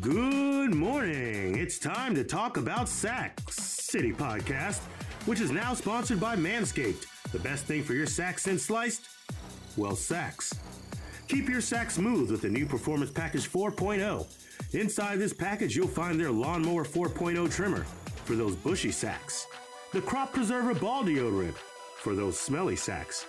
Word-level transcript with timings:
Good 0.00 0.74
morning. 0.74 1.58
It's 1.58 1.78
time 1.78 2.14
to 2.14 2.24
talk 2.24 2.56
about 2.56 2.88
Sack 2.88 3.38
City 3.50 4.12
Podcast, 4.12 4.80
which 5.26 5.40
is 5.40 5.50
now 5.50 5.74
sponsored 5.74 6.18
by 6.18 6.34
Manscaped. 6.34 7.04
The 7.30 7.38
best 7.40 7.66
thing 7.66 7.82
for 7.82 7.92
your 7.92 8.06
sack 8.06 8.38
since 8.38 8.62
sliced? 8.62 9.08
Well, 9.76 9.94
sacks. 9.94 10.54
Keep 11.28 11.48
your 11.48 11.60
sack 11.60 11.90
smooth 11.90 12.30
with 12.30 12.42
the 12.42 12.48
new 12.48 12.64
Performance 12.64 13.10
Package 13.10 13.50
4.0. 13.50 14.26
Inside 14.72 15.18
this 15.18 15.32
package, 15.32 15.76
you'll 15.76 15.88
find 15.88 16.18
their 16.18 16.30
Lawnmower 16.32 16.84
4.0 16.84 17.52
trimmer 17.52 17.84
for 18.24 18.34
those 18.34 18.56
bushy 18.56 18.92
sacks, 18.92 19.46
the 19.92 20.00
Crop 20.00 20.32
Preserver 20.32 20.74
Ball 20.74 21.04
Deodorant 21.04 21.54
for 21.98 22.14
those 22.14 22.38
smelly 22.38 22.76
sacks, 22.76 23.26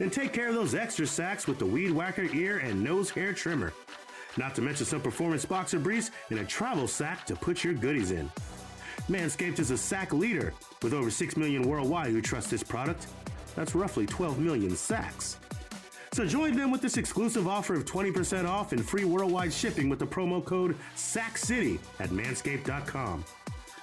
and 0.00 0.12
take 0.12 0.32
care 0.32 0.48
of 0.48 0.54
those 0.54 0.74
extra 0.74 1.06
sacks 1.06 1.46
with 1.46 1.58
the 1.58 1.66
Weed 1.66 1.90
Whacker 1.90 2.28
ear 2.34 2.58
and 2.58 2.82
nose 2.82 3.10
hair 3.10 3.32
trimmer. 3.32 3.72
Not 4.36 4.54
to 4.56 4.62
mention 4.62 4.86
some 4.86 5.00
performance 5.00 5.44
boxer 5.44 5.78
briefs 5.78 6.10
and 6.30 6.38
a 6.40 6.44
travel 6.44 6.88
sack 6.88 7.26
to 7.26 7.36
put 7.36 7.62
your 7.62 7.74
goodies 7.74 8.10
in. 8.10 8.30
Manscaped 9.08 9.58
is 9.58 9.70
a 9.70 9.78
sack 9.78 10.12
leader 10.12 10.52
with 10.82 10.94
over 10.94 11.10
6 11.10 11.36
million 11.36 11.62
worldwide 11.62 12.10
who 12.10 12.20
trust 12.20 12.50
this 12.50 12.62
product. 12.62 13.06
That's 13.54 13.74
roughly 13.74 14.06
12 14.06 14.38
million 14.38 14.74
sacks. 14.74 15.38
So 16.12 16.24
join 16.24 16.56
them 16.56 16.70
with 16.70 16.80
this 16.80 16.96
exclusive 16.96 17.48
offer 17.48 17.74
of 17.74 17.84
20% 17.84 18.48
off 18.48 18.72
and 18.72 18.84
free 18.84 19.04
worldwide 19.04 19.52
shipping 19.52 19.88
with 19.88 19.98
the 19.98 20.06
promo 20.06 20.44
code 20.44 20.76
SACCITY 20.94 21.80
at 21.98 22.10
manscaped.com. 22.10 23.24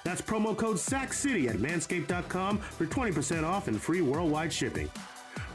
That's 0.04 0.22
promo 0.22 0.56
code 0.56 0.78
SACCITY 0.78 1.48
at 1.48 1.56
manscaped.com 1.56 2.58
for 2.58 2.86
20% 2.86 3.44
off 3.44 3.68
and 3.68 3.80
free 3.80 4.00
worldwide 4.00 4.52
shipping. 4.52 4.90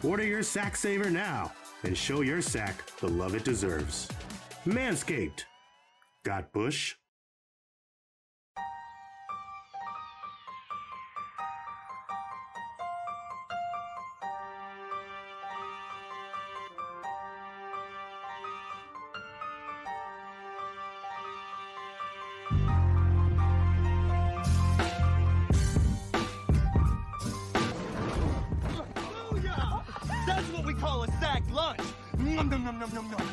Order 0.04 0.24
your 0.24 0.44
sack 0.44 0.76
saver 0.76 1.10
now 1.10 1.52
and 1.84 1.98
show 1.98 2.22
your 2.22 2.42
sack 2.42 2.86
the 2.98 3.08
love 3.08 3.36
it 3.36 3.44
deserves. 3.44 4.08
Manscaped. 4.68 5.46
Got 6.26 6.52
Bush? 6.52 6.96
That's 30.26 30.44
what 30.52 30.66
we 30.66 30.74
call 30.74 31.04
a 31.04 31.08
sack 31.22 31.42
lunch. 31.54 31.80
Nom, 32.18 32.50
nom, 32.50 32.66
nom, 32.66 32.80
nom, 32.80 32.94
nom, 32.94 33.12
nom. 33.12 33.27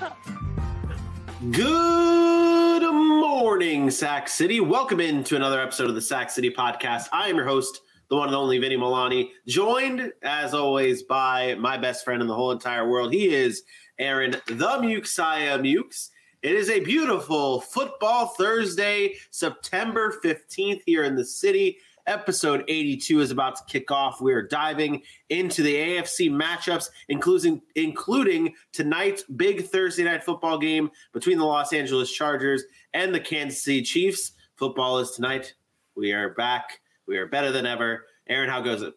Good 1.51 2.91
morning, 2.91 3.91
Sack 3.91 4.29
City. 4.29 4.61
Welcome 4.61 4.99
into 4.99 5.37
another 5.37 5.61
episode 5.61 5.91
of 5.91 5.95
the 5.95 6.01
Sack 6.01 6.31
City 6.31 6.49
Podcast. 6.49 7.09
I 7.13 7.29
am 7.29 7.37
your 7.37 7.45
host, 7.45 7.83
the 8.09 8.17
one 8.17 8.29
and 8.29 8.37
only 8.37 8.57
Vinny 8.59 8.79
Milani, 8.79 9.29
joined 9.47 10.11
as 10.23 10.55
always 10.55 11.03
by 11.03 11.55
my 11.57 11.77
best 11.77 12.03
friend 12.03 12.23
in 12.23 12.29
the 12.29 12.35
whole 12.35 12.51
entire 12.51 12.89
world. 12.89 13.13
He 13.13 13.35
is 13.35 13.65
Aaron 13.99 14.31
the 14.47 14.79
Muxiah 14.81 15.61
Mukes. 15.61 16.09
It 16.43 16.53
is 16.53 16.71
a 16.71 16.81
beautiful 16.81 17.61
football 17.61 18.29
Thursday, 18.29 19.17
September 19.31 20.19
15th 20.25 20.81
here 20.87 21.05
in 21.05 21.15
the 21.15 21.27
city. 21.27 21.77
Episode 22.07 22.65
82 22.69 23.21
is 23.21 23.31
about 23.31 23.57
to 23.57 23.63
kick 23.67 23.91
off. 23.91 24.21
We 24.21 24.33
are 24.35 24.43
diving 24.43 25.03
into 25.31 25.63
the 25.63 25.75
AFC 25.75 26.31
matchups, 26.31 26.91
including 27.09 27.63
including 27.77 28.55
tonight's 28.73 29.23
big 29.23 29.67
Thursday 29.67 30.05
night 30.05 30.23
football 30.23 30.59
game 30.59 30.91
between 31.13 31.39
the 31.39 31.45
Los 31.45 31.73
Angeles 31.73 32.13
Chargers 32.13 32.65
and 32.93 33.15
the 33.15 33.21
Kansas 33.21 33.63
City 33.63 33.83
Chiefs. 33.83 34.33
Football 34.57 34.99
is 34.99 35.13
tonight. 35.13 35.55
We 35.97 36.13
are 36.13 36.31
back. 36.31 36.81
We 37.07 37.17
are 37.17 37.27
better 37.27 37.51
than 37.51 37.67
ever. 37.67 38.05
Aaron, 38.29 38.51
how 38.51 38.61
goes 38.61 38.83
it? 38.83 38.95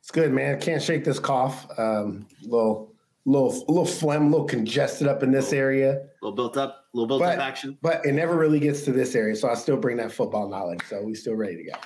It's 0.00 0.10
good, 0.10 0.32
man. 0.32 0.60
Can't 0.60 0.82
shake 0.82 1.04
this 1.04 1.18
cough. 1.18 1.66
Um, 1.78 2.26
little, 2.42 2.94
little, 3.28 3.50
little 3.68 3.84
phlegm, 3.84 4.30
little 4.30 4.46
congested 4.46 5.06
up 5.06 5.22
in 5.22 5.30
this 5.30 5.52
area, 5.52 5.92
A 5.92 6.00
little 6.22 6.34
built 6.34 6.56
up, 6.56 6.86
a 6.94 6.96
little 6.96 7.06
built 7.06 7.20
but 7.20 7.38
up 7.38 7.44
action. 7.44 7.76
but 7.82 8.04
it 8.06 8.12
never 8.12 8.36
really 8.36 8.58
gets 8.58 8.82
to 8.82 8.92
this 8.92 9.14
area. 9.14 9.36
So 9.36 9.50
I 9.50 9.54
still 9.54 9.76
bring 9.76 9.98
that 9.98 10.10
football 10.10 10.48
knowledge. 10.48 10.80
So 10.88 11.02
we 11.02 11.14
still 11.14 11.34
ready 11.34 11.56
to 11.56 11.64
go. 11.64 11.78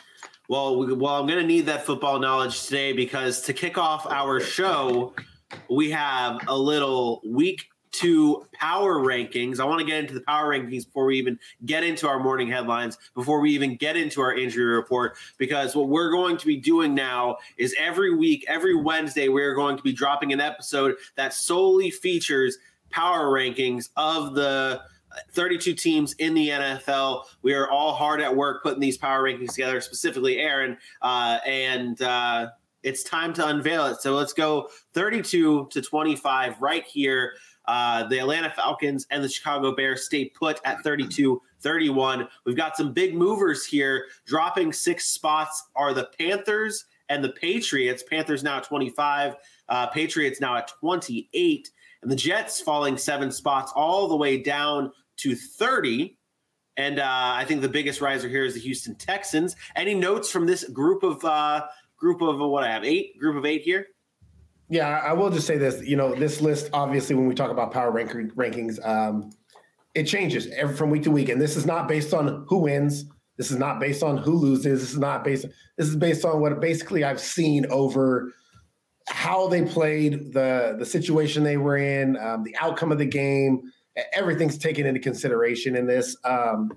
Well, 0.49 0.79
we, 0.79 0.93
well, 0.93 1.17
I'm 1.21 1.27
going 1.27 1.41
to 1.41 1.47
need 1.47 1.67
that 1.67 1.85
football 1.85 2.21
knowledge 2.21 2.65
today 2.65 2.93
because 2.93 3.43
to 3.43 3.53
kick 3.53 3.77
off 3.77 4.07
our 4.07 4.39
show, 4.39 5.15
we 5.69 5.91
have 5.91 6.41
a 6.47 6.57
little 6.57 7.21
week 7.27 7.67
two 7.93 8.47
power 8.53 8.97
rankings. 8.97 9.61
I 9.61 9.65
want 9.65 9.81
to 9.81 9.87
get 9.87 10.01
into 10.01 10.15
the 10.15 10.23
power 10.23 10.51
rankings 10.51 10.87
before 10.87 11.05
we 11.05 11.19
even 11.19 11.39
get 11.65 11.85
into 11.85 12.09
our 12.09 12.19
morning 12.19 12.49
headlines, 12.49 12.99
before 13.15 13.41
we 13.41 13.53
even 13.53 13.77
get 13.77 13.97
into 13.97 14.21
our 14.21 14.35
injury 14.35 14.65
report, 14.65 15.17
because 15.39 15.77
what 15.77 15.89
we're 15.89 16.11
going 16.11 16.37
to 16.39 16.47
be 16.47 16.57
doing 16.57 16.95
now 16.95 17.37
is 17.59 17.75
every 17.79 18.15
week, 18.15 18.45
every 18.49 18.75
Wednesday, 18.75 19.29
we're 19.29 19.55
going 19.55 19.77
to 19.77 19.83
be 19.83 19.93
dropping 19.93 20.33
an 20.33 20.41
episode 20.41 20.97
that 21.17 21.35
solely 21.35 21.91
features 21.91 22.59
power 22.91 23.27
rankings 23.27 23.91
of 23.97 24.35
the 24.35 24.83
32 25.33 25.75
teams 25.75 26.15
in 26.15 26.35
the 26.35 26.49
NFL. 26.49 27.25
We 27.43 27.55
are 27.55 27.71
all 27.71 27.95
hard 27.95 28.21
at 28.21 28.35
work 28.35 28.63
putting 28.63 28.81
these 28.81 28.97
power 28.97 29.23
rankings 29.23 29.53
together, 29.53 29.81
specifically 29.81 30.39
Aaron. 30.39 30.79
Uh, 31.01 31.39
and 31.47 32.01
uh, 32.01 32.49
it's 32.83 33.03
time 33.03 33.33
to 33.35 33.47
unveil 33.47 33.87
it. 33.87 34.01
So 34.01 34.15
let's 34.15 34.33
go 34.33 34.69
32 34.95 35.69
to 35.71 35.83
25 35.83 36.61
right 36.61 36.85
here. 36.85 37.35
Uh, 37.67 38.07
the 38.09 38.19
Atlanta 38.19 38.51
Falcons 38.51 39.07
and 39.11 39.23
the 39.23 39.29
Chicago 39.29 39.75
Bears 39.75 40.05
stay 40.05 40.27
put 40.27 40.61
at 40.65 40.81
32 40.83 41.41
31. 41.61 42.29
We've 42.45 42.57
got 42.57 42.77
some 42.77 42.93
big 42.93 43.15
movers 43.15 43.65
here. 43.65 44.07
Dropping 44.27 44.73
six 44.73 45.07
spots 45.07 45.69
are 45.77 45.95
the 45.95 46.11
Panthers 46.19 46.87
and 47.09 47.23
the 47.23 47.31
Patriots. 47.31 48.03
Panthers 48.03 48.43
now 48.43 48.59
at 48.59 48.65
25, 48.65 49.37
uh, 49.69 49.87
Patriots 49.89 50.41
now 50.41 50.57
at 50.57 50.69
28, 50.81 51.71
and 52.03 52.11
the 52.11 52.17
Jets 52.17 52.61
falling 52.61 52.97
seven 52.97 53.31
spots 53.31 53.73
all 53.77 54.09
the 54.09 54.17
way 54.17 54.39
down 54.39 54.91
to 55.19 55.37
30. 55.37 56.19
And 56.77 56.99
uh, 56.99 57.05
I 57.07 57.45
think 57.45 57.61
the 57.61 57.69
biggest 57.69 58.01
riser 58.01 58.29
here 58.29 58.45
is 58.45 58.55
the 58.55 58.61
Houston 58.61 58.95
Texans. 58.95 59.57
Any 59.77 59.95
notes 59.95 60.31
from 60.31 60.47
this 60.47 60.65
group 60.71 61.03
of 61.03 61.23
uh, 61.25 61.67
group 62.03 62.21
of 62.21 62.37
what 62.39 62.65
I 62.65 62.71
have 62.73 62.85
eight 62.85 63.17
group 63.19 63.37
of 63.37 63.47
eight 63.47 63.63
here? 63.63 63.87
Yeah, 64.69 64.89
I 64.89 65.13
will 65.13 65.31
just 65.31 65.47
say 65.47 65.57
this. 65.57 65.83
You 65.87 65.97
know, 65.97 66.15
this 66.15 66.41
list 66.41 66.69
obviously 66.73 67.15
when 67.15 67.27
we 67.27 67.35
talk 67.35 67.51
about 67.51 67.73
power 67.73 67.93
rank- 67.93 68.35
rankings, 68.35 68.85
um, 68.85 69.31
it 69.95 70.05
changes 70.05 70.49
every, 70.49 70.75
from 70.75 70.91
week 70.91 71.05
to 71.05 71.11
week, 71.11 71.29
and 71.29 71.41
this 71.41 71.57
is 71.57 71.65
not 71.65 71.87
based 71.87 72.13
on 72.13 72.45
who 72.49 72.59
wins. 72.59 73.05
This 73.39 73.51
is 73.51 73.59
not 73.59 73.79
based 73.79 74.03
on 74.03 74.17
who 74.19 74.35
loses. 74.35 74.65
This 74.65 74.93
is 74.93 74.99
not 74.99 75.23
based. 75.23 75.47
This 75.79 75.89
is 75.89 75.97
based 75.97 76.25
on 76.25 76.41
what 76.41 76.61
basically 76.61 77.05
I've 77.05 77.21
seen 77.21 77.67
over 77.71 78.33
how 79.09 79.47
they 79.49 79.63
played, 79.63 80.33
the 80.33 80.75
the 80.79 80.87
situation 80.87 81.45
they 81.45 81.57
were 81.57 81.77
in, 81.77 82.17
um, 82.17 82.43
the 82.43 82.57
outcome 82.61 82.91
of 82.91 82.99
the 82.99 83.07
game. 83.07 83.63
Everything's 84.13 84.59
taken 84.59 84.87
into 84.87 85.01
consideration 85.01 85.77
in 85.77 85.87
this. 85.87 86.17
Um, 86.25 86.71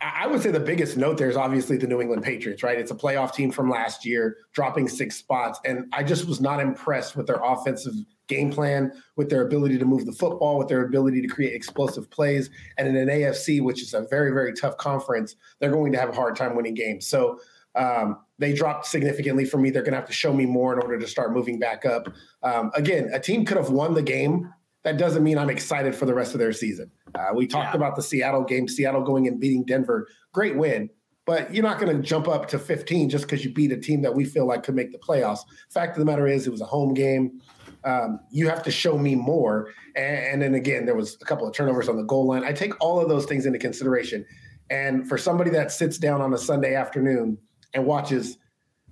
I 0.00 0.26
would 0.26 0.42
say 0.42 0.50
the 0.50 0.60
biggest 0.60 0.96
note 0.96 1.18
there 1.18 1.30
is 1.30 1.36
obviously 1.36 1.76
the 1.76 1.86
New 1.86 2.00
England 2.00 2.22
Patriots, 2.22 2.62
right? 2.62 2.78
It's 2.78 2.90
a 2.90 2.94
playoff 2.94 3.32
team 3.32 3.50
from 3.50 3.70
last 3.70 4.04
year, 4.04 4.38
dropping 4.52 4.88
six 4.88 5.16
spots. 5.16 5.60
And 5.64 5.86
I 5.92 6.02
just 6.02 6.26
was 6.26 6.40
not 6.40 6.60
impressed 6.60 7.16
with 7.16 7.26
their 7.26 7.40
offensive 7.42 7.94
game 8.26 8.50
plan, 8.50 8.92
with 9.16 9.28
their 9.30 9.46
ability 9.46 9.78
to 9.78 9.84
move 9.84 10.06
the 10.06 10.12
football, 10.12 10.58
with 10.58 10.68
their 10.68 10.84
ability 10.84 11.20
to 11.22 11.28
create 11.28 11.54
explosive 11.54 12.10
plays. 12.10 12.50
And 12.78 12.88
in 12.88 12.96
an 12.96 13.08
AFC, 13.08 13.62
which 13.62 13.82
is 13.82 13.94
a 13.94 14.02
very, 14.02 14.32
very 14.32 14.52
tough 14.52 14.76
conference, 14.78 15.36
they're 15.60 15.70
going 15.70 15.92
to 15.92 15.98
have 15.98 16.08
a 16.08 16.14
hard 16.14 16.36
time 16.36 16.56
winning 16.56 16.74
games. 16.74 17.06
So 17.06 17.38
um, 17.74 18.18
they 18.38 18.52
dropped 18.52 18.86
significantly 18.86 19.44
for 19.44 19.58
me. 19.58 19.70
They're 19.70 19.82
going 19.82 19.92
to 19.92 19.98
have 19.98 20.08
to 20.08 20.12
show 20.12 20.32
me 20.32 20.46
more 20.46 20.72
in 20.72 20.80
order 20.80 20.98
to 20.98 21.06
start 21.06 21.32
moving 21.32 21.58
back 21.58 21.84
up. 21.84 22.12
Um, 22.42 22.70
again, 22.74 23.10
a 23.12 23.20
team 23.20 23.44
could 23.44 23.56
have 23.56 23.70
won 23.70 23.94
the 23.94 24.02
game. 24.02 24.52
That 24.84 24.98
doesn't 24.98 25.22
mean 25.24 25.38
I'm 25.38 25.50
excited 25.50 25.94
for 25.94 26.04
the 26.06 26.14
rest 26.14 26.34
of 26.34 26.38
their 26.38 26.52
season. 26.52 26.90
Uh, 27.14 27.28
we 27.34 27.46
talked 27.46 27.72
Yeah. 27.74 27.78
about 27.78 27.96
the 27.96 28.02
Seattle 28.02 28.44
game, 28.44 28.68
Seattle 28.68 29.02
going 29.02 29.26
and 29.26 29.40
beating 29.40 29.64
Denver. 29.64 30.06
Great 30.32 30.56
win, 30.56 30.90
but 31.26 31.52
you're 31.54 31.62
not 31.64 31.78
going 31.80 31.94
to 31.96 32.02
jump 32.02 32.28
up 32.28 32.46
to 32.48 32.58
15 32.58 33.08
just 33.08 33.24
because 33.24 33.44
you 33.44 33.52
beat 33.52 33.72
a 33.72 33.78
team 33.78 34.02
that 34.02 34.14
we 34.14 34.24
feel 34.24 34.46
like 34.46 34.62
could 34.62 34.74
make 34.74 34.92
the 34.92 34.98
playoffs. 34.98 35.40
Fact 35.70 35.96
of 35.96 36.00
the 36.00 36.04
matter 36.04 36.26
is, 36.26 36.46
it 36.46 36.50
was 36.50 36.60
a 36.60 36.66
home 36.66 36.92
game. 36.92 37.40
Um, 37.84 38.20
you 38.30 38.48
have 38.48 38.62
to 38.64 38.70
show 38.70 38.98
me 38.98 39.14
more. 39.14 39.70
And, 39.96 40.16
and 40.26 40.42
then 40.42 40.54
again, 40.54 40.84
there 40.86 40.94
was 40.94 41.16
a 41.20 41.24
couple 41.24 41.46
of 41.46 41.54
turnovers 41.54 41.88
on 41.88 41.96
the 41.96 42.02
goal 42.04 42.26
line. 42.26 42.44
I 42.44 42.52
take 42.52 42.72
all 42.82 43.00
of 43.00 43.08
those 43.08 43.24
things 43.26 43.46
into 43.46 43.58
consideration. 43.58 44.24
And 44.70 45.08
for 45.08 45.16
somebody 45.18 45.50
that 45.50 45.72
sits 45.72 45.98
down 45.98 46.20
on 46.20 46.32
a 46.34 46.38
Sunday 46.38 46.74
afternoon 46.74 47.38
and 47.74 47.86
watches 47.86 48.38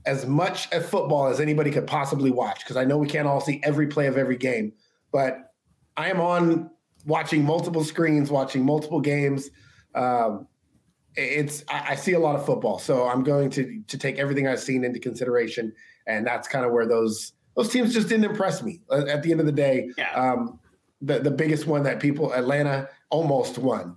as 0.06 0.26
much 0.26 0.70
at 0.72 0.84
football 0.84 1.26
as 1.28 1.38
anybody 1.40 1.70
could 1.70 1.86
possibly 1.86 2.30
watch, 2.30 2.60
because 2.60 2.76
I 2.76 2.84
know 2.84 2.98
we 2.98 3.06
can't 3.06 3.28
all 3.28 3.40
see 3.40 3.60
every 3.62 3.86
play 3.86 4.06
of 4.06 4.16
every 4.18 4.36
game, 4.36 4.72
but 5.12 5.51
I 5.96 6.10
am 6.10 6.20
on 6.20 6.70
watching 7.06 7.44
multiple 7.44 7.84
screens, 7.84 8.30
watching 8.30 8.64
multiple 8.64 9.00
games. 9.00 9.50
Um, 9.94 10.46
it's 11.14 11.64
I, 11.68 11.90
I 11.90 11.94
see 11.96 12.12
a 12.12 12.18
lot 12.18 12.34
of 12.36 12.46
football, 12.46 12.78
so 12.78 13.06
I'm 13.06 13.22
going 13.22 13.50
to 13.50 13.82
to 13.86 13.98
take 13.98 14.18
everything 14.18 14.46
I've 14.48 14.60
seen 14.60 14.84
into 14.84 14.98
consideration, 14.98 15.72
and 16.06 16.26
that's 16.26 16.48
kind 16.48 16.64
of 16.64 16.72
where 16.72 16.86
those 16.86 17.32
those 17.54 17.68
teams 17.68 17.92
just 17.92 18.08
didn't 18.08 18.24
impress 18.24 18.62
me. 18.62 18.80
At 18.90 19.08
at 19.08 19.22
the 19.22 19.30
end 19.32 19.40
of 19.40 19.46
the 19.46 19.52
day, 19.52 19.90
Yeah. 19.98 20.10
um, 20.14 20.58
the 21.02 21.18
the 21.18 21.30
biggest 21.30 21.66
one 21.66 21.82
that 21.82 22.00
people 22.00 22.32
Atlanta 22.32 22.88
almost 23.10 23.58
won. 23.58 23.96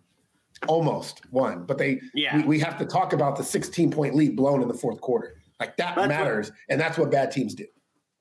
almost 0.67 1.21
won, 1.31 1.65
but 1.65 1.77
they 1.77 2.01
Yeah. 2.13 2.37
we, 2.37 2.43
we 2.43 2.59
have 2.59 2.77
to 2.79 2.85
talk 2.85 3.13
about 3.13 3.37
the 3.37 3.43
16 3.43 3.91
point 3.91 4.15
lead 4.15 4.35
blown 4.35 4.61
in 4.61 4.67
the 4.67 4.73
fourth 4.73 4.99
quarter. 4.99 5.35
Like 5.59 5.77
that 5.77 5.95
That's 5.95 6.07
matters, 6.09 6.51
and 6.69 6.81
that's 6.81 6.97
what 6.97 7.11
bad 7.11 7.31
teams 7.31 7.55
do. 7.55 7.65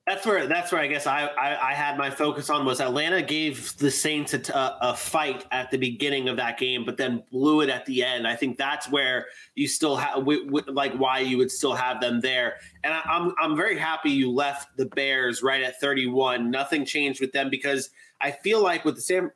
That's 0.07 0.23
where 0.23 0.45
that's 0.45 0.71
where 0.71 0.79
I 0.79 0.85
guess 0.85 1.07
I, 1.07 1.25
I, 1.25 1.71
I 1.71 1.73
had 1.73 1.97
my 1.97 2.11
focus 2.11 2.51
on 2.51 2.63
was 2.63 2.79
Atlanta 2.79 3.23
gave 3.23 3.75
the 3.77 3.89
Saints 3.89 4.35
a, 4.35 4.77
a, 4.79 4.95
fight 4.95 5.45
at 5.51 5.71
the 5.71 5.77
beginning 5.77 6.29
of 6.29 6.37
that 6.37 6.59
game, 6.59 6.85
but 6.85 6.95
then 6.95 7.23
blew 7.31 7.61
it 7.61 7.69
at 7.69 7.87
the 7.87 8.03
end. 8.03 8.27
I 8.27 8.35
think 8.35 8.55
that's 8.55 8.87
where 8.87 9.25
you 9.55 9.67
still 9.67 9.95
have 9.95 10.27
like 10.67 10.93
why 10.93 11.19
you 11.19 11.39
would 11.39 11.49
still 11.49 11.73
have 11.73 12.01
them 12.01 12.21
there. 12.21 12.57
And 12.83 12.93
I, 12.93 13.01
I'm 13.05 13.33
I'm 13.41 13.55
very 13.55 13.79
happy 13.79 14.11
you 14.11 14.31
left 14.31 14.77
the 14.77 14.85
Bears 14.85 15.41
right 15.41 15.63
at 15.63 15.81
31. 15.81 16.51
Nothing 16.51 16.85
changed 16.85 17.19
with 17.19 17.31
them 17.31 17.49
because 17.49 17.89
I 18.21 18.29
feel 18.29 18.61
like 18.61 18.85
with 18.85 18.95
the 18.95 19.01
San 19.01 19.31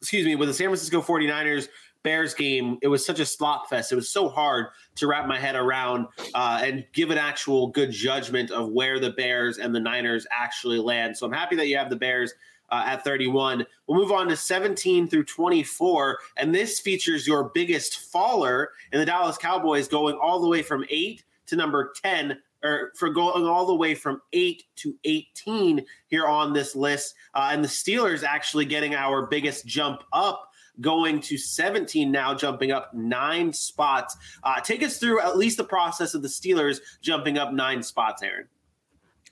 excuse 0.00 0.24
me 0.24 0.36
with 0.36 0.48
the 0.48 0.54
San 0.54 0.68
Francisco 0.68 1.02
49ers 1.02 1.68
Bears 2.02 2.34
game, 2.34 2.78
it 2.82 2.88
was 2.88 3.04
such 3.04 3.20
a 3.20 3.26
slop 3.26 3.68
fest. 3.68 3.92
It 3.92 3.96
was 3.96 4.08
so 4.08 4.28
hard 4.28 4.66
to 4.96 5.06
wrap 5.06 5.26
my 5.26 5.38
head 5.38 5.56
around 5.56 6.06
uh, 6.34 6.60
and 6.62 6.86
give 6.92 7.10
an 7.10 7.18
actual 7.18 7.68
good 7.68 7.90
judgment 7.90 8.50
of 8.50 8.70
where 8.70 8.98
the 9.00 9.10
Bears 9.10 9.58
and 9.58 9.74
the 9.74 9.80
Niners 9.80 10.26
actually 10.30 10.78
land. 10.78 11.16
So 11.16 11.26
I'm 11.26 11.32
happy 11.32 11.56
that 11.56 11.66
you 11.66 11.76
have 11.76 11.90
the 11.90 11.96
Bears 11.96 12.32
uh, 12.70 12.84
at 12.86 13.04
31. 13.04 13.66
We'll 13.86 13.98
move 13.98 14.12
on 14.12 14.28
to 14.28 14.36
17 14.36 15.08
through 15.08 15.24
24. 15.24 16.18
And 16.36 16.54
this 16.54 16.80
features 16.80 17.26
your 17.26 17.50
biggest 17.54 17.98
faller 17.98 18.70
in 18.92 19.00
the 19.00 19.06
Dallas 19.06 19.38
Cowboys 19.38 19.88
going 19.88 20.16
all 20.16 20.40
the 20.40 20.48
way 20.48 20.62
from 20.62 20.84
eight 20.90 21.24
to 21.46 21.56
number 21.56 21.92
10 22.02 22.38
or 22.62 22.92
for 22.96 23.08
going 23.10 23.46
all 23.46 23.66
the 23.66 23.74
way 23.74 23.94
from 23.94 24.20
8 24.32 24.64
to 24.76 24.94
18 25.04 25.84
here 26.08 26.26
on 26.26 26.52
this 26.52 26.74
list. 26.74 27.14
Uh, 27.34 27.50
and 27.52 27.62
the 27.62 27.68
Steelers 27.68 28.24
actually 28.24 28.64
getting 28.64 28.94
our 28.94 29.26
biggest 29.26 29.66
jump 29.66 30.02
up 30.12 30.50
going 30.80 31.20
to 31.22 31.36
17 31.36 32.10
now, 32.10 32.34
jumping 32.34 32.72
up 32.72 32.92
nine 32.94 33.52
spots. 33.52 34.16
Uh, 34.42 34.60
take 34.60 34.82
us 34.82 34.98
through 34.98 35.20
at 35.20 35.36
least 35.36 35.56
the 35.56 35.64
process 35.64 36.14
of 36.14 36.22
the 36.22 36.28
Steelers 36.28 36.78
jumping 37.00 37.38
up 37.38 37.52
nine 37.52 37.82
spots, 37.82 38.22
Aaron. 38.22 38.46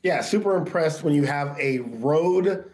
Yeah, 0.02 0.20
super 0.20 0.56
impressed 0.56 1.02
when 1.02 1.14
you 1.14 1.24
have 1.24 1.58
a 1.58 1.78
road 1.78 2.70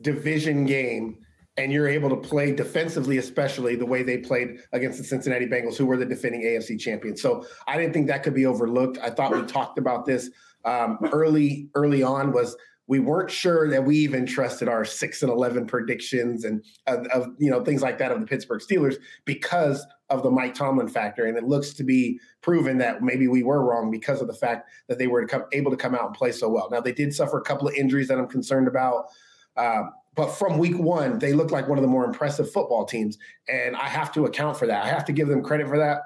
division 0.00 0.64
game 0.64 1.18
and 1.56 1.72
you're 1.72 1.88
able 1.88 2.08
to 2.08 2.16
play 2.16 2.52
defensively, 2.52 3.18
especially 3.18 3.76
the 3.76 3.84
way 3.84 4.02
they 4.02 4.18
played 4.18 4.60
against 4.72 4.98
the 4.98 5.04
Cincinnati 5.04 5.46
Bengals, 5.46 5.76
who 5.76 5.84
were 5.84 5.96
the 5.96 6.06
defending 6.06 6.42
AFC 6.42 6.78
champions. 6.78 7.20
So 7.20 7.44
I 7.66 7.76
didn't 7.76 7.92
think 7.92 8.06
that 8.06 8.22
could 8.22 8.34
be 8.34 8.46
overlooked. 8.46 8.98
I 9.02 9.10
thought 9.10 9.32
we 9.32 9.42
talked 9.42 9.78
about 9.78 10.06
this 10.06 10.30
um, 10.64 10.98
early, 11.12 11.68
early 11.74 12.02
on. 12.02 12.32
Was 12.32 12.56
we 12.90 12.98
weren't 12.98 13.30
sure 13.30 13.70
that 13.70 13.84
we 13.84 13.96
even 13.98 14.26
trusted 14.26 14.66
our 14.66 14.84
six 14.84 15.22
and 15.22 15.30
eleven 15.30 15.64
predictions 15.64 16.44
and 16.44 16.64
of, 16.88 17.06
of, 17.06 17.28
you 17.38 17.48
know 17.48 17.64
things 17.64 17.82
like 17.82 17.98
that 17.98 18.10
of 18.10 18.18
the 18.18 18.26
Pittsburgh 18.26 18.60
Steelers 18.60 18.96
because 19.24 19.86
of 20.08 20.24
the 20.24 20.30
Mike 20.30 20.54
Tomlin 20.54 20.88
factor, 20.88 21.26
and 21.26 21.38
it 21.38 21.44
looks 21.44 21.72
to 21.74 21.84
be 21.84 22.18
proven 22.42 22.78
that 22.78 23.00
maybe 23.00 23.28
we 23.28 23.44
were 23.44 23.64
wrong 23.64 23.92
because 23.92 24.20
of 24.20 24.26
the 24.26 24.34
fact 24.34 24.68
that 24.88 24.98
they 24.98 25.06
were 25.06 25.24
able 25.52 25.70
to 25.70 25.76
come 25.76 25.94
out 25.94 26.06
and 26.06 26.14
play 26.16 26.32
so 26.32 26.48
well. 26.48 26.68
Now 26.68 26.80
they 26.80 26.90
did 26.90 27.14
suffer 27.14 27.38
a 27.38 27.42
couple 27.42 27.68
of 27.68 27.74
injuries 27.74 28.08
that 28.08 28.18
I'm 28.18 28.26
concerned 28.26 28.66
about. 28.66 29.04
Um, 29.56 29.92
but 30.16 30.30
from 30.30 30.58
week 30.58 30.76
one, 30.76 31.20
they 31.20 31.32
looked 31.32 31.52
like 31.52 31.68
one 31.68 31.78
of 31.78 31.82
the 31.82 31.88
more 31.88 32.04
impressive 32.04 32.50
football 32.50 32.84
teams. 32.84 33.16
And 33.48 33.76
I 33.76 33.86
have 33.86 34.12
to 34.14 34.26
account 34.26 34.56
for 34.56 34.66
that. 34.66 34.84
I 34.84 34.88
have 34.88 35.04
to 35.04 35.12
give 35.12 35.28
them 35.28 35.44
credit 35.44 35.68
for 35.68 35.78
that. 35.78 36.00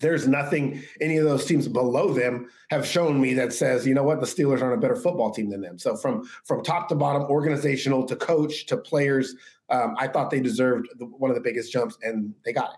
There's 0.00 0.26
nothing 0.26 0.82
any 1.00 1.18
of 1.18 1.24
those 1.24 1.44
teams 1.46 1.68
below 1.68 2.12
them 2.12 2.48
have 2.70 2.86
shown 2.86 3.20
me 3.20 3.34
that 3.34 3.52
says, 3.52 3.86
you 3.86 3.94
know 3.94 4.02
what, 4.02 4.20
the 4.20 4.26
Steelers 4.26 4.62
aren't 4.62 4.74
a 4.74 4.80
better 4.80 4.96
football 4.96 5.30
team 5.30 5.50
than 5.50 5.60
them. 5.60 5.78
So 5.78 5.96
from 5.96 6.28
from 6.44 6.62
top 6.62 6.88
to 6.88 6.94
bottom, 6.94 7.22
organizational 7.24 8.04
to 8.06 8.16
coach 8.16 8.66
to 8.66 8.76
players, 8.76 9.36
um, 9.68 9.94
I 9.98 10.08
thought 10.08 10.30
they 10.30 10.40
deserved 10.40 10.88
the, 10.98 11.04
one 11.04 11.30
of 11.30 11.36
the 11.36 11.42
biggest 11.42 11.72
jumps, 11.72 11.96
and 12.02 12.34
they 12.44 12.52
got 12.52 12.72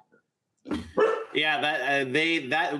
it. 0.66 0.80
Yeah, 1.34 1.60
that 1.60 1.80
uh, 1.80 2.10
they 2.12 2.46
that 2.48 2.74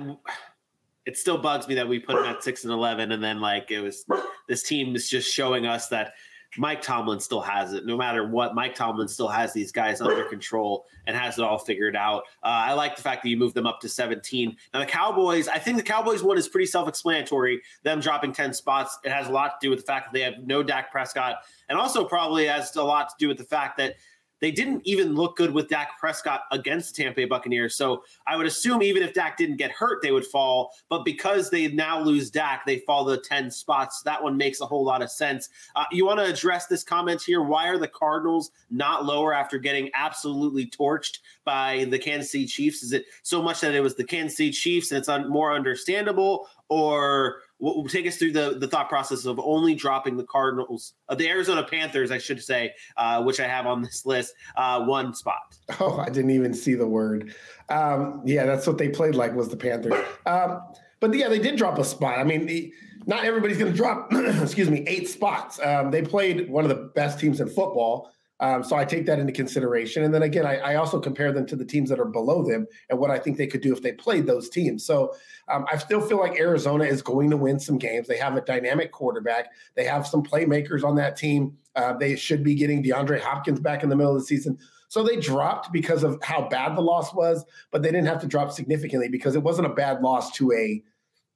it 1.05 1.17
still 1.17 1.37
bugs 1.37 1.67
me 1.67 1.75
that 1.75 1.87
we 1.87 1.99
put 1.99 2.15
them 2.15 2.25
at 2.25 2.43
six 2.43 2.63
and 2.63 2.73
eleven, 2.73 3.11
and 3.11 3.23
then 3.23 3.41
like 3.41 3.71
it 3.71 3.81
was 3.81 4.05
this 4.47 4.63
team 4.63 4.95
is 4.95 5.09
just 5.09 5.33
showing 5.33 5.65
us 5.65 5.87
that 5.89 6.13
Mike 6.57 6.81
Tomlin 6.81 7.19
still 7.19 7.41
has 7.41 7.73
it. 7.73 7.85
No 7.85 7.97
matter 7.97 8.27
what, 8.27 8.55
Mike 8.55 8.75
Tomlin 8.75 9.07
still 9.07 9.27
has 9.27 9.53
these 9.53 9.71
guys 9.71 10.01
under 10.01 10.23
control 10.29 10.85
and 11.07 11.15
has 11.15 11.37
it 11.37 11.43
all 11.43 11.57
figured 11.57 11.95
out. 11.95 12.23
Uh, 12.43 12.47
I 12.47 12.73
like 12.73 12.95
the 12.95 13.01
fact 13.01 13.23
that 13.23 13.29
you 13.29 13.37
moved 13.37 13.55
them 13.55 13.67
up 13.67 13.79
to 13.81 13.89
17. 13.89 14.55
Now, 14.73 14.79
the 14.79 14.85
Cowboys, 14.85 15.47
I 15.47 15.59
think 15.59 15.77
the 15.77 15.83
Cowboys 15.83 16.23
one 16.23 16.37
is 16.37 16.47
pretty 16.47 16.67
self 16.67 16.87
explanatory. 16.87 17.61
Them 17.83 17.99
dropping 17.99 18.33
10 18.33 18.53
spots, 18.53 18.97
it 19.03 19.11
has 19.11 19.27
a 19.27 19.31
lot 19.31 19.59
to 19.59 19.65
do 19.65 19.69
with 19.69 19.79
the 19.79 19.85
fact 19.85 20.11
that 20.11 20.17
they 20.17 20.23
have 20.23 20.45
no 20.45 20.63
Dak 20.63 20.91
Prescott, 20.91 21.37
and 21.69 21.77
also 21.77 22.05
probably 22.05 22.47
has 22.47 22.75
a 22.75 22.83
lot 22.83 23.09
to 23.09 23.15
do 23.17 23.27
with 23.27 23.37
the 23.37 23.43
fact 23.43 23.77
that 23.77 23.95
they 24.43 24.51
didn't 24.51 24.81
even 24.83 25.15
look 25.15 25.37
good 25.37 25.53
with 25.53 25.69
Dak 25.69 25.97
Prescott 25.97 26.41
against 26.51 26.93
the 26.93 27.01
Tampa 27.01 27.15
Bay 27.15 27.23
Buccaneers. 27.23 27.75
So 27.75 28.03
I 28.27 28.35
would 28.35 28.45
assume 28.45 28.83
even 28.83 29.01
if 29.01 29.13
Dak 29.13 29.37
didn't 29.37 29.55
get 29.55 29.71
hurt, 29.71 30.01
they 30.01 30.11
would 30.11 30.25
fall. 30.25 30.73
But 30.89 31.05
because 31.05 31.49
they 31.49 31.69
now 31.69 32.01
lose 32.01 32.29
Dak, 32.29 32.65
they 32.65 32.79
fall 32.79 33.05
the 33.05 33.19
10 33.19 33.49
spots. 33.49 34.01
That 34.01 34.21
one 34.21 34.35
makes 34.35 34.59
a 34.59 34.65
whole 34.65 34.83
lot 34.83 35.01
of 35.01 35.09
sense. 35.09 35.47
Uh, 35.77 35.85
you 35.93 36.05
want 36.05 36.19
to 36.19 36.25
address 36.25 36.67
this 36.67 36.83
comment 36.83 37.21
here? 37.21 37.41
Why 37.41 37.69
are 37.69 37.77
the 37.77 37.87
Cardinals 37.87 38.51
not 38.69 39.05
lower 39.05 39.33
after 39.33 39.57
getting 39.57 39.89
absolutely 39.93 40.65
torched 40.65 41.19
by 41.45 41.85
the 41.85 41.97
Kansas 41.97 42.29
City 42.33 42.45
Chiefs? 42.45 42.83
Is 42.83 42.91
it 42.91 43.05
so 43.21 43.41
much 43.41 43.61
that 43.61 43.73
it 43.73 43.79
was 43.79 43.95
the 43.95 44.03
Kansas 44.03 44.35
City 44.35 44.51
Chiefs 44.51 44.91
and 44.91 44.97
it's 44.97 45.07
un- 45.07 45.29
more 45.29 45.53
understandable? 45.53 46.49
Or 46.67 47.37
we'll 47.63 47.85
take 47.85 48.05
us 48.05 48.17
through 48.17 48.33
the, 48.33 48.57
the 48.59 48.67
thought 48.67 48.89
process 48.89 49.25
of 49.25 49.39
only 49.39 49.73
dropping 49.73 50.17
the 50.17 50.25
Cardinals, 50.25 50.93
uh, 51.07 51.15
the 51.15 51.29
Arizona 51.29 51.63
Panthers, 51.63 52.11
I 52.11 52.17
should 52.17 52.43
say, 52.43 52.73
uh, 52.97 53.23
which 53.23 53.39
I 53.39 53.47
have 53.47 53.65
on 53.65 53.81
this 53.81 54.05
list, 54.05 54.33
uh, 54.57 54.83
one 54.83 55.13
spot. 55.13 55.57
Oh, 55.79 55.97
I 55.97 56.09
didn't 56.09 56.31
even 56.31 56.53
see 56.53 56.75
the 56.75 56.87
word. 56.87 57.33
Um, 57.69 58.21
yeah, 58.25 58.45
that's 58.45 58.67
what 58.67 58.77
they 58.77 58.89
played 58.89 59.15
like 59.15 59.33
was 59.33 59.47
the 59.47 59.57
Panthers. 59.57 59.93
Um, 60.25 60.61
but 60.99 61.13
yeah, 61.13 61.29
they 61.29 61.39
did 61.39 61.57
drop 61.57 61.79
a 61.79 61.83
spot. 61.83 62.19
I 62.19 62.23
mean, 62.23 62.45
the, 62.45 62.73
not 63.05 63.25
everybody's 63.25 63.57
going 63.57 63.71
to 63.71 63.77
drop, 63.77 64.11
excuse 64.41 64.69
me, 64.69 64.83
eight 64.87 65.09
spots. 65.09 65.59
Um, 65.63 65.91
they 65.91 66.01
played 66.01 66.49
one 66.49 66.63
of 66.63 66.69
the 66.69 66.91
best 66.95 67.19
teams 67.19 67.39
in 67.39 67.47
football. 67.47 68.11
Um, 68.43 68.61
so 68.61 68.75
I 68.75 68.83
take 68.83 69.05
that 69.05 69.19
into 69.19 69.31
consideration. 69.31 70.03
And 70.03 70.13
then 70.13 70.21
again, 70.21 70.45
I, 70.45 70.57
I, 70.57 70.75
also 70.75 70.99
compare 70.99 71.31
them 71.31 71.45
to 71.45 71.55
the 71.55 71.63
teams 71.63 71.89
that 71.89 71.97
are 71.97 72.03
below 72.03 72.43
them 72.43 72.67
and 72.89 72.99
what 72.99 73.09
I 73.09 73.17
think 73.17 73.37
they 73.37 73.47
could 73.47 73.61
do 73.61 73.71
if 73.71 73.81
they 73.81 73.93
played 73.93 74.27
those 74.27 74.49
teams. 74.49 74.85
So 74.85 75.15
um, 75.47 75.65
I 75.71 75.77
still 75.77 76.01
feel 76.01 76.19
like 76.19 76.37
Arizona 76.37 76.83
is 76.83 77.01
going 77.01 77.29
to 77.29 77.37
win 77.37 77.57
some 77.57 77.77
games. 77.77 78.05
They 78.05 78.17
have 78.17 78.35
a 78.35 78.41
dynamic 78.41 78.91
quarterback. 78.91 79.51
They 79.75 79.85
have 79.85 80.05
some 80.05 80.23
playmakers 80.23 80.83
on 80.83 80.97
that 80.97 81.15
team. 81.15 81.57
Uh, 81.77 81.93
they 81.93 82.17
should 82.17 82.43
be 82.43 82.53
getting 82.53 82.83
DeAndre 82.83 83.21
Hopkins 83.21 83.61
back 83.61 83.81
in 83.81 83.87
the 83.87 83.95
middle 83.95 84.13
of 84.13 84.19
the 84.19 84.25
season. 84.25 84.57
So 84.89 85.03
they 85.03 85.15
dropped 85.15 85.71
because 85.71 86.03
of 86.03 86.21
how 86.21 86.49
bad 86.49 86.75
the 86.75 86.81
loss 86.81 87.13
was, 87.13 87.45
but 87.71 87.81
they 87.81 87.91
didn't 87.91 88.07
have 88.07 88.19
to 88.21 88.27
drop 88.27 88.51
significantly 88.51 89.07
because 89.07 89.35
it 89.37 89.41
wasn't 89.41 89.67
a 89.67 89.73
bad 89.73 90.01
loss 90.01 90.31
to 90.33 90.51
a 90.51 90.83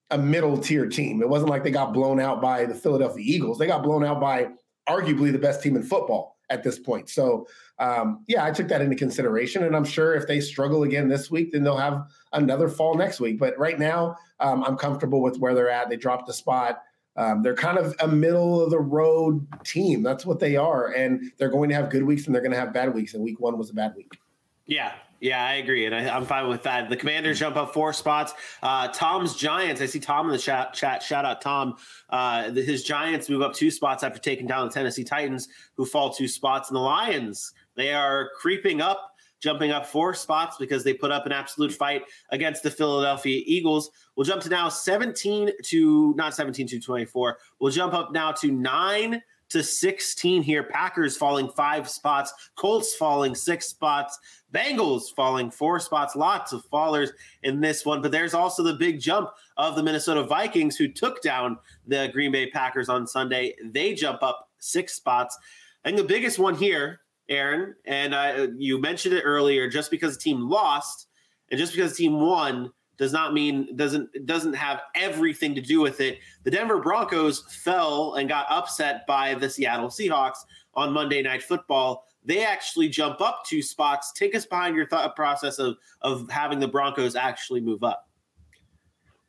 a 0.10 0.18
middle 0.18 0.58
tier 0.58 0.88
team. 0.88 1.22
It 1.22 1.30
wasn't 1.30 1.52
like 1.52 1.64
they 1.64 1.72
got 1.72 1.94
blown 1.94 2.20
out 2.20 2.42
by 2.42 2.66
the 2.66 2.76
Philadelphia 2.76 3.24
Eagles. 3.26 3.58
They 3.58 3.68
got 3.68 3.84
blown 3.84 4.06
out 4.06 4.22
by 4.22 4.50
arguably 4.88 5.34
the 5.34 5.40
best 5.40 5.62
team 5.62 5.76
in 5.76 5.84
football 5.84 6.37
at 6.50 6.64
this 6.64 6.80
point. 6.80 7.10
So, 7.10 7.48
um, 7.80 8.24
yeah, 8.28 8.46
I 8.46 8.52
took 8.52 8.68
that 8.70 8.82
into 8.82 8.96
consideration, 8.96 9.64
and 9.64 9.76
I'm 9.76 9.86
sure 9.86 10.16
if 10.16 10.28
they 10.28 10.40
struggle 10.40 10.84
again 10.84 11.08
this 11.08 11.30
week, 11.30 11.52
then 11.52 11.64
they'll 11.64 11.78
have 11.78 12.08
another 12.34 12.70
fall 12.70 12.96
next 12.96 13.20
week. 13.20 13.38
But 13.38 13.58
right 13.58 13.78
now, 13.78 14.16
um, 14.40 14.64
I'm 14.64 14.78
comfortable 14.78 15.22
with 15.22 15.38
where 15.38 15.54
they're 15.54 15.70
at. 15.70 15.90
They 15.90 15.98
dropped 15.98 16.28
the 16.28 16.34
spot. 16.34 16.82
Um, 17.18 17.42
they're 17.42 17.56
kind 17.56 17.78
of 17.80 17.96
a 18.00 18.08
middle 18.08 18.62
of 18.62 18.70
the 18.70 18.80
road 18.80 19.46
team. 19.64 20.04
That's 20.04 20.26
what 20.26 20.40
they 20.40 20.56
are, 20.56 20.94
and 20.94 21.32
they're 21.38 21.50
going 21.50 21.70
to 21.70 21.76
have 21.76 21.90
good 21.90 22.04
weeks 22.04 22.28
and 22.28 22.36
they're 22.36 22.44
going 22.44 22.52
to 22.52 22.60
have 22.60 22.74
bad 22.74 22.94
weeks. 22.94 23.14
And 23.16 23.24
week 23.24 23.40
one 23.40 23.58
was 23.58 23.72
a 23.72 23.74
bad 23.74 23.96
week. 23.96 24.20
Yeah, 24.68 24.92
yeah, 25.20 25.44
I 25.44 25.54
agree, 25.56 25.86
and 25.86 25.96
I, 25.96 26.16
am 26.16 26.26
fine 26.26 26.48
with 26.48 26.64
that. 26.64 26.90
The 26.90 26.98
Commanders 26.98 27.40
jump 27.40 27.56
up 27.56 27.74
four 27.74 27.92
spots. 27.92 28.34
Uh, 28.62 28.88
Tom's 28.90 29.36
Giants. 29.36 29.82
I 29.82 29.88
see 29.88 30.00
Tom 30.00 30.28
in 30.28 30.32
the 30.32 30.38
chat. 30.38 30.74
chat 30.74 31.02
shout 31.02 31.26
out 31.26 31.42
Tom. 31.42 31.76
Uh, 32.10 32.52
his 32.52 32.84
Giants 32.84 33.28
move 33.30 33.42
up 33.42 33.54
two 33.54 33.72
spots 33.72 34.04
after 34.04 34.20
taking 34.20 34.46
down 34.46 34.68
the 34.68 34.74
Tennessee 34.74 35.04
Titans, 35.04 35.48
who 35.76 35.86
fall 35.86 36.14
two 36.14 36.28
spots. 36.28 36.70
And 36.70 36.76
the 36.76 36.82
Lions, 36.82 37.54
they 37.76 37.94
are 37.94 38.30
creeping 38.40 38.80
up, 38.80 39.16
jumping 39.40 39.72
up 39.72 39.88
four 39.88 40.14
spots 40.14 40.58
because 40.60 40.84
they 40.84 40.94
put 40.94 41.12
up 41.12 41.26
an 41.26 41.32
absolute 41.32 41.74
fight 41.74 42.04
against 42.30 42.62
the 42.62 42.70
Philadelphia 42.70 43.42
Eagles. 43.46 43.90
We'll 44.16 44.26
jump 44.26 44.44
to 44.44 44.50
now 44.50 44.70
17 44.70 45.50
to 45.64 46.14
not 46.16 46.36
17 46.36 46.68
to 46.68 46.80
24. 46.80 47.38
We'll 47.60 47.72
jump 47.72 47.96
up 47.96 48.12
now 48.12 48.34
to 48.34 48.52
nine 48.52 49.24
to 49.50 49.64
16 49.64 50.44
here. 50.44 50.64
Packers 50.64 51.18
falling 51.18 51.50
five 51.50 51.90
spots, 51.90 52.34
Colts 52.56 52.96
falling 52.96 53.36
six 53.36 53.68
spots, 53.68 54.20
Bengals 54.54 55.14
falling 55.16 55.52
four 55.52 55.80
spots. 55.80 56.16
Lots 56.16 56.54
of 56.54 56.66
fallers 56.70 57.10
in 57.44 57.62
this 57.62 57.86
one, 57.86 58.02
but 58.02 58.12
there's 58.12 58.34
also 58.34 58.64
the 58.64 58.74
big 58.74 59.00
jump 59.00 59.30
of 59.58 59.76
the 59.76 59.84
Minnesota 59.84 60.24
Vikings 60.24 60.78
who 60.78 60.88
took 60.88 61.22
down 61.22 61.58
the 61.86 62.10
Green 62.14 62.32
Bay 62.32 62.50
Packers 62.50 62.90
on 62.90 63.08
Sunday. 63.08 63.56
They 63.64 63.94
jump 63.94 64.24
up 64.24 64.50
six 64.60 64.94
spots. 64.94 65.38
I 65.84 65.90
think 65.90 65.98
the 65.98 66.04
biggest 66.04 66.40
one 66.40 66.56
here, 66.56 67.02
Aaron, 67.30 67.76
and 67.86 68.14
uh, 68.14 68.48
you 68.58 68.80
mentioned 68.80 69.16
it 69.16 69.22
earlier, 69.22 69.70
just 69.70 69.92
because 69.92 70.16
the 70.16 70.24
team 70.24 70.50
lost 70.50 71.08
and 71.50 71.58
just 71.58 71.74
because 71.74 71.92
the 71.92 71.98
team 71.98 72.20
won 72.20 72.72
does 72.98 73.14
not 73.14 73.34
mean 73.34 73.76
doesn't 73.76 74.26
doesn't 74.26 74.54
have 74.54 74.82
everything 74.96 75.56
to 75.56 75.62
do 75.62 75.80
with 75.80 76.02
it. 76.02 76.20
The 76.44 76.52
Denver 76.52 76.80
Broncos 76.80 77.44
fell 77.64 78.16
and 78.16 78.28
got 78.28 78.48
upset 78.50 79.06
by 79.08 79.36
the 79.36 79.50
Seattle 79.50 79.90
Seahawks 79.90 80.38
on 80.74 80.94
Monday 80.94 81.22
Night 81.22 81.44
Football. 81.44 82.06
They 82.26 82.44
actually 82.44 82.90
jump 82.90 83.22
up 83.22 83.44
two 83.46 83.62
spots. 83.62 84.12
Take 84.14 84.36
us 84.36 84.46
behind 84.46 84.76
your 84.76 84.88
thought 84.88 85.16
process 85.16 85.60
of 85.60 85.78
of 86.02 86.30
having 86.30 86.60
the 86.60 86.68
Broncos 86.68 87.16
actually 87.16 87.62
move 87.62 87.84
up. 87.84 88.08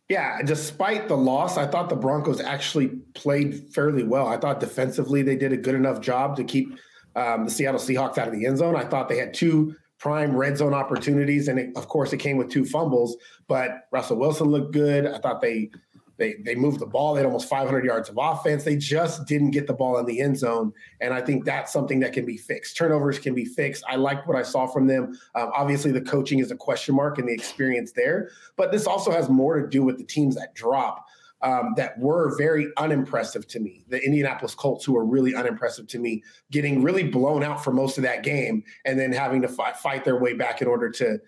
Yeah, 0.09 0.41
despite 0.43 1.07
the 1.07 1.17
loss, 1.17 1.59
I 1.59 1.67
thought 1.67 1.91
the 1.91 1.97
Broncos 1.97 2.41
actually 2.41 2.89
played 3.13 3.69
fairly 3.75 4.05
well. 4.05 4.27
I 4.27 4.39
thought 4.39 4.59
defensively 4.59 5.21
they 5.21 5.37
did 5.37 5.53
a 5.53 5.57
good 5.57 5.75
enough 5.75 6.01
job 6.01 6.35
to 6.37 6.45
keep 6.45 6.79
um, 7.15 7.45
the 7.45 7.51
Seattle 7.51 7.79
Seahawks 7.79 8.17
out 8.17 8.27
of 8.29 8.33
the 8.33 8.47
end 8.47 8.57
zone. 8.57 8.75
I 8.75 8.85
thought 8.85 9.11
they 9.11 9.19
had 9.19 9.35
two 9.35 9.77
prime 9.99 10.37
red 10.37 10.57
zone 10.57 10.75
opportunities, 10.75 11.49
and 11.49 11.59
it, 11.59 11.77
of 11.77 11.89
course, 11.89 12.13
it 12.13 12.19
came 12.19 12.37
with 12.37 12.51
two 12.51 12.65
fumbles. 12.65 13.17
But 13.47 13.89
Russell 13.93 14.17
Wilson 14.17 14.49
looked 14.49 14.73
good. 14.73 15.07
I 15.07 15.19
thought 15.19 15.41
they 15.41 15.71
they 16.19 16.35
they 16.45 16.55
moved 16.55 16.81
the 16.81 16.87
ball. 16.87 17.15
They 17.15 17.21
had 17.21 17.27
almost 17.27 17.49
500 17.49 17.85
yards 17.85 18.09
of 18.09 18.19
offense. 18.19 18.65
They 18.65 18.77
just 18.77 19.27
didn't 19.27 19.53
get 19.53 19.67
the 19.67 19.73
ball 19.73 19.99
in 19.99 20.07
the 20.07 20.21
end 20.21 20.39
zone, 20.39 20.73
and 21.01 21.15
I 21.15 21.21
think 21.21 21.45
that's 21.45 21.73
something 21.73 22.01
that 22.01 22.13
can 22.13 22.27
be 22.27 22.37
fixed. 22.37 22.77
Turnovers 22.77 23.19
can 23.19 23.35
be 23.35 23.45
fixed. 23.45 23.85
I 23.89 23.97
liked 23.97 24.27
what 24.29 24.37
I 24.37 24.43
saw 24.43 24.67
from 24.67 24.87
them. 24.87 25.19
Um, 25.35 25.51
obviously, 25.55 25.93
the 25.93 26.01
coaching 26.01 26.41
is 26.41 26.51
a 26.51 26.57
question 26.57 26.95
mark 26.95 27.19
and 27.19 27.29
the 27.29 27.33
experience 27.33 27.93
there, 27.93 28.31
but 28.57 28.71
this 28.71 28.87
also 28.87 29.11
has 29.11 29.29
more 29.29 29.61
to 29.61 29.67
do 29.67 29.83
with 29.83 29.99
the 29.99 30.05
teams 30.05 30.35
that 30.35 30.55
drop. 30.55 31.07
Um, 31.41 31.75
that 31.77 31.97
were 32.01 32.37
very 32.37 32.67
unimpressive 32.79 33.47
to 33.47 33.61
me. 33.61 33.85
The 33.87 34.05
Indianapolis 34.05 34.57
Colts, 34.57 34.85
who 34.85 34.95
were 34.95 35.05
really 35.05 35.37
unimpressive 35.37 35.87
to 35.87 36.01
me, 36.01 36.25
getting 36.51 36.83
really 36.83 37.05
blown 37.05 37.45
out 37.45 37.63
for 37.63 37.73
most 37.73 37.97
of 37.97 38.03
that 38.03 38.25
game, 38.25 38.65
and 38.85 38.99
then 38.99 39.13
having 39.13 39.43
to 39.43 39.49
fight, 39.49 39.77
fight 39.77 40.05
their 40.05 40.19
way 40.19 40.33
back 40.33 40.63
in 40.63 40.67
order 40.67 40.91
to 40.91 41.21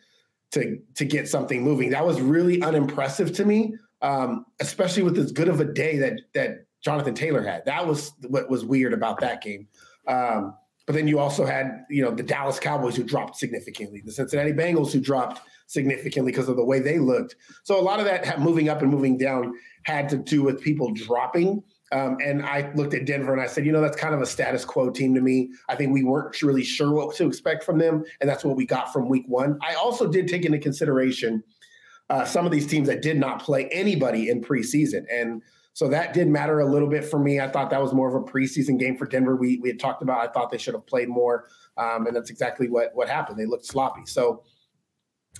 to 0.50 0.81
to 0.97 1.05
get 1.05 1.29
something 1.29 1.62
moving. 1.62 1.90
That 1.90 2.05
was 2.05 2.21
really 2.21 2.61
unimpressive 2.61 3.33
to 3.35 3.45
me 3.45 3.75
um, 4.02 4.47
especially 4.61 5.02
with 5.02 5.19
as 5.19 5.33
good 5.33 5.49
of 5.49 5.61
a 5.61 5.64
day 5.64 5.99
that 5.99 6.21
that 6.35 6.67
Jonathan 6.83 7.14
Taylor 7.14 7.43
had. 7.43 7.64
That 7.67 7.87
was 7.87 8.12
what 8.29 8.49
was 8.49 8.64
weird 8.64 8.93
about 8.93 9.21
that 9.21 9.43
game. 9.43 9.69
Um, 10.07 10.55
but 10.87 10.95
then 10.95 11.07
you 11.07 11.19
also 11.19 11.45
had, 11.45 11.85
you 11.88 12.02
know, 12.02 12.11
the 12.11 12.23
Dallas 12.23 12.59
Cowboys 12.59 12.97
who 12.97 13.05
dropped 13.05 13.37
significantly, 13.37 14.02
the 14.05 14.11
Cincinnati 14.11 14.52
Bengals 14.52 14.90
who 14.93 15.00
dropped 15.00 15.40
significantly 15.67 16.33
because 16.33 16.49
of 16.49 16.57
the 16.57 16.64
way 16.64 16.81
they 16.81 16.99
looked. 16.99 17.37
So 17.62 17.79
a 17.79 17.83
lot 17.83 18.00
of 18.00 18.07
that 18.07 18.40
moving 18.40 18.69
up 18.69 18.83
and 18.83 18.90
moving 18.90 19.17
down 19.17 19.55
had 19.82 20.08
to 20.10 20.18
do 20.18 20.42
with 20.42 20.60
people 20.60 20.92
dropping. 20.92 21.62
Um, 21.92 22.18
and 22.25 22.42
I 22.44 22.72
looked 22.75 22.94
at 22.94 23.04
Denver 23.04 23.32
and 23.32 23.42
I 23.42 23.46
said, 23.46 23.66
you 23.66 23.72
know, 23.72 23.80
that's 23.80 23.96
kind 23.96 24.14
of 24.14 24.20
a 24.20 24.26
status 24.26 24.64
quo 24.64 24.90
team 24.90 25.14
to 25.14 25.20
me. 25.20 25.50
I 25.68 25.75
think 25.75 25.92
we 25.92 26.04
weren't 26.04 26.40
really 26.40 26.62
sure 26.62 26.92
what 26.92 27.16
to 27.16 27.26
expect 27.26 27.64
from 27.64 27.78
them, 27.78 28.04
and 28.20 28.30
that's 28.30 28.44
what 28.44 28.56
we 28.56 28.64
got 28.64 28.92
from 28.92 29.08
week 29.08 29.25
one. 29.26 29.58
I 29.60 29.75
also 29.75 30.06
did 30.06 30.28
take 30.28 30.44
into 30.44 30.58
consideration 30.58 31.42
uh, 32.10 32.25
some 32.25 32.44
of 32.44 32.52
these 32.52 32.66
teams 32.66 32.88
that 32.88 33.02
did 33.02 33.16
not 33.16 33.40
play 33.40 33.68
anybody 33.68 34.28
in 34.28 34.42
preseason. 34.42 35.04
And 35.12 35.42
so 35.75 35.88
that 35.88 36.12
did 36.12 36.28
matter 36.28 36.60
a 36.60 36.66
little 36.66 36.88
bit 36.88 37.04
for 37.04 37.20
me. 37.20 37.38
I 37.38 37.49
thought 37.49 37.70
that 37.70 37.80
was 37.80 37.94
more 37.94 38.08
of 38.08 38.20
a 38.20 38.25
preseason 38.26 38.78
game 38.78 38.96
for 38.96 39.06
Denver. 39.06 39.37
We, 39.37 39.58
we 39.58 39.68
had 39.68 39.78
talked 39.78 40.02
about, 40.02 40.18
I 40.18 40.32
thought 40.32 40.50
they 40.50 40.58
should 40.58 40.75
have 40.75 40.87
played 40.87 41.08
more. 41.08 41.49
Um, 41.76 42.08
and 42.08 42.14
that's 42.14 42.28
exactly 42.28 42.68
what, 42.68 42.90
what 42.94 43.08
happened. 43.08 43.38
They 43.38 43.46
looked 43.46 43.64
sloppy. 43.64 44.04
So 44.06 44.42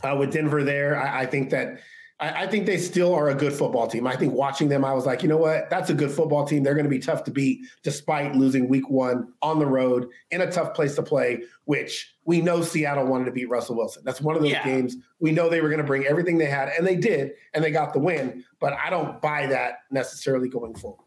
uh, 0.05 0.15
with 0.17 0.33
Denver 0.33 0.63
there, 0.63 0.97
I, 0.97 1.23
I 1.23 1.27
think 1.27 1.51
that 1.51 1.81
I, 2.21 2.43
I, 2.43 2.47
think 2.47 2.67
they 2.67 2.77
still 2.77 3.15
are 3.15 3.31
a 3.31 3.35
good 3.35 3.53
football 3.53 3.87
team. 3.87 4.07
I 4.07 4.15
think 4.15 4.35
watching 4.35 4.69
them, 4.69 4.85
I 4.85 4.93
was 4.93 5.07
like, 5.07 5.23
you 5.23 5.29
know 5.29 5.39
what? 5.39 5.71
That's 5.71 5.91
a 5.91 5.95
good 5.95 6.11
football 6.11 6.45
team. 6.45 6.63
They're 6.63 6.75
going 6.75 6.85
to 6.85 6.91
be 6.91 6.99
tough 6.99 7.25
to 7.25 7.31
beat 7.31 7.67
despite 7.83 8.37
losing 8.37 8.69
week 8.69 8.89
one 8.91 9.33
on 9.41 9.59
the 9.59 9.67
road 9.67 10.09
in 10.31 10.43
a 10.43 10.51
tough 10.51 10.75
place 10.75 10.95
to 10.97 11.03
play, 11.03 11.43
which 11.65 12.15
we 12.25 12.41
know 12.41 12.63
Seattle 12.63 13.07
wanted 13.07 13.25
to 13.25 13.33
beat 13.33 13.49
Russell 13.49 13.77
Wilson. 13.77 14.03
That's 14.05 14.21
one 14.21 14.37
of 14.37 14.43
those 14.43 14.53
yeah. 14.53 14.65
games 14.65 14.97
we 15.19 15.33
know 15.33 15.49
they 15.49 15.61
were 15.61 15.69
going 15.69 15.81
to 15.81 15.87
bring 15.87 16.05
everything 16.05 16.37
they 16.39 16.47
had, 16.47 16.69
and 16.69 16.87
they 16.87 16.97
did, 16.97 17.33
and 17.55 17.65
they 17.65 17.71
got 17.71 17.93
the 17.93 18.01
win. 18.01 18.45
But 18.61 18.75
I 18.75 18.91
don't 18.91 19.21
buy 19.23 19.47
that 19.47 19.79
necessarily 19.91 20.49
going 20.49 20.75
forward. 20.75 21.05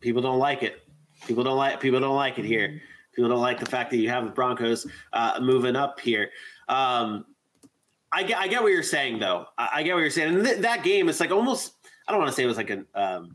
People 0.00 0.20
don't 0.20 0.38
like 0.38 0.62
it. 0.62 0.82
People 1.26 1.42
don't 1.42 1.56
like. 1.56 1.80
People 1.80 2.00
don't 2.00 2.16
like 2.16 2.38
it 2.38 2.44
here. 2.44 2.82
People 3.14 3.30
don't 3.30 3.40
like 3.40 3.60
the 3.60 3.66
fact 3.66 3.90
that 3.90 3.96
you 3.96 4.08
have 4.10 4.24
the 4.24 4.32
Broncos 4.32 4.86
uh, 5.12 5.38
moving 5.40 5.76
up 5.76 6.00
here. 6.00 6.30
Um, 6.68 7.24
I 8.14 8.22
get, 8.22 8.38
I 8.38 8.48
get 8.48 8.62
what 8.62 8.72
you're 8.72 8.82
saying 8.82 9.18
though. 9.18 9.46
I, 9.58 9.70
I 9.74 9.82
get 9.82 9.94
what 9.94 10.00
you're 10.00 10.10
saying. 10.10 10.34
And 10.36 10.44
th- 10.44 10.58
that 10.58 10.84
game, 10.84 11.08
it's 11.08 11.20
like 11.20 11.30
almost. 11.30 11.72
I 12.06 12.12
don't 12.12 12.20
want 12.20 12.30
to 12.30 12.36
say 12.36 12.44
it 12.44 12.46
was 12.46 12.56
like 12.56 12.70
an. 12.70 12.86
Um, 12.94 13.34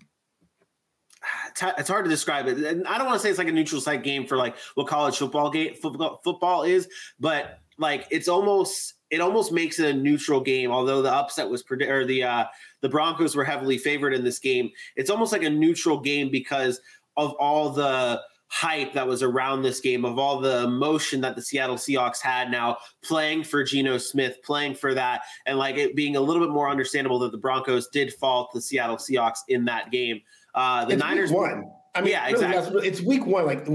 it's 1.78 1.90
hard 1.90 2.06
to 2.06 2.10
describe 2.10 2.48
it. 2.48 2.58
And 2.60 2.88
I 2.88 2.98
don't 2.98 3.08
want 3.08 3.20
to 3.20 3.24
say 3.24 3.30
it's 3.30 3.40
like 3.40 3.50
a 3.50 3.54
neutral 3.54 3.82
site 3.82 4.04
game 4.04 4.26
for 4.26 4.38
like 4.38 4.56
what 4.76 4.88
college 4.88 5.18
football 5.18 5.50
game 5.50 5.74
football, 5.76 6.22
football 6.24 6.64
is, 6.64 6.88
but 7.20 7.60
like 7.78 8.08
it's 8.10 8.28
almost 8.28 8.94
it 9.10 9.20
almost 9.22 9.52
makes 9.52 9.80
it 9.80 9.94
a 9.94 9.98
neutral 9.98 10.40
game. 10.40 10.72
Although 10.72 11.02
the 11.02 11.12
upset 11.12 11.50
was 11.50 11.64
predi- 11.64 11.90
or 11.90 12.06
the 12.06 12.24
uh, 12.24 12.46
the 12.82 12.90
Broncos 12.90 13.36
were 13.36 13.44
heavily 13.44 13.78
favored 13.78 14.14
in 14.14 14.24
this 14.24 14.40
game, 14.40 14.70
it's 14.96 15.10
almost 15.10 15.32
like 15.32 15.44
a 15.44 15.50
neutral 15.50 16.00
game 16.00 16.30
because 16.32 16.80
of 17.18 17.34
all 17.34 17.70
the 17.70 18.22
hype 18.50 18.94
that 18.94 19.08
was 19.08 19.24
around 19.24 19.62
this 19.62 19.80
game, 19.80 20.04
of 20.04 20.20
all 20.20 20.40
the 20.40 20.64
emotion 20.64 21.22
that 21.22 21.36
the 21.36 21.42
Seattle 21.42 21.76
Seahawks 21.76 22.20
had 22.20 22.52
now 22.52 22.78
playing 23.04 23.44
for 23.44 23.64
Geno 23.64 23.98
Smith, 23.98 24.38
playing 24.44 24.76
for 24.76 24.94
that, 24.94 25.22
and 25.46 25.58
like 25.58 25.78
it 25.78 25.96
being 25.96 26.16
a 26.16 26.22
little 26.22 26.46
bit 26.46 26.52
more 26.52 26.70
understandable 26.70 27.20
that 27.20 27.32
the 27.32 27.38
Broncos 27.38 27.88
did 27.88 28.14
fall 28.14 28.48
to 28.48 28.58
the 28.58 28.62
Seattle 28.62 28.98
Seahawks 28.98 29.40
in 29.48 29.66
that 29.66 29.92
game. 29.92 30.20
Uh, 30.56 30.86
the 30.86 30.94
it's 30.94 31.00
Niners 31.00 31.32
won. 31.32 31.72
I 31.96 32.02
mean, 32.02 32.12
yeah, 32.12 32.26
really, 32.26 32.44
exactly. 32.44 32.88
It's 32.88 33.02
week 33.02 33.26
one. 33.26 33.46
Like 33.46 33.68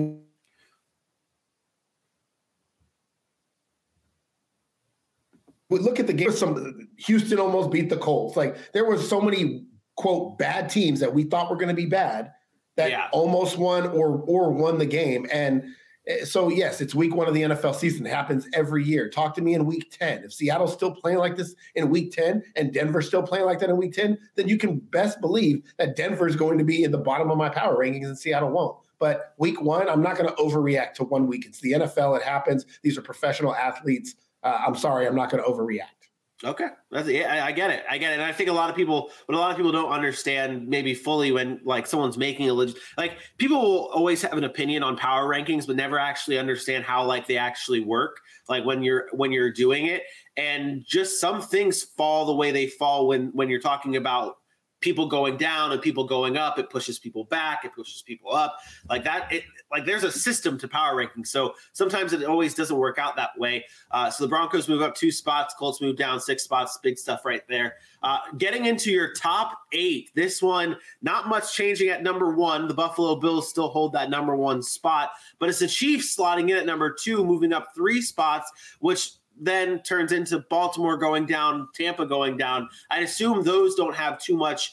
look 5.70 5.98
at 5.98 6.06
the 6.06 6.12
game. 6.12 6.32
Some 6.32 6.88
Houston 6.98 7.38
almost 7.38 7.70
beat 7.70 7.88
the 7.90 7.96
Colts. 7.96 8.36
Like 8.36 8.56
there 8.72 8.84
were 8.84 8.98
so 8.98 9.20
many 9.20 9.66
quote 9.96 10.38
bad 10.38 10.68
teams 10.68 11.00
that 11.00 11.14
we 11.14 11.24
thought 11.24 11.50
were 11.50 11.56
going 11.56 11.68
to 11.68 11.74
be 11.74 11.86
bad 11.86 12.32
that 12.76 12.90
yeah. 12.90 13.08
almost 13.12 13.58
won 13.58 13.86
or 13.86 14.22
or 14.26 14.50
won 14.50 14.78
the 14.78 14.86
game. 14.86 15.26
And 15.30 15.64
eh, 16.06 16.24
so 16.24 16.48
yes, 16.48 16.80
it's 16.80 16.94
week 16.94 17.14
one 17.14 17.28
of 17.28 17.34
the 17.34 17.42
NFL 17.42 17.74
season. 17.74 18.06
It 18.06 18.10
happens 18.10 18.46
every 18.52 18.84
year. 18.84 19.08
Talk 19.08 19.34
to 19.36 19.42
me 19.42 19.54
in 19.54 19.66
week 19.66 19.90
10. 19.90 20.24
If 20.24 20.32
Seattle's 20.32 20.72
still 20.72 20.94
playing 20.94 21.18
like 21.18 21.36
this 21.36 21.54
in 21.74 21.90
week 21.90 22.12
10 22.12 22.42
and 22.56 22.72
Denver's 22.72 23.06
still 23.06 23.22
playing 23.22 23.46
like 23.46 23.60
that 23.60 23.70
in 23.70 23.76
week 23.76 23.94
10, 23.94 24.18
then 24.36 24.48
you 24.48 24.58
can 24.58 24.78
best 24.78 25.20
believe 25.20 25.62
that 25.78 25.96
Denver's 25.96 26.36
going 26.36 26.58
to 26.58 26.64
be 26.64 26.82
in 26.82 26.90
the 26.90 26.98
bottom 26.98 27.30
of 27.30 27.38
my 27.38 27.48
power 27.48 27.76
rankings 27.76 28.06
and 28.06 28.18
Seattle 28.18 28.50
won't. 28.50 28.78
But 28.98 29.34
week 29.38 29.60
one, 29.60 29.88
I'm 29.88 30.02
not 30.02 30.16
going 30.16 30.28
to 30.28 30.36
overreact 30.36 30.94
to 30.94 31.04
one 31.04 31.26
week. 31.26 31.46
It's 31.46 31.60
the 31.60 31.72
NFL. 31.72 32.16
It 32.16 32.22
happens. 32.22 32.64
These 32.82 32.96
are 32.96 33.02
professional 33.02 33.54
athletes. 33.54 34.14
Uh, 34.42 34.62
I'm 34.66 34.74
sorry, 34.74 35.06
I'm 35.06 35.16
not 35.16 35.30
going 35.30 35.42
to 35.42 35.48
overreact. 35.48 36.03
Okay, 36.42 36.66
that's 36.90 37.08
I, 37.08 37.46
I 37.46 37.52
get 37.52 37.70
it. 37.70 37.84
I 37.88 37.96
get 37.96 38.10
it, 38.10 38.14
and 38.14 38.22
I 38.22 38.32
think 38.32 38.50
a 38.50 38.52
lot 38.52 38.68
of 38.68 38.74
people, 38.74 39.10
what 39.26 39.36
a 39.36 39.38
lot 39.38 39.52
of 39.52 39.56
people 39.56 39.70
don't 39.70 39.92
understand, 39.92 40.66
maybe 40.66 40.92
fully, 40.92 41.30
when 41.30 41.60
like 41.64 41.86
someone's 41.86 42.18
making 42.18 42.50
a 42.50 42.54
legit, 42.54 42.76
like 42.98 43.18
people 43.38 43.60
will 43.62 43.86
always 43.86 44.20
have 44.22 44.32
an 44.32 44.42
opinion 44.42 44.82
on 44.82 44.96
power 44.96 45.28
rankings, 45.28 45.66
but 45.66 45.76
never 45.76 45.96
actually 45.98 46.36
understand 46.38 46.84
how 46.84 47.04
like 47.04 47.28
they 47.28 47.36
actually 47.36 47.80
work. 47.80 48.18
Like 48.48 48.64
when 48.64 48.82
you're 48.82 49.08
when 49.12 49.30
you're 49.30 49.52
doing 49.52 49.86
it, 49.86 50.02
and 50.36 50.84
just 50.84 51.20
some 51.20 51.40
things 51.40 51.82
fall 51.82 52.26
the 52.26 52.34
way 52.34 52.50
they 52.50 52.66
fall 52.66 53.06
when 53.06 53.28
when 53.28 53.48
you're 53.48 53.60
talking 53.60 53.94
about 53.94 54.38
people 54.84 55.06
going 55.06 55.38
down 55.38 55.72
and 55.72 55.80
people 55.80 56.04
going 56.04 56.36
up 56.36 56.58
it 56.58 56.68
pushes 56.68 56.98
people 56.98 57.24
back 57.24 57.64
it 57.64 57.72
pushes 57.74 58.02
people 58.02 58.32
up. 58.34 58.58
Like 58.90 59.02
that 59.04 59.32
it 59.32 59.44
like 59.72 59.86
there's 59.86 60.04
a 60.04 60.12
system 60.12 60.58
to 60.58 60.68
power 60.68 60.94
ranking. 60.94 61.24
So 61.24 61.54
sometimes 61.72 62.12
it 62.12 62.22
always 62.24 62.54
doesn't 62.54 62.76
work 62.76 62.98
out 62.98 63.16
that 63.16 63.30
way. 63.38 63.64
Uh, 63.90 64.10
so 64.10 64.24
the 64.24 64.28
broncos 64.28 64.68
move 64.68 64.82
up 64.82 64.94
two 64.94 65.10
spots 65.10 65.54
colts 65.58 65.80
move 65.80 65.96
down 65.96 66.20
six 66.20 66.44
spots 66.44 66.78
big 66.82 66.98
stuff 66.98 67.24
right 67.24 67.42
there. 67.48 67.76
Uh, 68.02 68.18
getting 68.36 68.66
into 68.66 68.92
your 68.92 69.14
top 69.14 69.58
eight 69.72 70.10
this 70.14 70.42
one 70.42 70.76
not 71.00 71.28
much 71.28 71.54
changing 71.54 71.88
at 71.88 72.02
number 72.02 72.34
one. 72.34 72.68
The 72.68 72.74
buffalo 72.74 73.16
bills 73.16 73.48
still 73.48 73.68
hold 73.68 73.94
that 73.94 74.10
number 74.10 74.36
one 74.36 74.62
spot 74.62 75.12
but 75.38 75.48
it's 75.48 75.60
the 75.60 75.66
chiefs 75.66 76.14
slotting 76.14 76.50
in 76.50 76.56
at 76.58 76.66
number 76.66 76.92
two 76.92 77.24
moving 77.24 77.54
up 77.54 77.68
three 77.74 78.02
spots 78.02 78.52
which 78.80 79.12
then 79.40 79.82
turns 79.82 80.12
into 80.12 80.44
Baltimore 80.50 80.96
going 80.96 81.26
down, 81.26 81.68
Tampa 81.74 82.06
going 82.06 82.36
down. 82.36 82.68
I 82.90 83.00
assume 83.00 83.42
those 83.42 83.74
don't 83.74 83.94
have 83.94 84.18
too 84.18 84.36
much 84.36 84.72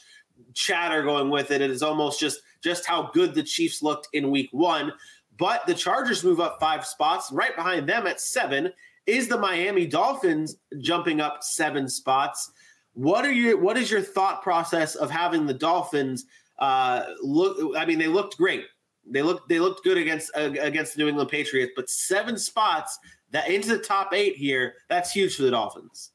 chatter 0.54 1.02
going 1.02 1.30
with 1.30 1.50
it. 1.50 1.60
It 1.60 1.70
is 1.70 1.82
almost 1.82 2.20
just 2.20 2.40
just 2.62 2.86
how 2.86 3.10
good 3.12 3.34
the 3.34 3.42
Chiefs 3.42 3.82
looked 3.82 4.08
in 4.12 4.30
week 4.30 4.48
one. 4.52 4.92
But 5.38 5.66
the 5.66 5.74
Chargers 5.74 6.22
move 6.22 6.40
up 6.40 6.58
five 6.60 6.86
spots. 6.86 7.32
Right 7.32 7.56
behind 7.56 7.88
them 7.88 8.06
at 8.06 8.20
seven 8.20 8.72
is 9.06 9.28
the 9.28 9.38
Miami 9.38 9.86
Dolphins 9.86 10.56
jumping 10.78 11.20
up 11.20 11.42
seven 11.42 11.88
spots. 11.88 12.52
What 12.94 13.24
are 13.24 13.32
your 13.32 13.58
what 13.58 13.76
is 13.76 13.90
your 13.90 14.02
thought 14.02 14.42
process 14.42 14.94
of 14.94 15.10
having 15.10 15.46
the 15.46 15.54
Dolphins 15.54 16.26
uh, 16.58 17.04
look? 17.22 17.76
I 17.76 17.86
mean, 17.86 17.98
they 17.98 18.08
looked 18.08 18.36
great. 18.36 18.64
They 19.10 19.22
looked 19.22 19.48
they 19.48 19.58
looked 19.58 19.82
good 19.82 19.98
against 19.98 20.30
uh, 20.36 20.52
against 20.60 20.94
the 20.94 21.02
New 21.02 21.08
England 21.08 21.30
Patriots, 21.30 21.72
but 21.74 21.90
seven 21.90 22.38
spots 22.38 22.98
that 23.32 23.48
into 23.48 23.68
the 23.68 23.78
top 23.78 24.12
eight 24.14 24.36
here, 24.36 24.74
that's 24.88 25.12
huge 25.12 25.36
for 25.36 25.42
the 25.42 25.50
Dolphins. 25.50 26.10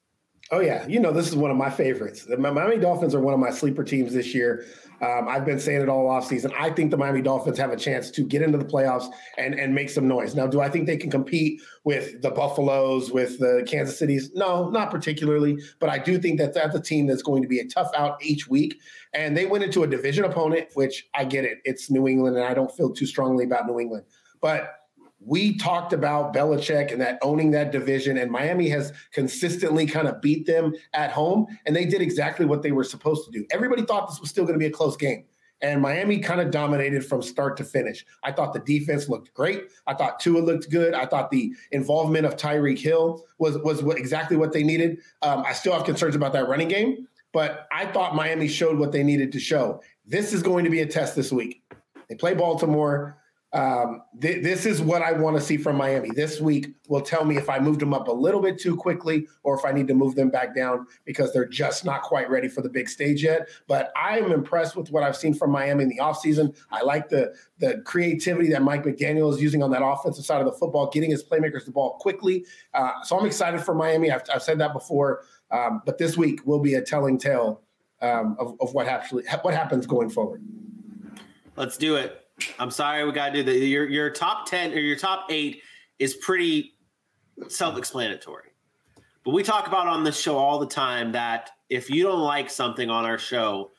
Oh 0.50 0.62
yeah, 0.62 0.88
you 0.88 1.00
know 1.00 1.12
this 1.12 1.28
is 1.28 1.36
one 1.36 1.52
of 1.52 1.58
my 1.58 1.70
favorites. 1.70 2.24
The 2.24 2.38
Miami 2.38 2.78
Dolphins 2.78 3.14
are 3.14 3.20
one 3.20 3.34
of 3.34 3.40
my 3.40 3.50
sleeper 3.50 3.84
teams 3.84 4.14
this 4.14 4.34
year. 4.34 4.66
Um, 5.02 5.28
I've 5.28 5.46
been 5.46 5.60
saying 5.60 5.82
it 5.82 5.90
all 5.90 6.06
offseason. 6.06 6.52
I 6.58 6.70
think 6.70 6.90
the 6.90 6.98
Miami 6.98 7.22
Dolphins 7.22 7.58
have 7.58 7.72
a 7.72 7.76
chance 7.76 8.10
to 8.12 8.24
get 8.24 8.42
into 8.42 8.58
the 8.58 8.66
playoffs 8.66 9.12
and 9.38 9.54
and 9.56 9.76
make 9.76 9.90
some 9.90 10.08
noise. 10.08 10.36
Now, 10.36 10.48
do 10.48 10.62
I 10.62 10.70
think 10.70 10.88
they 10.88 10.96
can 10.96 11.12
compete 11.12 11.62
with 11.84 12.22
the 12.22 12.32
Buffaloes, 12.32 13.12
with 13.12 13.40
the 13.40 13.66
Kansas 13.68 14.00
Cities? 14.00 14.32
No, 14.36 14.70
not 14.70 14.90
particularly. 14.90 15.60
But 15.80 15.90
I 15.90 16.00
do 16.00 16.18
think 16.18 16.40
that 16.40 16.54
that's 16.54 16.76
a 16.76 16.82
team 16.82 17.08
that's 17.08 17.22
going 17.22 17.42
to 17.42 17.48
be 17.50 17.60
a 17.60 17.68
tough 17.68 17.92
out 17.94 18.24
each 18.24 18.48
week. 18.48 18.80
And 19.14 19.36
they 19.36 19.46
went 19.46 19.66
into 19.66 19.84
a 19.84 19.88
division 19.88 20.24
opponent, 20.24 20.70
which 20.76 21.08
I 21.14 21.26
get 21.26 21.44
it. 21.44 21.58
It's 21.66 21.92
New 21.92 22.08
England, 22.08 22.38
and 22.38 22.46
I 22.46 22.54
don't 22.54 22.72
feel 22.72 22.94
too 22.94 23.06
strongly 23.06 23.44
about 23.44 23.68
New 23.68 23.80
England. 23.80 24.06
But 24.40 24.77
we 25.28 25.58
talked 25.58 25.92
about 25.92 26.34
Belichick 26.34 26.94
and 26.94 27.02
that 27.02 27.20
owning 27.22 27.52
that 27.52 27.74
division, 27.74 28.18
and 28.18 28.32
Miami 28.32 28.70
has 28.70 28.94
consistently 29.12 29.86
kind 29.86 30.08
of 30.08 30.22
beat 30.22 30.46
them 30.46 30.74
at 30.94 31.12
home, 31.12 31.48
and 31.66 31.76
they 31.76 31.86
did 31.86 32.02
exactly 32.02 32.46
what 32.46 32.62
they 32.62 32.72
were 32.72 32.86
supposed 32.86 33.26
to 33.26 33.32
do. 33.32 33.46
Everybody 33.52 33.82
thought 33.82 34.08
this 34.08 34.22
was 34.22 34.30
still 34.30 34.46
going 34.46 34.54
to 34.54 34.60
be 34.60 34.68
a 34.68 34.72
close 34.72 34.96
game. 34.96 35.26
And 35.60 35.82
Miami 35.82 36.20
kind 36.20 36.40
of 36.40 36.52
dominated 36.52 37.04
from 37.04 37.22
start 37.22 37.58
to 37.58 37.66
finish. 37.66 38.06
I 38.24 38.32
thought 38.32 38.54
the 38.54 38.60
defense 38.60 39.10
looked 39.10 39.34
great. 39.34 39.64
I 39.88 39.96
thought 39.96 40.20
Tua 40.20 40.40
looked 40.40 40.70
good. 40.70 40.94
I 40.94 41.08
thought 41.08 41.32
the 41.32 41.52
involvement 41.72 42.26
of 42.26 42.38
Tyreek 42.38 42.78
Hill 42.78 43.26
was 43.40 43.58
was 43.58 43.82
exactly 43.98 44.38
what 44.38 44.54
they 44.54 44.64
needed. 44.64 45.00
Um, 45.24 45.44
I 45.46 45.54
still 45.54 45.74
have 45.74 45.84
concerns 45.84 46.16
about 46.16 46.32
that 46.34 46.48
running 46.48 46.68
game, 46.68 47.08
but 47.34 47.68
I 47.72 47.88
thought 47.88 48.16
Miami 48.16 48.48
showed 48.48 48.78
what 48.78 48.92
they 48.92 49.04
needed 49.04 49.32
to 49.32 49.40
show. 49.40 49.82
This 50.06 50.32
is 50.32 50.44
going 50.44 50.64
to 50.64 50.70
be 50.70 50.82
a 50.82 50.86
test 50.86 51.16
this 51.16 51.32
week. 51.32 51.64
They 52.08 52.16
play 52.16 52.34
Baltimore. 52.34 53.18
Um, 53.54 54.02
th- 54.20 54.44
this 54.44 54.66
is 54.66 54.82
what 54.82 55.02
I 55.02 55.14
want 55.14 55.38
to 55.38 55.42
see 55.42 55.56
from 55.56 55.78
Miami. 55.78 56.10
This 56.12 56.42
week 56.42 56.76
will 56.90 57.02
tell 57.02 57.24
me 57.24 57.38
if 57.38 57.50
I 57.50 57.60
moved 57.60 57.80
them 57.80 57.94
up 57.94 58.10
a 58.10 58.12
little 58.12 58.42
bit 58.42 58.60
too 58.60 58.76
quickly 58.76 59.26
or 59.44 59.58
if 59.58 59.64
I 59.64 59.72
need 59.72 59.88
to 59.88 59.94
move 59.94 60.16
them 60.16 60.30
back 60.30 60.54
down 60.54 60.86
because 61.06 61.32
they're 61.32 61.48
just 61.48 61.86
not 61.86 62.02
quite 62.02 62.30
ready 62.30 62.50
for 62.50 62.62
the 62.62 62.70
big 62.70 62.90
stage 62.90 63.24
yet. 63.24 63.48
But 63.68 63.92
I 63.96 64.20
am 64.20 64.34
impressed 64.34 64.76
with 64.76 64.92
what 64.92 65.04
I've 65.04 65.16
seen 65.16 65.34
from 65.34 65.52
Miami 65.52 65.84
in 65.84 65.90
the 65.90 66.00
offseason. 66.00 66.56
I 66.72 66.82
like 66.82 67.08
the 67.08 67.34
the 67.60 67.82
creativity 67.86 68.50
that 68.50 68.62
Mike 68.62 68.84
McDaniel 68.84 69.34
is 69.34 69.42
using 69.42 69.64
on 69.64 69.72
that 69.72 69.84
offensive 69.84 70.26
side 70.26 70.42
of 70.42 70.46
the 70.46 70.52
football, 70.52 70.90
getting 70.90 71.12
his 71.12 71.24
playmakers 71.24 71.66
the 71.66 71.72
ball 71.72 71.98
quickly. 72.00 72.46
Uh, 72.74 73.02
so 73.04 73.18
I'm 73.18 73.26
excited 73.26 73.62
for 73.62 73.74
Miami. 73.74 74.12
I've, 74.12 74.24
I've 74.32 74.44
said 74.44 74.60
that 74.60 74.74
before, 74.74 75.24
um, 75.52 75.82
but 75.86 75.98
this 75.98 76.18
week 76.18 76.46
will 76.46 76.60
be 76.60 76.74
a 76.74 76.82
telling 76.82 77.18
tale 77.18 77.62
um, 78.02 78.36
of, 78.40 78.56
of 78.60 78.74
what 78.74 78.88
actually 78.88 79.24
what 79.42 79.54
happens 79.54 79.88
going 79.88 80.10
forward. 80.10 80.44
Let's 81.56 81.78
do 81.78 81.96
it. 81.96 82.27
I'm 82.60 82.72
sorry, 82.72 83.04
we 83.06 83.12
got 83.12 83.30
to 83.30 83.34
do 83.34 83.44
that. 83.44 83.58
Your 83.66 83.88
your 83.90 84.10
top 84.10 84.46
ten 84.46 84.72
or 84.72 84.80
your 84.80 84.98
top 84.98 85.28
eight 85.30 85.62
is 86.00 86.14
pretty 86.16 86.76
self-explanatory. 87.48 88.50
But 89.24 89.34
we 89.34 89.44
talk 89.44 89.68
about 89.68 89.88
on 89.88 90.04
this 90.04 90.20
show 90.20 90.38
all 90.38 90.60
the 90.60 90.68
time 90.68 91.12
that 91.12 91.52
if 91.70 91.90
you 91.90 92.04
don't 92.04 92.22
like 92.22 92.50
something 92.50 92.90
on 92.90 93.06
our 93.06 93.18
show, 93.18 93.72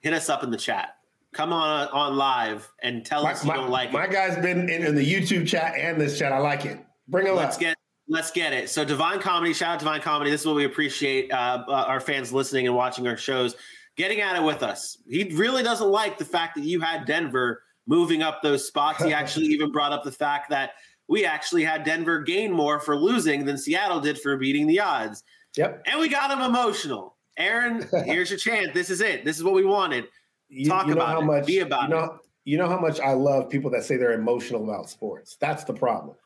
hit 0.00 0.12
us 0.12 0.28
up 0.28 0.42
in 0.44 0.50
the 0.50 0.56
chat. 0.56 0.96
Come 1.32 1.52
on 1.52 1.88
on 1.88 2.16
live 2.16 2.70
and 2.82 3.04
tell 3.04 3.22
My, 3.22 3.32
us 3.32 3.44
you 3.44 3.48
my, 3.48 3.56
don't 3.56 3.70
like 3.70 3.92
my 3.92 4.04
it. 4.04 4.10
guy's 4.10 4.36
been 4.36 4.68
in, 4.68 4.84
in 4.84 4.94
the 4.94 5.04
YouTube 5.04 5.46
chat 5.46 5.74
and 5.76 6.00
this 6.00 6.18
chat. 6.18 6.32
I 6.32 6.38
like 6.38 6.64
it. 6.64 6.78
Bring 7.06 7.26
him 7.26 7.36
Let's 7.36 7.56
up. 7.56 7.60
get 7.60 7.76
let's 8.08 8.30
get 8.30 8.52
it. 8.52 8.70
So 8.70 8.84
Divine 8.84 9.20
Comedy, 9.20 9.52
shout 9.52 9.74
out 9.74 9.78
Divine 9.78 10.00
Comedy. 10.00 10.30
This 10.30 10.40
is 10.40 10.46
what 10.46 10.56
we 10.56 10.64
appreciate 10.64 11.30
uh, 11.30 11.64
uh, 11.68 11.72
our 11.72 12.00
fans 12.00 12.32
listening 12.32 12.66
and 12.66 12.74
watching 12.74 13.06
our 13.06 13.16
shows, 13.16 13.56
getting 13.96 14.20
at 14.20 14.36
it 14.36 14.42
with 14.42 14.62
us. 14.62 14.98
He 15.08 15.24
really 15.34 15.62
doesn't 15.62 15.88
like 15.90 16.18
the 16.18 16.24
fact 16.24 16.54
that 16.56 16.64
you 16.64 16.80
had 16.80 17.04
Denver 17.04 17.62
moving 17.88 18.22
up 18.22 18.42
those 18.42 18.64
spots. 18.64 19.02
He 19.02 19.12
actually 19.20 19.46
even 19.46 19.72
brought 19.72 19.92
up 19.92 20.04
the 20.04 20.12
fact 20.12 20.50
that 20.50 20.72
we 21.08 21.24
actually 21.24 21.64
had 21.64 21.82
Denver 21.82 22.20
gain 22.20 22.52
more 22.52 22.78
for 22.78 22.94
losing 22.94 23.44
than 23.44 23.58
Seattle 23.58 23.98
did 23.98 24.20
for 24.20 24.36
beating 24.36 24.66
the 24.68 24.78
odds. 24.78 25.24
Yep. 25.56 25.82
And 25.86 25.98
we 25.98 26.08
got 26.08 26.30
him 26.30 26.42
emotional. 26.42 27.16
Aaron, 27.36 27.88
here's 28.04 28.30
your 28.30 28.38
chance. 28.38 28.68
This 28.74 28.90
is 28.90 29.00
it. 29.00 29.24
This 29.24 29.36
is 29.38 29.42
what 29.42 29.54
we 29.54 29.64
wanted. 29.64 30.06
You, 30.48 30.68
Talk 30.68 30.86
you 30.86 30.92
about 30.92 31.08
how 31.08 31.20
it. 31.20 31.24
much 31.24 31.46
Be 31.46 31.60
about 31.60 31.84
you 31.84 31.94
know, 31.94 32.18
You 32.44 32.58
know 32.58 32.68
how 32.68 32.78
much 32.78 33.00
I 33.00 33.12
love 33.14 33.48
people 33.48 33.70
that 33.70 33.84
say 33.84 33.96
they're 33.96 34.12
emotional 34.12 34.62
about 34.64 34.90
sports. 34.90 35.36
That's 35.40 35.64
the 35.64 35.74
problem. 35.74 36.16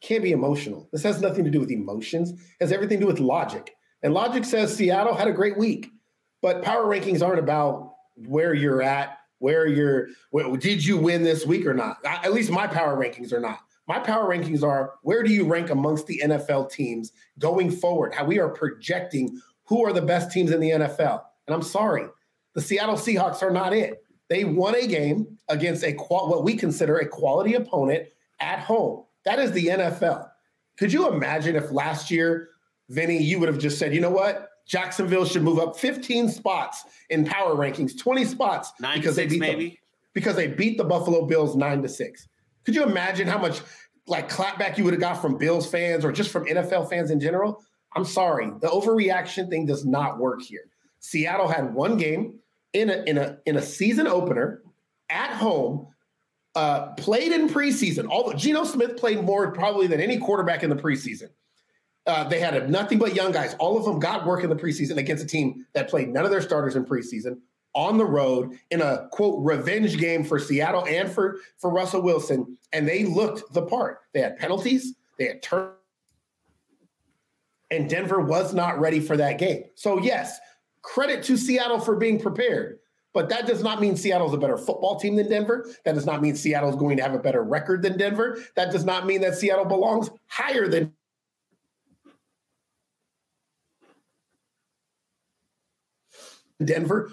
Can't 0.00 0.22
be 0.22 0.32
emotional. 0.32 0.88
This 0.92 1.04
has 1.04 1.20
nothing 1.20 1.44
to 1.44 1.50
do 1.50 1.60
with 1.60 1.70
emotions. 1.70 2.30
It 2.32 2.38
has 2.60 2.72
everything 2.72 2.98
to 2.98 3.04
do 3.04 3.06
with 3.06 3.20
logic. 3.20 3.74
And 4.02 4.12
logic 4.12 4.44
says 4.44 4.74
Seattle 4.74 5.14
had 5.14 5.28
a 5.28 5.32
great 5.32 5.56
week, 5.56 5.90
but 6.40 6.62
power 6.62 6.84
rankings 6.84 7.24
aren't 7.24 7.38
about 7.38 7.94
where 8.16 8.52
you're 8.52 8.82
at, 8.82 9.18
where 9.42 9.66
you're. 9.66 10.08
Where, 10.30 10.56
did 10.56 10.84
you 10.84 10.96
win 10.96 11.22
this 11.24 11.44
week 11.44 11.66
or 11.66 11.74
not? 11.74 11.98
I- 12.06 12.20
At 12.24 12.32
least 12.32 12.50
my 12.50 12.66
power 12.66 12.96
rankings 12.96 13.32
are 13.32 13.40
not. 13.40 13.58
My 13.88 13.98
power 13.98 14.28
rankings 14.28 14.62
are 14.62 14.92
where 15.02 15.22
do 15.24 15.32
you 15.32 15.44
rank 15.44 15.70
amongst 15.70 16.06
the 16.06 16.22
NFL 16.24 16.70
teams 16.70 17.12
going 17.40 17.70
forward? 17.70 18.14
How 18.14 18.24
we 18.24 18.38
are 18.38 18.48
projecting 18.48 19.40
who 19.64 19.84
are 19.84 19.92
the 19.92 20.02
best 20.02 20.30
teams 20.30 20.52
in 20.52 20.60
the 20.60 20.70
NFL. 20.70 21.22
And 21.46 21.54
I'm 21.54 21.62
sorry, 21.62 22.06
the 22.54 22.60
Seattle 22.60 22.94
Seahawks 22.94 23.42
are 23.42 23.50
not 23.50 23.74
it. 23.74 24.04
They 24.28 24.44
won 24.44 24.76
a 24.76 24.86
game 24.86 25.38
against 25.48 25.82
a 25.84 25.92
what 25.92 26.44
we 26.44 26.54
consider 26.54 26.98
a 26.98 27.06
quality 27.06 27.54
opponent 27.54 28.08
at 28.40 28.60
home. 28.60 29.04
That 29.24 29.40
is 29.40 29.50
the 29.52 29.66
NFL. 29.66 30.28
Could 30.78 30.92
you 30.92 31.08
imagine 31.08 31.56
if 31.56 31.70
last 31.72 32.10
year, 32.10 32.50
Vinny, 32.88 33.22
you 33.22 33.40
would 33.40 33.48
have 33.48 33.58
just 33.58 33.78
said, 33.78 33.92
you 33.94 34.00
know 34.00 34.10
what? 34.10 34.48
Jacksonville 34.66 35.24
should 35.24 35.42
move 35.42 35.58
up 35.58 35.76
15 35.78 36.28
spots 36.28 36.84
in 37.10 37.24
power 37.24 37.54
rankings, 37.54 37.98
20 37.98 38.24
spots 38.24 38.72
Nine 38.80 38.98
because 38.98 39.16
they 39.16 39.26
beat 39.26 39.40
maybe. 39.40 39.68
the, 39.68 39.78
because 40.14 40.36
they 40.36 40.46
beat 40.46 40.78
the 40.78 40.84
Buffalo 40.84 41.26
Bills 41.26 41.56
nine 41.56 41.82
to 41.82 41.88
six. 41.88 42.28
Could 42.64 42.74
you 42.74 42.84
imagine 42.84 43.26
how 43.26 43.38
much 43.38 43.60
like 44.06 44.30
clapback 44.30 44.78
you 44.78 44.84
would 44.84 44.92
have 44.92 45.00
got 45.00 45.14
from 45.20 45.36
Bills 45.36 45.68
fans 45.68 46.04
or 46.04 46.12
just 46.12 46.30
from 46.30 46.46
NFL 46.46 46.88
fans 46.88 47.10
in 47.10 47.20
general? 47.20 47.62
I'm 47.94 48.04
sorry, 48.04 48.46
the 48.60 48.68
overreaction 48.68 49.50
thing 49.50 49.66
does 49.66 49.84
not 49.84 50.18
work 50.18 50.42
here. 50.42 50.64
Seattle 51.00 51.48
had 51.48 51.74
one 51.74 51.96
game 51.96 52.38
in 52.72 52.88
a 52.90 53.02
in 53.04 53.18
a 53.18 53.38
in 53.44 53.56
a 53.56 53.62
season 53.62 54.06
opener 54.06 54.62
at 55.10 55.30
home. 55.32 55.88
Uh, 56.54 56.92
played 56.96 57.32
in 57.32 57.48
preseason. 57.48 58.06
Although 58.10 58.34
Geno 58.34 58.64
Smith 58.64 58.98
played 58.98 59.22
more 59.24 59.52
probably 59.52 59.86
than 59.86 60.00
any 60.00 60.18
quarterback 60.18 60.62
in 60.62 60.68
the 60.68 60.76
preseason. 60.76 61.30
Uh, 62.06 62.24
they 62.28 62.40
had 62.40 62.68
nothing 62.68 62.98
but 62.98 63.14
young 63.14 63.30
guys. 63.30 63.54
All 63.54 63.78
of 63.78 63.84
them 63.84 64.00
got 64.00 64.26
work 64.26 64.42
in 64.42 64.50
the 64.50 64.56
preseason 64.56 64.96
against 64.96 65.22
a 65.22 65.26
team 65.26 65.66
that 65.72 65.88
played 65.88 66.08
none 66.08 66.24
of 66.24 66.30
their 66.30 66.40
starters 66.40 66.74
in 66.74 66.84
preseason 66.84 67.38
on 67.74 67.96
the 67.96 68.04
road 68.04 68.58
in 68.70 68.82
a 68.82 69.08
quote 69.12 69.42
revenge 69.42 69.98
game 69.98 70.24
for 70.24 70.38
Seattle 70.38 70.84
and 70.86 71.10
for 71.10 71.38
for 71.58 71.70
Russell 71.70 72.02
Wilson, 72.02 72.58
and 72.72 72.86
they 72.88 73.04
looked 73.04 73.52
the 73.52 73.62
part. 73.62 74.00
They 74.12 74.20
had 74.20 74.36
penalties, 74.36 74.94
they 75.18 75.26
had 75.26 75.42
turn, 75.42 75.70
and 77.70 77.88
Denver 77.88 78.20
was 78.20 78.52
not 78.52 78.80
ready 78.80 79.00
for 79.00 79.16
that 79.16 79.38
game. 79.38 79.64
So 79.74 79.98
yes, 80.00 80.38
credit 80.82 81.22
to 81.24 81.36
Seattle 81.36 81.80
for 81.80 81.96
being 81.96 82.20
prepared. 82.20 82.78
But 83.14 83.28
that 83.28 83.46
does 83.46 83.62
not 83.62 83.78
mean 83.78 83.94
Seattle's 83.94 84.32
a 84.32 84.38
better 84.38 84.56
football 84.56 84.98
team 84.98 85.16
than 85.16 85.28
Denver. 85.28 85.68
That 85.84 85.94
does 85.94 86.06
not 86.06 86.22
mean 86.22 86.34
Seattle's 86.34 86.76
going 86.76 86.96
to 86.96 87.02
have 87.02 87.12
a 87.12 87.18
better 87.18 87.42
record 87.42 87.82
than 87.82 87.98
Denver. 87.98 88.38
That 88.56 88.72
does 88.72 88.86
not 88.86 89.04
mean 89.04 89.20
that 89.20 89.34
Seattle 89.34 89.66
belongs 89.66 90.08
higher 90.28 90.66
than 90.66 90.94
Denver 96.64 97.12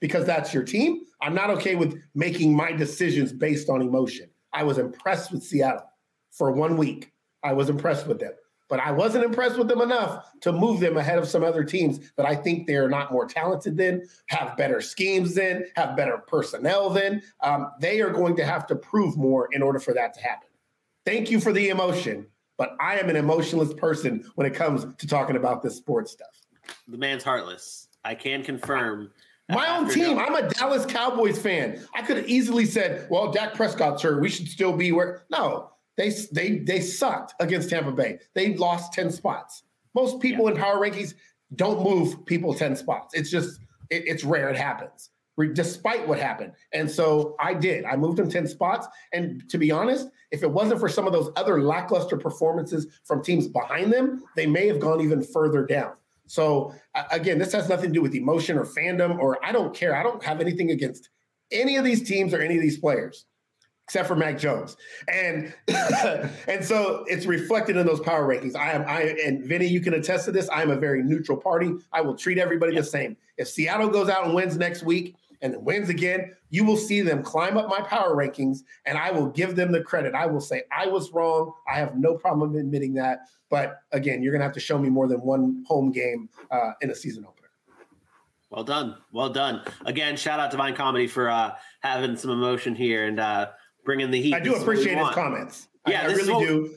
because 0.00 0.26
that's 0.26 0.52
your 0.52 0.64
team. 0.64 1.02
I'm 1.20 1.34
not 1.34 1.48
okay 1.50 1.76
with 1.76 2.02
making 2.14 2.54
my 2.54 2.72
decisions 2.72 3.32
based 3.32 3.70
on 3.70 3.80
emotion. 3.80 4.28
I 4.52 4.64
was 4.64 4.76
impressed 4.76 5.30
with 5.32 5.42
Seattle 5.42 5.88
for 6.32 6.50
one 6.50 6.76
week. 6.76 7.12
I 7.44 7.52
was 7.52 7.70
impressed 7.70 8.06
with 8.06 8.18
them, 8.18 8.32
but 8.68 8.80
I 8.80 8.90
wasn't 8.90 9.24
impressed 9.24 9.56
with 9.56 9.68
them 9.68 9.80
enough 9.80 10.26
to 10.40 10.52
move 10.52 10.80
them 10.80 10.96
ahead 10.96 11.18
of 11.18 11.28
some 11.28 11.44
other 11.44 11.62
teams 11.62 12.00
that 12.16 12.26
I 12.26 12.34
think 12.34 12.66
they're 12.66 12.88
not 12.88 13.12
more 13.12 13.26
talented 13.26 13.76
than, 13.76 14.06
have 14.26 14.56
better 14.56 14.80
schemes 14.80 15.34
than, 15.34 15.66
have 15.76 15.96
better 15.96 16.18
personnel 16.18 16.90
than. 16.90 17.22
Um, 17.40 17.70
they 17.80 18.00
are 18.00 18.10
going 18.10 18.36
to 18.36 18.44
have 18.44 18.66
to 18.66 18.74
prove 18.74 19.16
more 19.16 19.48
in 19.52 19.62
order 19.62 19.78
for 19.78 19.94
that 19.94 20.14
to 20.14 20.20
happen. 20.20 20.48
Thank 21.06 21.30
you 21.30 21.40
for 21.40 21.52
the 21.52 21.68
emotion, 21.68 22.26
but 22.58 22.76
I 22.80 22.98
am 22.98 23.08
an 23.08 23.16
emotionless 23.16 23.72
person 23.74 24.28
when 24.34 24.46
it 24.46 24.54
comes 24.54 24.84
to 24.98 25.06
talking 25.06 25.36
about 25.36 25.62
this 25.62 25.76
sports 25.76 26.12
stuff. 26.12 26.28
The 26.88 26.98
man's 26.98 27.22
heartless. 27.24 27.88
I 28.04 28.14
can 28.14 28.42
confirm. 28.42 29.10
My 29.48 29.76
own 29.76 29.88
team. 29.88 30.18
I'm 30.18 30.34
a 30.34 30.48
Dallas 30.48 30.86
Cowboys 30.86 31.38
fan. 31.38 31.84
I 31.94 32.02
could 32.02 32.16
have 32.16 32.28
easily 32.28 32.64
said, 32.64 33.06
"Well, 33.10 33.30
Dak 33.30 33.54
Prescott's 33.54 34.02
hurt. 34.02 34.20
We 34.20 34.28
should 34.28 34.48
still 34.48 34.72
be 34.72 34.92
where." 34.92 35.22
No, 35.30 35.70
they 35.96 36.10
they 36.32 36.58
they 36.58 36.80
sucked 36.80 37.34
against 37.40 37.68
Tampa 37.70 37.92
Bay. 37.92 38.18
They 38.34 38.54
lost 38.54 38.92
ten 38.92 39.10
spots. 39.10 39.64
Most 39.94 40.20
people 40.20 40.48
in 40.48 40.56
power 40.56 40.78
rankings 40.78 41.14
don't 41.54 41.82
move 41.82 42.24
people 42.24 42.54
ten 42.54 42.76
spots. 42.76 43.14
It's 43.14 43.30
just 43.30 43.60
it, 43.90 44.04
it's 44.06 44.24
rare. 44.24 44.48
It 44.48 44.56
happens, 44.56 45.10
despite 45.52 46.06
what 46.08 46.18
happened. 46.18 46.52
And 46.72 46.90
so 46.90 47.36
I 47.38 47.52
did. 47.52 47.84
I 47.84 47.96
moved 47.96 48.18
them 48.18 48.30
ten 48.30 48.46
spots. 48.46 48.86
And 49.12 49.48
to 49.50 49.58
be 49.58 49.70
honest, 49.70 50.08
if 50.30 50.42
it 50.42 50.50
wasn't 50.50 50.80
for 50.80 50.88
some 50.88 51.06
of 51.06 51.12
those 51.12 51.30
other 51.36 51.62
lackluster 51.62 52.16
performances 52.16 52.86
from 53.04 53.22
teams 53.22 53.48
behind 53.48 53.92
them, 53.92 54.22
they 54.34 54.46
may 54.46 54.66
have 54.66 54.80
gone 54.80 55.00
even 55.00 55.22
further 55.22 55.66
down. 55.66 55.92
So 56.32 56.72
again, 57.10 57.36
this 57.36 57.52
has 57.52 57.68
nothing 57.68 57.90
to 57.90 57.92
do 57.92 58.00
with 58.00 58.14
emotion 58.14 58.56
or 58.56 58.64
fandom, 58.64 59.18
or 59.18 59.38
I 59.44 59.52
don't 59.52 59.74
care. 59.74 59.94
I 59.94 60.02
don't 60.02 60.24
have 60.24 60.40
anything 60.40 60.70
against 60.70 61.10
any 61.50 61.76
of 61.76 61.84
these 61.84 62.08
teams 62.08 62.32
or 62.32 62.40
any 62.40 62.56
of 62.56 62.62
these 62.62 62.78
players, 62.78 63.26
except 63.84 64.08
for 64.08 64.16
Mac 64.16 64.38
Jones. 64.38 64.78
And 65.12 65.52
and 65.68 66.64
so 66.64 67.04
it's 67.06 67.26
reflected 67.26 67.76
in 67.76 67.86
those 67.86 68.00
power 68.00 68.26
rankings. 68.26 68.56
I 68.56 68.70
am 68.70 68.82
I 68.88 69.14
and 69.22 69.44
Vinny, 69.44 69.66
you 69.66 69.82
can 69.82 69.92
attest 69.92 70.24
to 70.24 70.32
this. 70.32 70.48
I 70.48 70.62
am 70.62 70.70
a 70.70 70.76
very 70.76 71.02
neutral 71.02 71.36
party. 71.36 71.70
I 71.92 72.00
will 72.00 72.16
treat 72.16 72.38
everybody 72.38 72.74
the 72.74 72.82
same. 72.82 73.14
If 73.36 73.48
Seattle 73.48 73.90
goes 73.90 74.08
out 74.08 74.24
and 74.24 74.32
wins 74.32 74.56
next 74.56 74.84
week 74.84 75.16
and 75.42 75.56
wins 75.64 75.88
again, 75.88 76.32
you 76.50 76.64
will 76.64 76.76
see 76.76 77.00
them 77.02 77.22
climb 77.22 77.58
up 77.58 77.68
my 77.68 77.80
power 77.82 78.14
rankings, 78.16 78.60
and 78.86 78.96
I 78.96 79.10
will 79.10 79.26
give 79.26 79.56
them 79.56 79.72
the 79.72 79.82
credit. 79.82 80.14
I 80.14 80.26
will 80.26 80.40
say 80.40 80.62
I 80.76 80.86
was 80.86 81.12
wrong. 81.12 81.52
I 81.70 81.76
have 81.78 81.96
no 81.98 82.14
problem 82.14 82.54
admitting 82.56 82.94
that. 82.94 83.20
But 83.50 83.80
again, 83.90 84.22
you're 84.22 84.32
gonna 84.32 84.44
have 84.44 84.54
to 84.54 84.60
show 84.60 84.78
me 84.78 84.88
more 84.88 85.06
than 85.08 85.20
one 85.20 85.64
home 85.66 85.92
game 85.92 86.30
uh, 86.50 86.72
in 86.80 86.90
a 86.90 86.94
season 86.94 87.24
opener. 87.26 87.48
Well 88.50 88.64
done. 88.64 88.96
Well 89.12 89.30
done. 89.30 89.62
Again, 89.84 90.16
shout 90.16 90.38
out 90.38 90.50
to 90.52 90.56
Vine 90.56 90.74
Comedy 90.74 91.06
for 91.06 91.28
uh, 91.28 91.54
having 91.80 92.16
some 92.16 92.30
emotion 92.30 92.74
here 92.74 93.06
and 93.06 93.18
uh, 93.18 93.48
bringing 93.84 94.10
the 94.10 94.20
heat. 94.20 94.34
I 94.34 94.40
do 94.40 94.50
This 94.50 94.60
is 94.60 94.66
what 94.66 94.68
we 94.68 94.74
appreciate 94.82 94.98
his 94.98 95.14
comments. 95.14 95.68
Yeah, 95.86 96.02
I, 96.02 96.04
I 96.04 96.06
really 96.14 96.32
what- 96.32 96.46
do. 96.46 96.74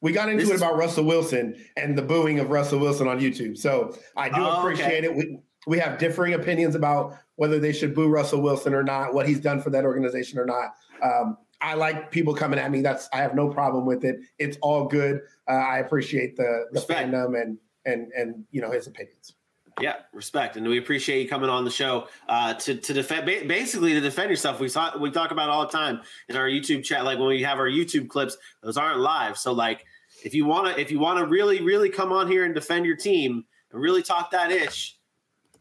We 0.00 0.10
got 0.10 0.28
into 0.28 0.42
This 0.42 0.50
it 0.54 0.56
about 0.56 0.76
Russell 0.76 1.04
Wilson 1.04 1.54
and 1.76 1.96
the 1.96 2.02
booing 2.02 2.40
of 2.40 2.50
Russell 2.50 2.80
Wilson 2.80 3.06
on 3.06 3.20
YouTube. 3.20 3.56
So 3.56 3.96
I 4.16 4.28
do 4.30 4.34
Oh, 4.38 4.48
okay. 4.50 4.58
appreciate 4.60 5.04
it. 5.04 5.14
We 5.14 5.38
we 5.68 5.78
have 5.78 5.96
differing 5.98 6.34
opinions 6.34 6.74
about 6.74 7.16
whether 7.36 7.58
they 7.58 7.72
should 7.72 7.94
boo 7.94 8.08
Russell 8.08 8.40
Wilson 8.40 8.74
or 8.74 8.82
not, 8.82 9.14
what 9.14 9.26
he's 9.26 9.40
done 9.40 9.60
for 9.60 9.70
that 9.70 9.84
organization 9.84 10.38
or 10.38 10.46
not. 10.46 10.74
Um, 11.02 11.38
I 11.60 11.74
like 11.74 12.10
people 12.10 12.34
coming 12.34 12.58
at 12.58 12.70
me. 12.70 12.82
That's 12.82 13.08
I 13.12 13.18
have 13.18 13.34
no 13.34 13.48
problem 13.48 13.86
with 13.86 14.04
it. 14.04 14.20
It's 14.38 14.58
all 14.62 14.86
good. 14.86 15.20
Uh, 15.48 15.52
I 15.52 15.78
appreciate 15.78 16.36
the 16.36 16.66
the 16.72 16.80
Respect. 16.80 17.10
fandom 17.10 17.40
and 17.40 17.58
and 17.84 18.10
and 18.12 18.44
you 18.50 18.60
know 18.60 18.70
his 18.70 18.86
opinions. 18.86 19.34
Yeah, 19.80 19.94
respect, 20.12 20.56
and 20.56 20.68
we 20.68 20.76
appreciate 20.76 21.22
you 21.22 21.28
coming 21.28 21.48
on 21.48 21.64
the 21.64 21.70
show 21.70 22.08
uh, 22.28 22.52
to 22.54 22.74
to 22.74 22.92
defend, 22.92 23.24
basically 23.24 23.94
to 23.94 24.00
defend 24.00 24.28
yourself. 24.28 24.60
We 24.60 24.68
saw 24.68 24.98
we 24.98 25.10
talk 25.10 25.30
about 25.30 25.48
it 25.48 25.52
all 25.52 25.64
the 25.64 25.72
time 25.72 26.02
in 26.28 26.36
our 26.36 26.46
YouTube 26.46 26.84
chat. 26.84 27.04
Like 27.04 27.18
when 27.18 27.28
we 27.28 27.42
have 27.42 27.58
our 27.58 27.68
YouTube 27.68 28.08
clips, 28.08 28.36
those 28.62 28.76
aren't 28.76 29.00
live. 29.00 29.38
So 29.38 29.52
like, 29.52 29.86
if 30.24 30.34
you 30.34 30.44
want 30.44 30.66
to, 30.74 30.80
if 30.80 30.90
you 30.90 30.98
want 30.98 31.20
to 31.20 31.26
really, 31.26 31.62
really 31.62 31.88
come 31.88 32.12
on 32.12 32.28
here 32.28 32.44
and 32.44 32.54
defend 32.54 32.84
your 32.84 32.96
team 32.96 33.44
and 33.72 33.80
really 33.80 34.02
talk 34.02 34.30
that 34.32 34.50
ish, 34.50 34.98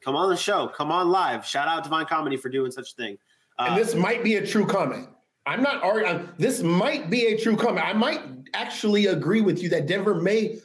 come 0.03 0.15
on 0.15 0.29
the 0.29 0.37
show, 0.37 0.67
come 0.67 0.91
on 0.91 1.09
live. 1.09 1.45
Shout 1.45 1.67
out 1.67 1.83
Divine 1.83 2.05
Comedy 2.05 2.37
for 2.37 2.49
doing 2.49 2.71
such 2.71 2.91
a 2.91 2.95
thing. 2.95 3.17
Uh, 3.59 3.67
and 3.69 3.77
this 3.77 3.95
might 3.95 4.23
be 4.23 4.35
a 4.35 4.45
true 4.45 4.65
comment. 4.65 5.07
I'm 5.45 5.61
not 5.61 5.83
arguing. 5.83 6.29
This 6.37 6.61
might 6.61 7.09
be 7.09 7.27
a 7.27 7.37
true 7.37 7.55
comment. 7.55 7.85
I 7.85 7.93
might 7.93 8.21
actually 8.53 9.07
agree 9.07 9.41
with 9.41 9.61
you 9.61 9.69
that 9.69 9.87
Denver 9.87 10.15
may 10.15 10.59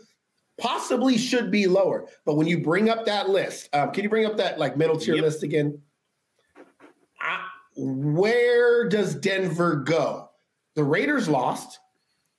possibly 0.59 1.17
should 1.19 1.51
be 1.51 1.67
lower. 1.67 2.07
But 2.25 2.37
when 2.37 2.47
you 2.47 2.63
bring 2.63 2.89
up 2.89 3.05
that 3.07 3.29
list, 3.29 3.69
um, 3.73 3.91
can 3.93 4.05
you 4.05 4.11
bring 4.11 4.27
up 4.27 4.37
that 4.37 4.59
like 4.59 4.77
middle 4.77 4.97
tier 4.99 5.15
Yep. 5.15 5.25
list 5.25 5.43
again? 5.43 5.81
I, 7.21 7.41
where 7.77 8.89
does 8.89 9.15
Denver 9.15 9.77
go? 9.77 10.31
The 10.75 10.85
Raiders 10.85 11.29
lost. 11.29 11.79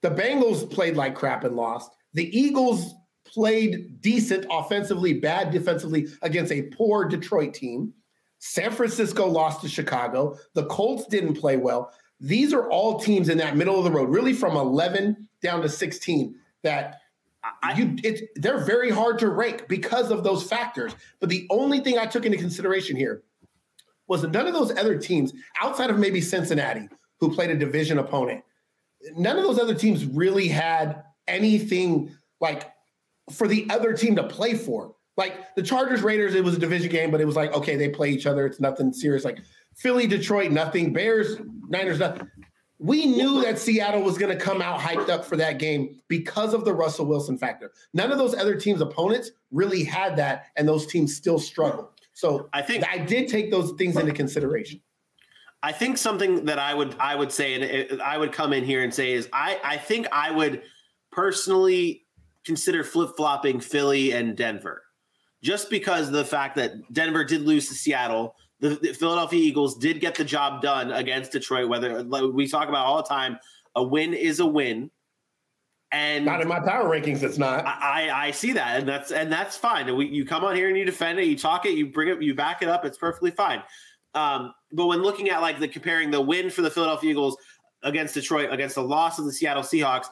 The 0.02 0.10
Bengals 0.12 0.70
played 0.70 0.96
like 0.96 1.16
crap 1.16 1.44
and 1.44 1.56
lost. 1.56 1.92
The 2.14 2.38
Eagles 2.38 2.94
played 3.38 4.02
decent 4.02 4.48
offensively, 4.50 5.14
bad 5.14 5.52
defensively 5.52 6.08
against 6.24 6.52
a 6.52 6.64
poor 6.64 7.06
Detroit 7.06 7.54
team. 7.54 7.94
San 8.40 8.72
Francisco 8.72 9.28
lost 9.28 9.62
to 9.62 9.70
Chicago. 9.70 10.36
The 10.56 10.66
Colts 10.66 11.06
didn't 11.06 11.36
play 11.36 11.56
well. 11.56 11.92
These 12.20 12.52
are 12.52 12.68
all 12.72 13.00
teams 13.00 13.30
in 13.30 13.38
that 13.38 13.56
middle 13.56 13.78
of 13.78 13.84
the 13.84 13.92
road, 13.92 14.10
really 14.10 14.34
from 14.34 14.58
11 14.58 15.30
down 15.44 15.62
to 15.62 15.70
16 15.70 16.34
that 16.64 17.00
I- 17.62 17.78
you 17.78 17.96
it's 18.04 18.24
they're 18.38 18.66
very 18.66 18.90
hard 18.90 19.20
to 19.20 19.30
rank 19.30 19.68
because 19.70 20.10
of 20.10 20.24
those 20.24 20.42
factors. 20.42 20.94
But 21.20 21.30
the 21.30 21.46
only 21.52 21.80
thing 21.80 22.00
I 22.00 22.08
took 22.08 22.26
into 22.26 22.40
consideration 22.40 22.98
here 22.98 23.22
was 24.08 24.24
that 24.24 24.32
none 24.32 24.48
of 24.48 24.54
those 24.54 24.72
other 24.72 24.98
teams, 24.98 25.32
outside 25.62 25.92
of 25.92 26.00
maybe 26.00 26.22
Cincinnati, 26.22 26.90
who 27.20 27.32
played 27.36 27.52
a 27.52 27.56
division 27.56 28.00
opponent, 28.00 28.44
none 29.16 29.38
of 29.38 29.44
those 29.44 29.60
other 29.60 29.76
teams 29.76 30.06
really 30.06 30.48
had 30.48 31.04
anything 31.28 32.12
like 32.42 32.72
for 33.32 33.48
the 33.48 33.68
other 33.70 33.94
team 33.94 34.16
to 34.16 34.24
play 34.24 34.54
for. 34.54 34.96
Like 35.16 35.56
the 35.56 35.64
Chargers 35.64 36.02
Raiders, 36.02 36.36
it 36.36 36.44
was 36.44 36.56
a 36.56 36.60
division 36.60 36.92
game, 36.92 37.12
but 37.12 37.20
it 37.20 37.26
was 37.26 37.36
like, 37.36 37.54
okay, 37.54 37.76
they 37.76 37.90
play 37.90 38.10
each 38.12 38.26
other. 38.28 38.46
It's 38.46 38.60
nothing 38.60 38.94
serious. 38.94 39.26
Like 39.26 39.40
Philly, 39.76 40.06
Detroit, 40.08 40.52
nothing. 40.52 40.94
Bears, 40.94 41.38
Niners, 41.70 42.00
nothing. 42.00 42.28
We 42.80 43.08
knew 43.08 43.42
that 43.42 43.58
Seattle 43.58 44.04
was 44.04 44.20
going 44.20 44.38
to 44.38 44.44
come 44.44 44.62
out 44.62 44.80
hyped 44.80 45.10
up 45.10 45.26
for 45.26 45.36
that 45.38 45.58
game 45.58 46.00
because 46.08 46.54
of 46.54 46.64
the 46.64 46.74
Russell 46.74 47.08
Wilson 47.08 47.36
factor. 47.38 47.72
None 47.96 48.12
of 48.12 48.20
those 48.20 48.36
other 48.36 48.56
teams' 48.56 48.82
opponents 48.82 49.32
really 49.52 49.84
had 49.84 50.16
that, 50.18 50.46
and 50.56 50.68
those 50.68 50.86
teams 50.86 51.16
still 51.16 51.40
struggled. 51.40 51.88
So 52.14 52.50
I 52.54 52.62
think- 52.62 52.88
I 52.88 53.00
did 53.00 53.28
take 53.28 53.50
those 53.50 53.72
things 53.72 53.98
into 53.98 54.12
consideration. 54.12 54.82
I 55.64 55.72
think 55.72 55.98
something 55.98 56.46
that 56.46 56.60
I 56.60 56.76
would 56.76 56.96
I 57.00 57.16
would 57.16 57.32
say 57.32 57.90
and 57.90 58.00
I 58.02 58.18
would 58.20 58.32
come 58.32 58.54
in 58.54 58.64
here 58.64 58.84
and 58.84 58.94
say 58.94 59.14
is 59.14 59.28
I 59.34 59.60
I 59.64 59.78
think 59.78 60.08
I 60.12 60.30
would 60.30 60.62
personally 61.12 62.06
consider 62.48 62.84
flip 62.84 63.12
flopping 63.16 63.60
Philly 63.60 64.14
and 64.14 64.36
Denver, 64.36 64.82
just 65.44 65.70
because 65.70 66.08
of 66.08 66.14
the 66.14 66.26
fact 66.26 66.56
that 66.56 66.72
Denver 66.92 67.24
did 67.24 67.42
lose 67.42 67.68
to 67.68 67.76
Seattle. 67.76 68.36
The, 68.60 68.70
the 68.70 68.94
Philadelphia 68.94 69.40
Eagles 69.40 69.78
did 69.78 70.00
get 70.00 70.16
the 70.16 70.24
job 70.24 70.64
done 70.64 70.92
against 70.92 71.32
Detroit. 71.32 71.70
Whether 71.70 72.02
like 72.02 72.24
we 72.34 72.48
talk 72.48 72.70
about 72.70 72.88
all 72.88 72.98
the 72.98 73.08
time, 73.08 73.38
a 73.76 73.84
win 73.84 74.16
is 74.16 74.40
a 74.40 74.46
win, 74.48 74.90
and 75.92 76.26
Not 76.26 76.42
in 76.42 76.48
my 76.48 76.60
power 76.60 76.90
rankings, 76.90 77.24
it's 77.24 77.38
not. 77.38 77.66
I, 77.66 78.10
I 78.10 78.28
I 78.28 78.32
see 78.32 78.54
that, 78.54 78.80
and 78.80 78.88
that's 78.88 79.12
and 79.12 79.32
that's 79.32 79.56
fine. 79.56 79.96
We, 79.96 80.08
you 80.08 80.26
come 80.26 80.44
on 80.44 80.56
here 80.56 80.68
and 80.68 80.78
you 80.78 80.86
defend 80.86 81.20
it, 81.20 81.26
you 81.26 81.38
talk 81.38 81.66
it, 81.66 81.74
you 81.74 81.88
bring 81.88 82.10
it, 82.10 82.22
you 82.22 82.34
back 82.34 82.62
it 82.62 82.68
up. 82.68 82.84
It's 82.84 82.98
perfectly 82.98 83.32
fine. 83.32 83.62
Um, 84.14 84.54
but 84.72 84.88
when 84.88 85.02
looking 85.02 85.30
at 85.30 85.42
like 85.42 85.60
the 85.60 85.68
comparing 85.68 86.12
the 86.12 86.20
win 86.20 86.50
for 86.50 86.62
the 86.62 86.72
Philadelphia 86.72 87.12
Eagles 87.12 87.38
against 87.84 88.16
Detroit 88.16 88.52
against 88.52 88.76
the 88.76 88.82
loss 88.82 89.20
of 89.20 89.26
the 89.26 89.32
Seattle 89.32 89.64
Seahawks, 89.64 90.08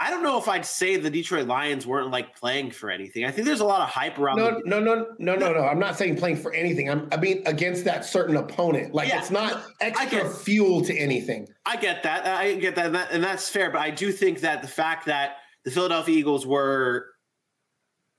I 0.00 0.10
don't 0.10 0.22
know 0.24 0.38
if 0.38 0.48
I'd 0.48 0.66
say 0.66 0.96
the 0.96 1.08
Detroit 1.08 1.46
Lions 1.46 1.86
weren't 1.86 2.10
like 2.10 2.36
playing 2.36 2.72
for 2.72 2.90
anything. 2.90 3.24
I 3.24 3.30
think 3.30 3.46
there's 3.46 3.60
a 3.60 3.64
lot 3.64 3.80
of 3.80 3.88
hype 3.88 4.18
around. 4.18 4.36
No, 4.38 4.50
the, 4.50 4.62
no, 4.64 4.80
no, 4.80 5.06
no, 5.18 5.36
no, 5.36 5.52
no. 5.52 5.60
I'm 5.64 5.78
not 5.78 5.96
saying 5.96 6.16
playing 6.16 6.36
for 6.36 6.52
anything. 6.52 6.90
I'm, 6.90 7.08
I 7.12 7.16
mean, 7.16 7.42
against 7.46 7.84
that 7.84 8.04
certain 8.04 8.36
opponent. 8.36 8.92
Like 8.92 9.08
Yeah, 9.08 9.20
it's 9.20 9.30
not 9.30 9.52
I 9.54 9.62
extra 9.86 10.22
get- 10.24 10.32
fuel 10.32 10.82
to 10.82 10.94
anything. 10.94 11.46
I 11.64 11.76
get 11.76 12.02
that. 12.02 12.26
I 12.26 12.54
get 12.56 12.74
that, 12.74 12.86
and, 12.86 12.94
that, 12.96 13.12
and 13.12 13.22
that's 13.22 13.48
fair. 13.48 13.70
But 13.70 13.82
I 13.82 13.90
do 13.90 14.10
think 14.10 14.40
that 14.40 14.62
the 14.62 14.68
fact 14.68 15.06
that 15.06 15.36
the 15.64 15.70
Philadelphia 15.70 16.16
Eagles 16.18 16.44
were 16.44 17.06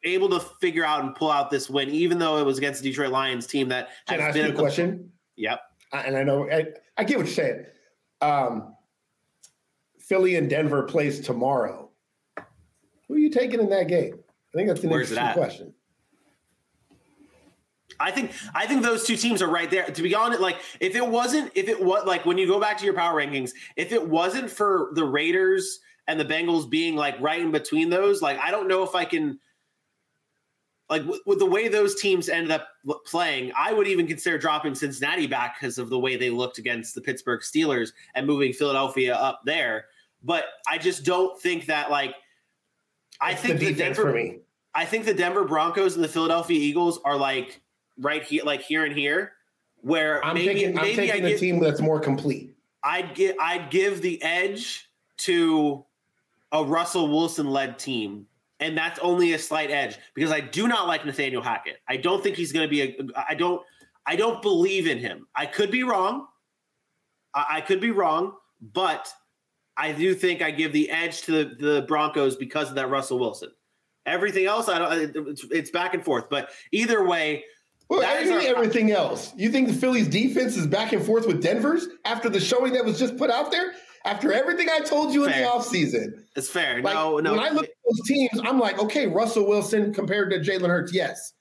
able 0.04 0.30
to 0.30 0.40
figure 0.62 0.86
out 0.86 1.04
and 1.04 1.14
pull 1.14 1.30
out 1.30 1.50
this 1.50 1.70
win, 1.70 1.90
even 1.90 2.20
though 2.20 2.38
it 2.38 2.46
was 2.46 2.58
against 2.58 2.82
the 2.84 2.90
Detroit 2.90 3.12
Lions 3.12 3.48
team 3.48 3.68
that 3.70 3.90
Can 4.08 4.22
I 4.22 4.26
ask 4.28 4.34
been 4.36 4.46
you 4.48 4.54
a 4.54 4.56
question? 4.56 5.12
Yep. 5.36 5.60
I- 5.92 6.02
and 6.04 6.16
I 6.16 6.24
know 6.24 6.50
I, 6.50 6.68
I 6.98 7.04
get 7.04 7.18
what 7.18 7.26
you're 7.28 7.36
saying. 7.36 7.66
Um, 8.22 8.75
Philly 10.06 10.36
and 10.36 10.50
Denver 10.50 10.84
plays 10.84 11.20
tomorrow. 11.20 11.90
Who 13.08 13.16
are 13.16 13.18
you 13.18 13.30
taking 13.30 13.60
in 13.60 13.70
that 13.70 13.88
game? 13.88 14.20
I 14.54 14.58
think 14.58 14.68
that's 14.68 14.84
an 14.84 14.90
Where's 14.90 15.12
interesting 15.12 15.34
question. 15.34 15.74
I 18.00 18.12
think 18.12 18.32
I 18.54 18.68
think 18.68 18.84
those 18.84 19.06
two 19.06 19.16
teams 19.16 19.42
are 19.42 19.50
right 19.50 19.70
there. 19.70 19.86
To 19.86 20.02
be 20.02 20.14
honest, 20.14 20.42
like 20.42 20.58
if 20.80 20.96
it 20.96 21.08
wasn't, 21.08 21.52
if 21.56 21.70
it 21.70 21.82
was 21.82 22.06
like 22.06 22.26
when 22.26 22.38
you 22.38 22.46
go 22.46 22.60
back 22.60 22.78
to 22.80 22.86
your 22.86 22.94
power 22.94 23.20
rankings, 23.20 23.52
if 23.78 23.92
it 23.92 24.08
wasn't 24.08 24.50
for 24.50 24.90
the 24.94 25.06
Raiders 25.06 25.80
and 26.08 26.20
the 26.20 26.26
Bengals 26.26 26.70
being 26.70 26.96
like 26.96 27.20
right 27.20 27.42
in 27.42 27.52
between 27.52 27.90
those, 27.90 28.22
like 28.22 28.38
I 28.40 28.52
don't 28.52 28.68
know 28.68 28.84
if 28.84 28.96
I 28.96 29.06
can. 29.06 29.40
Like 30.88 31.04
with, 31.06 31.22
with 31.26 31.40
the 31.40 31.48
way 31.48 31.68
those 31.68 32.00
teams 32.00 32.30
ended 32.30 32.52
up 32.52 32.68
playing, 33.08 33.52
I 33.58 33.74
would 33.74 33.88
even 33.88 34.06
consider 34.06 34.38
dropping 34.38 34.76
Cincinnati 34.76 35.26
back 35.26 35.56
because 35.60 35.80
of 35.80 35.90
the 35.90 35.98
way 35.98 36.16
they 36.16 36.30
looked 36.30 36.60
against 36.60 36.94
the 36.94 37.02
Pittsburgh 37.02 37.42
Steelers 37.42 37.90
and 38.14 38.28
moving 38.28 38.54
Philadelphia 38.54 39.16
up 39.16 39.42
there. 39.46 39.86
But 40.26 40.46
I 40.68 40.80
just 40.80 41.06
don't 41.06 41.40
think 41.40 41.68
that 41.68 41.90
like 41.90 42.16
I 43.22 43.32
It's 43.32 43.42
think 43.42 43.60
the 43.60 43.68
the 43.68 43.74
Denver 43.76 44.02
for 44.02 44.14
me. 44.14 44.40
I 44.74 44.84
think 44.84 45.06
the 45.06 45.14
Denver 45.14 45.46
Broncos 45.46 45.96
and 45.96 46.04
the 46.04 46.10
Philadelphia 46.10 46.60
Eagles 46.60 47.00
are 47.06 47.16
like 47.16 47.62
right 48.00 48.24
here, 48.24 48.44
like 48.44 48.62
here 48.62 48.84
and 48.84 48.98
here, 48.98 49.34
where 49.82 50.24
I'm 50.26 50.34
maybe 50.34 50.54
taking 50.54 50.78
I'm 50.78 50.84
maybe 50.84 51.04
I 51.04 51.06
taking 51.14 51.26
a 51.26 51.30
give, 51.30 51.40
team 51.40 51.60
that's 51.60 51.80
more 51.80 52.00
complete. 52.00 52.56
I'd 52.84 53.16
give 53.16 53.36
I'd 53.40 53.70
give 53.70 54.02
the 54.02 54.22
edge 54.22 54.90
to 55.18 55.86
a 56.52 56.64
Russell 56.64 57.08
Wilson 57.08 57.50
led 57.50 57.80
team, 57.80 58.26
and 58.60 58.78
that's 58.78 59.00
only 59.00 59.34
a 59.34 59.40
slight 59.40 59.72
edge 59.72 59.98
because 60.14 60.32
I 60.32 60.42
do 60.42 60.68
not 60.68 60.88
like 60.88 61.06
Nathaniel 61.06 61.42
Hackett. 61.42 61.78
I 61.88 61.98
don't 61.98 62.22
think 62.22 62.36
he's 62.36 62.52
going 62.52 62.68
to 62.68 62.70
be 62.70 62.82
a. 62.82 62.98
I 63.30 63.36
don't 63.36 63.62
I 64.06 64.16
don't 64.16 64.42
believe 64.42 64.88
in 64.88 64.98
him. 64.98 65.28
I 65.36 65.46
could 65.46 65.72
be 65.72 65.84
wrong. 65.84 66.28
I, 67.34 67.46
I 67.50 67.62
could 67.62 67.80
be 67.80 67.92
wrong, 67.92 68.34
but 68.74 69.12
I 69.78 69.92
do 69.92 70.14
think 70.16 70.42
I 70.42 70.52
give 70.52 70.72
the 70.74 70.90
edge 70.90 71.22
to 71.24 71.32
the, 71.32 71.56
the 71.56 71.82
Broncos 71.88 72.36
because 72.36 72.70
of 72.70 72.76
that 72.76 72.90
Russell 72.90 73.20
Wilson. 73.20 73.50
Everything 74.06 74.46
else, 74.46 74.70
I 74.70 74.78
don't. 74.80 75.28
It's, 75.30 75.44
it's 75.52 75.72
back 75.72 75.94
and 75.94 76.04
forth, 76.04 76.30
but 76.30 76.50
either 76.72 77.04
way, 77.06 77.44
Well, 77.90 78.02
That 78.02 78.22
is 78.24 78.30
everything, 78.30 78.50
our- 78.56 78.62
everything 78.64 78.92
else. 78.92 79.34
You 79.36 79.50
think 79.50 79.68
the 79.68 79.74
Phillies 79.74 80.08
defense 80.08 80.56
is 80.58 80.68
back 80.68 80.94
and 80.94 81.04
forth 81.06 81.28
with 81.28 81.42
Denver's 81.42 81.88
after 82.06 82.30
the 82.30 82.40
showing 82.40 82.74
that 82.74 82.86
was 82.86 82.98
just 83.00 83.18
put 83.18 83.30
out 83.30 83.52
there? 83.52 83.74
After 84.06 84.32
everything 84.32 84.68
I 84.70 84.80
told 84.82 85.14
you 85.14 85.26
in 85.26 85.32
Fair. 85.32 85.42
the 85.46 85.50
offseason? 85.50 86.24
it's 86.36 86.48
fair. 86.48 86.80
Like, 86.84 86.94
no, 86.94 87.18
no. 87.18 87.32
When 87.32 87.40
I 87.40 87.50
look 87.50 87.64
at 87.66 87.72
those 87.90 88.08
teams, 88.08 88.40
I'm 88.44 88.60
like, 88.60 88.78
okay, 88.78 89.08
Russell 89.08 89.48
Wilson 89.48 89.92
compared 89.96 90.30
to 90.30 90.40
Jalen 90.40 90.68
Hurts, 90.70 90.94
yes. 90.94 91.34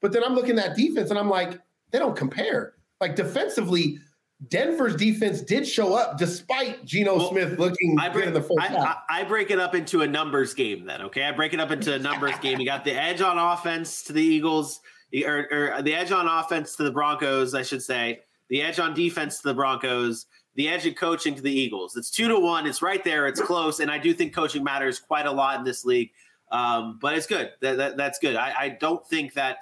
But 0.00 0.12
then 0.12 0.24
I'm 0.24 0.34
looking 0.34 0.58
at 0.58 0.66
that 0.70 0.76
defense 0.76 1.10
and 1.10 1.18
I'm 1.18 1.30
like, 1.30 1.60
they 1.92 2.00
don't 2.00 2.16
compare. 2.16 2.74
Like 3.00 3.14
defensively, 3.14 4.00
Denver's 4.46 4.94
defense 4.94 5.40
did 5.40 5.66
show 5.66 5.94
up 5.94 6.16
despite 6.16 6.84
Geno 6.84 7.16
Well, 7.16 7.30
Smith 7.30 7.58
looking 7.58 7.98
I 7.98 8.06
good 8.06 8.12
break, 8.12 8.26
in 8.26 8.34
the 8.34 8.40
first 8.40 8.60
I, 8.60 8.66
half. 8.66 8.98
I, 9.10 9.20
I 9.20 9.24
break 9.24 9.50
it 9.50 9.58
up 9.58 9.74
into 9.74 10.02
a 10.02 10.06
numbers 10.06 10.54
game 10.54 10.86
then, 10.86 11.02
okay? 11.02 11.24
I 11.24 11.32
break 11.32 11.54
it 11.54 11.60
up 11.60 11.72
into 11.72 11.92
a 11.92 11.98
numbers 11.98 12.38
game. 12.42 12.60
You 12.60 12.66
got 12.66 12.84
the 12.84 12.94
edge 12.94 13.20
on 13.20 13.36
offense 13.36 14.04
to 14.04 14.12
the 14.12 14.22
Eagles, 14.22 14.80
or, 15.26 15.48
or 15.50 15.82
the 15.82 15.92
edge 15.92 16.12
on 16.12 16.28
offense 16.28 16.76
to 16.76 16.84
the 16.84 16.92
Broncos, 16.92 17.54
I 17.54 17.62
should 17.62 17.82
say. 17.82 18.20
The 18.48 18.62
edge 18.62 18.78
on 18.78 18.94
defense 18.94 19.40
to 19.40 19.48
the 19.48 19.54
Broncos. 19.54 20.26
The 20.54 20.68
edge 20.68 20.86
of 20.86 20.94
coaching 20.94 21.34
to 21.34 21.42
the 21.42 21.52
Eagles. 21.52 21.96
It's 21.96 22.10
two 22.10 22.28
to 22.28 22.38
one. 22.38 22.66
It's 22.66 22.80
right 22.80 23.02
there. 23.02 23.26
It's 23.26 23.40
close, 23.40 23.80
and 23.80 23.90
I 23.90 23.98
do 23.98 24.14
think 24.14 24.34
coaching 24.34 24.62
matters 24.62 24.98
quite 25.00 25.26
a 25.26 25.32
lot 25.32 25.58
in 25.58 25.64
this 25.64 25.84
league. 25.84 26.10
Um, 26.50 26.98
but 27.00 27.14
it's 27.14 27.26
good. 27.26 27.52
That, 27.60 27.76
that, 27.76 27.96
that's 27.96 28.18
good. 28.18 28.36
I, 28.36 28.54
I 28.58 28.68
don't 28.70 29.06
think 29.06 29.34
that. 29.34 29.58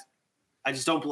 I 0.64 0.72
just 0.72 0.86
don't. 0.86 1.04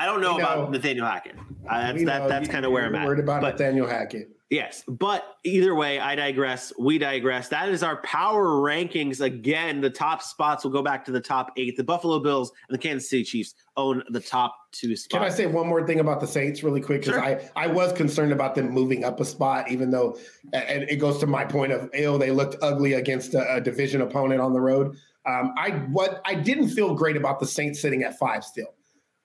I, 0.00 0.06
don't 0.06 0.20
know, 0.20 0.36
We 0.36 0.42
about. 0.42 0.70
Nathaniel 0.70 1.06
Hackett. 1.06 1.36
That's 1.68 2.04
that, 2.04 2.28
that's 2.28 2.48
kind 2.48 2.64
of 2.64 2.72
where 2.72 2.86
I'm 2.86 2.94
at. 2.94 3.06
Worried 3.06 3.20
about 3.20 3.42
But- 3.42 3.58
Nathaniel 3.58 3.86
Hackett. 3.86 4.30
Yes, 4.50 4.82
but 4.88 5.36
either 5.44 5.76
way, 5.76 6.00
I 6.00 6.16
digress. 6.16 6.72
We 6.76 6.98
digress. 6.98 7.46
That 7.50 7.68
is 7.68 7.84
our 7.84 7.98
power 8.02 8.46
rankings. 8.48 9.20
Again, 9.20 9.80
the 9.80 9.90
top 9.90 10.22
spots 10.22 10.64
will 10.64 10.72
go 10.72 10.82
back 10.82 11.04
to 11.04 11.12
the 11.12 11.20
top 11.20 11.52
eight. 11.56 11.76
The 11.76 11.84
Buffalo 11.84 12.18
Bills 12.18 12.50
and 12.68 12.76
the 12.76 12.82
Kansas 12.82 13.08
City 13.08 13.22
Chiefs 13.22 13.54
own 13.76 14.02
the 14.10 14.18
top 14.18 14.56
two 14.72 14.96
spots. 14.96 15.12
Can 15.16 15.22
I 15.22 15.28
say 15.32 15.46
one 15.46 15.68
more 15.68 15.86
thing 15.86 16.00
about 16.00 16.18
the 16.20 16.26
Saints 16.26 16.64
really 16.64 16.80
quick? 16.80 17.02
Because 17.02 17.14
Sure. 17.14 17.22
I, 17.24 17.48
I 17.54 17.68
was 17.68 17.92
concerned 17.92 18.32
about 18.32 18.56
them 18.56 18.70
moving 18.70 19.04
up 19.04 19.20
a 19.20 19.24
spot, 19.24 19.70
even 19.70 19.92
though, 19.92 20.18
and 20.52 20.82
it 20.82 20.96
goes 20.96 21.18
to 21.18 21.28
my 21.28 21.44
point 21.44 21.70
of, 21.70 21.88
oh, 21.96 22.18
they 22.18 22.32
looked 22.32 22.56
ugly 22.60 22.94
against 22.94 23.34
a, 23.34 23.54
a 23.54 23.60
division 23.60 24.00
opponent 24.00 24.40
on 24.40 24.52
the 24.52 24.60
road. 24.60 24.96
Um, 25.26 25.54
I 25.58 25.70
what 25.92 26.22
I 26.24 26.34
didn't 26.34 26.70
feel 26.70 26.92
great 26.96 27.16
about 27.16 27.38
the 27.38 27.46
Saints 27.46 27.78
sitting 27.80 28.02
at 28.02 28.18
five 28.18 28.42
still, 28.42 28.74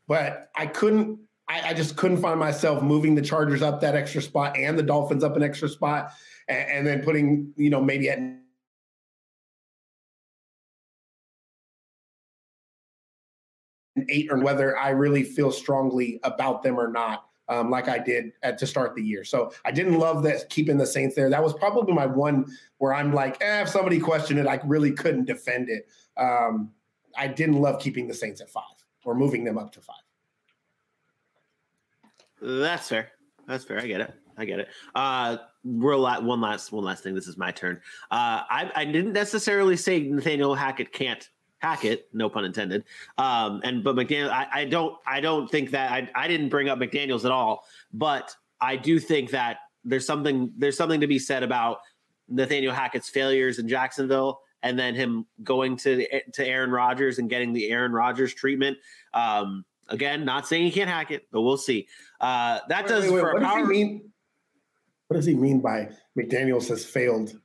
but 0.07 0.49
I 0.55 0.67
couldn't. 0.67 1.19
I, 1.47 1.69
I 1.69 1.73
just 1.73 1.95
couldn't 1.95 2.17
find 2.17 2.39
myself 2.39 2.81
moving 2.81 3.13
the 3.13 3.21
Chargers 3.21 3.61
up 3.61 3.79
that 3.81 3.95
extra 3.95 4.21
spot 4.21 4.57
and 4.57 4.79
the 4.79 4.83
Dolphins 4.83 5.23
up 5.23 5.35
an 5.35 5.43
extra 5.43 5.69
spot, 5.69 6.11
and, 6.47 6.69
and 6.69 6.87
then 6.87 7.03
putting 7.03 7.53
you 7.55 7.69
know 7.69 7.81
maybe 7.81 8.09
at 8.09 8.19
eight 14.09 14.31
or 14.31 14.39
whether 14.39 14.77
I 14.77 14.89
really 14.89 15.23
feel 15.23 15.51
strongly 15.51 16.19
about 16.23 16.63
them 16.63 16.79
or 16.79 16.87
not, 16.87 17.25
um, 17.47 17.69
like 17.69 17.87
I 17.87 17.99
did 17.99 18.33
at 18.43 18.57
to 18.59 18.67
start 18.67 18.95
the 18.95 19.03
year. 19.03 19.23
So 19.23 19.51
I 19.63 19.71
didn't 19.71 19.99
love 19.99 20.23
that 20.23 20.49
keeping 20.49 20.77
the 20.77 20.85
Saints 20.85 21.15
there. 21.15 21.29
That 21.29 21.43
was 21.43 21.53
probably 21.53 21.93
my 21.93 22.05
one 22.05 22.45
where 22.79 22.93
I'm 22.93 23.13
like, 23.13 23.37
eh, 23.41 23.61
if 23.61 23.69
somebody 23.69 23.99
questioned 23.99 24.39
it, 24.39 24.47
I 24.47 24.59
really 24.65 24.91
couldn't 24.91 25.25
defend 25.25 25.69
it. 25.69 25.87
Um, 26.17 26.71
I 27.17 27.27
didn't 27.27 27.61
love 27.61 27.79
keeping 27.79 28.07
the 28.07 28.13
Saints 28.13 28.41
at 28.41 28.49
five 28.49 28.63
or 29.05 29.15
moving 29.15 29.43
them 29.43 29.57
up 29.57 29.71
to 29.71 29.81
five. 29.81 29.95
That's 32.41 32.89
fair. 32.89 33.11
That's 33.47 33.63
fair. 33.63 33.79
I 33.79 33.87
get 33.87 34.01
it. 34.01 34.13
I 34.37 34.43
get 34.45 34.59
it. 34.59 34.67
Uh, 34.93 35.37
real 35.63 35.99
la- 35.99 36.19
one 36.19 36.41
last 36.41 36.71
one 36.71 36.83
last 36.83 37.03
thing. 37.03 37.15
This 37.15 37.27
is 37.27 37.37
my 37.37 37.51
turn. 37.51 37.77
Uh, 38.11 38.43
I, 38.49 38.71
I 38.75 38.85
didn't 38.85 39.13
necessarily 39.13 39.77
say 39.77 40.01
Nathaniel 40.01 40.53
Hackett 40.53 40.91
can't 40.91 41.27
hack 41.59 41.85
it, 41.85 42.07
no 42.13 42.29
pun 42.29 42.43
intended. 42.43 42.83
Um, 43.17 43.61
and 43.63 43.83
but 43.83 43.95
McDaniel, 43.95 44.29
I, 44.29 44.47
I 44.51 44.65
don't 44.65 44.97
I 45.07 45.21
don't 45.21 45.49
think 45.49 45.71
that 45.71 45.91
I, 45.91 46.09
I 46.13 46.27
didn't 46.27 46.49
bring 46.49 46.67
up 46.67 46.77
McDaniel's 46.79 47.25
at 47.25 47.31
all, 47.31 47.65
but 47.93 48.35
I 48.59 48.75
do 48.75 48.99
think 48.99 49.31
that 49.31 49.57
there's 49.83 50.05
something 50.05 50.51
there's 50.57 50.77
something 50.77 50.99
to 50.99 51.07
be 51.07 51.19
said 51.19 51.43
about 51.43 51.79
Nathaniel 52.27 52.73
Hackett's 52.73 53.09
failures 53.09 53.59
in 53.59 53.67
Jacksonville 53.67 54.41
and 54.65 54.77
then 54.77 54.95
him 54.95 55.25
going 55.43 55.77
to 55.77 56.05
to 56.33 56.45
Aaron 56.45 56.71
Rodgers 56.71 57.19
and 57.19 57.29
getting 57.29 57.53
the 57.53 57.69
Aaron 57.69 57.93
Rodgers 57.93 58.33
treatment. 58.33 58.77
Um, 59.13 59.63
again, 59.87 60.25
not 60.25 60.47
saying 60.47 60.63
he 60.63 60.71
can't 60.71 60.89
hack 60.89 61.11
it, 61.11 61.27
but 61.31 61.41
we'll 61.41 61.55
see. 61.55 61.87
Uh, 62.19 62.59
that 62.67 62.85
Wait, 62.85 62.89
does 62.89 63.03
wait, 63.03 63.11
wait, 63.11 63.19
for 63.21 63.33
what 63.33 63.43
a 63.43 63.45
does 63.45 63.55
he 63.55 63.63
mean? 63.63 64.11
What 65.07 65.15
does 65.17 65.25
he 65.27 65.35
mean 65.35 65.61
by 65.61 65.89
McDaniel's 66.17 66.67
has 66.69 66.83
failed 66.83 67.39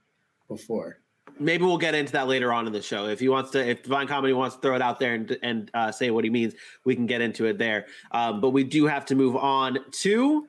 before? 0.48 0.98
Maybe 1.38 1.64
we'll 1.64 1.78
get 1.78 1.94
into 1.94 2.12
that 2.12 2.26
later 2.26 2.52
on 2.52 2.66
in 2.66 2.72
the 2.72 2.83
show. 2.83 3.06
If 3.06 3.20
he 3.20 3.28
wants 3.28 3.50
to, 3.50 3.66
if 3.66 3.83
Divine 3.83 4.06
Comedy 4.06 4.33
wants 4.33 4.56
to 4.56 4.62
throw 4.62 4.74
it 4.74 4.83
out 4.83 4.98
there 4.98 5.14
and 5.14 5.38
and 5.42 5.70
uh, 5.74 5.92
say 5.92 6.11
what 6.11 6.24
he 6.24 6.30
means, 6.30 6.54
we 6.87 6.96
can 6.96 7.04
get 7.04 7.20
into 7.20 7.44
it 7.44 7.59
there. 7.59 7.87
Um, 8.12 8.40
but 8.40 8.50
we 8.50 8.64
do 8.64 8.87
have 8.87 9.04
to 9.06 9.14
move 9.14 9.37
on 9.37 9.78
to 9.90 10.48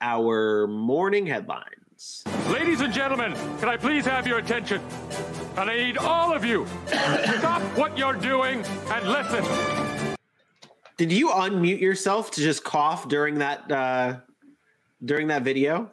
our 0.00 0.66
morning 0.66 1.26
headlines. 1.26 2.24
Ladies 2.48 2.80
and 2.80 2.94
gentlemen, 2.94 3.34
can 3.58 3.68
I 3.68 3.76
please 3.76 4.06
have 4.06 4.26
your 4.26 4.38
attention? 4.38 4.80
And 5.58 5.68
I 5.68 5.76
need 5.76 5.98
all 5.98 6.32
of 6.32 6.44
you. 6.44 6.68
Stop 6.86 7.60
what 7.76 7.98
you're 7.98 8.12
doing 8.12 8.64
and 8.92 9.08
listen. 9.08 9.44
Did 10.96 11.10
you 11.10 11.30
unmute 11.30 11.80
yourself 11.80 12.30
to 12.32 12.40
just 12.40 12.62
cough 12.62 13.08
during 13.08 13.40
that 13.40 13.70
uh, 13.70 14.20
during 15.04 15.26
that 15.28 15.42
video? 15.42 15.90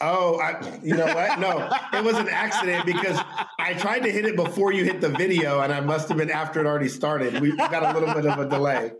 Oh, 0.00 0.40
I, 0.40 0.80
you 0.82 0.96
know 0.96 1.06
what? 1.06 1.38
No, 1.38 1.70
it 1.92 2.02
was 2.02 2.18
an 2.18 2.28
accident 2.28 2.84
because 2.84 3.16
I 3.60 3.74
tried 3.74 4.00
to 4.00 4.10
hit 4.10 4.24
it 4.24 4.34
before 4.34 4.72
you 4.72 4.82
hit 4.82 5.00
the 5.00 5.10
video, 5.10 5.60
and 5.60 5.72
I 5.72 5.78
must 5.78 6.08
have 6.08 6.18
been 6.18 6.32
after 6.32 6.58
it 6.58 6.66
already 6.66 6.88
started. 6.88 7.40
We 7.40 7.56
got 7.56 7.94
a 7.94 7.96
little 7.96 8.12
bit 8.12 8.26
of 8.26 8.40
a 8.40 8.48
delay. 8.48 8.90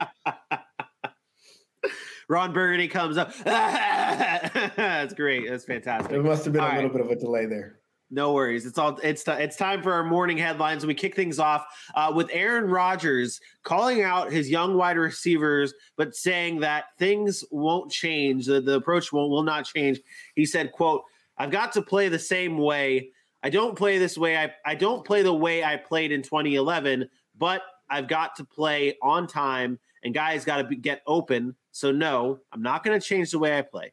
Ron 2.29 2.53
Burgundy 2.53 2.87
comes 2.87 3.19
up. 3.19 3.35
That's 3.45 5.15
great. 5.15 5.49
That's 5.49 5.65
fantastic. 5.65 6.13
It 6.13 6.23
must 6.23 6.45
have 6.45 6.53
been 6.53 6.63
All 6.63 6.71
a 6.71 6.75
little 6.77 6.91
right. 6.91 6.99
bit 6.99 7.07
of 7.07 7.11
a 7.11 7.17
delay 7.17 7.47
there. 7.47 7.81
No 8.15 8.33
worries. 8.33 8.65
It's 8.65 8.79
all 8.79 8.97
it's 9.03 9.25
it's 9.27 9.57
time 9.57 9.83
for 9.83 9.93
our 9.93 10.05
morning 10.05 10.39
headlines. 10.39 10.87
We 10.87 10.95
kick 10.95 11.17
things 11.17 11.41
off 11.41 11.67
uh, 11.97 12.13
with 12.15 12.31
Aaron 12.33 12.71
Rodgers 12.71 13.41
calling 13.65 14.03
out 14.03 14.31
his 14.31 14.49
young 14.49 14.77
wide 14.77 14.97
receivers, 14.97 15.75
but 15.97 16.15
saying 16.15 16.61
that 16.61 16.85
things 16.97 17.45
won't 17.51 17.91
change. 17.91 18.47
The, 18.47 18.61
the 18.61 18.77
approach 18.77 19.13
will, 19.13 19.31
will 19.31 19.43
not 19.43 19.65
change. 19.65 19.99
He 20.37 20.47
said, 20.47 20.71
"quote 20.71 21.03
I've 21.39 21.51
got 21.51 21.73
to 21.73 21.83
play 21.83 22.09
the 22.09 22.21
same 22.21 22.57
way. 22.57 23.11
I 23.43 23.51
don't 23.51 23.77
play 23.77 23.99
this 23.99 24.17
way. 24.17 24.37
I 24.37 24.53
I 24.65 24.77
don't 24.77 25.05
play 25.05 25.23
the 25.23 25.35
way 25.35 25.65
I 25.65 25.77
played 25.77 26.13
in 26.13 26.23
2011, 26.23 27.11
but 27.37 27.63
I've 27.91 28.07
got 28.07 28.37
to 28.37 28.45
play 28.45 28.97
on 29.03 29.27
time, 29.27 29.81
and 30.05 30.15
guys 30.15 30.45
got 30.45 30.69
to 30.69 30.77
get 30.77 31.03
open. 31.09 31.57
So 31.73 31.91
no, 31.91 32.39
I'm 32.53 32.63
not 32.63 32.85
going 32.85 32.99
to 32.99 33.05
change 33.05 33.33
the 33.33 33.41
way 33.41 33.59
I 33.59 33.63
play. 33.63 33.93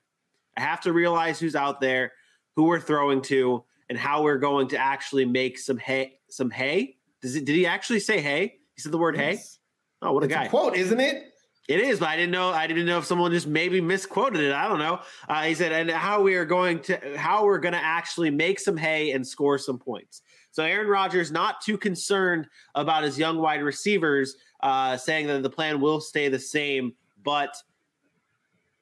I 0.55 0.61
have 0.61 0.81
to 0.81 0.93
realize 0.93 1.39
who's 1.39 1.55
out 1.55 1.81
there, 1.81 2.11
who 2.55 2.65
we're 2.65 2.79
throwing 2.79 3.23
to." 3.23 3.63
And 3.91 3.99
how 3.99 4.23
we're 4.23 4.37
going 4.37 4.69
to 4.69 4.77
actually 4.77 5.25
make 5.25 5.59
some 5.59 5.77
hay. 5.77 6.13
Some 6.29 6.49
hay? 6.49 6.95
Does 7.21 7.35
it? 7.35 7.43
Did 7.43 7.57
he 7.57 7.65
actually 7.65 7.99
say 7.99 8.21
hay? 8.21 8.55
He 8.73 8.81
said 8.81 8.93
the 8.93 8.97
word 8.97 9.17
hay. 9.17 9.37
Oh, 10.01 10.13
what 10.13 10.23
a 10.23 10.27
It's 10.27 10.33
guy! 10.33 10.45
a 10.45 10.49
quote, 10.49 10.77
isn't 10.77 10.99
it? 11.01 11.25
It 11.67 11.81
is, 11.81 11.99
but 11.99 12.07
I 12.07 12.15
didn't 12.15 12.31
know. 12.31 12.51
I 12.51 12.67
didn't 12.67 12.85
know 12.85 12.99
if 12.99 13.05
someone 13.05 13.33
just 13.33 13.47
maybe 13.47 13.81
misquoted 13.81 14.39
it. 14.39 14.53
I 14.53 14.69
don't 14.69 14.79
know. 14.79 15.01
Uh, 15.27 15.43
he 15.43 15.53
said, 15.55 15.73
and 15.73 15.91
how 15.91 16.21
we 16.21 16.35
are 16.35 16.45
going 16.45 16.79
to, 16.83 17.17
how 17.17 17.43
we're 17.43 17.59
going 17.59 17.73
to 17.73 17.83
actually 17.83 18.29
make 18.29 18.61
some 18.61 18.77
hay 18.77 19.11
and 19.11 19.27
score 19.27 19.57
some 19.57 19.77
points. 19.77 20.21
So 20.51 20.63
Aaron 20.63 20.87
Rodgers 20.87 21.29
not 21.29 21.59
too 21.59 21.77
concerned 21.77 22.47
about 22.75 23.03
his 23.03 23.19
young 23.19 23.39
wide 23.39 23.61
receivers, 23.61 24.37
uh, 24.63 24.95
saying 24.95 25.27
that 25.27 25.43
the 25.43 25.49
plan 25.49 25.81
will 25.81 25.99
stay 25.99 26.29
the 26.29 26.39
same, 26.39 26.93
but 27.23 27.53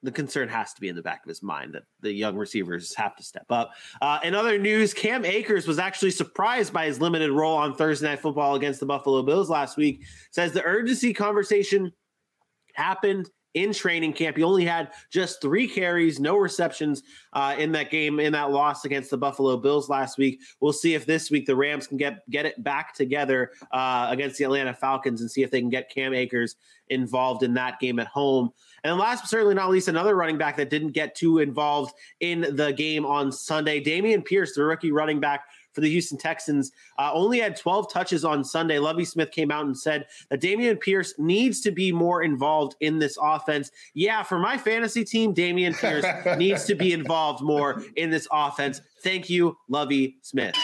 the 0.02 0.12
concern 0.12 0.48
has 0.48 0.74
to 0.74 0.82
be 0.82 0.88
in 0.88 0.96
the 0.96 1.02
back 1.02 1.24
of 1.24 1.30
his 1.30 1.44
mind 1.44 1.74
that 1.74 1.84
the 2.02 2.12
young 2.12 2.36
receivers 2.36 2.94
have 2.96 3.16
to 3.18 3.24
step 3.24 3.46
up. 3.50 3.72
Uh, 4.02 4.20
in 4.24 4.34
other 4.34 4.58
news, 4.58 4.94
Cam 4.94 5.26
Akers 5.26 5.68
was 5.68 5.80
actually 5.80 6.12
surprised 6.12 6.72
by 6.72 6.86
his 6.86 7.02
limited 7.02 7.32
role 7.32 7.58
on 7.58 7.76
Thursday 7.76 8.08
Night 8.08 8.20
Football 8.20 8.56
against 8.56 8.80
the 8.80 8.86
Buffalo 8.86 9.22
Bills 9.24 9.50
last 9.50 9.78
week. 9.78 10.04
Says 10.32 10.54
the 10.54 10.64
urgency 10.64 11.14
conversation 11.14 11.92
happened 12.74 13.30
in 13.54 13.74
training 13.74 14.14
camp. 14.14 14.38
He 14.38 14.44
only 14.44 14.66
had 14.66 14.92
just 15.10 15.42
three 15.42 15.68
carries, 15.68 16.20
no 16.20 16.38
receptions 16.38 17.04
uh, 17.34 17.56
in 17.58 17.72
that 17.74 17.90
game, 17.90 18.20
in 18.20 18.34
that 18.34 18.52
loss 18.52 18.86
against 18.86 19.10
the 19.10 19.18
Buffalo 19.18 19.58
Bills 19.58 19.90
last 19.90 20.18
week. 20.18 20.42
We'll 20.60 20.74
see 20.74 20.94
if 20.94 21.06
this 21.06 21.32
week 21.32 21.46
the 21.46 21.56
Rams 21.56 21.88
can 21.88 21.98
get 21.98 22.30
get 22.30 22.46
it 22.46 22.64
back 22.64 22.94
together 22.94 23.52
uh, 23.72 24.08
against 24.10 24.38
the 24.38 24.44
Atlanta 24.44 24.74
Falcons 24.74 25.22
and 25.22 25.30
see 25.30 25.44
if 25.44 25.52
they 25.52 25.60
can 25.60 25.70
get 25.70 25.90
Cam 25.90 26.14
Akers 26.14 26.56
involved 26.90 27.44
in 27.44 27.54
that 27.54 27.80
game 27.80 28.00
at 28.00 28.08
home. 28.08 28.52
And 28.84 28.98
last 28.98 29.22
but 29.22 29.30
certainly 29.30 29.56
not 29.56 29.70
least, 29.70 29.88
another 29.88 30.16
running 30.16 30.38
back 30.38 30.58
that 30.58 30.70
didn't 30.70 30.92
get 30.92 31.16
too 31.16 31.40
involved 31.40 31.94
in 32.20 32.56
the 32.56 32.72
game 32.72 33.06
on 33.06 33.32
Sunday, 33.32 33.84
Dameon 33.84 34.24
Pierce, 34.24 34.56
the 34.56 34.64
rookie 34.64 34.92
running 34.92 35.20
back 35.20 35.46
for 35.74 35.82
the 35.82 35.90
Houston 35.90 36.18
Texans, 36.18 36.72
uh, 36.98 37.12
only 37.14 37.40
had 37.40 37.56
12 37.56 37.92
touches 37.92 38.26
on 38.26 38.44
Sunday. 38.44 38.80
Lovie 38.80 39.06
Smith 39.06 39.32
came 39.32 39.52
out 39.52 39.66
and 39.66 39.78
said 39.78 40.06
that 40.30 40.42
Dameon 40.42 40.80
Pierce 40.80 41.14
needs 41.18 41.62
to 41.62 41.72
be 41.72 41.92
more 41.92 42.22
involved 42.24 42.76
in 42.80 43.00
this 43.00 43.18
offense. 43.22 43.72
Yeah, 43.94 44.24
for 44.24 44.40
my 44.40 44.58
fantasy 44.58 45.04
team, 45.04 45.34
Dameon 45.34 45.78
Pierce 45.78 46.06
needs 46.38 46.66
to 46.66 46.76
be 46.76 46.94
involved 46.94 47.42
more 47.44 47.84
in 47.96 48.10
this 48.10 48.28
offense. 48.32 48.82
Thank 49.04 49.30
you, 49.30 49.58
Lovie 49.70 50.18
Smith. 50.22 50.56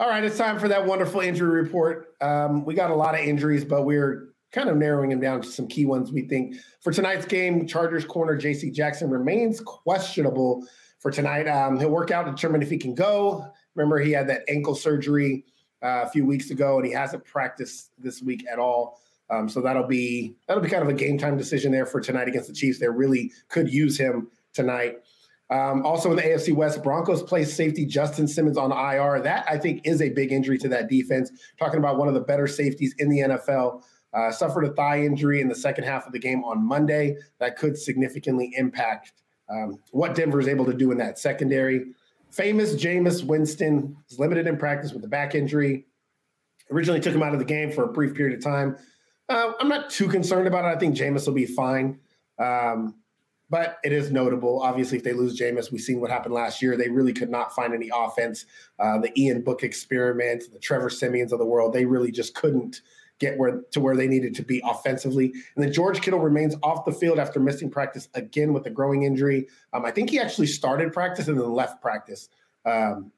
All 0.00 0.08
right, 0.08 0.22
it's 0.22 0.38
time 0.38 0.60
for 0.60 0.68
that 0.68 0.86
wonderful 0.86 1.20
injury 1.20 1.60
report. 1.60 2.14
Um, 2.20 2.64
we 2.64 2.74
got 2.74 2.92
a 2.92 2.94
lot 2.94 3.16
of 3.16 3.20
injuries, 3.20 3.64
but 3.64 3.82
we're 3.82 4.28
kind 4.52 4.68
of 4.68 4.76
narrowing 4.76 5.10
them 5.10 5.18
down 5.18 5.42
to 5.42 5.48
some 5.48 5.66
key 5.66 5.86
ones 5.86 6.12
we 6.12 6.22
think. 6.22 6.54
For 6.82 6.92
tonight's 6.92 7.26
game, 7.26 7.66
Chargers 7.66 8.04
corner 8.04 8.36
J.C. 8.36 8.70
Jackson 8.70 9.10
remains 9.10 9.60
questionable 9.60 10.64
for 11.00 11.10
tonight. 11.10 11.48
Um, 11.48 11.80
he'll 11.80 11.90
work 11.90 12.12
out 12.12 12.26
to 12.26 12.30
determine 12.30 12.62
if 12.62 12.70
he 12.70 12.78
can 12.78 12.94
go. 12.94 13.44
Remember, 13.74 13.98
he 13.98 14.12
had 14.12 14.28
that 14.28 14.42
ankle 14.48 14.76
surgery 14.76 15.44
uh, 15.82 16.04
a 16.06 16.08
few 16.10 16.24
weeks 16.24 16.52
ago, 16.52 16.76
and 16.78 16.86
he 16.86 16.92
hasn't 16.92 17.24
practiced 17.24 17.90
this 17.98 18.22
week 18.22 18.46
at 18.48 18.60
all. 18.60 19.00
Um, 19.30 19.48
so 19.48 19.60
that'll 19.60 19.88
be 19.88 20.36
that'll 20.46 20.62
be 20.62 20.70
kind 20.70 20.84
of 20.84 20.88
a 20.88 20.94
game 20.94 21.18
time 21.18 21.36
decision 21.36 21.72
there 21.72 21.86
for 21.86 22.00
tonight 22.00 22.28
against 22.28 22.46
the 22.46 22.54
Chiefs. 22.54 22.78
They 22.78 22.88
really 22.88 23.32
could 23.48 23.68
use 23.68 23.98
him 23.98 24.30
tonight. 24.54 24.98
Um, 25.50 25.84
also 25.86 26.10
in 26.10 26.16
the 26.16 26.22
AFC 26.22 26.54
West, 26.54 26.82
Broncos 26.82 27.22
placed 27.22 27.56
safety 27.56 27.86
Justin 27.86 28.28
Simmons 28.28 28.58
on 28.58 28.70
IR. 28.70 29.22
That 29.22 29.46
I 29.48 29.56
think 29.58 29.80
is 29.84 30.02
a 30.02 30.10
big 30.10 30.30
injury 30.32 30.58
to 30.58 30.68
that 30.68 30.88
defense. 30.88 31.30
Talking 31.58 31.78
about 31.78 31.96
one 31.96 32.08
of 32.08 32.14
the 32.14 32.20
better 32.20 32.46
safeties 32.46 32.94
in 32.98 33.08
the 33.08 33.20
NFL. 33.20 33.82
uh, 34.14 34.30
suffered 34.30 34.64
a 34.64 34.72
thigh 34.72 35.02
injury 35.02 35.40
in 35.40 35.48
the 35.48 35.54
second 35.54 35.84
half 35.84 36.06
of 36.06 36.12
the 36.12 36.18
game 36.18 36.42
on 36.44 36.66
Monday 36.66 37.16
that 37.40 37.56
could 37.56 37.76
significantly 37.76 38.52
impact 38.56 39.12
um, 39.50 39.78
what 39.90 40.14
Denver 40.14 40.40
is 40.40 40.48
able 40.48 40.64
to 40.66 40.74
do 40.74 40.90
in 40.92 40.98
that 40.98 41.18
secondary. 41.18 41.92
Famous 42.30 42.74
Jameis 42.74 43.24
Winston 43.24 43.96
is 44.10 44.18
limited 44.18 44.46
in 44.46 44.56
practice 44.56 44.92
with 44.92 45.04
a 45.04 45.08
back 45.08 45.34
injury. 45.34 45.86
Originally 46.70 47.00
took 47.00 47.14
him 47.14 47.22
out 47.22 47.32
of 47.32 47.38
the 47.38 47.44
game 47.44 47.72
for 47.72 47.84
a 47.84 47.92
brief 47.92 48.14
period 48.14 48.36
of 48.36 48.44
time. 48.44 48.76
Uh, 49.28 49.52
I'm 49.60 49.68
not 49.68 49.90
too 49.90 50.08
concerned 50.08 50.46
about 50.46 50.64
it. 50.64 50.76
I 50.76 50.78
think 50.78 50.96
Jameis 50.96 51.26
will 51.26 51.34
be 51.34 51.46
fine. 51.46 51.98
Um, 52.38 52.94
but 53.50 53.78
it 53.82 53.92
is 53.92 54.10
notable. 54.10 54.60
Obviously, 54.62 54.98
if 54.98 55.04
they 55.04 55.12
lose 55.12 55.38
Jameis, 55.38 55.72
we've 55.72 55.80
seen 55.80 56.00
what 56.00 56.10
happened 56.10 56.34
last 56.34 56.60
year. 56.60 56.76
They 56.76 56.90
really 56.90 57.12
could 57.12 57.30
not 57.30 57.54
find 57.54 57.72
any 57.74 57.90
offense. 57.94 58.44
Uh, 58.78 58.98
the 58.98 59.10
Ian 59.18 59.42
Book 59.42 59.62
experiment, 59.62 60.44
the 60.52 60.58
Trevor 60.58 60.90
Siemians 60.90 61.32
of 61.32 61.38
the 61.38 61.46
world, 61.46 61.72
they 61.72 61.84
really 61.84 62.12
just 62.12 62.34
couldn't 62.34 62.82
get 63.18 63.36
where 63.36 63.62
to 63.72 63.80
where 63.80 63.96
they 63.96 64.06
needed 64.06 64.34
to 64.36 64.42
be 64.42 64.62
offensively. 64.64 65.32
And 65.56 65.64
then 65.64 65.72
George 65.72 66.00
Kittle 66.00 66.20
remains 66.20 66.54
off 66.62 66.84
the 66.84 66.92
field 66.92 67.18
after 67.18 67.40
missing 67.40 67.70
practice 67.70 68.08
again 68.14 68.52
with 68.52 68.66
a 68.66 68.70
groin 68.70 69.02
injury. 69.02 69.48
Um, 69.72 69.84
I 69.84 69.90
think 69.90 70.10
he 70.10 70.20
actually 70.20 70.46
started 70.46 70.92
practice 70.92 71.26
and 71.26 71.38
then 71.38 71.50
left 71.50 71.82
practice 71.82 72.28
um, 72.64 73.10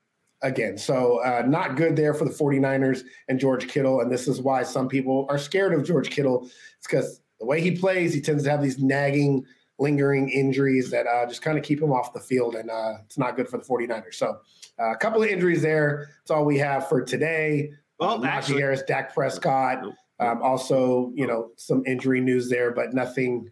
again. 0.42 0.78
So 0.78 1.22
uh, 1.22 1.42
not 1.46 1.76
good 1.76 1.96
there 1.96 2.14
for 2.14 2.24
the 2.24 2.30
49ers 2.30 3.02
and 3.28 3.38
George 3.38 3.68
Kittle. 3.68 4.00
And 4.00 4.10
this 4.10 4.26
is 4.26 4.40
why 4.40 4.62
some 4.62 4.88
people 4.88 5.26
are 5.28 5.38
scared 5.38 5.74
of 5.74 5.84
George 5.84 6.08
Kittle. 6.08 6.48
It's 6.78 6.86
because 6.86 7.20
the 7.38 7.44
way 7.44 7.60
he 7.60 7.72
plays, 7.72 8.14
he 8.14 8.22
tends 8.22 8.44
to 8.44 8.50
have 8.50 8.62
these 8.62 8.78
nagging– 8.78 9.44
lingering 9.80 10.28
injuries 10.28 10.90
that 10.90 11.06
uh, 11.06 11.26
just 11.26 11.42
kind 11.42 11.58
of 11.58 11.64
keep 11.64 11.80
him 11.80 11.90
off 11.90 12.12
the 12.12 12.20
field, 12.20 12.54
and 12.54 12.70
uh, 12.70 12.94
it's 13.04 13.18
not 13.18 13.34
good 13.34 13.48
for 13.48 13.58
the 13.58 13.64
49ers. 13.64 14.14
So 14.14 14.38
uh, 14.78 14.92
a 14.92 14.96
couple 14.96 15.22
of 15.22 15.28
injuries 15.28 15.62
there. 15.62 16.10
That's 16.20 16.30
all 16.30 16.44
we 16.44 16.58
have 16.58 16.88
for 16.88 17.02
today. 17.02 17.72
Well, 17.98 18.24
actually, 18.24 18.60
Harris, 18.60 18.82
Dak 18.82 19.14
Prescott. 19.14 19.84
Um, 20.20 20.42
also, 20.42 21.12
you 21.14 21.26
know, 21.26 21.50
some 21.56 21.82
injury 21.86 22.20
news 22.20 22.48
there, 22.48 22.70
but 22.70 22.92
nothing. 22.92 23.50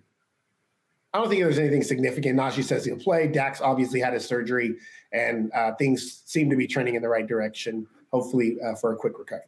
I 1.15 1.19
don't 1.19 1.31
think 1.31 1.43
there's 1.43 1.59
anything 1.59 1.83
significant. 1.83 2.39
Najee 2.39 2.63
says 2.63 2.85
he'll 2.85 2.99
play. 2.99 3.29
Dak's 3.29 3.63
obviously 3.63 3.99
had 3.99 4.13
his 4.13 4.27
surgery, 4.27 4.77
and 5.13 5.51
uh, 5.53 5.73
things 5.77 6.23
seem 6.27 6.51
to 6.51 6.57
be 6.57 6.67
trending 6.67 6.95
in 6.95 7.03
the 7.03 7.09
right 7.09 7.27
direction. 7.27 7.87
Hopefully, 8.13 8.59
uh, 8.65 8.75
for 8.75 8.93
a 8.93 8.97
quick 8.97 9.19
recovery 9.19 9.45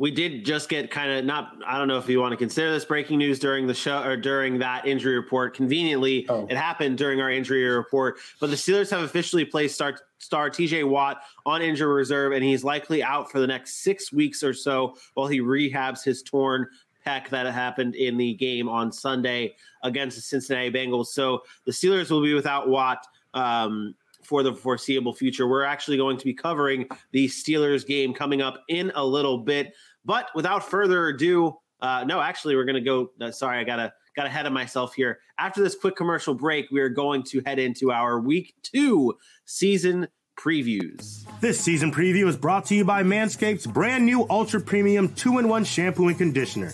we 0.00 0.10
did 0.10 0.46
just 0.46 0.70
get 0.70 0.90
kind 0.90 1.10
of 1.10 1.26
not 1.26 1.52
i 1.66 1.76
don't 1.76 1.86
know 1.86 1.98
if 1.98 2.08
you 2.08 2.18
want 2.18 2.32
to 2.32 2.36
consider 2.36 2.72
this 2.72 2.86
breaking 2.86 3.18
news 3.18 3.38
during 3.38 3.66
the 3.66 3.74
show 3.74 4.02
or 4.02 4.16
during 4.16 4.58
that 4.58 4.86
injury 4.86 5.14
report 5.14 5.54
conveniently 5.54 6.26
oh. 6.30 6.46
it 6.48 6.56
happened 6.56 6.96
during 6.96 7.20
our 7.20 7.30
injury 7.30 7.64
report 7.64 8.16
but 8.40 8.48
the 8.48 8.56
steelers 8.56 8.90
have 8.90 9.02
officially 9.02 9.44
placed 9.44 9.74
star, 9.74 9.94
star 10.16 10.48
tj 10.48 10.88
watt 10.88 11.20
on 11.44 11.60
injury 11.60 11.92
reserve 11.94 12.32
and 12.32 12.42
he's 12.42 12.64
likely 12.64 13.02
out 13.02 13.30
for 13.30 13.40
the 13.40 13.46
next 13.46 13.82
six 13.82 14.10
weeks 14.10 14.42
or 14.42 14.54
so 14.54 14.96
while 15.14 15.26
he 15.26 15.38
rehabs 15.38 16.02
his 16.02 16.22
torn 16.22 16.66
pec 17.06 17.28
that 17.28 17.46
happened 17.52 17.94
in 17.94 18.16
the 18.16 18.32
game 18.34 18.70
on 18.70 18.90
sunday 18.90 19.54
against 19.82 20.16
the 20.16 20.22
cincinnati 20.22 20.70
bengals 20.70 21.08
so 21.08 21.42
the 21.66 21.72
steelers 21.72 22.10
will 22.10 22.22
be 22.22 22.32
without 22.32 22.70
watt 22.70 23.06
um, 23.34 23.94
for 24.30 24.44
the 24.44 24.54
foreseeable 24.54 25.12
future. 25.12 25.48
We're 25.48 25.64
actually 25.64 25.96
going 25.96 26.16
to 26.16 26.24
be 26.24 26.32
covering 26.32 26.86
the 27.10 27.26
Steelers 27.26 27.84
game 27.84 28.14
coming 28.14 28.40
up 28.40 28.62
in 28.68 28.92
a 28.94 29.04
little 29.04 29.38
bit. 29.38 29.74
But 30.04 30.28
without 30.34 30.68
further 30.68 31.08
ado, 31.08 31.56
uh, 31.80 32.04
no, 32.04 32.20
actually, 32.20 32.56
we're 32.56 32.64
going 32.64 32.76
to 32.76 32.80
go. 32.80 33.10
Uh, 33.20 33.30
sorry, 33.30 33.58
I 33.58 33.64
gotta 33.64 33.92
got 34.16 34.26
ahead 34.26 34.46
of 34.46 34.52
myself 34.52 34.94
here. 34.94 35.20
After 35.38 35.62
this 35.62 35.74
quick 35.74 35.96
commercial 35.96 36.34
break, 36.34 36.70
we 36.70 36.80
are 36.80 36.88
going 36.88 37.22
to 37.24 37.42
head 37.46 37.58
into 37.58 37.90
our 37.92 38.20
week 38.20 38.54
two 38.62 39.16
season 39.44 40.08
previews. 40.38 41.24
This 41.40 41.60
season 41.60 41.92
preview 41.92 42.26
is 42.26 42.36
brought 42.36 42.64
to 42.66 42.74
you 42.74 42.84
by 42.84 43.02
Manscaped's 43.02 43.66
brand 43.66 44.04
new 44.04 44.26
Ultra 44.30 44.60
Premium 44.60 45.14
2 45.14 45.38
in 45.38 45.48
1 45.48 45.64
shampoo 45.64 46.08
and 46.08 46.18
conditioner. 46.18 46.72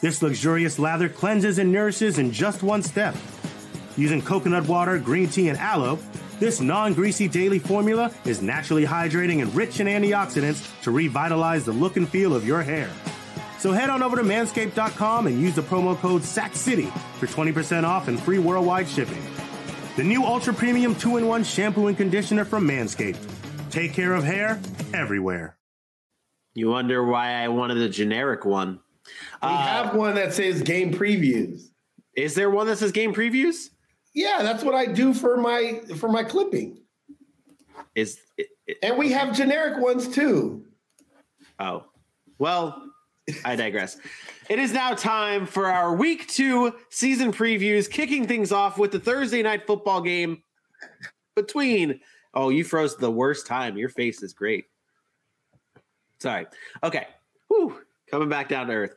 This 0.00 0.22
luxurious 0.22 0.78
lather 0.78 1.08
cleanses 1.08 1.58
and 1.58 1.72
nourishes 1.72 2.18
in 2.18 2.30
just 2.30 2.62
one 2.62 2.82
step. 2.82 3.14
Using 3.96 4.22
coconut 4.22 4.68
water, 4.68 4.98
green 4.98 5.28
tea, 5.28 5.48
and 5.48 5.58
aloe, 5.58 5.98
this 6.38 6.60
non 6.60 6.94
greasy 6.94 7.28
daily 7.28 7.58
formula 7.58 8.12
is 8.24 8.42
naturally 8.42 8.84
hydrating 8.84 9.42
and 9.42 9.54
rich 9.54 9.80
in 9.80 9.86
antioxidants 9.86 10.80
to 10.82 10.90
revitalize 10.90 11.64
the 11.64 11.72
look 11.72 11.96
and 11.96 12.08
feel 12.08 12.34
of 12.34 12.46
your 12.46 12.62
hair. 12.62 12.90
So 13.58 13.72
head 13.72 13.88
on 13.88 14.02
over 14.02 14.16
to 14.16 14.22
manscaped.com 14.22 15.26
and 15.26 15.40
use 15.40 15.54
the 15.54 15.62
promo 15.62 15.96
code 15.96 16.22
SACCITY 16.22 16.90
for 17.18 17.26
20% 17.26 17.84
off 17.84 18.08
and 18.08 18.20
free 18.20 18.38
worldwide 18.38 18.88
shipping. 18.88 19.22
The 19.96 20.04
new 20.04 20.24
Ultra 20.24 20.52
Premium 20.52 20.94
2 20.94 21.18
in 21.18 21.26
1 21.26 21.44
shampoo 21.44 21.86
and 21.86 21.96
conditioner 21.96 22.44
from 22.44 22.68
Manscaped. 22.68 23.16
Take 23.70 23.92
care 23.94 24.12
of 24.14 24.24
hair 24.24 24.60
everywhere. 24.92 25.56
You 26.54 26.68
wonder 26.68 27.04
why 27.04 27.42
I 27.42 27.48
wanted 27.48 27.78
a 27.78 27.88
generic 27.88 28.44
one. 28.44 28.80
We 29.42 29.48
uh, 29.48 29.56
have 29.56 29.94
one 29.94 30.14
that 30.16 30.34
says 30.34 30.62
game 30.62 30.92
previews. 30.92 31.68
Is 32.16 32.34
there 32.34 32.50
one 32.50 32.66
that 32.66 32.78
says 32.78 32.92
game 32.92 33.14
previews? 33.14 33.70
Yeah, 34.14 34.42
that's 34.42 34.62
what 34.62 34.74
I 34.74 34.86
do 34.86 35.12
for 35.12 35.36
my 35.36 35.80
for 35.98 36.08
my 36.08 36.22
clipping. 36.22 36.78
Is 37.94 38.20
it, 38.38 38.48
it, 38.66 38.78
and 38.82 38.96
we 38.96 39.10
have 39.12 39.36
generic 39.36 39.82
ones 39.82 40.08
too. 40.08 40.64
Oh, 41.58 41.84
well, 42.38 42.90
I 43.44 43.56
digress. 43.56 43.98
it 44.48 44.58
is 44.58 44.72
now 44.72 44.94
time 44.94 45.46
for 45.46 45.66
our 45.66 45.94
week 45.94 46.28
two 46.28 46.74
season 46.90 47.32
previews, 47.32 47.90
kicking 47.90 48.26
things 48.26 48.52
off 48.52 48.78
with 48.78 48.92
the 48.92 49.00
Thursday 49.00 49.42
night 49.42 49.66
football 49.66 50.00
game 50.00 50.42
between. 51.34 52.00
Oh, 52.34 52.48
you 52.48 52.64
froze 52.64 52.96
the 52.96 53.10
worst 53.10 53.46
time. 53.46 53.76
Your 53.76 53.88
face 53.88 54.22
is 54.22 54.32
great. 54.32 54.64
Sorry. 56.20 56.46
Okay. 56.82 57.06
Whew. 57.48 57.80
Coming 58.10 58.28
back 58.28 58.48
down 58.48 58.66
to 58.66 58.72
earth. 58.72 58.94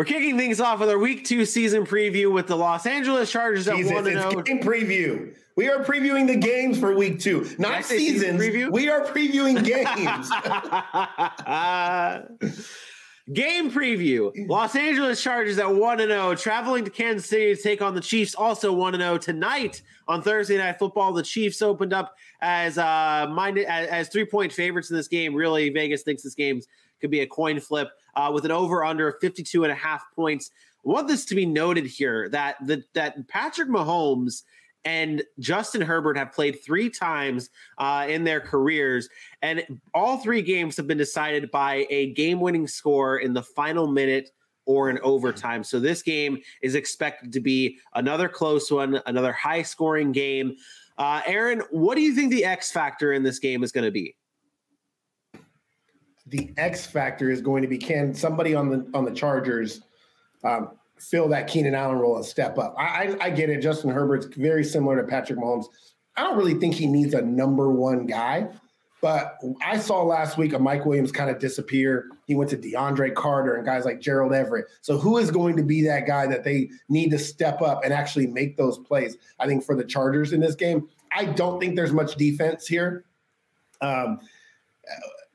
We're 0.00 0.06
kicking 0.06 0.38
things 0.38 0.62
off 0.62 0.80
with 0.80 0.88
our 0.88 0.98
week 0.98 1.26
two 1.26 1.44
season 1.44 1.84
preview 1.84 2.32
with 2.32 2.46
the 2.46 2.56
Los 2.56 2.86
Angeles 2.86 3.30
Chargers 3.30 3.68
at 3.68 3.74
one 3.74 4.06
and 4.06 4.06
zero. 4.06 4.32
Oh. 4.34 4.40
Game 4.40 4.60
preview. 4.60 5.34
We 5.56 5.68
are 5.68 5.84
previewing 5.84 6.26
the 6.26 6.36
games 6.36 6.78
for 6.78 6.96
week 6.96 7.20
two, 7.20 7.46
not 7.58 7.84
seasons. 7.84 8.40
Season 8.40 8.72
we 8.72 8.88
are 8.88 9.04
previewing 9.04 9.62
games. 9.62 10.30
Game 13.34 13.70
preview. 13.70 14.32
Los 14.48 14.74
Angeles 14.74 15.22
Chargers 15.22 15.58
at 15.58 15.70
1 15.70 15.98
0, 15.98 16.34
traveling 16.34 16.86
to 16.86 16.90
Kansas 16.90 17.28
City 17.28 17.54
to 17.54 17.62
take 17.62 17.82
on 17.82 17.94
the 17.94 18.00
Chiefs, 18.00 18.34
also 18.34 18.72
1 18.72 18.94
0. 18.96 19.18
Tonight 19.18 19.82
on 20.08 20.22
Thursday 20.22 20.56
Night 20.56 20.78
Football, 20.78 21.12
the 21.12 21.22
Chiefs 21.22 21.60
opened 21.60 21.92
up 21.92 22.16
as 22.40 22.78
uh 22.78 23.26
minded 23.30 23.66
as, 23.66 23.86
as 23.88 24.08
three 24.08 24.24
point 24.24 24.50
favorites 24.50 24.88
in 24.88 24.96
this 24.96 25.08
game. 25.08 25.34
Really, 25.34 25.68
Vegas 25.68 26.04
thinks 26.04 26.22
this 26.22 26.34
game's 26.34 26.68
could 27.02 27.10
be 27.10 27.20
a 27.20 27.26
coin 27.26 27.60
flip 27.60 27.90
uh, 28.20 28.30
with 28.30 28.44
an 28.44 28.50
over 28.50 28.84
under 28.84 29.12
52 29.20 29.64
and 29.64 29.72
a 29.72 29.76
half 29.76 30.04
points. 30.14 30.50
I 30.84 30.90
want 30.90 31.08
this 31.08 31.24
to 31.26 31.34
be 31.34 31.46
noted 31.46 31.86
here 31.86 32.28
that 32.30 32.56
the, 32.66 32.82
that 32.94 33.28
Patrick 33.28 33.68
Mahomes 33.68 34.42
and 34.84 35.22
Justin 35.38 35.82
Herbert 35.82 36.16
have 36.16 36.32
played 36.32 36.58
three 36.64 36.88
times 36.88 37.50
uh, 37.78 38.06
in 38.08 38.24
their 38.24 38.40
careers, 38.40 39.08
and 39.42 39.62
all 39.92 40.18
three 40.18 40.42
games 40.42 40.76
have 40.76 40.86
been 40.86 40.98
decided 40.98 41.50
by 41.50 41.86
a 41.90 42.12
game 42.14 42.40
winning 42.40 42.66
score 42.66 43.18
in 43.18 43.34
the 43.34 43.42
final 43.42 43.86
minute 43.86 44.30
or 44.64 44.88
in 44.88 44.98
overtime. 45.00 45.64
So 45.64 45.80
this 45.80 46.02
game 46.02 46.38
is 46.62 46.74
expected 46.74 47.32
to 47.32 47.40
be 47.40 47.78
another 47.94 48.28
close 48.28 48.70
one, 48.70 49.00
another 49.06 49.32
high 49.32 49.62
scoring 49.62 50.12
game. 50.12 50.56
Uh, 50.96 51.20
Aaron, 51.26 51.62
what 51.70 51.96
do 51.96 52.02
you 52.02 52.14
think 52.14 52.30
the 52.30 52.44
X 52.44 52.70
factor 52.70 53.12
in 53.12 53.22
this 53.22 53.38
game 53.38 53.62
is 53.62 53.72
going 53.72 53.84
to 53.84 53.90
be? 53.90 54.14
The 56.26 56.52
X 56.56 56.86
factor 56.86 57.30
is 57.30 57.40
going 57.40 57.62
to 57.62 57.68
be 57.68 57.78
can 57.78 58.14
somebody 58.14 58.54
on 58.54 58.68
the 58.68 58.90
on 58.94 59.04
the 59.04 59.10
Chargers 59.10 59.80
um, 60.44 60.70
fill 60.98 61.28
that 61.28 61.46
Keenan 61.46 61.74
Allen 61.74 61.98
role 61.98 62.16
and 62.16 62.24
step 62.24 62.58
up. 62.58 62.74
I, 62.78 63.16
I, 63.20 63.26
I 63.26 63.30
get 63.30 63.50
it. 63.50 63.60
Justin 63.60 63.90
Herbert's 63.90 64.26
very 64.36 64.64
similar 64.64 65.00
to 65.00 65.06
Patrick 65.06 65.38
Mahomes. 65.38 65.66
I 66.16 66.24
don't 66.24 66.36
really 66.36 66.54
think 66.54 66.74
he 66.74 66.86
needs 66.86 67.14
a 67.14 67.22
number 67.22 67.70
one 67.70 68.06
guy, 68.06 68.48
but 69.00 69.38
I 69.64 69.78
saw 69.78 70.02
last 70.02 70.36
week 70.36 70.52
a 70.52 70.58
Mike 70.58 70.84
Williams 70.84 71.12
kind 71.12 71.30
of 71.30 71.38
disappear. 71.38 72.08
He 72.26 72.34
went 72.34 72.50
to 72.50 72.56
DeAndre 72.56 73.14
Carter 73.14 73.56
and 73.56 73.64
guys 73.64 73.84
like 73.84 74.00
Gerald 74.00 74.34
Everett. 74.34 74.66
So 74.82 74.98
who 74.98 75.16
is 75.16 75.30
going 75.30 75.56
to 75.56 75.62
be 75.62 75.82
that 75.86 76.06
guy 76.06 76.26
that 76.26 76.44
they 76.44 76.70
need 76.88 77.10
to 77.12 77.18
step 77.18 77.62
up 77.62 77.84
and 77.84 77.92
actually 77.92 78.26
make 78.26 78.56
those 78.56 78.78
plays? 78.78 79.16
I 79.38 79.46
think 79.46 79.64
for 79.64 79.74
the 79.74 79.84
Chargers 79.84 80.32
in 80.32 80.40
this 80.40 80.54
game, 80.54 80.88
I 81.14 81.24
don't 81.24 81.58
think 81.58 81.76
there's 81.76 81.92
much 81.92 82.16
defense 82.16 82.66
here. 82.66 83.04
Um, 83.80 84.20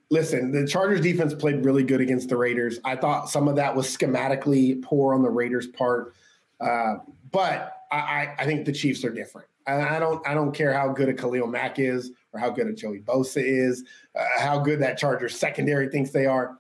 listen, 0.09 0.51
the 0.51 0.67
Chargers 0.67 1.01
defense 1.01 1.33
played 1.33 1.65
really 1.65 1.83
good 1.83 2.01
against 2.01 2.29
the 2.29 2.37
Raiders. 2.37 2.79
I 2.83 2.95
thought 2.95 3.29
some 3.29 3.47
of 3.47 3.55
that 3.55 3.75
was 3.75 3.87
schematically 3.87 4.81
poor 4.81 5.13
on 5.13 5.21
the 5.21 5.29
Raiders' 5.29 5.67
part, 5.67 6.15
uh, 6.59 6.95
but 7.31 7.83
I, 7.91 8.33
I, 8.37 8.45
think 8.45 8.65
the 8.65 8.71
Chiefs 8.71 9.03
are 9.03 9.09
different. 9.09 9.47
I, 9.67 9.99
don't 9.99 10.25
I 10.27 10.33
don't 10.33 10.53
care 10.53 10.73
how 10.73 10.89
good 10.89 11.09
a 11.09 11.13
Khalil 11.13 11.47
Mack 11.47 11.79
is 11.79 12.11
or 12.33 12.39
how 12.39 12.49
good 12.49 12.67
a 12.67 12.73
Joey 12.73 12.99
Bosa 12.99 13.41
is, 13.43 13.83
uh, 14.15 14.23
how 14.37 14.59
good 14.59 14.79
that 14.79 14.97
Chargers 14.97 15.37
secondary 15.37 15.89
thinks 15.89 16.11
they 16.11 16.25
are 16.25 16.59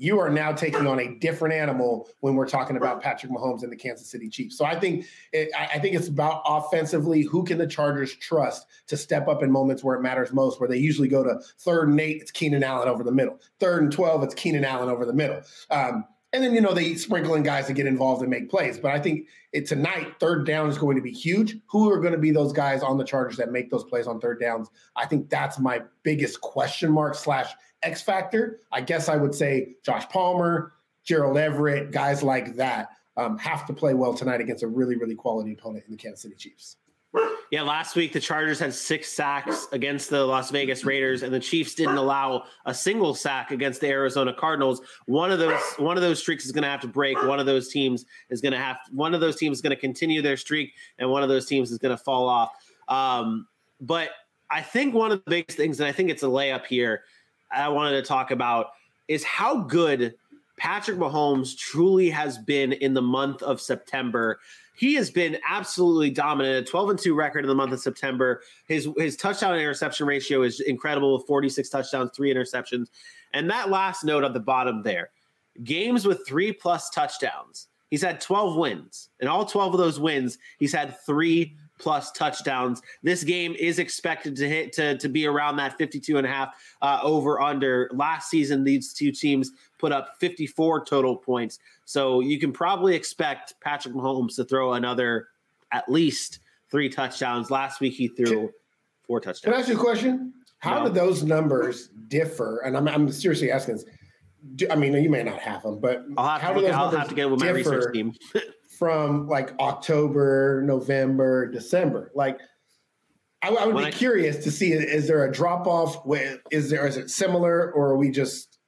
you 0.00 0.18
are 0.18 0.30
now 0.30 0.50
taking 0.50 0.86
on 0.86 0.98
a 0.98 1.14
different 1.16 1.54
animal 1.54 2.08
when 2.20 2.34
we're 2.34 2.48
talking 2.48 2.76
about 2.76 3.02
Patrick 3.02 3.30
Mahomes 3.30 3.62
and 3.62 3.70
the 3.70 3.76
Kansas 3.76 4.10
City 4.10 4.30
Chiefs. 4.30 4.56
So 4.56 4.64
I 4.64 4.80
think 4.80 5.04
it, 5.32 5.50
I 5.56 5.78
think 5.78 5.94
it's 5.94 6.08
about 6.08 6.42
offensively 6.46 7.22
who 7.22 7.44
can 7.44 7.58
the 7.58 7.66
Chargers 7.66 8.14
trust 8.14 8.66
to 8.86 8.96
step 8.96 9.28
up 9.28 9.42
in 9.42 9.52
moments 9.52 9.84
where 9.84 9.96
it 9.96 10.00
matters 10.00 10.32
most, 10.32 10.58
where 10.58 10.68
they 10.68 10.78
usually 10.78 11.08
go 11.08 11.22
to 11.22 11.38
third 11.58 11.88
and 11.88 12.00
eight, 12.00 12.22
it's 12.22 12.30
Keenan 12.30 12.64
Allen 12.64 12.88
over 12.88 13.04
the 13.04 13.12
middle. 13.12 13.38
Third 13.58 13.82
and 13.82 13.92
twelve, 13.92 14.22
it's 14.22 14.34
Keenan 14.34 14.64
Allen 14.64 14.88
over 14.88 15.04
the 15.04 15.12
middle. 15.12 15.42
Um, 15.70 16.06
And 16.32 16.44
then, 16.44 16.54
you 16.54 16.60
know, 16.60 16.72
they 16.72 16.94
sprinkle 16.94 17.34
in 17.34 17.42
guys 17.42 17.66
to 17.66 17.72
get 17.72 17.86
involved 17.86 18.22
and 18.22 18.30
make 18.30 18.48
plays. 18.48 18.78
But 18.78 18.92
I 18.92 19.00
think 19.00 19.26
it, 19.52 19.66
tonight, 19.66 20.14
third 20.20 20.46
down 20.46 20.68
is 20.68 20.78
going 20.78 20.94
to 20.94 21.02
be 21.02 21.10
huge. 21.10 21.56
Who 21.66 21.90
are 21.90 21.98
going 21.98 22.12
to 22.12 22.20
be 22.20 22.30
those 22.30 22.52
guys 22.52 22.84
on 22.84 22.98
the 22.98 23.04
Chargers 23.04 23.36
that 23.38 23.50
make 23.50 23.68
those 23.68 23.82
plays 23.82 24.06
on 24.06 24.20
third 24.20 24.40
downs? 24.40 24.70
I 24.94 25.06
think 25.06 25.28
that's 25.28 25.58
my 25.58 25.82
biggest 26.04 26.40
question 26.40 26.92
mark 26.92 27.16
slash 27.16 27.52
X 27.82 28.02
factor. 28.02 28.60
I 28.72 28.80
guess 28.80 29.08
I 29.08 29.16
would 29.16 29.34
say 29.34 29.76
Josh 29.84 30.08
Palmer, 30.08 30.72
Gerald 31.04 31.38
Everett, 31.38 31.92
guys 31.92 32.22
like 32.22 32.56
that 32.56 32.90
um, 33.16 33.38
have 33.38 33.66
to 33.66 33.72
play 33.72 33.94
well 33.94 34.14
tonight 34.14 34.40
against 34.40 34.62
a 34.62 34.68
really, 34.68 34.96
really 34.96 35.14
quality 35.14 35.52
opponent 35.52 35.84
in 35.86 35.92
the 35.92 35.96
Kansas 35.96 36.22
City 36.22 36.34
Chiefs. 36.36 36.76
Yeah, 37.50 37.62
last 37.62 37.96
week 37.96 38.12
the 38.12 38.20
Chargers 38.20 38.60
had 38.60 38.72
six 38.72 39.08
sacks 39.08 39.66
against 39.72 40.10
the 40.10 40.24
Las 40.24 40.52
Vegas 40.52 40.84
Raiders, 40.84 41.24
and 41.24 41.34
the 41.34 41.40
Chiefs 41.40 41.74
didn't 41.74 41.96
allow 41.96 42.44
a 42.64 42.72
single 42.72 43.14
sack 43.14 43.50
against 43.50 43.80
the 43.80 43.88
Arizona 43.88 44.32
Cardinals. 44.32 44.80
One 45.06 45.32
of 45.32 45.40
those 45.40 45.60
one 45.76 45.96
of 45.96 46.02
those 46.02 46.20
streaks 46.20 46.46
is 46.46 46.52
going 46.52 46.62
to 46.62 46.68
have 46.68 46.80
to 46.82 46.88
break. 46.88 47.20
One 47.24 47.40
of 47.40 47.46
those 47.46 47.68
teams 47.68 48.06
is 48.28 48.40
going 48.40 48.52
to 48.52 48.58
have 48.58 48.76
one 48.92 49.14
of 49.14 49.20
those 49.20 49.34
teams 49.34 49.58
is 49.58 49.62
going 49.62 49.74
to 49.74 49.80
continue 49.80 50.22
their 50.22 50.36
streak, 50.36 50.74
and 50.98 51.10
one 51.10 51.24
of 51.24 51.28
those 51.28 51.46
teams 51.46 51.72
is 51.72 51.78
going 51.78 51.96
to 51.96 52.00
fall 52.00 52.28
off. 52.28 52.52
Um, 52.86 53.48
but 53.80 54.10
I 54.48 54.62
think 54.62 54.94
one 54.94 55.10
of 55.10 55.22
the 55.24 55.30
biggest 55.30 55.56
things, 55.56 55.80
and 55.80 55.88
I 55.88 55.92
think 55.92 56.10
it's 56.10 56.22
a 56.22 56.26
layup 56.26 56.66
here, 56.66 57.02
I 57.50 57.68
wanted 57.68 58.00
to 58.00 58.02
talk 58.02 58.30
about 58.30 58.72
is 59.08 59.24
how 59.24 59.60
good 59.60 60.14
Patrick 60.56 60.98
Mahomes 60.98 61.56
truly 61.56 62.10
has 62.10 62.38
been 62.38 62.72
in 62.72 62.94
the 62.94 63.02
month 63.02 63.42
of 63.42 63.60
September 63.60 64.38
he 64.80 64.94
has 64.94 65.10
been 65.10 65.36
absolutely 65.46 66.08
dominant. 66.08 66.66
A 66.66 66.70
12 66.70 66.90
and 66.90 66.98
2 66.98 67.14
record 67.14 67.44
in 67.44 67.48
the 67.48 67.54
month 67.54 67.74
of 67.74 67.80
September. 67.80 68.40
His 68.66 68.88
his 68.96 69.14
touchdown 69.14 69.54
interception 69.58 70.06
ratio 70.06 70.40
is 70.40 70.60
incredible 70.60 71.18
46 71.18 71.68
touchdowns, 71.68 72.12
three 72.16 72.32
interceptions. 72.32 72.86
And 73.34 73.50
that 73.50 73.68
last 73.68 74.04
note 74.04 74.24
at 74.24 74.32
the 74.32 74.40
bottom 74.40 74.82
there 74.82 75.10
games 75.64 76.06
with 76.06 76.26
three 76.26 76.50
plus 76.50 76.88
touchdowns. 76.88 77.66
He's 77.90 78.00
had 78.00 78.22
12 78.22 78.56
wins. 78.56 79.10
And 79.20 79.28
all 79.28 79.44
12 79.44 79.74
of 79.74 79.78
those 79.78 80.00
wins, 80.00 80.38
he's 80.58 80.72
had 80.72 80.98
three 81.04 81.56
plus 81.80 82.12
touchdowns. 82.12 82.82
This 83.02 83.24
game 83.24 83.56
is 83.58 83.78
expected 83.78 84.36
to 84.36 84.48
hit 84.48 84.72
to, 84.74 84.96
to 84.98 85.08
be 85.08 85.26
around 85.26 85.56
that 85.56 85.76
52 85.78 86.18
and 86.18 86.26
a 86.26 86.30
half 86.30 86.54
uh, 86.82 87.00
over 87.02 87.40
under. 87.40 87.90
Last 87.92 88.30
season, 88.30 88.62
these 88.62 88.92
two 88.92 89.10
teams 89.10 89.50
put 89.78 89.92
up 89.92 90.16
54 90.20 90.84
total 90.84 91.16
points. 91.16 91.58
So 91.84 92.20
you 92.20 92.38
can 92.38 92.52
probably 92.52 92.94
expect 92.94 93.54
Patrick 93.60 93.94
Mahomes 93.94 94.36
to 94.36 94.44
throw 94.44 94.74
another 94.74 95.28
at 95.72 95.90
least 95.90 96.40
three 96.70 96.88
touchdowns. 96.88 97.50
Last 97.50 97.80
week 97.80 97.94
he 97.94 98.08
threw 98.08 98.50
four 99.02 99.20
touchdowns. 99.20 99.40
Can 99.40 99.54
I 99.54 99.58
ask 99.58 99.68
you 99.68 99.76
a 99.76 99.78
question? 99.78 100.34
How 100.58 100.82
no. 100.82 100.88
do 100.88 100.94
those 100.94 101.24
numbers 101.24 101.88
differ? 102.08 102.60
And 102.64 102.76
I'm, 102.76 102.86
I'm 102.86 103.10
seriously 103.10 103.50
asking 103.50 103.76
this. 103.76 103.84
Do, 104.54 104.66
I 104.70 104.76
mean, 104.76 104.94
you 104.94 105.10
may 105.10 105.22
not 105.22 105.38
have 105.40 105.62
them, 105.62 105.80
but 105.80 106.04
I'll 106.16 106.28
have, 106.28 106.40
how 106.40 106.52
to, 106.52 106.60
do 106.60 106.66
those 106.66 106.74
I'll 106.74 106.90
have 106.90 107.08
to 107.08 107.14
get 107.14 107.30
with 107.30 107.40
my 107.40 107.50
research 107.50 107.92
team. 107.92 108.14
from 108.80 109.28
like 109.28 109.52
October, 109.60 110.62
November, 110.64 111.50
December? 111.50 112.10
Like, 112.14 112.40
I, 113.42 113.48
I 113.50 113.66
would 113.66 113.74
when 113.74 113.84
be 113.84 113.88
I, 113.88 113.92
curious 113.92 114.42
to 114.44 114.50
see 114.50 114.72
is 114.72 115.06
there 115.06 115.24
a 115.24 115.30
drop 115.30 115.66
off? 115.66 116.02
Is 116.50 116.70
there 116.70 116.86
is 116.86 116.96
it 116.96 117.10
similar, 117.10 117.72
or 117.72 117.90
are 117.90 117.96
we 117.96 118.10
just 118.10 118.58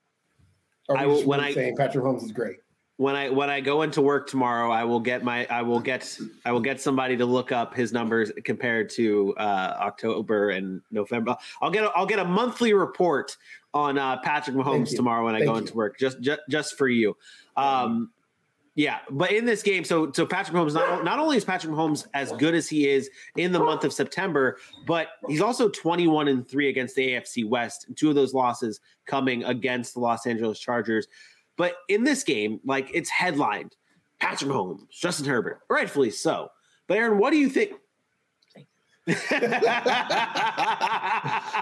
are 0.89 0.97
we 0.97 1.03
I, 1.03 1.07
just 1.07 1.27
when 1.27 1.41
I 1.41 1.55
saying 1.55 1.77
Patrick 1.79 2.05
Holmes 2.05 2.23
is 2.23 2.31
great? 2.31 2.59
When 2.99 3.17
I 3.17 3.31
when 3.31 3.49
I 3.49 3.63
go 3.63 3.83
into 3.83 4.03
work 4.03 4.29
tomorrow, 4.29 4.71
I 4.71 4.85
will 4.85 5.01
get 5.01 5.25
my 5.25 5.47
I 5.47 5.63
will 5.63 5.81
get 5.81 6.19
I 6.45 6.53
will 6.53 6.61
get 6.61 6.79
somebody 6.79 7.17
to 7.17 7.25
look 7.25 7.51
up 7.51 7.75
his 7.75 7.91
numbers 7.93 8.31
compared 8.45 8.91
to 8.91 9.35
uh, 9.39 9.77
October 9.81 10.51
and 10.51 10.83
November. 10.91 11.37
I'll 11.63 11.71
get 11.71 11.85
a, 11.85 11.91
I'll 11.97 12.07
get 12.07 12.19
a 12.19 12.25
monthly 12.25 12.75
report 12.75 13.35
on 13.73 13.97
uh, 13.97 14.19
Patrick 14.19 14.57
Mahomes 14.57 14.95
tomorrow 14.95 15.25
when 15.25 15.35
I 15.35 15.39
Thank 15.39 15.49
go 15.49 15.55
you. 15.55 15.61
into 15.61 15.75
work, 15.75 15.99
just, 15.99 16.21
just 16.21 16.41
just 16.51 16.77
for 16.77 16.87
you. 16.87 17.17
Um, 17.57 18.11
yeah, 18.75 19.01
but 19.11 19.31
in 19.33 19.45
this 19.45 19.63
game, 19.63 19.85
so 19.85 20.11
so 20.13 20.25
Patrick 20.25 20.57
Mahomes 20.57 20.73
not, 20.73 21.05
not 21.05 21.19
only 21.19 21.37
is 21.37 21.45
Patrick 21.45 21.73
Mahomes 21.73 22.07
as 22.15 22.33
good 22.33 22.55
as 22.55 22.69
he 22.69 22.89
is 22.89 23.11
in 23.37 23.53
the 23.53 23.59
month 23.59 23.85
of 23.85 23.93
September, 23.93 24.57
but 24.87 25.09
he's 25.29 25.43
also 25.43 25.69
21 25.69 26.29
and 26.29 26.49
3 26.49 26.71
against 26.71 26.97
the 26.97 27.11
AFC 27.11 27.47
West, 27.47 27.87
two 27.97 28.09
of 28.09 28.15
those 28.15 28.33
losses 28.33 28.81
coming 29.07 29.45
against 29.45 29.93
the 29.93 30.01
Los 30.01 30.27
Angeles 30.27 30.59
Chargers. 30.59 31.07
But 31.59 31.75
in 31.89 32.03
this 32.05 32.25
game, 32.25 32.61
like 32.65 32.91
it's 32.95 33.11
headlined 33.11 33.77
Patrick 34.21 34.51
Mahomes, 34.51 34.89
Justin 34.89 35.27
Herbert, 35.27 35.61
rightfully 35.69 36.11
so. 36.11 36.49
But 36.87 36.97
Aaron, 36.97 37.19
what 37.19 37.31
do 37.31 37.37
you 37.37 37.51
think? 37.51 37.73
a 39.07 39.13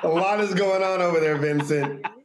lot 0.04 0.40
is 0.40 0.54
going 0.54 0.82
on 0.82 1.00
over 1.00 1.18
there, 1.18 1.38
Vincent. 1.38 2.06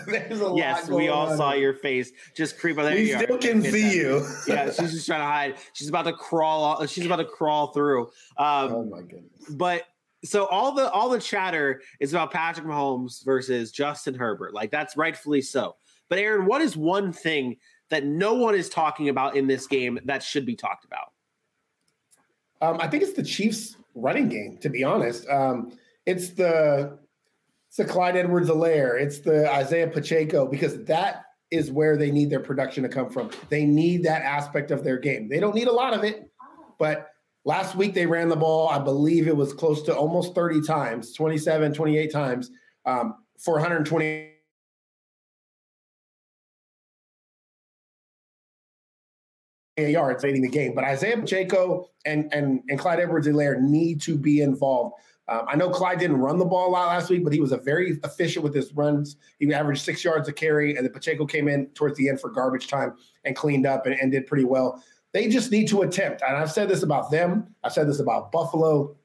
There's 0.06 0.40
a 0.40 0.52
yes, 0.56 0.88
we 0.88 1.08
all 1.08 1.28
on. 1.28 1.36
saw 1.36 1.52
your 1.52 1.74
face 1.74 2.12
just 2.34 2.58
creep 2.58 2.78
on 2.78 2.84
there. 2.84 2.94
We 2.94 3.12
still 3.12 3.38
can 3.38 3.62
see 3.62 3.96
you. 3.96 4.26
yeah, 4.46 4.66
she's 4.66 4.92
just 4.92 5.06
trying 5.06 5.20
to 5.20 5.26
hide. 5.26 5.56
She's 5.72 5.88
about 5.88 6.04
to 6.04 6.12
crawl. 6.12 6.86
She's 6.86 7.06
about 7.06 7.16
to 7.16 7.24
crawl 7.24 7.68
through. 7.68 8.10
Um, 8.38 8.72
oh 8.72 8.84
my 8.84 9.00
goodness! 9.00 9.48
But 9.50 9.84
so 10.24 10.46
all 10.46 10.72
the 10.72 10.90
all 10.90 11.08
the 11.08 11.20
chatter 11.20 11.82
is 12.00 12.12
about 12.12 12.30
Patrick 12.30 12.66
Mahomes 12.66 13.24
versus 13.24 13.72
Justin 13.72 14.14
Herbert. 14.14 14.54
Like 14.54 14.70
that's 14.70 14.96
rightfully 14.96 15.42
so. 15.42 15.76
But 16.08 16.18
Aaron, 16.18 16.46
what 16.46 16.60
is 16.60 16.76
one 16.76 17.12
thing 17.12 17.56
that 17.90 18.04
no 18.04 18.34
one 18.34 18.54
is 18.54 18.68
talking 18.68 19.08
about 19.08 19.36
in 19.36 19.46
this 19.46 19.66
game 19.66 19.98
that 20.04 20.22
should 20.22 20.46
be 20.46 20.54
talked 20.54 20.84
about? 20.84 21.12
Um, 22.60 22.78
I 22.80 22.86
think 22.86 23.02
it's 23.02 23.14
the 23.14 23.24
Chiefs' 23.24 23.76
running 23.94 24.28
game. 24.28 24.58
To 24.62 24.68
be 24.68 24.84
honest, 24.84 25.28
um, 25.28 25.72
it's 26.06 26.30
the 26.30 26.98
it's 27.72 27.78
the 27.78 27.86
Clyde 27.86 28.18
Edwards-Helaire. 28.18 29.00
It's 29.00 29.20
the 29.20 29.50
Isaiah 29.50 29.88
Pacheco 29.88 30.46
because 30.46 30.84
that 30.84 31.22
is 31.50 31.72
where 31.72 31.96
they 31.96 32.10
need 32.10 32.28
their 32.28 32.38
production 32.38 32.82
to 32.82 32.88
come 32.90 33.08
from. 33.08 33.30
They 33.48 33.64
need 33.64 34.02
that 34.02 34.20
aspect 34.20 34.70
of 34.70 34.84
their 34.84 34.98
game. 34.98 35.26
They 35.26 35.40
don't 35.40 35.54
need 35.54 35.68
a 35.68 35.72
lot 35.72 35.94
of 35.94 36.04
it, 36.04 36.30
but 36.78 37.08
last 37.46 37.74
week 37.74 37.94
they 37.94 38.04
ran 38.04 38.28
the 38.28 38.36
ball, 38.36 38.68
I 38.68 38.78
believe 38.78 39.26
it 39.26 39.34
was 39.34 39.54
close 39.54 39.80
to 39.84 39.96
almost 39.96 40.34
30 40.34 40.60
times, 40.66 41.14
27, 41.14 41.72
28 41.72 42.12
times 42.12 42.50
um, 42.84 43.14
for 43.42 43.54
120 43.54 44.28
yards 49.78 50.22
leading 50.22 50.42
the 50.42 50.48
game. 50.50 50.74
But 50.74 50.84
Isaiah 50.84 51.16
Pacheco 51.16 51.88
and 52.04 52.30
and 52.34 52.60
and 52.68 52.78
Clyde 52.78 53.00
Edwards-Helaire 53.00 53.62
need 53.62 54.02
to 54.02 54.18
be 54.18 54.42
involved. 54.42 54.96
Um, 55.28 55.44
I 55.48 55.56
know 55.56 55.70
Clyde 55.70 55.98
didn't 55.98 56.18
run 56.18 56.38
the 56.38 56.44
ball 56.44 56.68
a 56.68 56.72
lot 56.72 56.88
last 56.88 57.08
week, 57.08 57.22
but 57.22 57.32
he 57.32 57.40
was 57.40 57.52
a 57.52 57.56
very 57.56 57.98
efficient 58.02 58.42
with 58.42 58.54
his 58.54 58.72
runs. 58.74 59.16
He 59.38 59.52
averaged 59.52 59.82
six 59.82 60.02
yards 60.04 60.28
a 60.28 60.32
carry, 60.32 60.76
and 60.76 60.84
then 60.84 60.92
Pacheco 60.92 61.26
came 61.26 61.48
in 61.48 61.66
towards 61.68 61.96
the 61.96 62.08
end 62.08 62.20
for 62.20 62.28
garbage 62.28 62.68
time 62.68 62.94
and 63.24 63.36
cleaned 63.36 63.66
up 63.66 63.86
and, 63.86 63.94
and 64.00 64.10
did 64.10 64.26
pretty 64.26 64.44
well. 64.44 64.82
They 65.12 65.28
just 65.28 65.52
need 65.52 65.68
to 65.68 65.82
attempt. 65.82 66.22
And 66.26 66.36
I've 66.36 66.50
said 66.50 66.68
this 66.68 66.82
about 66.82 67.10
them. 67.10 67.54
I've 67.62 67.72
said 67.72 67.88
this 67.88 68.00
about 68.00 68.32
Buffalo. 68.32 68.96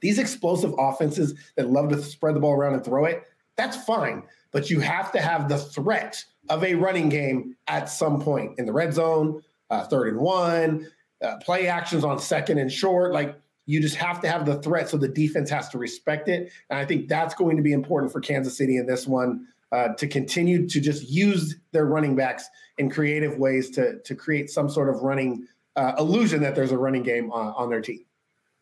These 0.00 0.18
explosive 0.18 0.74
offenses 0.78 1.34
that 1.56 1.68
love 1.70 1.88
to 1.90 2.00
spread 2.02 2.36
the 2.36 2.40
ball 2.40 2.52
around 2.52 2.74
and 2.74 2.84
throw 2.84 3.06
it, 3.06 3.24
that's 3.56 3.76
fine. 3.84 4.22
But 4.52 4.70
you 4.70 4.80
have 4.80 5.12
to 5.12 5.20
have 5.20 5.48
the 5.48 5.58
threat 5.58 6.24
of 6.48 6.64
a 6.64 6.74
running 6.74 7.08
game 7.08 7.56
at 7.68 7.88
some 7.88 8.20
point 8.20 8.58
in 8.58 8.66
the 8.66 8.72
red 8.72 8.94
zone, 8.94 9.42
uh, 9.70 9.84
third 9.84 10.08
and 10.08 10.18
one, 10.20 10.86
uh, 11.22 11.36
play 11.38 11.68
actions 11.68 12.04
on 12.04 12.18
second 12.18 12.58
and 12.58 12.72
short. 12.72 13.12
Like 13.12 13.36
you 13.70 13.80
just 13.80 13.94
have 13.94 14.20
to 14.20 14.28
have 14.28 14.44
the 14.44 14.60
threat, 14.62 14.88
so 14.88 14.96
the 14.96 15.06
defense 15.06 15.48
has 15.48 15.68
to 15.68 15.78
respect 15.78 16.28
it. 16.28 16.50
And 16.70 16.78
I 16.78 16.84
think 16.84 17.08
that's 17.08 17.34
going 17.34 17.56
to 17.56 17.62
be 17.62 17.72
important 17.72 18.10
for 18.10 18.20
Kansas 18.20 18.56
City 18.56 18.78
in 18.78 18.86
this 18.86 19.06
one 19.06 19.46
uh, 19.70 19.88
to 19.94 20.08
continue 20.08 20.68
to 20.68 20.80
just 20.80 21.08
use 21.08 21.54
their 21.70 21.86
running 21.86 22.16
backs 22.16 22.48
in 22.78 22.90
creative 22.90 23.38
ways 23.38 23.70
to 23.70 24.00
to 24.00 24.14
create 24.16 24.50
some 24.50 24.68
sort 24.68 24.88
of 24.88 25.02
running 25.02 25.46
uh, 25.76 25.92
illusion 25.98 26.42
that 26.42 26.56
there's 26.56 26.72
a 26.72 26.78
running 26.78 27.04
game 27.04 27.30
on, 27.30 27.54
on 27.56 27.70
their 27.70 27.80
team. 27.80 28.04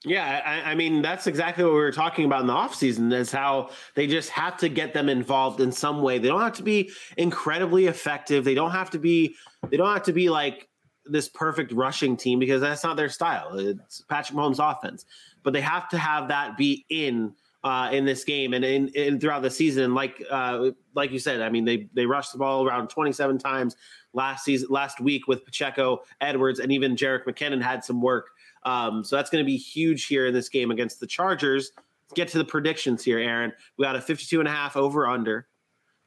Yeah, 0.04 0.42
I, 0.44 0.72
I, 0.72 0.74
mean 0.74 1.02
that's 1.02 1.26
exactly 1.26 1.64
what 1.64 1.72
we 1.72 1.80
were 1.80 1.90
talking 1.90 2.24
about 2.24 2.42
in 2.42 2.46
the 2.46 2.52
offseason 2.52 3.12
is 3.12 3.32
how 3.32 3.70
they 3.96 4.06
just 4.06 4.28
have 4.30 4.56
to 4.59 4.68
get 4.68 4.92
them 4.92 5.09
involved 5.09 5.61
in 5.61 5.72
some 5.72 6.02
way. 6.02 6.18
They 6.18 6.28
don't 6.28 6.42
have 6.42 6.56
to 6.59 6.62
be 6.62 6.92
incredibly 7.16 7.86
effective. 7.86 8.44
They 8.44 8.54
don't 8.54 8.70
have 8.70 8.90
to 8.90 8.98
be 8.98 9.34
they 9.70 9.76
don't 9.78 9.92
have 9.92 10.04
to 10.04 10.12
be 10.12 10.28
like 10.28 10.68
this 11.11 11.28
perfect 11.28 11.72
rushing 11.72 12.16
team 12.16 12.38
because 12.38 12.61
that's 12.61 12.84
not 12.84 12.96
their 12.96 13.09
style. 13.09 13.59
It's 13.59 14.02
Patrick 14.02 14.36
Mahomes' 14.38 14.59
offense, 14.59 15.04
but 15.42 15.52
they 15.52 15.61
have 15.61 15.88
to 15.90 15.98
have 15.98 16.28
that 16.28 16.56
be 16.56 16.84
in 16.88 17.34
uh, 17.64 17.90
in 17.92 18.04
this 18.04 18.24
game 18.24 18.54
and 18.54 18.64
in, 18.64 18.88
in 18.88 19.18
throughout 19.18 19.42
the 19.42 19.50
season. 19.50 19.94
Like 19.94 20.22
uh, 20.30 20.70
like 20.94 21.11
you 21.11 21.18
said, 21.18 21.40
I 21.40 21.48
mean 21.48 21.64
they 21.64 21.88
they 21.94 22.06
rushed 22.06 22.32
the 22.32 22.38
ball 22.38 22.66
around 22.66 22.88
27 22.88 23.38
times 23.38 23.76
last 24.12 24.44
season 24.44 24.68
last 24.70 25.00
week 25.00 25.26
with 25.26 25.44
Pacheco, 25.44 26.02
Edwards, 26.20 26.61
and 26.61 26.72
even 26.72 26.96
Jerick 26.96 27.24
McKinnon 27.24 27.62
had 27.62 27.84
some 27.84 28.00
work. 28.00 28.30
Um, 28.64 29.04
so 29.04 29.16
that's 29.16 29.30
going 29.30 29.44
to 29.44 29.46
be 29.46 29.56
huge 29.56 30.06
here 30.06 30.26
in 30.26 30.34
this 30.34 30.48
game 30.48 30.70
against 30.70 31.00
the 31.00 31.06
Chargers. 31.06 31.72
Let's 31.76 32.16
get 32.16 32.28
to 32.28 32.38
the 32.38 32.44
predictions 32.44 33.04
here, 33.04 33.18
Aaron. 33.18 33.52
We 33.76 33.84
got 33.84 33.96
a 33.96 34.00
52 34.00 34.40
and 34.40 34.48
a 34.48 34.52
half 34.52 34.76
over 34.76 35.06
under. 35.06 35.46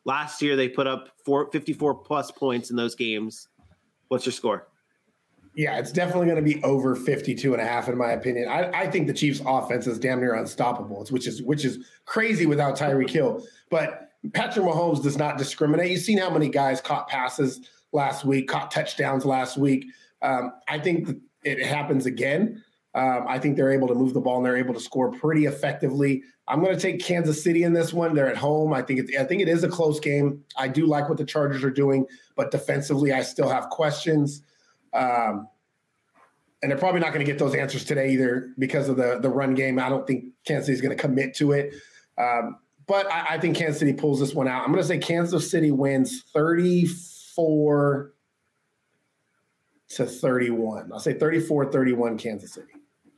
Last 0.03 0.41
year 0.41 0.55
they 0.55 0.67
put 0.67 0.87
up 0.87 1.09
four, 1.25 1.49
54 1.51 1.95
plus 1.95 2.31
points 2.31 2.71
in 2.71 2.75
those 2.75 2.95
games. 2.95 3.47
What's 4.07 4.25
your 4.25 4.33
score? 4.33 4.67
Yeah, 5.53 5.77
it's 5.77 5.91
definitely 5.91 6.27
going 6.27 6.37
to 6.37 6.41
be 6.41 6.63
over 6.63 6.95
52 6.95 7.53
and 7.53 7.61
a 7.61 7.65
half 7.65 7.89
in 7.89 7.97
my 7.97 8.11
opinion. 8.11 8.47
I, 8.47 8.71
I 8.71 8.87
think 8.89 9.07
the 9.07 9.13
Chiefs 9.13 9.41
offense 9.45 9.85
is 9.85 9.99
damn 9.99 10.19
near 10.21 10.35
unstoppable, 10.35 11.05
which 11.09 11.27
is 11.27 11.41
which 11.41 11.65
is 11.65 11.85
crazy 12.05 12.45
without 12.45 12.77
Tyreek 12.77 13.09
Hill. 13.09 13.45
But 13.69 14.11
Patrick 14.33 14.65
Mahomes 14.65 15.03
does 15.03 15.17
not 15.17 15.37
discriminate. 15.37 15.91
You've 15.91 16.01
seen 16.01 16.17
how 16.17 16.29
many 16.29 16.47
guys 16.47 16.79
caught 16.79 17.07
passes 17.07 17.67
last 17.91 18.23
week, 18.23 18.47
caught 18.47 18.71
touchdowns 18.71 19.25
last 19.25 19.57
week. 19.57 19.85
Um, 20.21 20.53
I 20.67 20.79
think 20.79 21.09
it 21.43 21.61
happens 21.63 22.05
again. 22.05 22.63
Um, 22.93 23.25
I 23.27 23.39
think 23.39 23.55
they're 23.55 23.71
able 23.71 23.87
to 23.87 23.95
move 23.95 24.13
the 24.13 24.19
ball 24.19 24.37
and 24.37 24.45
they're 24.45 24.57
able 24.57 24.73
to 24.73 24.79
score 24.79 25.11
pretty 25.11 25.45
effectively. 25.45 26.23
I'm 26.47 26.61
going 26.61 26.75
to 26.75 26.81
take 26.81 27.01
Kansas 27.01 27.41
City 27.41 27.63
in 27.63 27.71
this 27.73 27.93
one. 27.93 28.13
They're 28.13 28.29
at 28.29 28.37
home. 28.37 28.73
I 28.73 28.81
think 28.81 29.15
I 29.17 29.23
think 29.23 29.41
it 29.41 29.47
is 29.47 29.63
a 29.63 29.69
close 29.69 29.99
game. 29.99 30.43
I 30.57 30.67
do 30.67 30.85
like 30.85 31.07
what 31.07 31.17
the 31.17 31.25
Chargers 31.25 31.63
are 31.63 31.71
doing, 31.71 32.05
but 32.35 32.51
defensively, 32.51 33.13
I 33.13 33.21
still 33.21 33.47
have 33.47 33.69
questions. 33.69 34.43
Um, 34.93 35.47
and 36.61 36.71
they're 36.71 36.77
probably 36.77 37.01
not 37.01 37.13
going 37.13 37.25
to 37.25 37.31
get 37.31 37.39
those 37.39 37.55
answers 37.55 37.83
today 37.83 38.11
either 38.11 38.53
because 38.59 38.87
of 38.87 38.97
the 38.97 39.19
the 39.19 39.29
run 39.29 39.55
game. 39.55 39.79
I 39.79 39.89
don't 39.89 40.05
think 40.05 40.25
Kansas 40.45 40.67
City 40.67 40.75
is 40.75 40.81
going 40.81 40.95
to 40.95 41.01
commit 41.01 41.35
to 41.35 41.53
it. 41.53 41.73
Um, 42.17 42.57
but 42.87 43.11
I, 43.11 43.35
I, 43.35 43.39
think 43.39 43.55
Kansas 43.55 43.79
City 43.79 43.93
pulls 43.93 44.19
this 44.19 44.35
one 44.35 44.47
out. 44.47 44.63
I'm 44.63 44.71
going 44.71 44.81
to 44.81 44.87
say 44.87 44.97
Kansas 44.97 45.49
City 45.49 45.71
wins 45.71 46.23
34 46.33 48.13
to 49.89 50.05
31. 50.05 50.91
I'll 50.91 50.99
say 50.99 51.13
34 51.13 51.71
31 51.71 52.17
Kansas 52.17 52.53
City. 52.53 52.67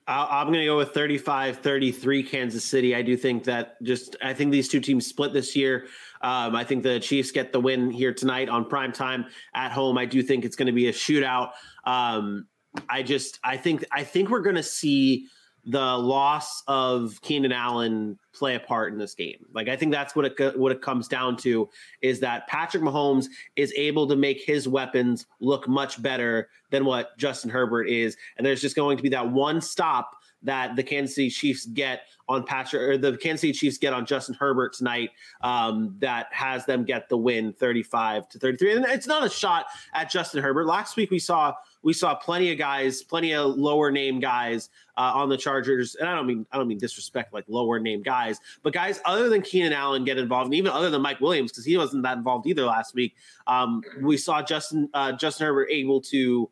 I'm 0.06 0.48
going 0.48 0.60
to 0.60 0.66
go 0.66 0.78
with 0.78 0.94
35 0.94 1.60
33 1.60 2.24
Kansas 2.24 2.66
City. 2.66 2.94
I 2.94 3.02
do 3.02 3.16
think 3.16 3.46
that 3.46 3.82
just, 3.84 4.18
I 4.22 4.34
think 4.34 4.52
these 4.52 4.68
two 4.68 4.82
teams 4.82 5.08
split 5.08 5.32
this 5.32 5.56
year. 5.56 5.88
Um, 6.24 6.56
I 6.56 6.64
think 6.64 6.84
the 6.84 7.00
Chiefs 7.00 7.32
get 7.32 7.52
the 7.52 7.60
win 7.60 7.92
here 7.92 8.14
tonight 8.14 8.50
on 8.50 8.66
prime 8.66 8.94
time 8.94 9.26
at 9.54 9.72
home. 9.72 9.98
I 9.98 10.06
do 10.06 10.24
think 10.24 10.46
it's 10.46 10.56
going 10.56 10.68
to 10.68 10.74
be 10.74 10.88
a 10.88 10.94
shootout. 10.94 11.52
Um, 11.84 12.48
I 12.90 13.04
just, 13.04 13.40
I 13.44 13.58
think, 13.58 13.86
I 13.92 14.04
think 14.04 14.30
we're 14.30 14.42
going 14.42 14.56
to 14.56 14.64
see 14.64 15.28
the 15.66 15.98
loss 15.98 16.62
of 16.68 17.22
Keenan 17.22 17.54
Allen 17.54 18.20
play 18.34 18.56
a 18.56 18.60
part 18.60 18.92
in 18.92 19.00
this 19.00 19.14
game. 19.14 19.46
Like 19.54 19.70
I 19.70 19.78
think 19.78 19.94
that's 19.94 20.16
what 20.16 20.26
it 20.26 20.60
what 20.60 20.72
it 20.72 20.82
comes 20.82 21.08
down 21.08 21.38
to 21.38 21.70
is 22.02 22.20
that 22.20 22.48
Patrick 22.48 22.84
Mahomes 22.84 23.28
is 23.56 23.74
able 23.78 24.08
to 24.08 24.16
make 24.16 24.42
his 24.42 24.68
weapons 24.68 25.26
look 25.40 25.68
much 25.68 26.02
better 26.02 26.50
than 26.72 26.84
what 26.84 27.18
Justin 27.18 27.50
Herbert 27.50 27.88
is, 27.88 28.18
and 28.38 28.46
there's 28.46 28.62
just 28.62 28.76
going 28.76 28.98
to 28.98 29.04
be 29.04 29.10
that 29.10 29.32
one 29.32 29.62
stop 29.62 30.18
that 30.44 30.76
the 30.76 30.84
Kansas 30.84 31.16
City 31.16 31.30
Chiefs 31.30 31.66
get 31.66 32.02
on 32.30 32.44
Patrick 32.44 32.82
or 32.82 32.98
the 32.98 33.18
Kansas 33.18 33.42
City 33.42 33.54
Chiefs 33.54 33.78
get 33.78 33.94
on 33.94 34.06
Justin 34.06 34.36
Herbert 34.36 34.74
tonight 34.74 35.12
um, 35.42 35.96
that 36.00 36.28
has 36.32 36.66
them 36.66 36.86
get 36.86 37.10
the 37.10 37.18
win 37.18 37.54
35 37.54 38.30
to 38.30 38.40
33. 38.40 38.78
And 38.78 38.86
it's 38.86 39.08
not 39.08 39.26
a 39.26 39.30
shot 39.30 39.66
at 39.94 40.10
Justin 40.10 40.42
Herbert. 40.42 40.66
Last 40.66 40.96
week 40.96 41.12
we 41.12 41.20
saw 41.20 41.54
we 41.82 41.92
saw 41.92 42.16
plenty 42.16 42.52
of 42.52 42.58
guys, 42.58 43.04
plenty 43.04 43.34
of 43.34 43.58
lower 43.58 43.92
name 43.92 44.20
guys 44.22 44.70
uh, 44.98 45.12
on 45.16 45.28
the 45.28 45.38
Chargers, 45.38 45.96
and 45.96 46.08
I 46.08 46.16
don't 46.16 46.26
mean 46.26 46.46
I 46.52 46.58
don't 46.58 46.68
mean 46.68 46.78
disrespect 46.78 47.34
like 47.34 47.44
lower 47.48 47.78
name 47.78 48.02
guys, 48.02 48.40
but 48.64 48.74
guys 48.74 49.02
other 49.06 49.28
than 49.28 49.42
Keenan 49.42 49.74
Allen 49.74 50.06
get 50.06 50.18
involved, 50.18 50.46
and 50.46 50.56
even 50.56 50.72
other 50.72 50.90
than 50.90 51.02
Mike 51.02 51.20
Williams 51.20 51.52
because 51.52 51.66
he 51.66 51.78
wasn't 51.78 52.04
that 52.04 52.18
involved 52.18 52.48
either 52.48 52.64
last 52.66 52.96
week. 52.96 53.16
Um, 53.48 53.84
we 54.02 54.18
saw 54.18 54.42
Justin 54.42 54.90
uh, 54.94 55.12
Justin 55.12 55.48
Herbert 55.48 55.68
able 55.70 56.00
to 56.02 56.50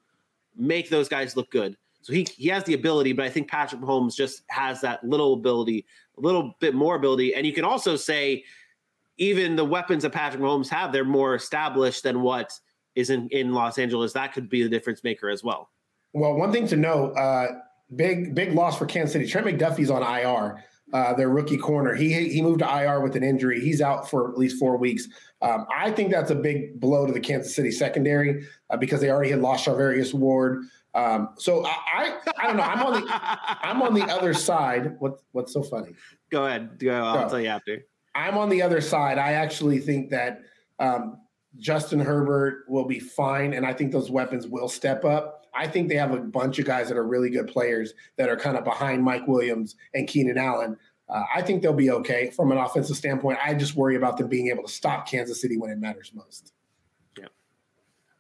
make 0.58 0.90
those 0.90 1.08
guys 1.08 1.38
look 1.38 1.50
good. 1.50 1.78
So 2.02 2.14
he 2.14 2.28
he 2.36 2.48
has 2.50 2.64
the 2.64 2.74
ability, 2.74 3.14
but 3.14 3.26
I 3.26 3.30
think 3.30 3.50
Patrick 3.50 3.82
Mahomes 3.82 4.16
just 4.16 4.44
has 4.50 4.82
that 4.82 5.04
little 5.04 5.34
ability, 5.34 5.86
a 6.18 6.22
little 6.22 6.56
bit 6.60 6.74
more 6.74 6.96
ability, 6.96 7.36
and 7.36 7.46
you 7.46 7.54
can 7.54 7.64
also 7.64 7.96
say 7.96 8.44
even 9.18 9.56
the 9.56 9.66
weapons 9.66 10.04
that 10.04 10.12
Patrick 10.12 10.42
Mahomes 10.42 10.68
have, 10.70 10.92
they're 10.92 11.06
more 11.06 11.36
established 11.36 12.04
than 12.04 12.22
what 12.22 12.60
is 12.96 13.10
in, 13.10 13.30
in 13.30 13.54
Los 13.54 13.78
Angeles, 13.78 14.14
that 14.14 14.34
could 14.34 14.50
be 14.50 14.64
the 14.64 14.70
difference 14.70 15.04
maker 15.04 15.30
as 15.30 15.44
well. 15.44 15.70
Well, 16.14 16.36
one 16.36 16.52
thing 16.52 16.68
to 16.68 16.76
know, 16.76 17.12
uh, 17.12 17.60
big 17.96 18.36
big 18.36 18.54
loss 18.54 18.78
for 18.78 18.86
Kansas 18.86 19.14
City. 19.14 19.28
Trent 19.28 19.48
McDuffie's 19.48 19.90
on 19.90 20.02
IR. 20.02 20.64
Uh, 20.94 21.14
their 21.14 21.30
rookie 21.30 21.56
corner. 21.56 21.96
He 21.96 22.12
he 22.30 22.42
moved 22.42 22.60
to 22.60 22.66
IR 22.66 23.00
with 23.00 23.16
an 23.16 23.24
injury. 23.24 23.62
He's 23.62 23.82
out 23.82 24.10
for 24.10 24.30
at 24.30 24.38
least 24.38 24.60
four 24.60 24.76
weeks. 24.76 25.08
Um, 25.42 25.66
I 25.74 25.90
think 25.90 26.12
that's 26.12 26.32
a 26.32 26.36
big 26.36 26.82
blow 26.82 27.06
to 27.06 27.14
the 27.14 27.20
Kansas 27.20 27.56
City 27.56 27.72
secondary 27.72 28.46
uh, 28.70 28.76
because 28.76 29.00
they 29.00 29.10
already 29.10 29.30
had 29.30 29.40
lost 29.40 29.66
Charvarius 29.66 30.14
Ward. 30.14 30.64
Um, 30.94 31.30
so 31.38 31.66
I, 31.66 31.78
I, 31.94 32.18
I 32.38 32.48
don't 32.48 32.58
know. 32.58 32.64
I'm 32.64 32.84
on 32.84 33.02
the 33.02 33.08
I'm 33.10 33.82
on 33.82 33.94
the 33.94 34.04
other 34.04 34.34
side. 34.34 34.96
What 35.00 35.22
what's 35.32 35.54
so 35.54 35.64
funny? 35.64 35.94
Go 36.32 36.46
ahead. 36.46 36.80
Go. 36.80 36.92
I'll 36.92 37.30
tell 37.30 37.40
you 37.40 37.48
after. 37.48 37.86
I'm 38.14 38.38
on 38.38 38.50
the 38.50 38.62
other 38.62 38.82
side. 38.82 39.18
I 39.18 39.34
actually 39.34 39.80
think 39.80 40.10
that 40.10 40.42
um, 40.80 41.18
Justin 41.58 42.00
Herbert 42.00 42.66
will 42.68 42.86
be 42.86 43.00
fine, 43.00 43.54
and 43.54 43.66
I 43.66 43.74
think 43.74 43.92
those 43.92 44.12
weapons 44.12 44.48
will 44.48 44.68
step 44.68 45.06
up. 45.06 45.46
I 45.54 45.68
think 45.68 45.90
they 45.90 45.96
have 45.96 46.12
a 46.12 46.18
bunch 46.18 46.60
of 46.60 46.66
guys 46.66 46.88
that 46.90 46.98
are 46.98 47.06
really 47.06 47.30
good 47.30 47.48
players 47.48 47.94
that 48.18 48.30
are 48.30 48.38
kind 48.38 48.58
of 48.58 48.64
behind 48.64 49.04
Mike 49.04 49.28
Williams 49.28 49.76
and 49.94 50.08
Keenan 50.08 50.38
Allen. 50.38 50.78
Uh, 51.10 51.24
I 51.34 51.42
think 51.42 51.62
they'll 51.62 51.74
be 51.74 51.92
okay 51.92 52.30
from 52.30 52.52
an 52.54 52.58
offensive 52.58 52.96
standpoint. 52.96 53.38
I 53.44 53.54
just 53.54 53.76
worry 53.76 53.98
about 53.98 54.18
them 54.18 54.28
being 54.28 54.48
able 54.48 54.64
to 54.64 54.72
stop 54.72 55.10
Kansas 55.10 55.42
City 55.42 55.58
when 55.58 55.70
it 55.70 55.78
matters 55.78 56.12
most. 56.14 56.54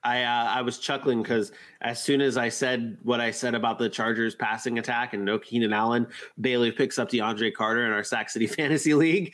I 0.03 0.23
uh, 0.23 0.45
I 0.45 0.61
was 0.61 0.79
chuckling 0.79 1.21
because 1.21 1.51
as 1.81 2.01
soon 2.01 2.21
as 2.21 2.37
I 2.37 2.49
said 2.49 2.97
what 3.03 3.19
I 3.19 3.31
said 3.31 3.53
about 3.53 3.77
the 3.77 3.89
Chargers 3.89 4.33
passing 4.33 4.79
attack 4.79 5.13
and 5.13 5.23
no 5.23 5.37
Keenan 5.37 5.73
Allen, 5.73 6.07
Bailey 6.39 6.71
picks 6.71 6.97
up 6.97 7.09
DeAndre 7.09 7.53
Carter 7.53 7.85
in 7.85 7.91
our 7.91 8.03
Sack 8.03 8.29
City 8.29 8.47
Fantasy 8.61 8.93
League. 8.93 9.33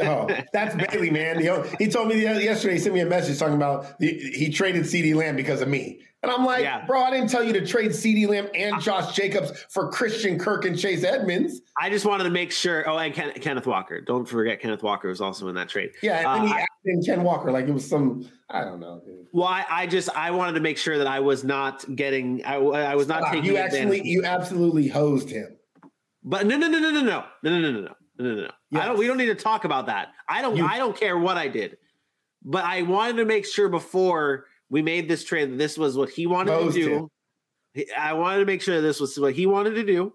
oh, 0.00 0.28
that's 0.52 0.74
Bailey, 0.74 1.10
man. 1.10 1.42
Know, 1.44 1.62
he 1.78 1.88
told 1.88 2.08
me 2.08 2.22
yesterday. 2.22 2.74
He 2.74 2.80
sent 2.80 2.94
me 2.94 3.00
a 3.00 3.06
message 3.06 3.38
talking 3.38 3.54
about 3.54 3.98
the, 3.98 4.12
he 4.12 4.50
traded 4.50 4.84
CeeDee 4.84 5.14
Lamb 5.14 5.36
because 5.36 5.60
of 5.60 5.68
me. 5.68 6.00
And 6.22 6.32
I'm 6.32 6.44
like, 6.44 6.62
yeah. 6.62 6.84
bro, 6.84 7.00
I 7.00 7.12
didn't 7.12 7.30
tell 7.30 7.44
you 7.44 7.52
to 7.52 7.64
trade 7.64 7.92
CeeDee 7.92 8.28
Lamb 8.28 8.48
and 8.52 8.80
Josh 8.80 9.14
Jacobs 9.14 9.52
for 9.70 9.88
Christian 9.88 10.36
Kirk 10.36 10.64
and 10.64 10.76
Chase 10.76 11.04
Edmonds. 11.04 11.60
I 11.80 11.90
just 11.90 12.04
wanted 12.04 12.24
to 12.24 12.30
make 12.30 12.50
sure. 12.50 12.88
Oh, 12.88 12.98
and 12.98 13.14
Ken, 13.14 13.32
Kenneth 13.34 13.68
Walker. 13.68 14.00
Don't 14.00 14.26
forget 14.26 14.60
Kenneth 14.60 14.82
Walker 14.82 15.08
was 15.08 15.20
also 15.20 15.46
in 15.48 15.54
that 15.54 15.68
trade. 15.68 15.92
Yeah, 16.02 16.34
and 16.34 16.42
uh, 16.42 16.46
he 16.46 16.52
added 16.52 16.66
in 16.86 17.02
Ken 17.02 17.22
Walker 17.22 17.52
like 17.52 17.68
it 17.68 17.72
was 17.72 17.88
some. 17.88 18.28
I 18.50 18.64
don't 18.64 18.80
know. 18.80 19.00
Dude. 19.06 19.26
Well, 19.32 19.46
I, 19.46 19.64
I, 19.70 19.86
just 19.86 20.08
I 20.16 20.32
wanted 20.32 20.54
to 20.54 20.60
make 20.60 20.76
sure 20.76 20.98
that 20.98 21.06
I 21.06 21.20
was 21.20 21.44
not 21.44 21.84
getting. 21.94 22.44
I, 22.44 22.56
I 22.56 22.94
was 22.96 23.06
not 23.06 23.30
taking. 23.30 23.44
You 23.44 23.56
actually, 23.56 24.02
you 24.04 24.24
absolutely 24.24 24.88
hosed 24.88 25.30
him. 25.30 25.56
But 26.24 26.46
no, 26.46 26.56
no, 26.56 26.66
no, 26.66 26.80
no, 26.80 26.90
no, 26.90 27.00
no, 27.00 27.24
no, 27.44 27.50
no, 27.50 27.60
no, 27.60 27.70
no, 27.70 27.70
no, 27.70 27.90
no, 28.18 28.34
no. 28.42 28.50
Yes. 28.70 28.82
I 28.82 28.86
don't. 28.86 28.98
We 28.98 29.06
don't 29.06 29.18
need 29.18 29.26
to 29.26 29.36
talk 29.36 29.64
about 29.64 29.86
that. 29.86 30.08
I 30.28 30.42
don't. 30.42 30.56
You, 30.56 30.66
I 30.66 30.78
don't 30.78 30.98
care 30.98 31.16
what 31.16 31.36
I 31.36 31.46
did. 31.46 31.76
But 32.42 32.64
I 32.64 32.82
wanted 32.82 33.18
to 33.18 33.24
make 33.24 33.46
sure 33.46 33.68
before 33.68 34.46
we 34.70 34.82
made 34.82 35.08
this 35.08 35.24
trade 35.24 35.58
this 35.58 35.78
was 35.78 35.96
what 35.96 36.10
he 36.10 36.26
wanted 36.26 36.58
to 36.58 36.72
do. 36.72 37.10
Him. 37.74 37.84
I 37.96 38.12
wanted 38.14 38.40
to 38.40 38.44
make 38.46 38.62
sure 38.62 38.80
this 38.80 39.00
was 39.00 39.18
what 39.18 39.34
he 39.34 39.46
wanted 39.46 39.74
to 39.74 39.84
do, 39.84 40.12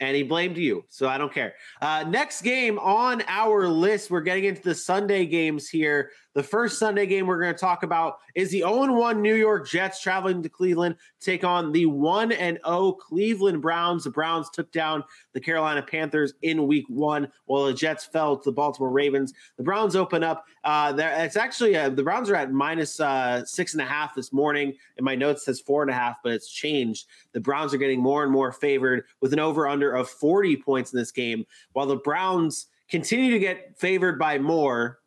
and 0.00 0.16
he 0.16 0.22
blamed 0.22 0.56
you. 0.56 0.84
So 0.88 1.08
I 1.08 1.18
don't 1.18 1.32
care. 1.32 1.54
Uh, 1.80 2.04
next 2.08 2.42
game 2.42 2.78
on 2.78 3.22
our 3.28 3.68
list, 3.68 4.10
we're 4.10 4.22
getting 4.22 4.44
into 4.44 4.62
the 4.62 4.74
Sunday 4.74 5.26
games 5.26 5.68
here. 5.68 6.10
The 6.34 6.42
first 6.42 6.80
Sunday 6.80 7.06
game 7.06 7.28
we're 7.28 7.40
going 7.40 7.54
to 7.54 7.58
talk 7.58 7.84
about 7.84 8.18
is 8.34 8.50
the 8.50 8.60
0 8.60 8.92
1 8.92 9.22
New 9.22 9.36
York 9.36 9.68
Jets 9.68 10.02
traveling 10.02 10.42
to 10.42 10.48
Cleveland, 10.48 10.96
take 11.20 11.44
on 11.44 11.70
the 11.70 11.86
1 11.86 12.32
0 12.32 12.92
Cleveland 12.92 13.62
Browns. 13.62 14.02
The 14.02 14.10
Browns 14.10 14.50
took 14.50 14.70
down 14.72 15.04
the 15.32 15.40
Carolina 15.40 15.80
Panthers 15.80 16.34
in 16.42 16.66
week 16.66 16.86
one, 16.88 17.30
while 17.44 17.66
the 17.66 17.72
Jets 17.72 18.04
fell 18.04 18.36
to 18.36 18.50
the 18.50 18.52
Baltimore 18.52 18.90
Ravens. 18.90 19.32
The 19.56 19.62
Browns 19.62 19.94
open 19.94 20.24
up. 20.24 20.44
Uh, 20.64 20.92
it's 20.98 21.36
actually 21.36 21.76
uh, 21.76 21.90
the 21.90 22.02
Browns 22.02 22.28
are 22.28 22.36
at 22.36 22.52
minus 22.52 22.98
uh, 22.98 23.44
six 23.44 23.74
and 23.74 23.80
a 23.80 23.86
half 23.86 24.16
this 24.16 24.32
morning. 24.32 24.74
In 24.96 25.04
my 25.04 25.14
notes, 25.14 25.44
says 25.44 25.60
four 25.60 25.82
and 25.82 25.90
a 25.90 25.94
half, 25.94 26.16
but 26.24 26.32
it's 26.32 26.50
changed. 26.50 27.06
The 27.30 27.40
Browns 27.40 27.72
are 27.72 27.78
getting 27.78 28.00
more 28.00 28.24
and 28.24 28.32
more 28.32 28.50
favored 28.50 29.04
with 29.20 29.32
an 29.32 29.38
over 29.38 29.68
under 29.68 29.92
of 29.92 30.10
40 30.10 30.56
points 30.56 30.92
in 30.92 30.98
this 30.98 31.12
game, 31.12 31.46
while 31.74 31.86
the 31.86 31.96
Browns 31.96 32.66
continue 32.88 33.30
to 33.30 33.38
get 33.38 33.78
favored 33.78 34.18
by 34.18 34.38
more 34.38 34.98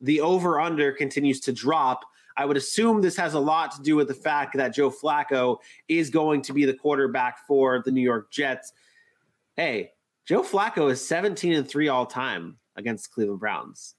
the 0.00 0.20
over 0.20 0.60
under 0.60 0.92
continues 0.92 1.40
to 1.40 1.52
drop. 1.52 2.04
I 2.36 2.44
would 2.44 2.56
assume 2.56 3.00
this 3.00 3.16
has 3.16 3.34
a 3.34 3.40
lot 3.40 3.72
to 3.76 3.82
do 3.82 3.96
with 3.96 4.08
the 4.08 4.14
fact 4.14 4.56
that 4.56 4.74
Joe 4.74 4.90
Flacco 4.90 5.58
is 5.88 6.10
going 6.10 6.42
to 6.42 6.52
be 6.52 6.64
the 6.64 6.74
quarterback 6.74 7.46
for 7.46 7.82
the 7.84 7.92
New 7.92 8.02
York 8.02 8.30
Jets. 8.30 8.72
Hey, 9.56 9.92
Joe 10.26 10.42
Flacco 10.42 10.90
is 10.90 11.06
17 11.06 11.52
and 11.52 11.68
3 11.68 11.88
all 11.88 12.06
time 12.06 12.58
against 12.76 13.12
Cleveland 13.12 13.40
Browns. 13.40 13.94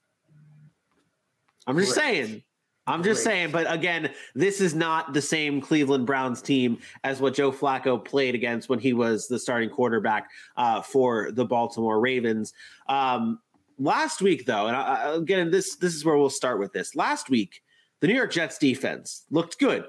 I'm 1.67 1.77
just 1.77 1.93
Great. 1.93 2.03
saying. 2.03 2.43
I'm 2.87 3.03
just 3.03 3.23
Great. 3.23 3.33
saying, 3.33 3.51
but 3.51 3.71
again, 3.71 4.11
this 4.35 4.61
is 4.61 4.75
not 4.75 5.13
the 5.13 5.21
same 5.21 5.59
Cleveland 5.59 6.05
Browns 6.05 6.41
team 6.41 6.77
as 7.03 7.19
what 7.19 7.33
Joe 7.33 7.51
Flacco 7.51 8.03
played 8.03 8.35
against 8.35 8.69
when 8.69 8.77
he 8.77 8.93
was 8.93 9.27
the 9.27 9.39
starting 9.39 9.69
quarterback 9.69 10.29
uh, 10.55 10.81
for 10.81 11.31
the 11.31 11.45
Baltimore 11.45 11.99
Ravens. 11.99 12.53
Um, 12.87 13.39
last 13.77 14.21
week 14.21 14.45
though, 14.45 14.67
and 14.67 14.75
I, 14.75 15.15
again, 15.15 15.51
this 15.51 15.75
this 15.75 15.93
is 15.93 16.05
where 16.05 16.17
we'll 16.17 16.29
start 16.29 16.59
with 16.59 16.73
this. 16.73 16.95
Last 16.95 17.29
week, 17.29 17.61
the 18.01 18.07
New 18.07 18.15
York 18.15 18.31
Jets 18.31 18.57
defense 18.57 19.25
looked 19.29 19.59
good 19.59 19.85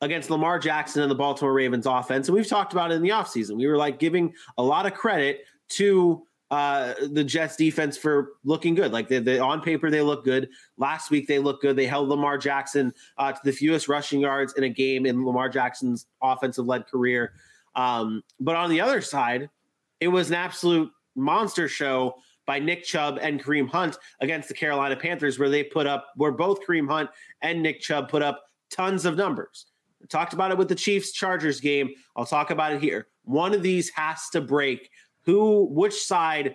against 0.00 0.30
Lamar 0.30 0.58
Jackson 0.58 1.02
and 1.02 1.10
the 1.10 1.14
Baltimore 1.14 1.54
Ravens 1.54 1.86
offense. 1.86 2.28
And 2.28 2.34
we've 2.34 2.46
talked 2.46 2.72
about 2.72 2.92
it 2.92 2.96
in 2.96 3.02
the 3.02 3.10
offseason. 3.10 3.56
We 3.56 3.66
were 3.66 3.76
like 3.76 3.98
giving 3.98 4.34
a 4.58 4.62
lot 4.62 4.86
of 4.86 4.94
credit 4.94 5.44
to 5.70 6.26
uh, 6.50 6.94
the 7.10 7.24
Jets 7.24 7.56
defense 7.56 7.96
for 7.96 8.34
looking 8.44 8.74
good. 8.74 8.92
Like 8.92 9.08
they, 9.08 9.18
they, 9.18 9.38
on 9.38 9.60
paper, 9.62 9.90
they 9.90 10.02
look 10.02 10.24
good. 10.24 10.48
Last 10.76 11.10
week, 11.10 11.26
they 11.26 11.38
looked 11.38 11.62
good. 11.62 11.76
They 11.76 11.86
held 11.86 12.08
Lamar 12.08 12.38
Jackson 12.38 12.92
uh, 13.18 13.32
to 13.32 13.40
the 13.42 13.52
fewest 13.52 13.88
rushing 13.88 14.20
yards 14.20 14.52
in 14.54 14.64
a 14.64 14.68
game 14.68 15.06
in 15.06 15.24
Lamar 15.24 15.48
Jackson's 15.48 16.06
offensive 16.22 16.66
led 16.66 16.86
career. 16.86 17.32
Um, 17.74 18.22
but 18.38 18.54
on 18.54 18.70
the 18.70 18.80
other 18.80 19.00
side, 19.00 19.50
it 19.98 20.08
was 20.08 20.28
an 20.28 20.36
absolute 20.36 20.90
monster 21.16 21.68
show 21.68 22.14
by 22.46 22.58
Nick 22.58 22.84
Chubb 22.84 23.18
and 23.20 23.42
Kareem 23.42 23.68
Hunt 23.68 23.98
against 24.20 24.48
the 24.48 24.54
Carolina 24.54 24.96
Panthers, 24.96 25.38
where 25.38 25.50
they 25.50 25.64
put 25.64 25.86
up, 25.86 26.08
where 26.16 26.32
both 26.32 26.64
Kareem 26.66 26.88
Hunt 26.88 27.10
and 27.42 27.62
Nick 27.62 27.80
Chubb 27.80 28.08
put 28.08 28.22
up 28.22 28.44
tons 28.70 29.04
of 29.04 29.16
numbers. 29.16 29.66
I 30.02 30.06
talked 30.06 30.32
about 30.32 30.50
it 30.50 30.58
with 30.58 30.68
the 30.68 30.74
Chiefs 30.74 31.12
Chargers 31.12 31.60
game. 31.60 31.90
I'll 32.16 32.26
talk 32.26 32.50
about 32.50 32.72
it 32.72 32.82
here. 32.82 33.08
One 33.24 33.52
of 33.52 33.62
these 33.62 33.90
has 33.90 34.28
to 34.30 34.40
break. 34.40 34.90
Who, 35.22 35.64
which 35.70 35.94
side, 35.94 36.54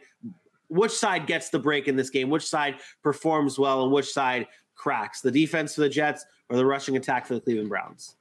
which 0.70 0.94
side 0.94 1.28
gets 1.28 1.50
the 1.50 1.60
break 1.60 1.88
in 1.88 1.98
this 1.98 2.10
game? 2.10 2.30
Which 2.30 2.48
side 2.48 2.76
performs 3.04 3.60
well 3.60 3.84
and 3.84 3.92
which 3.92 4.10
side 4.10 4.48
cracks? 4.76 5.20
The 5.22 5.32
defense 5.32 5.76
for 5.76 5.82
the 5.82 5.90
Jets 5.90 6.26
or 6.50 6.56
the 6.56 6.66
rushing 6.66 6.96
attack 6.96 7.26
for 7.26 7.34
the 7.34 7.42
Cleveland 7.42 7.70
Browns? 7.70 8.16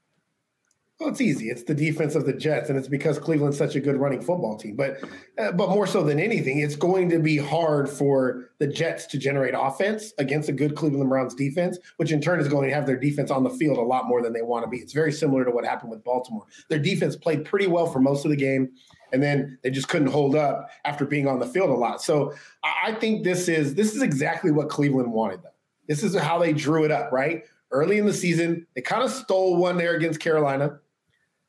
Well, 1.01 1.09
it's 1.09 1.23
easy. 1.23 1.49
It's 1.49 1.63
the 1.63 1.75
defense 1.75 2.15
of 2.15 2.27
the 2.27 2.35
Jets, 2.35 2.69
and 2.69 2.79
it's 2.79 2.87
because 2.87 3.19
Cleveland's 3.19 3.57
such 3.57 3.75
a 3.75 3.81
good 3.81 3.97
running 3.97 4.21
football 4.21 4.59
team. 4.59 4.77
But, 4.77 5.03
uh, 5.39 5.51
but 5.53 5.71
more 5.71 5.87
so 5.87 6.03
than 6.03 6.21
anything, 6.21 6.59
it's 6.59 6.77
going 6.77 7.09
to 7.09 7.19
be 7.19 7.39
hard 7.39 7.89
for 7.89 8.51
the 8.59 8.67
Jets 8.67 9.07
to 9.07 9.19
generate 9.19 9.55
offense 9.57 10.13
against 10.19 10.51
a 10.51 10.53
good 10.53 10.77
Cleveland 10.77 11.09
Browns 11.09 11.35
defense, 11.35 11.79
which 11.97 12.13
in 12.13 12.21
turn 12.21 12.39
is 12.39 12.49
going 12.49 12.69
to 12.69 12.75
have 12.75 12.87
their 12.87 12.99
defense 12.99 13.31
on 13.31 13.45
the 13.45 13.49
field 13.49 13.79
a 13.79 13.83
lot 13.83 14.09
more 14.09 14.21
than 14.21 14.35
they 14.35 14.43
want 14.43 14.63
to 14.67 14.69
be. 14.69 14.77
It's 14.77 14.93
very 14.93 15.11
similar 15.11 15.43
to 15.43 15.51
what 15.51 15.65
happened 15.65 15.91
with 15.91 16.05
Baltimore. 16.05 16.45
Their 16.69 16.79
defense 16.79 17.17
played 17.17 17.47
pretty 17.47 17.67
well 17.67 17.87
for 17.87 17.99
most 17.99 18.27
of 18.27 18.31
the 18.31 18.37
game, 18.37 18.69
and 19.11 19.23
then 19.23 19.59
they 19.63 19.71
just 19.71 19.89
couldn't 19.89 20.09
hold 20.09 20.37
up 20.37 20.69
after 20.85 21.07
being 21.07 21.27
on 21.27 21.39
the 21.39 21.47
field 21.47 21.71
a 21.71 21.75
lot. 21.75 22.03
So 22.03 22.35
I 22.63 22.93
think 22.93 23.25
this 23.25 23.49
is 23.49 23.75
this 23.75 23.97
is 23.97 24.03
exactly 24.03 24.51
what 24.51 24.69
Cleveland 24.69 25.11
wanted. 25.11 25.43
Though 25.45 25.49
this 25.89 26.03
is 26.03 26.15
how 26.15 26.39
they 26.39 26.53
drew 26.53 26.85
it 26.85 26.91
up. 26.91 27.11
Right 27.11 27.45
early 27.73 27.99
in 27.99 28.05
the 28.05 28.13
season, 28.13 28.67
they 28.75 28.83
kind 28.83 29.03
of 29.03 29.11
stole 29.11 29.57
one 29.57 29.79
there 29.79 29.95
against 29.95 30.21
Carolina 30.21 30.79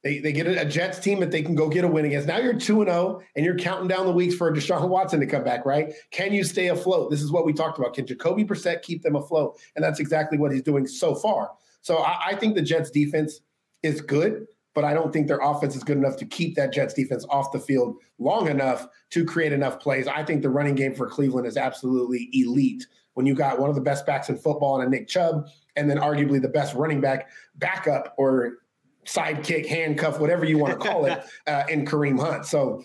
they, 0.04 0.20
they 0.20 0.32
get 0.32 0.48
a, 0.48 0.66
Jets 0.66 1.00
team 1.00 1.20
that 1.20 1.32
they 1.32 1.44
can 1.44 1.54
go 1.54 1.70
get 1.70 1.84
a 1.84 1.88
win 1.88 2.06
against. 2.06 2.28
Now 2.28 2.40
you're 2.40 2.54
2 2.54 2.86
0 2.86 3.22
and 3.36 3.46
you're 3.46 3.58
counting 3.58 3.88
down 3.88 4.06
the 4.06 4.12
weeks 4.12 4.36
for 4.36 4.52
Deshaun 4.52 4.90
Watson 4.90 5.20
to 5.20 5.28
come 5.28 5.44
back, 5.44 5.66
right? 5.66 5.94
Can 6.10 6.34
you 6.34 6.44
stay 6.44 6.68
afloat? 6.68 7.12
This 7.12 7.22
is 7.22 7.32
what 7.32 7.46
we 7.46 7.54
talked 7.54 7.78
about. 7.78 7.94
Can 7.94 8.08
Jacoby 8.08 8.44
Brissett 8.44 8.82
keep 8.82 9.04
them 9.04 9.16
afloat? 9.16 9.60
And 9.76 9.84
that's 9.84 10.00
exactly 10.00 10.38
what 10.38 10.52
he's 10.52 10.64
doing 10.64 10.88
so 10.88 11.14
far. 11.14 11.52
So 11.82 11.98
I, 11.98 12.30
I 12.30 12.36
think 12.36 12.56
the 12.56 12.62
Jets 12.62 12.90
defense 12.90 13.42
is 13.84 14.02
good, 14.02 14.48
but 14.74 14.84
I 14.84 14.94
don't 14.94 15.14
think 15.14 15.28
their 15.28 15.40
offense 15.40 15.76
is 15.76 15.84
good 15.84 15.98
enough 15.98 16.18
to 16.18 16.26
keep 16.26 16.56
that 16.56 16.74
Jets 16.74 16.94
defense 16.96 17.26
off 17.30 17.52
the 17.52 17.60
field 17.60 17.98
long 18.18 18.48
enough 18.48 18.88
to 19.12 19.24
create 19.24 19.54
enough 19.54 19.80
plays. 19.80 20.08
I 20.08 20.24
think 20.24 20.42
the 20.42 20.50
running 20.50 20.76
game 20.76 20.96
for 20.96 21.08
Cleveland 21.08 21.46
is 21.46 21.58
absolutely 21.58 22.30
elite. 22.34 22.88
When 23.14 23.26
you 23.26 23.36
got 23.36 23.60
one 23.60 23.70
of 23.70 23.76
the 23.76 23.82
best 23.82 24.06
backs 24.06 24.30
in 24.30 24.38
football 24.38 24.80
and 24.80 24.88
a 24.88 24.90
Nick 24.90 25.08
Chubb, 25.08 25.48
and 25.76 25.90
then 25.90 25.98
arguably 25.98 26.42
the 26.42 26.48
best 26.48 26.74
running 26.76 27.02
back 27.02 27.30
backup 27.56 28.14
or 28.18 28.60
sidekick, 29.06 29.68
handcuff, 29.68 30.20
whatever 30.20 30.46
you 30.46 30.58
want 30.58 30.80
to 30.80 30.88
call 30.88 31.06
it, 31.06 31.24
uh, 31.48 31.64
in 31.70 31.86
Kareem 31.86 32.20
Hunt. 32.20 32.46
So 32.46 32.84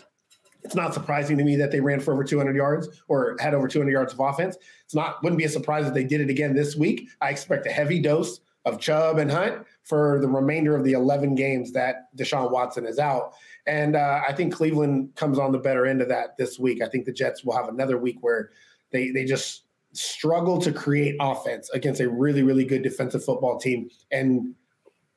it's 0.67 0.75
not 0.75 0.93
surprising 0.93 1.39
to 1.39 1.45
me 1.45 1.57
that 1.57 1.71
they 1.71 1.81
ran 1.81 2.01
for 2.01 2.13
over 2.13 2.25
200 2.25 2.57
yards 2.57 2.89
or 3.09 3.37
had 3.39 3.55
over 3.55 3.69
200 3.69 3.91
yards 3.91 4.13
of 4.13 4.21
offense. 4.21 4.57
It's 4.85 4.95
not 4.95 5.23
wouldn't 5.23 5.39
be 5.39 5.45
a 5.45 5.49
surprise 5.49 5.87
if 5.87 5.95
they 5.95 6.05
did 6.05 6.21
it 6.21 6.29
again 6.29 6.55
this 6.55 6.77
week. 6.77 7.09
I 7.21 7.31
expect 7.31 7.67
a 7.67 7.71
heavy 7.71 8.01
dose 8.01 8.41
of 8.65 8.81
Chubb 8.81 9.19
and 9.19 9.31
Hunt 9.31 9.65
for 9.85 10.19
the 10.21 10.29
remainder 10.29 10.75
of 10.75 10.83
the 10.83 10.93
11 10.93 11.37
games 11.37 11.71
that 11.73 12.15
Deshaun 12.17 12.51
Watson 12.51 12.85
is 12.85 12.99
out. 12.99 13.35
And 13.67 13.95
uh, 13.95 14.23
I 14.29 14.33
think 14.33 14.53
Cleveland 14.53 15.15
comes 15.15 15.39
on 15.39 15.53
the 15.53 15.59
better 15.59 15.87
end 15.87 16.03
of 16.03 16.09
that 16.09 16.37
this 16.37 16.59
week. 16.59 16.83
I 16.83 16.89
think 16.89 17.05
the 17.05 17.13
Jets 17.13 17.45
will 17.45 17.57
have 17.57 17.69
another 17.69 17.97
week 17.97 18.19
where 18.21 18.51
they 18.91 19.11
they 19.11 19.25
just 19.25 19.63
struggle 19.93 20.61
to 20.61 20.73
create 20.73 21.17
offense 21.21 21.71
against 21.71 22.01
a 22.01 22.09
really 22.09 22.43
really 22.43 22.65
good 22.65 22.83
defensive 22.83 23.25
football 23.25 23.59
team 23.59 23.89
and 24.11 24.55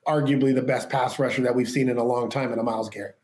arguably 0.10 0.54
the 0.54 0.62
best 0.62 0.90
pass 0.90 1.20
rusher 1.20 1.44
that 1.44 1.56
we've 1.56 1.70
seen 1.70 1.88
in 1.88 1.98
a 1.98 2.04
long 2.04 2.30
time 2.30 2.52
in 2.52 2.60
a 2.60 2.64
Myles 2.64 2.90
Garrett. 2.90 3.18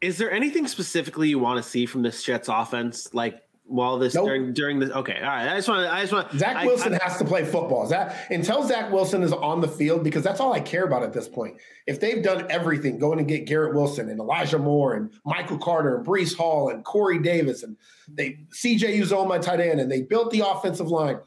Is 0.00 0.16
there 0.16 0.30
anything 0.30 0.66
specifically 0.66 1.28
you 1.28 1.38
want 1.38 1.62
to 1.62 1.68
see 1.68 1.84
from 1.84 2.02
this 2.02 2.22
Jets 2.22 2.48
offense? 2.48 3.12
Like 3.12 3.42
while 3.70 3.98
this 3.98 4.14
nope. 4.14 4.26
during 4.26 4.52
during 4.52 4.80
this 4.80 4.90
okay 4.90 5.16
all 5.20 5.28
right 5.28 5.48
i 5.48 5.54
just 5.54 5.68
want 5.68 5.86
to 5.86 5.94
i 5.94 6.00
just 6.00 6.12
want 6.12 6.32
zach 6.32 6.64
wilson 6.64 6.92
I, 6.92 6.98
has 7.04 7.18
to 7.18 7.24
play 7.24 7.44
football 7.44 7.84
is 7.84 7.90
that 7.90 8.28
until 8.28 8.66
zach 8.66 8.90
wilson 8.90 9.22
is 9.22 9.32
on 9.32 9.60
the 9.60 9.68
field 9.68 10.02
because 10.02 10.24
that's 10.24 10.40
all 10.40 10.52
i 10.52 10.58
care 10.58 10.82
about 10.82 11.04
at 11.04 11.12
this 11.12 11.28
point 11.28 11.56
if 11.86 12.00
they've 12.00 12.20
done 12.20 12.50
everything 12.50 12.98
going 12.98 13.18
to 13.18 13.24
get 13.24 13.46
garrett 13.46 13.72
wilson 13.72 14.10
and 14.10 14.18
elijah 14.18 14.58
moore 14.58 14.94
and 14.94 15.12
michael 15.24 15.56
carter 15.56 15.96
and 15.96 16.04
breece 16.04 16.36
hall 16.36 16.70
and 16.70 16.84
corey 16.84 17.20
davis 17.20 17.62
and 17.62 17.76
they 18.08 18.40
cj 18.52 18.98
uzomah 18.98 19.40
tight 19.40 19.60
end 19.60 19.78
and 19.78 19.90
they 19.90 20.02
built 20.02 20.32
the 20.32 20.40
offensive 20.44 20.88
line 20.88 21.20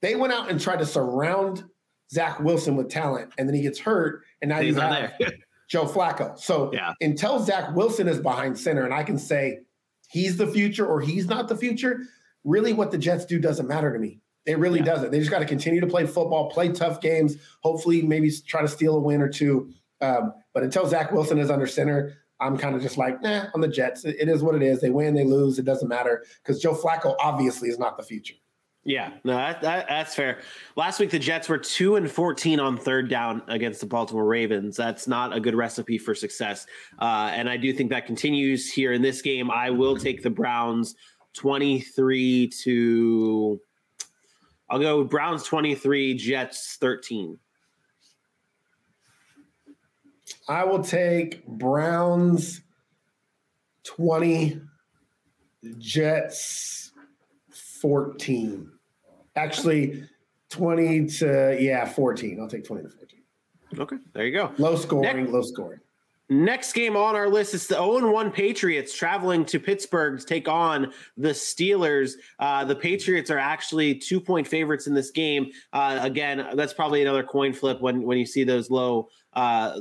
they 0.00 0.16
went 0.16 0.32
out 0.32 0.50
and 0.50 0.60
tried 0.60 0.80
to 0.80 0.86
surround 0.86 1.62
Zach 2.10 2.40
Wilson 2.40 2.76
with 2.76 2.88
talent, 2.88 3.32
and 3.38 3.48
then 3.48 3.54
he 3.54 3.62
gets 3.62 3.78
hurt, 3.78 4.22
and 4.40 4.48
now 4.48 4.60
he's 4.60 4.76
you 4.76 4.80
have 4.80 5.12
Joe 5.68 5.84
Flacco. 5.84 6.38
So 6.38 6.72
yeah. 6.72 6.94
until 7.00 7.38
Zach 7.40 7.74
Wilson 7.74 8.08
is 8.08 8.18
behind 8.18 8.58
center, 8.58 8.84
and 8.84 8.94
I 8.94 9.02
can 9.02 9.18
say 9.18 9.60
he's 10.10 10.36
the 10.36 10.46
future 10.46 10.86
or 10.86 11.00
he's 11.00 11.26
not 11.26 11.48
the 11.48 11.56
future, 11.56 12.00
really 12.44 12.72
what 12.72 12.90
the 12.90 12.98
Jets 12.98 13.26
do 13.26 13.38
doesn't 13.38 13.68
matter 13.68 13.92
to 13.92 13.98
me. 13.98 14.20
It 14.46 14.58
really 14.58 14.78
yeah. 14.78 14.86
doesn't. 14.86 15.10
They 15.10 15.18
just 15.18 15.30
got 15.30 15.40
to 15.40 15.44
continue 15.44 15.80
to 15.80 15.86
play 15.86 16.06
football, 16.06 16.50
play 16.50 16.72
tough 16.72 17.02
games, 17.02 17.36
hopefully 17.62 18.00
maybe 18.00 18.30
try 18.46 18.62
to 18.62 18.68
steal 18.68 18.96
a 18.96 19.00
win 19.00 19.20
or 19.20 19.28
two. 19.28 19.70
Um, 20.00 20.32
but 20.54 20.62
until 20.62 20.86
Zach 20.86 21.12
Wilson 21.12 21.38
is 21.38 21.50
under 21.50 21.66
center, 21.66 22.14
I'm 22.40 22.56
kind 22.56 22.74
of 22.74 22.80
just 22.80 22.96
like, 22.96 23.20
nah, 23.20 23.46
on 23.54 23.60
the 23.60 23.68
Jets. 23.68 24.04
It 24.04 24.28
is 24.28 24.42
what 24.42 24.54
it 24.54 24.62
is. 24.62 24.80
They 24.80 24.90
win, 24.90 25.14
they 25.14 25.24
lose. 25.24 25.58
It 25.58 25.64
doesn't 25.64 25.88
matter 25.88 26.24
because 26.42 26.62
Joe 26.62 26.74
Flacco 26.74 27.14
obviously 27.20 27.68
is 27.68 27.78
not 27.78 27.98
the 27.98 28.04
future. 28.04 28.34
Yeah, 28.88 29.10
no, 29.22 29.36
that, 29.36 29.60
that, 29.60 29.86
that's 29.86 30.14
fair. 30.14 30.40
Last 30.74 30.98
week 30.98 31.10
the 31.10 31.18
Jets 31.18 31.46
were 31.46 31.58
two 31.58 31.96
and 31.96 32.10
fourteen 32.10 32.58
on 32.58 32.78
third 32.78 33.10
down 33.10 33.42
against 33.46 33.80
the 33.80 33.86
Baltimore 33.86 34.24
Ravens. 34.24 34.78
That's 34.78 35.06
not 35.06 35.36
a 35.36 35.40
good 35.40 35.54
recipe 35.54 35.98
for 35.98 36.14
success, 36.14 36.66
uh, 36.98 37.30
and 37.34 37.50
I 37.50 37.58
do 37.58 37.70
think 37.74 37.90
that 37.90 38.06
continues 38.06 38.72
here 38.72 38.94
in 38.94 39.02
this 39.02 39.20
game. 39.20 39.50
I 39.50 39.68
will 39.68 39.94
take 39.94 40.22
the 40.22 40.30
Browns 40.30 40.94
twenty 41.34 41.80
three 41.80 42.48
to. 42.62 43.60
I'll 44.70 44.78
go 44.78 45.04
Browns 45.04 45.42
twenty 45.44 45.74
three, 45.74 46.14
Jets 46.14 46.78
thirteen. 46.80 47.38
I 50.48 50.64
will 50.64 50.82
take 50.82 51.46
Browns 51.46 52.62
twenty, 53.84 54.62
Jets 55.76 56.90
fourteen. 57.82 58.70
Actually, 59.38 60.04
20 60.50 61.06
to, 61.06 61.56
yeah, 61.60 61.86
14. 61.86 62.40
I'll 62.40 62.48
take 62.48 62.64
20 62.64 62.82
to 62.82 62.88
14. 62.88 63.20
Okay, 63.78 63.96
there 64.14 64.26
you 64.26 64.32
go. 64.32 64.52
Low 64.58 64.76
scoring, 64.76 65.16
next, 65.16 65.32
low 65.32 65.42
scoring. 65.42 65.80
Next 66.30 66.72
game 66.72 66.96
on 66.96 67.16
our 67.16 67.28
list 67.28 67.54
is 67.54 67.66
the 67.66 67.76
0 67.76 68.10
1 68.10 68.30
Patriots 68.30 68.96
traveling 68.96 69.44
to 69.46 69.58
Pittsburgh 69.58 70.18
to 70.18 70.26
take 70.26 70.48
on 70.48 70.92
the 71.16 71.30
Steelers. 71.30 72.12
Uh, 72.38 72.64
the 72.64 72.76
Patriots 72.76 73.30
are 73.30 73.38
actually 73.38 73.94
two 73.94 74.20
point 74.20 74.46
favorites 74.46 74.86
in 74.86 74.94
this 74.94 75.10
game. 75.10 75.50
Uh, 75.72 75.98
again, 76.02 76.48
that's 76.54 76.74
probably 76.74 77.02
another 77.02 77.22
coin 77.22 77.52
flip 77.52 77.80
when, 77.80 78.02
when 78.02 78.18
you 78.18 78.26
see 78.26 78.44
those 78.44 78.70
low. 78.70 79.08
Uh, 79.32 79.80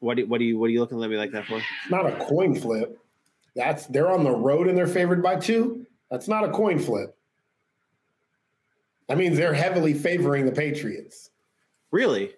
what 0.00 0.16
do, 0.16 0.26
what 0.26 0.38
do 0.38 0.44
you 0.44 0.58
what 0.58 0.66
are 0.66 0.70
you 0.70 0.80
looking 0.80 1.02
at 1.02 1.10
me 1.10 1.16
like 1.16 1.32
that 1.32 1.46
for? 1.46 1.58
It's 1.58 1.90
not 1.90 2.06
a 2.06 2.24
coin 2.24 2.54
flip. 2.54 2.98
That's 3.56 3.86
they're 3.86 4.10
on 4.10 4.24
the 4.24 4.30
road 4.30 4.68
and 4.68 4.76
they're 4.76 4.86
favored 4.86 5.22
by 5.22 5.36
two. 5.36 5.86
That's 6.10 6.28
not 6.28 6.44
a 6.44 6.50
coin 6.50 6.78
flip. 6.78 7.16
That 9.08 9.18
means 9.18 9.36
they're 9.36 9.54
heavily 9.54 9.94
favoring 9.94 10.46
the 10.46 10.52
Patriots. 10.52 11.30
Really? 11.90 12.32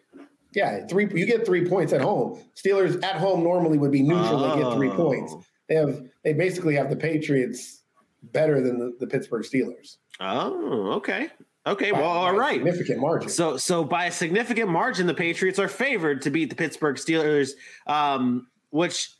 Yeah, 0.54 0.86
three. 0.86 1.08
You 1.12 1.26
get 1.26 1.44
three 1.44 1.68
points 1.68 1.92
at 1.92 2.00
home. 2.00 2.42
Steelers 2.54 3.02
at 3.02 3.16
home 3.16 3.42
normally 3.42 3.78
would 3.78 3.92
be 3.92 4.02
neutral. 4.02 4.42
Oh. 4.44 4.56
They 4.56 4.62
get 4.62 4.74
three 4.74 4.90
points. 4.90 5.34
They 5.68 5.74
have. 5.74 6.02
They 6.24 6.32
basically 6.32 6.74
have 6.76 6.90
the 6.90 6.96
Patriots 6.96 7.82
better 8.22 8.60
than 8.60 8.78
the, 8.78 8.96
the 9.00 9.06
Pittsburgh 9.06 9.42
Steelers. 9.42 9.96
Oh, 10.20 10.92
okay. 10.92 11.28
Okay, 11.66 11.92
by, 11.92 12.00
well, 12.00 12.08
all 12.08 12.34
right. 12.36 12.54
Significant 12.54 13.00
margin. 13.00 13.28
So, 13.28 13.56
so 13.56 13.84
by 13.84 14.06
a 14.06 14.12
significant 14.12 14.68
margin, 14.68 15.06
the 15.06 15.14
Patriots 15.14 15.58
are 15.58 15.68
favored 15.68 16.22
to 16.22 16.30
beat 16.30 16.50
the 16.50 16.56
Pittsburgh 16.56 16.96
Steelers, 16.96 17.52
um, 17.86 18.48
which 18.70 19.10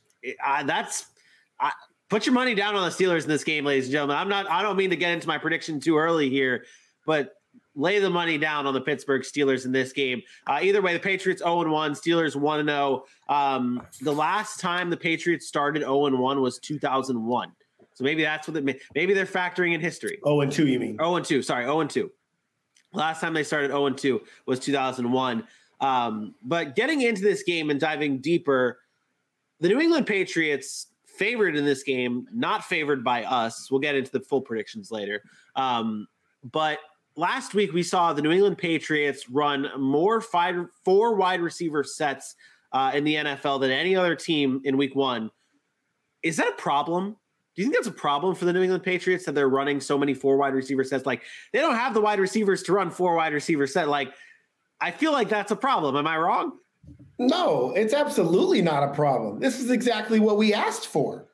uh, 0.45 0.65
that's 0.65 1.07
I, 1.63 1.73
put 2.11 2.27
your 2.27 2.35
money 2.35 2.55
down 2.55 2.75
on 2.75 2.85
the 2.85 2.91
Steelers 2.91 3.23
in 3.23 3.29
this 3.29 3.45
game, 3.45 3.65
ladies 3.65 3.87
and 3.87 3.93
gentlemen. 3.93 4.17
I'm 4.17 4.29
not. 4.29 4.51
I 4.51 4.61
don't 4.63 4.77
mean 4.77 4.91
to 4.91 4.97
get 4.97 5.13
into 5.13 5.27
my 5.27 5.39
prediction 5.39 5.81
too 5.81 5.97
early 5.97 6.29
here, 6.29 6.65
but 7.07 7.33
lay 7.75 7.99
the 7.99 8.11
money 8.11 8.37
down 8.37 8.67
on 8.67 8.75
the 8.75 8.81
Pittsburgh 8.81 9.23
Steelers 9.23 9.65
in 9.65 9.73
this 9.73 9.93
game. 9.93 10.23
Uh, 10.47 10.61
either 10.63 10.83
way, 10.83 10.93
the 10.93 11.01
Patriots 11.01 11.41
0 11.43 11.71
1, 11.71 11.93
Steelers 11.93 12.37
1 12.37 12.67
0. 12.67 13.05
Um, 13.29 13.83
the 14.03 14.13
last 14.13 14.61
time 14.61 14.91
the 14.91 14.97
Patriots 14.97 15.47
started 15.47 15.81
0 15.81 16.17
1 16.17 16.41
was 16.41 16.59
2001. 16.59 17.53
So 17.95 18.05
maybe 18.05 18.23
that's 18.23 18.49
what 18.49 18.57
it 18.57 18.81
maybe 18.95 19.15
they're 19.15 19.27
factoring 19.27 19.75
in 19.75 19.81
history. 19.81 20.19
0 20.25 20.47
2, 20.51 20.67
you 20.67 20.81
mean? 20.81 20.99
0 20.99 21.21
2. 21.21 21.43
Sorry, 21.43 21.65
0 21.65 21.85
2. 21.87 22.11
Last 22.93 23.21
time 23.21 23.33
they 23.33 23.45
started 23.45 23.71
0 23.71 23.91
2 23.91 24.21
was 24.47 24.59
2001. 24.61 25.45
Um, 25.81 26.35
but 26.43 26.77
getting 26.77 27.01
into 27.01 27.23
this 27.23 27.43
game 27.43 27.71
and 27.71 27.81
diving 27.81 28.19
deeper, 28.19 28.79
the 29.61 29.69
New 29.69 29.81
England 29.81 30.07
Patriots 30.07 30.89
favored 31.17 31.57
in 31.57 31.65
this 31.65 31.83
game, 31.83 32.27
not 32.33 32.65
favored 32.65 33.05
by 33.05 33.25
us. 33.25 33.71
We'll 33.71 33.81
get 33.81 33.95
into 33.95 34.11
the 34.11 34.21
full 34.21 34.41
predictions 34.41 34.91
later. 34.91 35.23
Um, 35.57 36.07
but 36.45 36.79
last 37.17 37.55
week 37.55 37.73
we 37.73 37.83
saw 37.83 38.13
the 38.13 38.23
New 38.23 38.31
England 38.33 38.59
Patriots 38.59 39.29
run 39.29 39.69
more 39.79 40.21
five, 40.21 40.57
four 40.85 41.15
wide 41.15 41.41
receiver 41.41 41.85
sets 41.85 42.35
uh, 42.73 42.93
in 42.95 43.05
the 43.05 43.17
NFL 43.17 43.61
than 43.61 43.71
any 43.71 43.95
other 43.95 44.17
team 44.17 44.61
in 44.65 44.77
week 44.77 44.95
one. 44.97 45.31
is 46.23 46.37
that 46.37 46.49
a 46.49 46.53
problem? 46.53 47.17
Do 47.55 47.61
you 47.61 47.67
think 47.67 47.77
that's 47.77 47.95
a 47.95 48.01
problem 48.01 48.35
for 48.35 48.47
the 48.47 48.53
New 48.53 48.63
England 48.63 48.83
Patriots 48.83 49.27
that 49.27 49.35
they're 49.35 49.49
running 49.49 49.79
so 49.79 49.99
many 49.99 50.15
four 50.15 50.39
wide 50.39 50.55
receiver 50.55 50.85
sets? 50.85 51.05
Like 51.05 51.23
they 51.53 51.59
don't 51.59 51.75
have 51.75 51.93
the 51.93 52.01
wide 52.01 52.19
receivers 52.19 52.63
to 52.65 52.73
run 52.73 52.91
four 52.91 53.15
wide 53.15 53.35
receiver 53.35 53.67
set. 53.67 53.89
Like 53.89 54.15
I 54.81 54.91
feel 54.91 55.13
like 55.13 55.29
that's 55.29 55.51
a 55.51 55.57
problem. 55.57 55.97
Am 55.97 56.07
I 56.07 56.17
wrong? 56.17 56.53
No, 57.29 57.73
it's 57.73 57.95
absolutely 57.95 58.63
not 58.63 58.83
a 58.83 58.93
problem. 58.95 59.39
This 59.39 59.61
is 59.61 59.71
exactly 59.71 60.19
what 60.19 60.37
we 60.37 60.53
asked 60.53 60.87
for, 60.87 61.29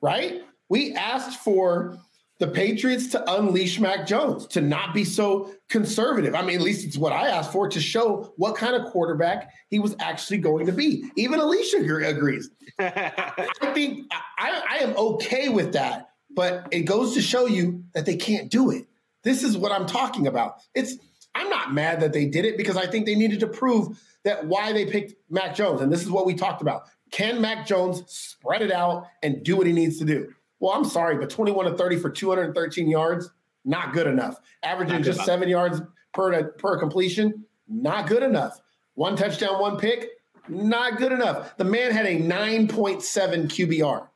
right? 0.00 0.42
We 0.68 0.94
asked 0.94 1.40
for 1.40 1.98
the 2.40 2.48
Patriots 2.48 3.08
to 3.08 3.32
unleash 3.32 3.78
Mac 3.78 4.06
Jones, 4.06 4.46
to 4.48 4.60
not 4.60 4.92
be 4.92 5.04
so 5.04 5.52
conservative. 5.68 6.34
I 6.34 6.42
mean, 6.42 6.56
at 6.56 6.62
least 6.62 6.84
it's 6.84 6.98
what 6.98 7.12
I 7.12 7.28
asked 7.28 7.52
for 7.52 7.68
to 7.68 7.80
show 7.80 8.32
what 8.36 8.56
kind 8.56 8.74
of 8.74 8.90
quarterback 8.90 9.52
he 9.70 9.78
was 9.78 9.94
actually 10.00 10.38
going 10.38 10.66
to 10.66 10.72
be. 10.72 11.04
Even 11.16 11.38
Alicia 11.38 11.78
agrees. 12.06 12.50
I 12.78 13.46
think 13.72 14.06
I, 14.10 14.62
I 14.68 14.76
am 14.78 14.96
okay 14.96 15.48
with 15.48 15.74
that, 15.74 16.08
but 16.30 16.68
it 16.72 16.80
goes 16.80 17.14
to 17.14 17.22
show 17.22 17.46
you 17.46 17.84
that 17.94 18.04
they 18.04 18.16
can't 18.16 18.50
do 18.50 18.70
it. 18.70 18.86
This 19.22 19.42
is 19.42 19.56
what 19.56 19.72
I'm 19.72 19.86
talking 19.86 20.26
about. 20.26 20.56
It's 20.74 20.96
I'm 21.34 21.48
not 21.50 21.72
mad 21.72 22.00
that 22.00 22.12
they 22.12 22.26
did 22.26 22.44
it 22.44 22.56
because 22.56 22.76
I 22.76 22.86
think 22.86 23.06
they 23.06 23.14
needed 23.14 23.40
to 23.40 23.46
prove 23.46 24.00
that 24.24 24.46
why 24.46 24.72
they 24.72 24.86
picked 24.86 25.14
Mac 25.30 25.54
Jones. 25.54 25.80
And 25.80 25.92
this 25.92 26.02
is 26.02 26.10
what 26.10 26.26
we 26.26 26.34
talked 26.34 26.62
about. 26.62 26.84
Can 27.10 27.40
Mac 27.40 27.66
Jones 27.66 28.02
spread 28.08 28.62
it 28.62 28.72
out 28.72 29.06
and 29.22 29.44
do 29.44 29.56
what 29.56 29.66
he 29.66 29.72
needs 29.72 29.98
to 29.98 30.04
do? 30.04 30.32
Well, 30.58 30.72
I'm 30.72 30.84
sorry, 30.84 31.16
but 31.16 31.30
21 31.30 31.66
to 31.66 31.76
30 31.76 31.98
for 31.98 32.10
213 32.10 32.88
yards, 32.88 33.30
not 33.64 33.92
good 33.92 34.06
enough. 34.06 34.40
Averaging 34.62 34.98
good 34.98 35.04
just 35.04 35.18
enough. 35.18 35.26
seven 35.26 35.48
yards 35.48 35.82
per, 36.12 36.50
per 36.52 36.78
completion, 36.78 37.44
not 37.68 38.08
good 38.08 38.22
enough. 38.22 38.60
One 38.94 39.16
touchdown, 39.16 39.60
one 39.60 39.78
pick, 39.78 40.08
not 40.48 40.98
good 40.98 41.12
enough. 41.12 41.56
The 41.56 41.64
man 41.64 41.92
had 41.92 42.06
a 42.06 42.20
9.7 42.20 43.00
QBR. 43.46 44.08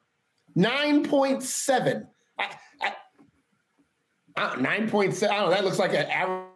9.7. 0.56 2.06
I, 2.38 2.50
I, 2.80 2.92
I, 4.36 4.56
9.7. 4.56 5.28
I 5.28 5.36
don't 5.36 5.44
know. 5.44 5.50
That 5.50 5.64
looks 5.64 5.78
like 5.78 5.92
an 5.92 6.06
average 6.06 6.48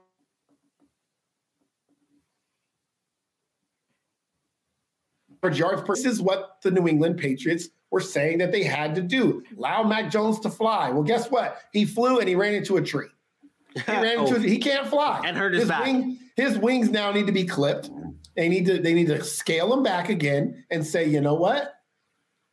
yards 5.50 5.82
per. 5.82 5.94
This 5.94 6.04
is 6.04 6.22
what 6.22 6.58
the 6.62 6.70
New 6.70 6.88
England 6.88 7.18
Patriots 7.18 7.68
were 7.90 8.00
saying 8.00 8.38
that 8.38 8.52
they 8.52 8.64
had 8.64 8.94
to 8.94 9.02
do. 9.02 9.42
Allow 9.56 9.82
Mac 9.84 10.10
Jones 10.10 10.40
to 10.40 10.50
fly. 10.50 10.90
Well, 10.90 11.02
guess 11.02 11.30
what? 11.30 11.58
He 11.72 11.84
flew 11.84 12.18
and 12.18 12.28
he 12.28 12.34
ran 12.34 12.54
into 12.54 12.76
a 12.76 12.82
tree. 12.82 13.08
He 13.74 13.92
ran 13.92 14.18
oh. 14.18 14.22
into 14.26 14.36
a, 14.36 14.38
oh. 14.38 14.42
he 14.42 14.58
can't 14.58 14.88
fly 14.88 15.22
and 15.24 15.36
hurt 15.36 15.52
his, 15.52 15.62
his 15.62 15.68
back. 15.68 15.84
Wing, 15.84 16.18
his 16.36 16.58
wings 16.58 16.90
now 16.90 17.12
need 17.12 17.26
to 17.26 17.32
be 17.32 17.44
clipped. 17.44 17.90
They 18.36 18.48
need 18.48 18.66
to 18.66 18.78
they 18.78 18.94
need 18.94 19.08
to 19.08 19.22
scale 19.22 19.68
them 19.68 19.82
back 19.82 20.08
again 20.08 20.64
and 20.70 20.86
say, 20.86 21.06
you 21.06 21.20
know 21.20 21.34
what? 21.34 21.74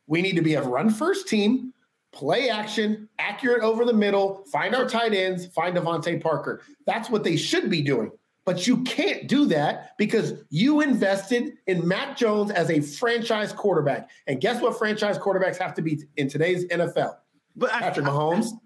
We 0.06 0.22
need 0.22 0.36
to 0.36 0.42
be 0.42 0.54
a 0.54 0.62
run 0.62 0.90
first 0.90 1.28
team, 1.28 1.72
play 2.12 2.50
action, 2.50 3.08
accurate 3.18 3.62
over 3.62 3.84
the 3.84 3.92
middle, 3.92 4.44
find 4.52 4.74
our 4.74 4.88
tight 4.88 5.14
ends, 5.14 5.46
find 5.46 5.76
DeVante 5.76 6.20
Parker. 6.20 6.62
That's 6.86 7.08
what 7.08 7.24
they 7.24 7.36
should 7.36 7.70
be 7.70 7.80
doing. 7.80 8.10
But 8.50 8.66
you 8.66 8.78
can't 8.82 9.28
do 9.28 9.46
that 9.46 9.96
because 9.96 10.34
you 10.50 10.80
invested 10.80 11.52
in 11.68 11.86
Mac 11.86 12.16
Jones 12.16 12.50
as 12.50 12.68
a 12.68 12.80
franchise 12.80 13.52
quarterback. 13.52 14.10
And 14.26 14.40
guess 14.40 14.60
what 14.60 14.76
franchise 14.76 15.16
quarterbacks 15.18 15.56
have 15.58 15.72
to 15.74 15.82
be 15.82 16.02
in 16.16 16.28
today's 16.28 16.64
NFL? 16.64 17.14
But 17.54 17.70
Patrick 17.70 18.06
I, 18.06 18.10
Mahomes, 18.10 18.46
I, 18.46 18.56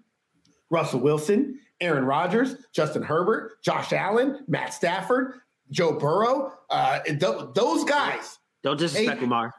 Russell 0.71 1.01
Wilson, 1.01 1.59
Aaron 1.81 2.03
Rodgers, 2.03 2.55
Justin 2.73 3.03
Herbert, 3.03 3.61
Josh 3.61 3.93
Allen, 3.93 4.43
Matt 4.47 4.73
Stafford, 4.73 5.35
Joe 5.69 5.99
Burrow. 5.99 6.53
Uh, 6.71 7.01
th- 7.01 7.19
those 7.53 7.83
guys. 7.83 8.39
Don't 8.63 8.79
disrespect 8.79 9.19
they, 9.19 9.25
Lamar. 9.27 9.53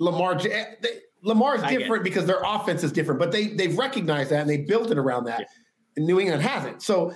Lamar. 0.00 0.34
They, 0.34 0.76
Lamar's 1.22 1.62
different 1.62 2.04
because 2.04 2.26
their 2.26 2.42
offense 2.44 2.84
is 2.84 2.92
different, 2.92 3.18
but 3.18 3.32
they 3.32 3.46
they've 3.46 3.78
recognized 3.78 4.32
that 4.32 4.42
and 4.42 4.50
they 4.50 4.58
built 4.58 4.90
it 4.90 4.98
around 4.98 5.24
that. 5.24 5.46
Yeah. 5.96 6.04
New 6.04 6.20
England 6.20 6.42
hasn't. 6.42 6.82
So 6.82 7.14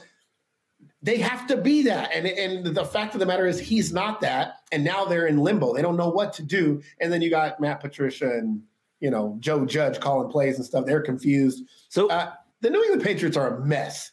they 1.05 1.19
have 1.19 1.47
to 1.49 1.59
be 1.59 1.83
that. 1.83 2.11
And, 2.15 2.27
and 2.27 2.75
the 2.75 2.85
fact 2.85 3.13
of 3.13 3.21
the 3.21 3.27
matter 3.27 3.47
is, 3.47 3.61
he's 3.61 3.93
not 3.93 4.23
that. 4.23 4.57
And 4.73 4.83
now 4.83 5.05
they're 5.05 5.27
in 5.27 5.39
limbo. 5.39 5.75
They 5.75 5.83
don't 5.83 5.99
know 5.99 6.09
what 6.09 6.33
to 6.35 6.43
do. 6.43 6.83
And 6.99 7.13
then 7.13 7.21
you 7.21 7.29
got 7.29 7.61
Matt 7.61 7.81
Patricia 7.81 8.31
and, 8.31 8.63
you 9.01 9.11
know, 9.11 9.37
Joe 9.39 9.67
Judge 9.67 10.01
calling 10.01 10.31
plays 10.31 10.57
and 10.57 10.65
stuff. 10.65 10.87
They're 10.87 11.03
confused. 11.03 11.65
So 11.91 12.09
uh, 12.09 12.33
the 12.63 12.71
New 12.71 12.83
England 12.83 13.03
Patriots 13.03 13.37
are 13.37 13.59
a 13.59 13.67
mess. 13.67 14.13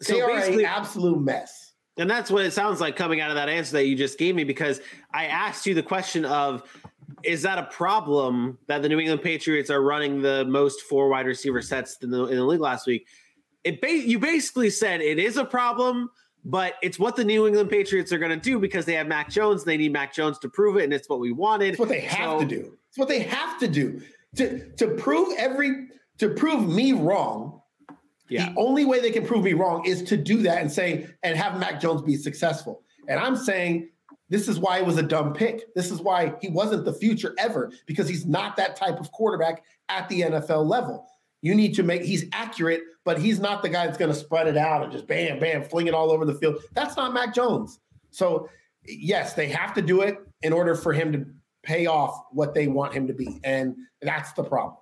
They 0.00 0.20
so 0.20 0.22
are 0.22 0.38
an 0.38 0.64
absolute 0.64 1.20
mess. 1.20 1.74
And 1.98 2.08
that's 2.08 2.30
what 2.30 2.46
it 2.46 2.52
sounds 2.52 2.80
like 2.80 2.96
coming 2.96 3.20
out 3.20 3.30
of 3.30 3.36
that 3.36 3.50
answer 3.50 3.72
that 3.72 3.86
you 3.86 3.94
just 3.94 4.18
gave 4.18 4.34
me 4.34 4.44
because 4.44 4.80
I 5.12 5.26
asked 5.26 5.66
you 5.66 5.74
the 5.74 5.82
question 5.82 6.24
of 6.24 6.62
is 7.22 7.42
that 7.42 7.58
a 7.58 7.64
problem 7.64 8.56
that 8.68 8.80
the 8.80 8.88
New 8.88 8.98
England 8.98 9.20
Patriots 9.20 9.68
are 9.68 9.82
running 9.82 10.22
the 10.22 10.46
most 10.46 10.80
four 10.82 11.10
wide 11.10 11.26
receiver 11.26 11.60
sets 11.60 11.98
in 12.02 12.10
the, 12.10 12.24
in 12.24 12.36
the 12.36 12.44
league 12.44 12.60
last 12.60 12.86
week? 12.86 13.06
It 13.64 13.82
ba- 13.82 13.92
you 13.92 14.18
basically 14.18 14.70
said 14.70 15.02
it 15.02 15.18
is 15.18 15.36
a 15.36 15.44
problem, 15.44 16.10
but 16.44 16.74
it's 16.82 16.98
what 16.98 17.16
the 17.16 17.24
New 17.24 17.46
England 17.46 17.70
Patriots 17.70 18.12
are 18.12 18.18
going 18.18 18.30
to 18.30 18.36
do 18.36 18.58
because 18.58 18.84
they 18.84 18.94
have 18.94 19.06
Mac 19.06 19.30
Jones. 19.30 19.64
They 19.64 19.76
need 19.76 19.92
Mac 19.92 20.12
Jones 20.12 20.38
to 20.40 20.48
prove 20.48 20.76
it, 20.76 20.84
and 20.84 20.92
it's 20.92 21.08
what 21.08 21.20
we 21.20 21.32
wanted. 21.32 21.70
It's 21.70 21.78
what 21.78 21.88
they 21.88 22.00
have 22.00 22.40
so, 22.40 22.40
to 22.40 22.46
do. 22.46 22.76
It's 22.88 22.98
what 22.98 23.08
they 23.08 23.20
have 23.20 23.58
to 23.60 23.68
do 23.68 24.00
to 24.36 24.70
to 24.76 24.88
prove 24.88 25.34
every 25.38 25.88
to 26.18 26.30
prove 26.30 26.68
me 26.68 26.92
wrong. 26.92 27.60
Yeah. 28.28 28.50
The 28.50 28.60
only 28.60 28.84
way 28.84 29.00
they 29.00 29.10
can 29.10 29.26
prove 29.26 29.44
me 29.44 29.52
wrong 29.52 29.84
is 29.84 30.02
to 30.04 30.16
do 30.16 30.42
that 30.42 30.62
and 30.62 30.72
say 30.72 31.08
and 31.22 31.36
have 31.36 31.58
Mac 31.58 31.80
Jones 31.80 32.02
be 32.02 32.16
successful. 32.16 32.82
And 33.08 33.20
I'm 33.20 33.36
saying 33.36 33.90
this 34.28 34.48
is 34.48 34.58
why 34.58 34.78
it 34.78 34.86
was 34.86 34.96
a 34.96 35.02
dumb 35.02 35.34
pick. 35.34 35.74
This 35.74 35.90
is 35.90 36.00
why 36.00 36.34
he 36.40 36.48
wasn't 36.48 36.86
the 36.86 36.94
future 36.94 37.34
ever 37.38 37.70
because 37.86 38.08
he's 38.08 38.24
not 38.24 38.56
that 38.56 38.76
type 38.76 38.98
of 38.98 39.12
quarterback 39.12 39.62
at 39.90 40.08
the 40.08 40.22
NFL 40.22 40.66
level. 40.66 41.06
You 41.42 41.54
need 41.56 41.74
to 41.74 41.82
make 41.82 42.02
he's 42.02 42.24
accurate, 42.32 42.82
but 43.04 43.18
he's 43.18 43.40
not 43.40 43.62
the 43.62 43.68
guy 43.68 43.86
that's 43.86 43.98
going 43.98 44.12
to 44.12 44.16
spread 44.16 44.46
it 44.46 44.56
out 44.56 44.84
and 44.84 44.92
just 44.92 45.06
bam, 45.08 45.40
bam, 45.40 45.64
fling 45.64 45.88
it 45.88 45.94
all 45.94 46.12
over 46.12 46.24
the 46.24 46.34
field. 46.34 46.62
That's 46.72 46.96
not 46.96 47.12
Mac 47.12 47.34
Jones. 47.34 47.80
So, 48.10 48.48
yes, 48.86 49.34
they 49.34 49.48
have 49.48 49.74
to 49.74 49.82
do 49.82 50.02
it 50.02 50.18
in 50.42 50.52
order 50.52 50.76
for 50.76 50.92
him 50.92 51.12
to 51.12 51.26
pay 51.64 51.86
off 51.86 52.16
what 52.30 52.54
they 52.54 52.68
want 52.68 52.94
him 52.94 53.08
to 53.08 53.12
be, 53.12 53.40
and 53.42 53.74
that's 54.00 54.32
the 54.32 54.44
problem. 54.44 54.76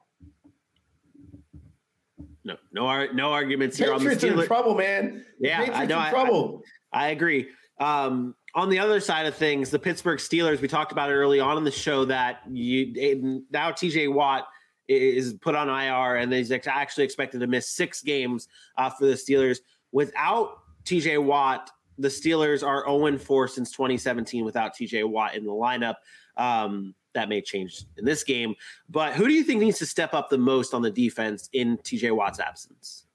No, 2.45 2.57
no, 2.73 3.07
no 3.13 3.33
arguments 3.33 3.77
here 3.77 3.93
Patriots 3.93 4.23
on 4.23 4.31
the 4.31 4.35
Steelers. 4.35 4.43
in 4.43 4.47
trouble, 4.47 4.75
man. 4.75 5.25
Yeah, 5.39 5.71
I 5.73 5.87
know. 5.87 5.99
I, 5.99 6.11
trouble. 6.11 6.63
I, 6.93 7.07
I 7.07 7.09
agree. 7.09 7.49
Um, 7.79 8.35
on 8.55 8.69
the 8.69 8.79
other 8.79 9.01
side 9.01 9.27
of 9.27 9.35
things, 9.35 9.71
the 9.71 9.79
Pittsburgh 9.79 10.19
Steelers. 10.19 10.61
We 10.61 10.69
talked 10.69 10.93
about 10.93 11.11
it 11.11 11.15
early 11.15 11.41
on 11.41 11.57
in 11.57 11.65
the 11.65 11.71
show 11.71 12.05
that 12.07 12.41
you 12.51 13.45
now 13.51 13.71
T.J. 13.71 14.09
Watt 14.09 14.47
is 14.91 15.35
put 15.35 15.55
on 15.55 15.69
IR, 15.69 16.17
and 16.17 16.33
he's 16.33 16.51
actually 16.51 17.05
expected 17.05 17.41
to 17.41 17.47
miss 17.47 17.69
six 17.69 18.03
games 18.03 18.49
uh, 18.77 18.91
for 18.91 19.07
the 19.07 19.15
Steelers. 19.15 19.59
Without 19.93 20.59
TJ 20.85 21.23
Watt, 21.23 21.71
the 21.99 22.09
Steelers 22.09 22.67
are 22.67 22.85
0 22.87 23.19
4 23.19 23.49
since 23.49 23.71
2017 23.71 24.45
without 24.45 24.75
TJ 24.75 25.09
Watt 25.09 25.35
in 25.35 25.45
the 25.45 25.53
lineup. 25.53 25.97
Um, 26.37 26.95
that 27.15 27.29
may 27.29 27.41
change 27.41 27.85
in 27.97 28.05
this 28.05 28.23
game. 28.23 28.55
But 28.89 29.15
who 29.15 29.27
do 29.27 29.35
you 29.35 29.43
think 29.43 29.61
needs 29.61 29.79
to 29.79 29.87
step 29.87 30.15
up 30.15 30.31
the 30.31 30.39
most 30.39 30.75
on 30.75 30.83
the 30.83 30.91
defense 30.91 31.49
in 31.53 31.77
TJ 31.79 32.15
Watt's 32.15 32.39
absence? 32.39 33.07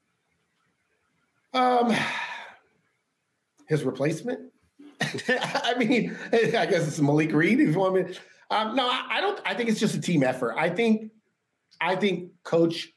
Um, 1.54 1.96
his 3.66 3.84
replacement. 3.84 4.52
I 5.00 5.74
mean, 5.78 6.16
I 6.32 6.66
guess 6.66 6.86
it's 6.86 7.00
Malik 7.00 7.32
Reed. 7.32 7.60
If 7.60 7.74
you 7.74 7.78
want 7.78 7.94
me, 7.94 8.14
um, 8.50 8.76
no, 8.76 8.86
I, 8.86 9.06
I 9.12 9.20
don't. 9.20 9.40
I 9.44 9.54
think 9.54 9.70
it's 9.70 9.80
just 9.80 9.94
a 9.94 10.00
team 10.00 10.22
effort. 10.22 10.54
I 10.56 10.68
think 10.68 11.10
I 11.80 11.96
think 11.96 12.30
Coach 12.44 12.88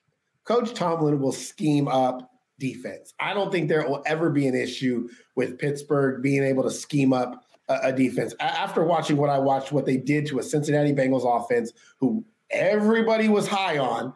Coach 0.45 0.73
Tomlin 0.73 1.19
will 1.19 1.31
scheme 1.31 1.87
up 1.87 2.31
defense. 2.59 3.13
I 3.19 3.33
don't 3.33 3.51
think 3.51 3.69
there 3.69 3.87
will 3.87 4.03
ever 4.05 4.29
be 4.29 4.47
an 4.47 4.55
issue 4.55 5.09
with 5.35 5.57
Pittsburgh 5.57 6.21
being 6.21 6.43
able 6.43 6.63
to 6.63 6.71
scheme 6.71 7.13
up 7.13 7.45
a, 7.67 7.79
a 7.83 7.93
defense. 7.93 8.33
After 8.39 8.83
watching 8.83 9.17
what 9.17 9.29
I 9.29 9.39
watched, 9.39 9.71
what 9.71 9.85
they 9.85 9.97
did 9.97 10.25
to 10.27 10.39
a 10.39 10.43
Cincinnati 10.43 10.93
Bengals 10.93 11.23
offense, 11.25 11.71
who 11.99 12.25
everybody 12.51 13.29
was 13.29 13.47
high 13.47 13.77
on, 13.77 14.13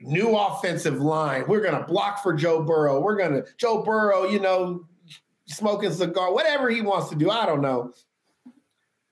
new 0.00 0.36
offensive 0.36 1.00
line. 1.00 1.44
We're 1.46 1.60
going 1.60 1.78
to 1.78 1.86
block 1.86 2.22
for 2.22 2.32
Joe 2.32 2.62
Burrow. 2.62 3.00
We're 3.00 3.16
going 3.16 3.32
to 3.32 3.44
Joe 3.56 3.82
Burrow, 3.82 4.24
you 4.28 4.40
know, 4.40 4.86
smoking 5.46 5.92
cigar, 5.92 6.32
whatever 6.32 6.70
he 6.70 6.80
wants 6.80 7.10
to 7.10 7.16
do. 7.16 7.30
I 7.30 7.46
don't 7.46 7.60
know. 7.60 7.92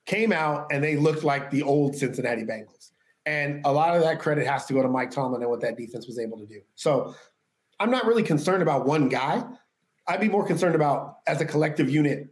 Came 0.06 0.32
out 0.32 0.66
and 0.72 0.82
they 0.82 0.96
looked 0.96 1.22
like 1.22 1.50
the 1.50 1.62
old 1.62 1.94
Cincinnati 1.96 2.42
Bengals. 2.42 2.91
And 3.24 3.60
a 3.64 3.72
lot 3.72 3.96
of 3.96 4.02
that 4.02 4.18
credit 4.18 4.46
has 4.46 4.66
to 4.66 4.74
go 4.74 4.82
to 4.82 4.88
Mike 4.88 5.10
Tomlin 5.10 5.42
and 5.42 5.50
what 5.50 5.60
that 5.60 5.76
defense 5.76 6.06
was 6.06 6.18
able 6.18 6.38
to 6.38 6.46
do. 6.46 6.60
So 6.74 7.14
I'm 7.78 7.90
not 7.90 8.06
really 8.06 8.22
concerned 8.22 8.62
about 8.62 8.86
one 8.86 9.08
guy. 9.08 9.44
I'd 10.08 10.20
be 10.20 10.28
more 10.28 10.46
concerned 10.46 10.74
about 10.74 11.18
as 11.26 11.40
a 11.40 11.44
collective 11.44 11.88
unit, 11.88 12.28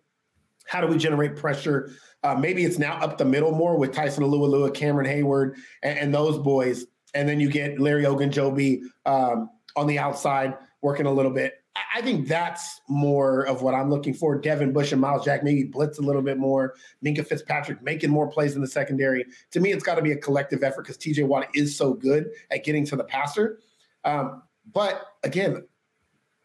how 0.66 0.80
do 0.80 0.86
we 0.86 0.96
generate 0.96 1.36
pressure? 1.36 1.90
Uh, 2.22 2.34
maybe 2.34 2.64
it's 2.64 2.78
now 2.78 2.94
up 3.00 3.18
the 3.18 3.24
middle 3.24 3.52
more 3.52 3.76
with 3.76 3.92
Tyson 3.92 4.22
Alualu, 4.22 4.72
Cameron 4.74 5.06
Heyward, 5.06 5.56
and, 5.82 5.98
and, 5.98 6.14
those 6.14 6.38
boys. 6.38 6.86
And 7.14 7.28
then 7.28 7.40
you 7.40 7.50
get 7.50 7.80
Larry 7.80 8.04
Ogunjobi 8.04 8.82
um, 9.06 9.50
on 9.74 9.86
the 9.86 9.98
outside 9.98 10.56
working 10.82 11.06
a 11.06 11.12
little 11.12 11.32
bit. 11.32 11.54
I 11.94 12.02
think 12.02 12.28
that's 12.28 12.80
more 12.88 13.46
of 13.46 13.62
what 13.62 13.74
I'm 13.74 13.90
looking 13.90 14.14
for. 14.14 14.38
Devin 14.38 14.72
Bush 14.72 14.92
and 14.92 15.00
Myles 15.00 15.24
Jack 15.24 15.42
maybe 15.44 15.64
blitz 15.64 15.98
a 15.98 16.02
little 16.02 16.22
bit 16.22 16.38
more. 16.38 16.74
Minkah 17.04 17.26
Fitzpatrick 17.26 17.82
making 17.82 18.10
more 18.10 18.28
plays 18.28 18.54
in 18.54 18.60
the 18.60 18.68
secondary. 18.68 19.24
To 19.52 19.60
me, 19.60 19.72
it's 19.72 19.84
got 19.84 19.96
to 19.96 20.02
be 20.02 20.12
a 20.12 20.16
collective 20.16 20.62
effort 20.62 20.82
because 20.82 20.96
TJ 20.98 21.26
Watt 21.26 21.48
is 21.54 21.76
so 21.76 21.94
good 21.94 22.30
at 22.50 22.64
getting 22.64 22.84
to 22.86 22.96
the 22.96 23.04
passer. 23.04 23.60
Um, 24.04 24.42
but 24.72 25.06
again, 25.22 25.64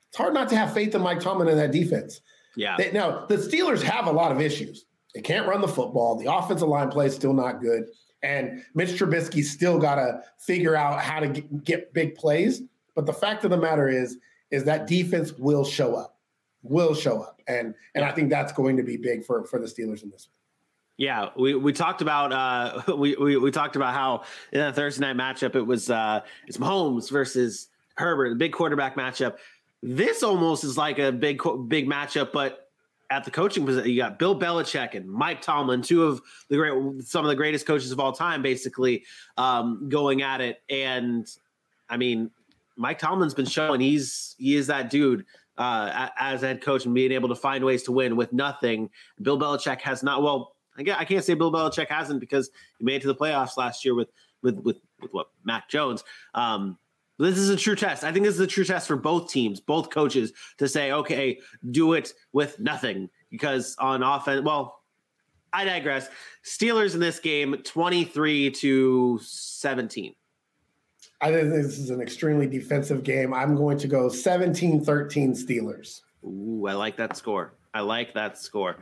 it's 0.09 0.17
hard 0.17 0.33
not 0.33 0.49
to 0.49 0.55
have 0.55 0.73
faith 0.73 0.95
in 0.95 1.01
Mike 1.01 1.19
Tomlin 1.19 1.47
and 1.47 1.59
that 1.59 1.71
defense. 1.71 2.21
Yeah. 2.55 2.75
They, 2.77 2.91
now, 2.91 3.25
the 3.25 3.37
Steelers 3.37 3.81
have 3.81 4.07
a 4.07 4.11
lot 4.11 4.31
of 4.31 4.41
issues. 4.41 4.85
They 5.13 5.21
can't 5.21 5.47
run 5.47 5.61
the 5.61 5.67
football. 5.67 6.15
The 6.15 6.33
offensive 6.33 6.67
line 6.67 6.89
play 6.89 7.07
is 7.07 7.15
still 7.15 7.33
not 7.33 7.61
good. 7.61 7.85
And 8.23 8.63
Mitch 8.73 8.91
Trubisky 8.91 9.43
still 9.43 9.77
got 9.77 9.95
to 9.95 10.21
figure 10.39 10.75
out 10.75 11.01
how 11.01 11.19
to 11.19 11.27
get, 11.27 11.63
get 11.63 11.93
big 11.93 12.15
plays. 12.15 12.61
But 12.95 13.05
the 13.05 13.13
fact 13.13 13.43
of 13.43 13.51
the 13.51 13.57
matter 13.57 13.87
is, 13.87 14.17
is 14.51 14.63
that 14.65 14.87
defense 14.87 15.33
will 15.33 15.65
show 15.65 15.95
up, 15.95 16.17
will 16.63 16.93
show 16.93 17.21
up, 17.21 17.41
and 17.47 17.73
and 17.95 18.05
I 18.05 18.11
think 18.11 18.29
that's 18.29 18.53
going 18.53 18.77
to 18.77 18.83
be 18.83 18.97
big 18.97 19.25
for 19.25 19.45
for 19.45 19.59
the 19.59 19.65
Steelers 19.65 20.03
in 20.03 20.09
this. 20.09 20.27
One. 20.27 20.35
Yeah, 20.97 21.29
we, 21.37 21.55
we 21.55 21.73
talked 21.73 22.01
about 22.01 22.31
uh, 22.31 22.95
we, 22.97 23.15
we 23.15 23.37
we 23.37 23.51
talked 23.51 23.75
about 23.75 23.93
how 23.93 24.23
in 24.51 24.59
that 24.59 24.75
Thursday 24.75 25.13
night 25.13 25.17
matchup 25.17 25.55
it 25.55 25.63
was 25.63 25.89
uh, 25.89 26.21
it's 26.47 26.57
Mahomes 26.57 27.09
versus 27.11 27.69
Herbert, 27.97 28.29
the 28.29 28.35
big 28.35 28.53
quarterback 28.53 28.95
matchup. 28.95 29.37
This 29.83 30.23
almost 30.23 30.63
is 30.63 30.77
like 30.77 30.99
a 30.99 31.11
big 31.11 31.41
big 31.67 31.87
matchup, 31.87 32.31
but 32.31 32.65
at 33.11 33.23
the 33.23 33.31
coaching 33.31 33.65
position, 33.65 33.89
you 33.89 33.97
got 33.97 34.17
Bill 34.17 34.37
Belichick 34.37 34.95
and 34.95 35.09
Mike 35.09 35.41
Tomlin, 35.41 35.81
two 35.81 36.03
of 36.03 36.21
the 36.49 36.57
great, 36.57 37.03
some 37.03 37.23
of 37.23 37.29
the 37.29 37.35
greatest 37.35 37.65
coaches 37.65 37.91
of 37.91 37.99
all 37.99 38.11
time, 38.11 38.41
basically 38.41 39.03
um, 39.37 39.89
going 39.89 40.21
at 40.21 40.41
it. 40.41 40.61
And 40.69 41.27
I 41.89 41.97
mean, 41.97 42.31
Mike 42.77 42.99
Tomlin's 42.99 43.33
been 43.33 43.45
showing 43.45 43.81
he's 43.81 44.35
he 44.37 44.55
is 44.55 44.67
that 44.67 44.89
dude 44.89 45.25
uh, 45.57 46.09
as 46.17 46.41
head 46.41 46.61
coach 46.61 46.85
and 46.85 46.93
being 46.93 47.11
able 47.11 47.29
to 47.29 47.35
find 47.35 47.63
ways 47.63 47.83
to 47.83 47.91
win 47.91 48.15
with 48.15 48.33
nothing. 48.33 48.89
Bill 49.21 49.39
Belichick 49.39 49.81
has 49.81 50.03
not. 50.03 50.21
Well, 50.21 50.55
I 50.77 51.05
can't 51.05 51.23
say 51.23 51.33
Bill 51.33 51.51
Belichick 51.51 51.87
hasn't 51.87 52.19
because 52.19 52.49
he 52.77 52.85
made 52.85 52.95
it 52.95 53.01
to 53.01 53.07
the 53.07 53.15
playoffs 53.15 53.57
last 53.57 53.85
year 53.85 53.95
with 53.95 54.09
with 54.41 54.59
with 54.59 54.77
with 55.01 55.13
what 55.13 55.27
Mac 55.43 55.69
Jones. 55.69 56.03
Um, 56.33 56.77
this 57.17 57.37
is 57.37 57.49
a 57.49 57.55
true 57.55 57.75
test. 57.75 58.03
I 58.03 58.11
think 58.11 58.25
this 58.25 58.35
is 58.35 58.41
a 58.41 58.47
true 58.47 58.65
test 58.65 58.87
for 58.87 58.97
both 58.97 59.31
teams, 59.31 59.61
both 59.61 59.89
coaches, 59.89 60.33
to 60.57 60.67
say, 60.67 60.91
okay, 60.91 61.39
do 61.71 61.93
it 61.93 62.13
with 62.33 62.59
nothing 62.59 63.09
because 63.29 63.75
on 63.79 64.03
offense, 64.03 64.43
well, 64.43 64.81
I 65.53 65.63
digress. 65.63 66.09
Steelers 66.45 66.93
in 66.93 66.99
this 66.99 67.19
game, 67.19 67.55
twenty 67.63 68.03
three 68.03 68.51
to 68.51 69.19
seventeen. 69.23 70.15
I 71.21 71.31
think 71.31 71.49
this 71.49 71.79
is 71.79 71.89
an 71.89 72.01
extremely 72.01 72.47
defensive 72.47 73.03
game. 73.03 73.33
I'm 73.33 73.55
going 73.55 73.77
to 73.79 73.87
go 73.87 74.09
17 74.09 74.83
13 74.83 75.33
Steelers. 75.33 76.01
Ooh, 76.23 76.65
I 76.67 76.73
like 76.73 76.97
that 76.97 77.15
score. 77.15 77.53
I 77.75 77.81
like 77.81 78.13
that 78.13 78.37
score. 78.37 78.77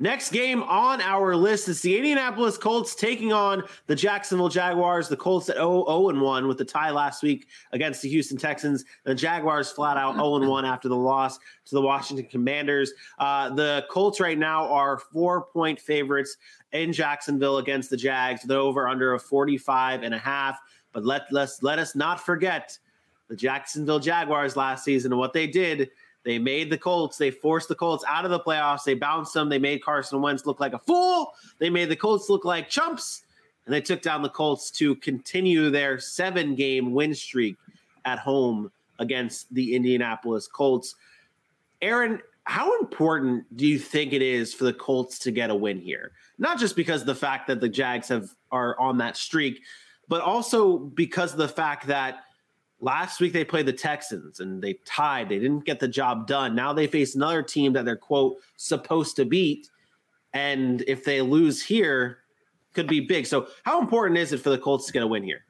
Next 0.00 0.32
game 0.32 0.62
on 0.62 1.02
our 1.02 1.36
list 1.36 1.68
is 1.68 1.82
the 1.82 1.94
Indianapolis 1.94 2.56
Colts 2.56 2.94
taking 2.94 3.30
on 3.30 3.62
the 3.88 3.94
Jacksonville 3.94 4.48
Jaguars. 4.48 5.06
The 5.06 5.18
Colts 5.18 5.50
at 5.50 5.56
0 5.56 5.84
0 5.86 6.18
1 6.18 6.48
with 6.48 6.56
the 6.56 6.64
tie 6.64 6.90
last 6.90 7.22
week 7.22 7.46
against 7.72 8.00
the 8.00 8.08
Houston 8.08 8.38
Texans. 8.38 8.86
The 9.04 9.14
Jaguars 9.14 9.70
flat 9.70 9.98
out 9.98 10.14
0 10.14 10.48
1 10.48 10.64
after 10.64 10.88
the 10.88 10.96
loss 10.96 11.36
to 11.36 11.74
the 11.74 11.82
Washington 11.82 12.26
Commanders. 12.30 12.90
Uh, 13.18 13.54
the 13.54 13.84
Colts 13.90 14.18
right 14.18 14.38
now 14.38 14.66
are 14.68 14.98
four 14.98 15.42
point 15.42 15.78
favorites 15.78 16.38
in 16.72 16.90
Jacksonville 16.90 17.58
against 17.58 17.90
the 17.90 17.98
Jags. 17.98 18.42
They're 18.44 18.58
over 18.58 18.88
under 18.88 19.12
a 19.12 19.18
45 19.18 20.02
and 20.02 20.14
a 20.14 20.18
half. 20.18 20.58
But 20.92 21.04
let 21.04 21.30
let's 21.30 21.62
let 21.62 21.78
us 21.78 21.94
not 21.94 22.20
forget 22.20 22.78
the 23.28 23.36
Jacksonville 23.36 23.98
Jaguars 23.98 24.56
last 24.56 24.84
season 24.84 25.12
and 25.12 25.18
what 25.18 25.32
they 25.32 25.46
did. 25.46 25.90
They 26.24 26.38
made 26.38 26.70
the 26.70 26.78
Colts. 26.78 27.16
They 27.16 27.30
forced 27.30 27.68
the 27.68 27.74
Colts 27.74 28.04
out 28.06 28.24
of 28.24 28.30
the 28.30 28.40
playoffs. 28.40 28.84
They 28.84 28.94
bounced 28.94 29.32
them. 29.34 29.48
They 29.48 29.58
made 29.58 29.82
Carson 29.82 30.20
Wentz 30.20 30.46
look 30.46 30.60
like 30.60 30.72
a 30.72 30.78
fool. 30.78 31.32
They 31.58 31.70
made 31.70 31.88
the 31.88 31.96
Colts 31.96 32.28
look 32.28 32.44
like 32.44 32.68
chumps, 32.68 33.22
and 33.64 33.74
they 33.74 33.80
took 33.80 34.02
down 34.02 34.22
the 34.22 34.28
Colts 34.28 34.70
to 34.72 34.96
continue 34.96 35.70
their 35.70 35.98
seven-game 35.98 36.92
win 36.92 37.14
streak 37.14 37.56
at 38.04 38.18
home 38.18 38.70
against 38.98 39.52
the 39.54 39.74
Indianapolis 39.74 40.48
Colts. 40.48 40.96
Aaron, 41.80 42.20
how 42.44 42.78
important 42.80 43.44
do 43.56 43.66
you 43.66 43.78
think 43.78 44.12
it 44.12 44.22
is 44.22 44.52
for 44.52 44.64
the 44.64 44.72
Colts 44.72 45.18
to 45.20 45.30
get 45.30 45.50
a 45.50 45.54
win 45.54 45.78
here? 45.78 46.12
Not 46.38 46.58
just 46.58 46.76
because 46.76 47.04
the 47.04 47.14
fact 47.14 47.46
that 47.46 47.60
the 47.60 47.68
Jags 47.68 48.08
have 48.08 48.30
are 48.50 48.78
on 48.80 48.98
that 48.98 49.16
streak, 49.16 49.62
but 50.08 50.20
also 50.20 50.78
because 50.78 51.32
of 51.32 51.38
the 51.38 51.48
fact 51.48 51.86
that 51.86 52.24
last 52.80 53.20
week 53.20 53.32
they 53.32 53.44
played 53.44 53.66
the 53.66 53.72
Texans 53.72 54.40
and 54.40 54.62
they 54.62 54.74
tied. 54.84 55.28
They 55.28 55.38
didn't 55.38 55.64
get 55.64 55.80
the 55.80 55.88
job 55.88 56.26
done. 56.26 56.54
Now 56.54 56.72
they 56.72 56.86
face 56.86 57.14
another 57.14 57.42
team 57.42 57.72
that 57.74 57.84
they're 57.84 57.96
quote 57.96 58.38
supposed 58.56 59.16
to 59.16 59.24
beat, 59.24 59.68
and 60.32 60.82
if 60.86 61.04
they 61.04 61.20
lose 61.20 61.62
here, 61.62 62.18
could 62.74 62.86
be 62.86 63.00
big. 63.00 63.26
So 63.26 63.48
how 63.64 63.80
important 63.80 64.18
is 64.18 64.32
it 64.32 64.38
for 64.40 64.50
the 64.50 64.58
Colts 64.58 64.86
to 64.86 64.92
get 64.92 65.02
a 65.02 65.06
win 65.06 65.22
here? 65.22 65.44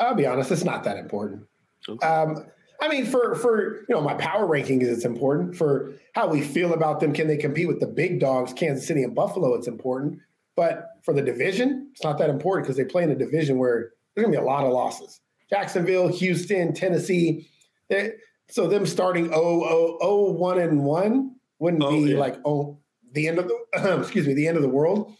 I'll 0.00 0.14
be 0.14 0.26
honest, 0.26 0.50
it's 0.50 0.64
not 0.64 0.84
that 0.84 0.96
important. 0.96 1.46
Okay. 1.88 2.06
Um, 2.06 2.46
I 2.80 2.88
mean, 2.88 3.06
for 3.06 3.34
for 3.36 3.80
you 3.88 3.94
know 3.94 4.00
my 4.00 4.14
power 4.14 4.46
ranking 4.46 4.82
is 4.82 4.88
it's 4.88 5.04
important 5.04 5.56
for 5.56 5.94
how 6.14 6.26
we 6.26 6.42
feel 6.42 6.74
about 6.74 7.00
them. 7.00 7.12
Can 7.12 7.28
they 7.28 7.36
compete 7.36 7.68
with 7.68 7.80
the 7.80 7.86
big 7.86 8.20
dogs, 8.20 8.52
Kansas 8.52 8.86
City 8.86 9.02
and 9.02 9.14
Buffalo? 9.14 9.54
It's 9.54 9.68
important. 9.68 10.18
But 10.56 10.90
for 11.02 11.12
the 11.12 11.22
division, 11.22 11.88
it's 11.92 12.04
not 12.04 12.18
that 12.18 12.30
important 12.30 12.66
because 12.66 12.76
they 12.76 12.84
play 12.84 13.02
in 13.02 13.10
a 13.10 13.16
division 13.16 13.58
where 13.58 13.92
there's 14.14 14.24
gonna 14.24 14.36
be 14.36 14.42
a 14.42 14.46
lot 14.46 14.64
of 14.64 14.72
losses. 14.72 15.20
Jacksonville, 15.50 16.08
Houston, 16.08 16.72
Tennessee. 16.72 17.48
so 18.48 18.66
them 18.66 18.86
starting 18.86 19.26
0, 19.26 19.60
0, 19.68 19.98
0 20.00 20.30
1 20.32 20.58
and 20.58 20.84
1 20.84 21.36
wouldn't 21.58 21.82
oh, 21.82 21.90
be 21.90 22.12
yeah. 22.12 22.18
like 22.18 22.36
oh 22.44 22.78
the 23.12 23.28
end 23.28 23.38
of 23.38 23.48
the 23.48 23.98
excuse 24.00 24.26
me, 24.26 24.34
the 24.34 24.46
end 24.46 24.56
of 24.56 24.62
the 24.62 24.68
world. 24.68 25.14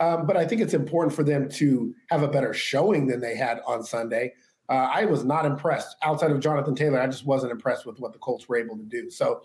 Um, 0.00 0.26
but 0.26 0.36
I 0.36 0.44
think 0.44 0.60
it's 0.60 0.74
important 0.74 1.14
for 1.14 1.22
them 1.22 1.48
to 1.50 1.94
have 2.10 2.22
a 2.22 2.28
better 2.28 2.52
showing 2.52 3.06
than 3.06 3.20
they 3.20 3.36
had 3.36 3.60
on 3.66 3.84
Sunday. 3.84 4.34
Uh, 4.68 4.88
I 4.92 5.04
was 5.04 5.24
not 5.24 5.44
impressed 5.44 5.96
outside 6.02 6.30
of 6.30 6.40
Jonathan 6.40 6.74
Taylor. 6.74 7.00
I 7.00 7.06
just 7.06 7.26
wasn't 7.26 7.52
impressed 7.52 7.86
with 7.86 8.00
what 8.00 8.12
the 8.12 8.18
Colts 8.18 8.48
were 8.48 8.56
able 8.56 8.76
to 8.76 8.82
do. 8.84 9.10
So 9.10 9.42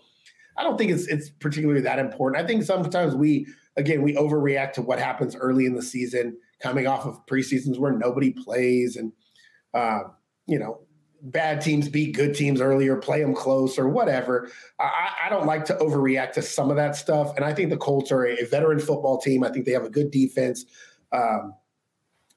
I 0.56 0.62
don't 0.62 0.76
think 0.76 0.90
it's 0.90 1.06
it's 1.06 1.30
particularly 1.30 1.82
that 1.82 1.98
important. 1.98 2.42
I 2.42 2.46
think 2.46 2.64
sometimes 2.64 3.14
we 3.14 3.46
again, 3.76 4.02
we 4.02 4.14
overreact 4.14 4.72
to 4.74 4.82
what 4.82 4.98
happens 4.98 5.36
early 5.36 5.66
in 5.66 5.74
the 5.74 5.82
season, 5.82 6.36
coming 6.60 6.86
off 6.86 7.06
of 7.06 7.24
preseasons 7.26 7.78
where 7.78 7.92
nobody 7.92 8.30
plays 8.30 8.96
and, 8.96 9.12
uh, 9.74 10.00
you 10.46 10.58
know, 10.58 10.80
bad 11.22 11.60
teams 11.60 11.88
beat 11.88 12.16
good 12.16 12.34
teams 12.34 12.60
earlier, 12.60 12.96
play 12.96 13.20
them 13.20 13.34
close 13.34 13.78
or 13.78 13.88
whatever. 13.88 14.50
I, 14.78 15.10
I, 15.26 15.28
don't 15.28 15.46
like 15.46 15.64
to 15.66 15.74
overreact 15.74 16.32
to 16.32 16.42
some 16.42 16.70
of 16.70 16.76
that 16.76 16.96
stuff. 16.96 17.36
And 17.36 17.44
I 17.44 17.52
think 17.52 17.70
the 17.70 17.76
Colts 17.76 18.10
are 18.10 18.26
a, 18.26 18.44
veteran 18.46 18.78
football 18.78 19.18
team. 19.18 19.44
I 19.44 19.50
think 19.50 19.66
they 19.66 19.72
have 19.72 19.84
a 19.84 19.90
good 19.90 20.10
defense. 20.10 20.64
Um, 21.12 21.54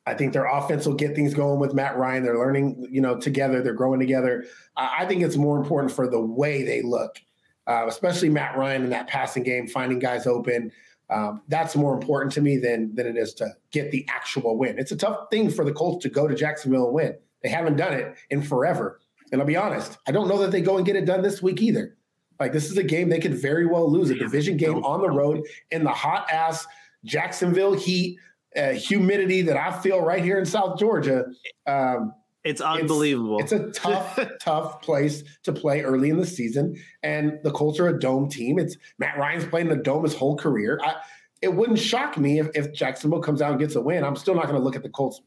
I 0.05 0.13
think 0.13 0.33
their 0.33 0.45
offense 0.45 0.85
will 0.85 0.95
get 0.95 1.15
things 1.15 1.33
going 1.33 1.59
with 1.59 1.73
Matt 1.73 1.97
Ryan. 1.97 2.23
They're 2.23 2.37
learning, 2.37 2.87
you 2.91 2.99
know, 2.99 3.17
together. 3.17 3.61
They're 3.61 3.73
growing 3.73 3.99
together. 3.99 4.45
I, 4.75 4.97
I 4.99 5.05
think 5.05 5.23
it's 5.23 5.37
more 5.37 5.57
important 5.57 5.91
for 5.91 6.09
the 6.09 6.19
way 6.19 6.63
they 6.63 6.81
look, 6.81 7.19
uh, 7.67 7.85
especially 7.87 8.29
Matt 8.29 8.57
Ryan 8.57 8.83
in 8.83 8.89
that 8.89 9.07
passing 9.07 9.43
game, 9.43 9.67
finding 9.67 9.99
guys 9.99 10.27
open. 10.27 10.71
Um, 11.09 11.41
that's 11.47 11.75
more 11.75 11.93
important 11.93 12.31
to 12.33 12.41
me 12.41 12.57
than 12.57 12.95
than 12.95 13.05
it 13.05 13.17
is 13.17 13.33
to 13.35 13.53
get 13.71 13.91
the 13.91 14.05
actual 14.09 14.57
win. 14.57 14.79
It's 14.79 14.91
a 14.91 14.95
tough 14.95 15.29
thing 15.29 15.49
for 15.49 15.65
the 15.65 15.73
Colts 15.73 16.03
to 16.03 16.09
go 16.09 16.27
to 16.27 16.35
Jacksonville 16.35 16.85
and 16.85 16.93
win. 16.93 17.15
They 17.43 17.49
haven't 17.49 17.75
done 17.75 17.93
it 17.93 18.15
in 18.29 18.41
forever. 18.41 18.99
And 19.31 19.41
I'll 19.41 19.47
be 19.47 19.57
honest, 19.57 19.97
I 20.07 20.11
don't 20.11 20.27
know 20.27 20.37
that 20.39 20.51
they 20.51 20.61
go 20.61 20.77
and 20.77 20.85
get 20.85 20.95
it 20.95 21.05
done 21.05 21.21
this 21.21 21.41
week 21.41 21.61
either. 21.61 21.97
Like 22.39 22.51
this 22.51 22.69
is 22.69 22.77
a 22.77 22.83
game 22.83 23.09
they 23.09 23.19
could 23.19 23.35
very 23.35 23.65
well 23.65 23.89
lose, 23.89 24.09
a 24.09 24.15
division 24.15 24.57
game 24.57 24.83
on 24.83 25.01
the 25.01 25.09
road 25.09 25.45
in 25.71 25.83
the 25.83 25.91
hot 25.91 26.29
ass 26.31 26.65
Jacksonville 27.03 27.73
heat, 27.73 28.17
uh, 28.55 28.71
humidity 28.71 29.41
that 29.41 29.57
I 29.57 29.71
feel 29.81 30.01
right 30.01 30.23
here 30.23 30.39
in 30.39 30.45
South 30.45 30.79
Georgia. 30.79 31.25
Um, 31.67 32.13
it's 32.43 32.61
unbelievable. 32.61 33.39
It's, 33.39 33.51
it's 33.51 33.77
a 33.77 33.81
tough, 33.81 34.19
tough 34.39 34.81
place 34.81 35.23
to 35.43 35.53
play 35.53 35.81
early 35.81 36.09
in 36.09 36.17
the 36.17 36.25
season. 36.25 36.75
And 37.01 37.39
the 37.43 37.51
Colts 37.51 37.79
are 37.79 37.87
a 37.87 37.97
dome 37.97 38.29
team. 38.29 38.59
It's 38.59 38.77
Matt 38.97 39.17
Ryan's 39.17 39.45
playing 39.45 39.69
the 39.69 39.77
dome 39.77 40.03
his 40.03 40.15
whole 40.15 40.35
career. 40.35 40.79
I, 40.83 40.95
it 41.41 41.53
wouldn't 41.53 41.79
shock 41.79 42.17
me 42.17 42.39
if, 42.39 42.49
if 42.55 42.73
Jacksonville 42.73 43.21
comes 43.21 43.41
out 43.41 43.51
and 43.51 43.59
gets 43.59 43.75
a 43.75 43.81
win. 43.81 44.03
I'm 44.03 44.15
still 44.15 44.35
not 44.35 44.45
going 44.45 44.57
to 44.57 44.63
look 44.63 44.75
at 44.75 44.83
the 44.83 44.89
Colts 44.89 45.21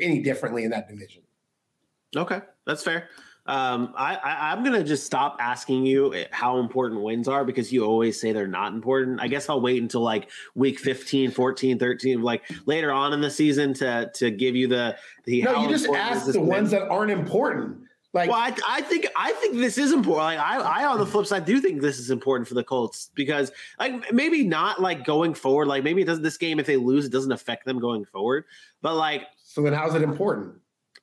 any 0.00 0.20
differently 0.20 0.64
in 0.64 0.70
that 0.70 0.88
division. 0.88 1.22
Okay, 2.16 2.40
that's 2.66 2.82
fair. 2.82 3.08
Um, 3.46 3.92
I, 3.94 4.14
I 4.16 4.52
am 4.52 4.64
gonna 4.64 4.82
just 4.82 5.04
stop 5.04 5.36
asking 5.38 5.84
you 5.84 6.24
how 6.30 6.58
important 6.58 7.02
wins 7.02 7.28
are 7.28 7.44
because 7.44 7.70
you 7.70 7.84
always 7.84 8.18
say 8.18 8.32
they're 8.32 8.46
not 8.46 8.72
important. 8.72 9.20
I 9.20 9.28
guess 9.28 9.50
I'll 9.50 9.60
wait 9.60 9.82
until 9.82 10.00
like 10.00 10.30
week 10.54 10.78
15, 10.78 11.30
14, 11.30 11.78
13, 11.78 12.22
like 12.22 12.42
later 12.64 12.90
on 12.90 13.12
in 13.12 13.20
the 13.20 13.30
season 13.30 13.74
to 13.74 14.10
to 14.14 14.30
give 14.30 14.56
you 14.56 14.66
the 14.66 14.96
the. 15.24 15.42
No, 15.42 15.62
you 15.62 15.68
just 15.68 15.88
ask 15.88 16.32
the 16.32 16.40
win. 16.40 16.48
ones 16.48 16.70
that 16.70 16.88
aren't 16.88 17.10
important. 17.10 17.84
Like, 18.14 18.30
well, 18.30 18.38
I, 18.38 18.54
I, 18.68 18.80
think 18.80 19.08
I 19.16 19.32
think 19.32 19.56
this 19.56 19.76
is 19.76 19.92
important. 19.92 20.24
Like, 20.24 20.38
I, 20.38 20.60
I 20.60 20.84
on 20.86 20.98
the 20.98 21.06
flip 21.06 21.26
side 21.26 21.44
do 21.44 21.60
think 21.60 21.82
this 21.82 21.98
is 21.98 22.10
important 22.10 22.46
for 22.46 22.54
the 22.54 22.62
Colts 22.62 23.10
because 23.16 23.50
like 23.80 24.12
maybe 24.12 24.44
not 24.44 24.80
like 24.80 25.04
going 25.04 25.34
forward. 25.34 25.66
Like 25.66 25.82
maybe 25.82 26.00
it 26.00 26.04
doesn't 26.04 26.22
this 26.22 26.36
game 26.36 26.60
if 26.60 26.66
they 26.66 26.76
lose 26.76 27.04
it 27.04 27.12
doesn't 27.12 27.32
affect 27.32 27.66
them 27.66 27.80
going 27.80 28.04
forward. 28.04 28.44
But 28.82 28.94
like, 28.94 29.22
so 29.42 29.62
then 29.62 29.72
how's 29.72 29.96
it 29.96 30.02
important? 30.02 30.54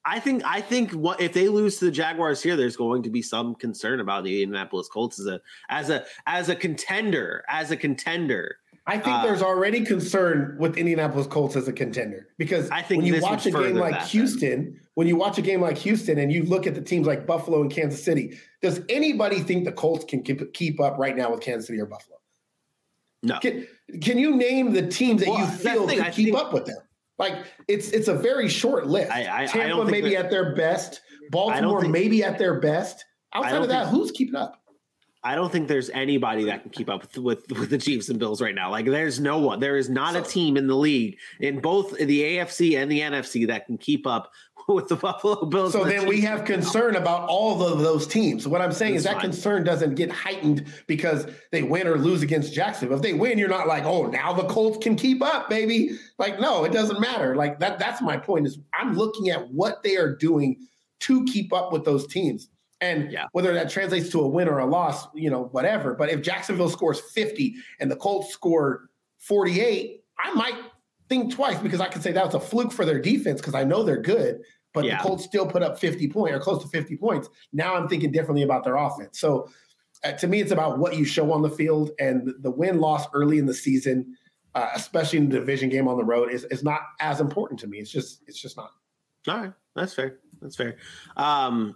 I 0.04 0.20
think 0.20 0.42
I 0.46 0.62
think 0.62 0.92
what 0.94 1.22
if 1.22 1.34
they 1.34 1.48
lose 1.48 1.78
to 1.80 1.86
the 1.86 1.92
Jaguars 1.92 2.42
here, 2.42 2.56
there's 2.56 2.76
going 2.76 3.04
to 3.04 3.10
be 3.10 3.22
some 3.22 3.54
concern 3.56 4.00
about 4.00 4.24
the 4.24 4.42
Indianapolis 4.42 4.88
Colts 4.88 5.20
as 5.20 5.28
a 5.28 5.42
as 5.70 5.90
a 5.90 6.06
as 6.26 6.50
a 6.50 6.56
contender, 6.56 7.44
as 7.48 7.72
a 7.72 7.78
contender. 7.78 8.58
I 8.88 8.98
think 8.98 9.16
Uh, 9.18 9.24
there's 9.26 9.44
already 9.44 9.82
concern 9.86 10.56
with 10.60 10.76
Indianapolis 10.76 11.28
Colts 11.28 11.56
as 11.56 11.68
a 11.68 11.74
contender 11.74 12.30
because 12.40 12.68
I 12.72 12.82
think 12.82 13.04
when 13.04 13.14
you 13.14 13.22
watch 13.22 13.46
a 13.46 13.52
game 13.52 13.76
like 13.76 13.92
that, 13.92 14.00
then. 14.00 14.08
Houston, 14.10 14.80
when 14.96 15.08
you 15.08 15.16
watch 15.16 15.38
a 15.38 15.44
game 15.44 15.62
like 15.62 15.78
Houston 15.78 16.18
and 16.18 16.34
you 16.34 16.44
look 16.46 16.66
at 16.66 16.74
the 16.74 16.82
teams 16.82 17.06
like 17.06 17.28
Buffalo 17.28 17.62
and 17.62 17.72
Kansas 17.72 18.04
City, 18.04 18.40
does 18.64 18.82
anybody 18.90 19.40
think 19.42 19.66
the 19.66 19.72
Colts 19.72 20.04
can 20.06 20.24
keep, 20.24 20.52
keep 20.56 20.80
up 20.82 20.98
right 20.98 21.16
now 21.16 21.30
with 21.30 21.42
Kansas 21.42 21.68
City 21.68 21.80
or 21.80 21.86
Buffalo? 21.86 22.18
No. 23.22 23.38
Can, 23.38 23.68
can 24.02 24.18
you 24.18 24.36
name 24.36 24.74
the 24.74 24.88
teams 24.88 25.22
that 25.22 25.30
Well, 25.30 25.40
you 25.42 25.46
feel 25.46 25.88
can 25.88 26.12
keep 26.12 26.26
think- 26.34 26.38
up 26.38 26.52
with 26.52 26.66
them? 26.66 26.78
Like 27.22 27.36
it's 27.68 27.90
it's 27.92 28.08
a 28.08 28.16
very 28.16 28.50
short 28.50 28.88
list. 28.88 29.12
I- 29.12 29.26
I- 29.26 29.44
I 29.44 29.46
Tampa 29.46 29.68
don't 29.70 29.92
maybe 29.92 30.10
that- 30.16 30.26
at 30.26 30.32
their 30.32 30.56
best, 30.56 31.02
Baltimore 31.30 31.82
think- 31.82 31.94
maybe 31.94 32.24
at 32.24 32.38
their 32.40 32.60
best. 32.60 33.06
Outside 33.34 33.62
of 33.62 33.70
that, 33.70 33.86
think- 33.86 33.96
who's 33.96 34.12
keeping 34.12 34.36
up? 34.36 34.58
I 35.24 35.36
don't 35.36 35.52
think 35.52 35.68
there's 35.68 35.92
anybody 35.92 36.46
that 36.46 36.64
can 36.64 36.72
keep 36.72 36.90
up 36.90 37.02
with, 37.04 37.18
with 37.20 37.60
with 37.60 37.70
the 37.70 37.78
Chiefs 37.78 38.10
and 38.10 38.18
Bills 38.18 38.42
right 38.42 38.56
now. 38.56 38.72
Like 38.72 38.88
there's 38.88 39.20
no 39.20 39.38
one. 39.38 39.60
There 39.60 39.78
is 39.78 39.88
not 39.88 40.16
a 40.16 40.24
team 40.24 40.58
in 40.58 40.66
the 40.66 40.76
league 40.76 41.18
in 41.40 41.60
both 41.60 41.96
the 41.96 42.24
AFC 42.24 42.76
and 42.76 42.92
the 42.92 43.02
NFC 43.02 43.46
that 43.48 43.68
can 43.68 43.78
keep 43.78 44.08
up 44.08 44.32
with 44.68 44.88
the 44.88 44.96
Buffalo 44.96 45.46
Bills. 45.46 45.74
So 45.74 45.84
the 45.84 45.90
then 45.90 46.08
we 46.08 46.22
have 46.22 46.46
concern 46.46 46.96
about 46.96 47.28
all 47.30 47.62
of 47.64 47.80
those 47.80 48.08
teams. 48.08 48.48
What 48.48 48.62
I'm 48.62 48.72
saying 48.72 48.96
is 48.96 49.04
That's 49.04 49.16
that 49.16 49.22
fine. 49.22 49.32
concern 49.32 49.64
doesn't 49.64 49.96
get 49.96 50.12
heightened 50.12 50.66
because 50.88 51.26
they 51.52 51.64
win 51.64 51.88
or 51.88 51.98
lose 51.98 52.22
against 52.22 52.54
Jacksonville. 52.54 52.98
If 52.98 53.04
they 53.04 53.14
win, 53.14 53.38
you're 53.38 53.50
not 53.50 53.68
like, 53.68 53.84
oh, 53.86 54.08
now 54.08 54.34
the 54.34 54.44
Colts 54.48 54.78
can 54.84 54.96
keep 54.96 55.22
up, 55.22 55.50
baby. 55.50 55.98
Like, 56.18 56.40
no, 56.40 56.64
it 56.64 56.72
doesn't 56.72 57.00
matter. 57.00 57.36
Like 57.36 57.60
that. 57.60 57.80
That's 57.80 58.02
my 58.02 58.18
point. 58.18 58.48
Is 58.48 58.60
I'm 58.74 58.94
looking 58.96 59.30
at 59.30 59.52
what 59.52 59.84
they 59.84 59.98
are 59.98 60.16
doing 60.16 60.58
to 61.02 61.26
keep 61.26 61.52
up 61.54 61.72
with 61.74 61.84
those 61.86 62.08
teams. 62.08 62.48
And 62.80 63.12
Yeah. 63.12 63.26
whether 63.32 63.54
that 63.54 63.70
translates 63.70 64.10
to 64.10 64.22
a 64.22 64.28
win 64.28 64.48
or 64.48 64.58
a 64.60 64.66
loss, 64.66 65.08
you 65.14 65.30
know, 65.30 65.44
whatever. 65.52 65.94
But 65.94 66.10
if 66.10 66.22
Jacksonville 66.22 66.70
scores 66.70 67.00
50 67.00 67.56
and 67.80 67.92
the 67.92 67.96
Colts 67.96 68.30
score 68.34 68.90
48, 69.20 70.04
I 70.18 70.34
might 70.34 70.56
think 71.12 71.34
twice 71.36 71.60
because 71.60 71.82
I 71.82 71.88
could 71.90 72.02
say 72.02 72.14
that 72.14 72.26
was 72.26 72.36
a 72.36 72.40
fluke 72.40 72.72
for 72.72 72.86
their 72.86 73.00
defense 73.00 73.42
because 73.42 73.54
I 73.54 73.66
know 73.66 73.84
they're 73.84 74.02
good, 74.02 74.42
but 74.74 74.86
Yeah. 74.86 74.96
the 74.98 75.04
Colts 75.04 75.26
still 75.26 75.46
put 75.46 75.62
up 75.62 75.78
50 75.78 76.08
points 76.08 76.34
or 76.34 76.40
close 76.40 76.64
to 76.64 76.70
50 76.70 76.96
points. 76.96 77.28
Now 77.52 77.76
I'm 77.76 77.90
thinking 77.90 78.14
differently 78.14 78.44
about 78.44 78.64
their 78.64 78.78
offense. 78.78 79.20
So 79.20 79.50
uh, 80.06 80.14
to 80.14 80.28
me, 80.28 80.40
it's 80.40 80.54
about 80.54 80.80
what 80.80 80.96
you 80.96 81.04
show 81.04 81.34
on 81.34 81.42
the 81.42 81.50
field 81.50 81.92
and 82.00 82.34
the 82.40 82.50
win 82.50 82.80
loss 82.80 83.08
early 83.14 83.40
in 83.40 83.46
the 83.46 83.54
season, 83.54 84.16
uh, 84.56 84.70
especially 84.74 85.20
in 85.20 85.28
the 85.28 85.38
division 85.38 85.68
game 85.68 85.90
on 85.90 85.98
the 85.98 86.04
road, 86.06 86.32
is, 86.32 86.46
is 86.46 86.64
not 86.64 86.80
as 87.02 87.20
important 87.20 87.60
to 87.60 87.68
me. 87.68 87.80
It's 87.80 87.92
just 87.92 88.22
it's 88.26 88.42
just 88.42 88.56
not. 88.56 88.72
All 89.28 89.38
right, 89.38 89.54
that's 89.76 89.94
fair. 89.94 90.20
That's 90.42 90.56
fair. 90.56 90.78
Um, 91.18 91.76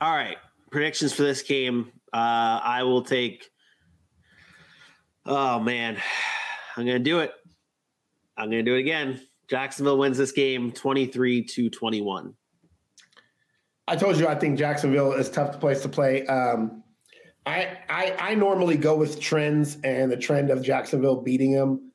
all 0.00 0.16
right, 0.16 0.38
predictions 0.70 1.12
for 1.12 1.22
this 1.24 1.42
game. 1.42 1.92
Uh, 2.12 2.58
I 2.64 2.82
will 2.84 3.02
take. 3.02 3.50
Oh 5.26 5.60
man, 5.60 5.98
I'm 6.76 6.86
gonna 6.86 6.98
do 6.98 7.20
it. 7.20 7.32
I'm 8.36 8.50
gonna 8.50 8.62
do 8.62 8.74
it 8.74 8.80
again. 8.80 9.20
Jacksonville 9.48 9.98
wins 9.98 10.18
this 10.18 10.32
game 10.32 10.72
23 10.72 11.44
to 11.44 11.70
21. 11.70 12.34
I 13.88 13.96
told 13.96 14.18
you 14.18 14.26
I 14.26 14.34
think 14.34 14.58
Jacksonville 14.58 15.12
is 15.12 15.30
tough 15.30 15.60
place 15.60 15.82
to 15.82 15.88
play. 15.88 16.26
Um, 16.26 16.82
I, 17.46 17.78
I 17.88 18.16
I 18.18 18.34
normally 18.34 18.76
go 18.76 18.96
with 18.96 19.20
trends 19.20 19.78
and 19.84 20.10
the 20.10 20.16
trend 20.16 20.50
of 20.50 20.62
Jacksonville 20.62 21.22
beating 21.22 21.52
them. 21.52 21.92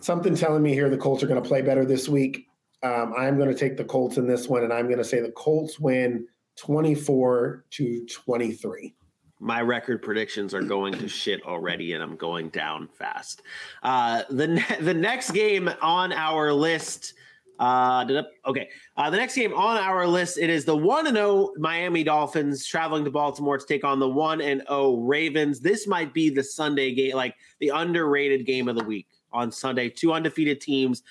Something 0.00 0.36
telling 0.36 0.62
me 0.62 0.72
here 0.72 0.88
the 0.88 0.96
Colts 0.96 1.22
are 1.22 1.26
going 1.26 1.42
to 1.42 1.46
play 1.48 1.62
better 1.62 1.84
this 1.84 2.08
week. 2.08 2.46
Um, 2.82 3.12
I'm 3.18 3.36
going 3.36 3.48
to 3.48 3.54
take 3.54 3.76
the 3.76 3.84
Colts 3.84 4.16
in 4.16 4.26
this 4.26 4.48
one, 4.48 4.62
and 4.62 4.72
I'm 4.72 4.86
going 4.86 4.98
to 4.98 5.04
say 5.04 5.20
the 5.20 5.32
Colts 5.32 5.78
win 5.80 6.26
24 6.56 7.64
to 7.70 8.06
23. 8.06 8.94
My 9.40 9.62
record 9.62 10.02
predictions 10.02 10.54
are 10.54 10.62
going 10.62 10.92
to 10.94 11.08
shit 11.08 11.42
already 11.44 11.94
and 11.94 12.02
I'm 12.02 12.16
going 12.16 12.50
down 12.50 12.88
fast. 12.88 13.42
Uh, 13.82 14.22
the 14.30 14.46
ne- 14.46 14.76
the 14.80 14.94
next 14.94 15.32
game 15.32 15.68
on 15.80 16.12
our 16.12 16.52
list 16.52 17.14
uh 17.58 18.22
okay. 18.46 18.70
Uh, 18.96 19.10
the 19.10 19.18
next 19.18 19.34
game 19.34 19.52
on 19.52 19.76
our 19.76 20.06
list 20.06 20.38
it 20.38 20.48
is 20.48 20.64
the 20.64 20.76
1 20.76 21.06
and 21.06 21.16
0 21.16 21.50
Miami 21.58 22.02
Dolphins 22.02 22.66
traveling 22.66 23.04
to 23.04 23.10
Baltimore 23.10 23.58
to 23.58 23.66
take 23.66 23.84
on 23.84 23.98
the 23.98 24.08
1 24.08 24.40
and 24.40 24.62
0 24.66 24.96
Ravens. 24.96 25.60
This 25.60 25.86
might 25.86 26.14
be 26.14 26.30
the 26.30 26.42
Sunday 26.42 26.94
game 26.94 27.14
like 27.14 27.34
the 27.60 27.68
underrated 27.68 28.46
game 28.46 28.66
of 28.66 28.76
the 28.76 28.84
week 28.84 29.08
on 29.30 29.52
Sunday. 29.52 29.90
Two 29.90 30.14
undefeated 30.14 30.62
teams 30.62 31.02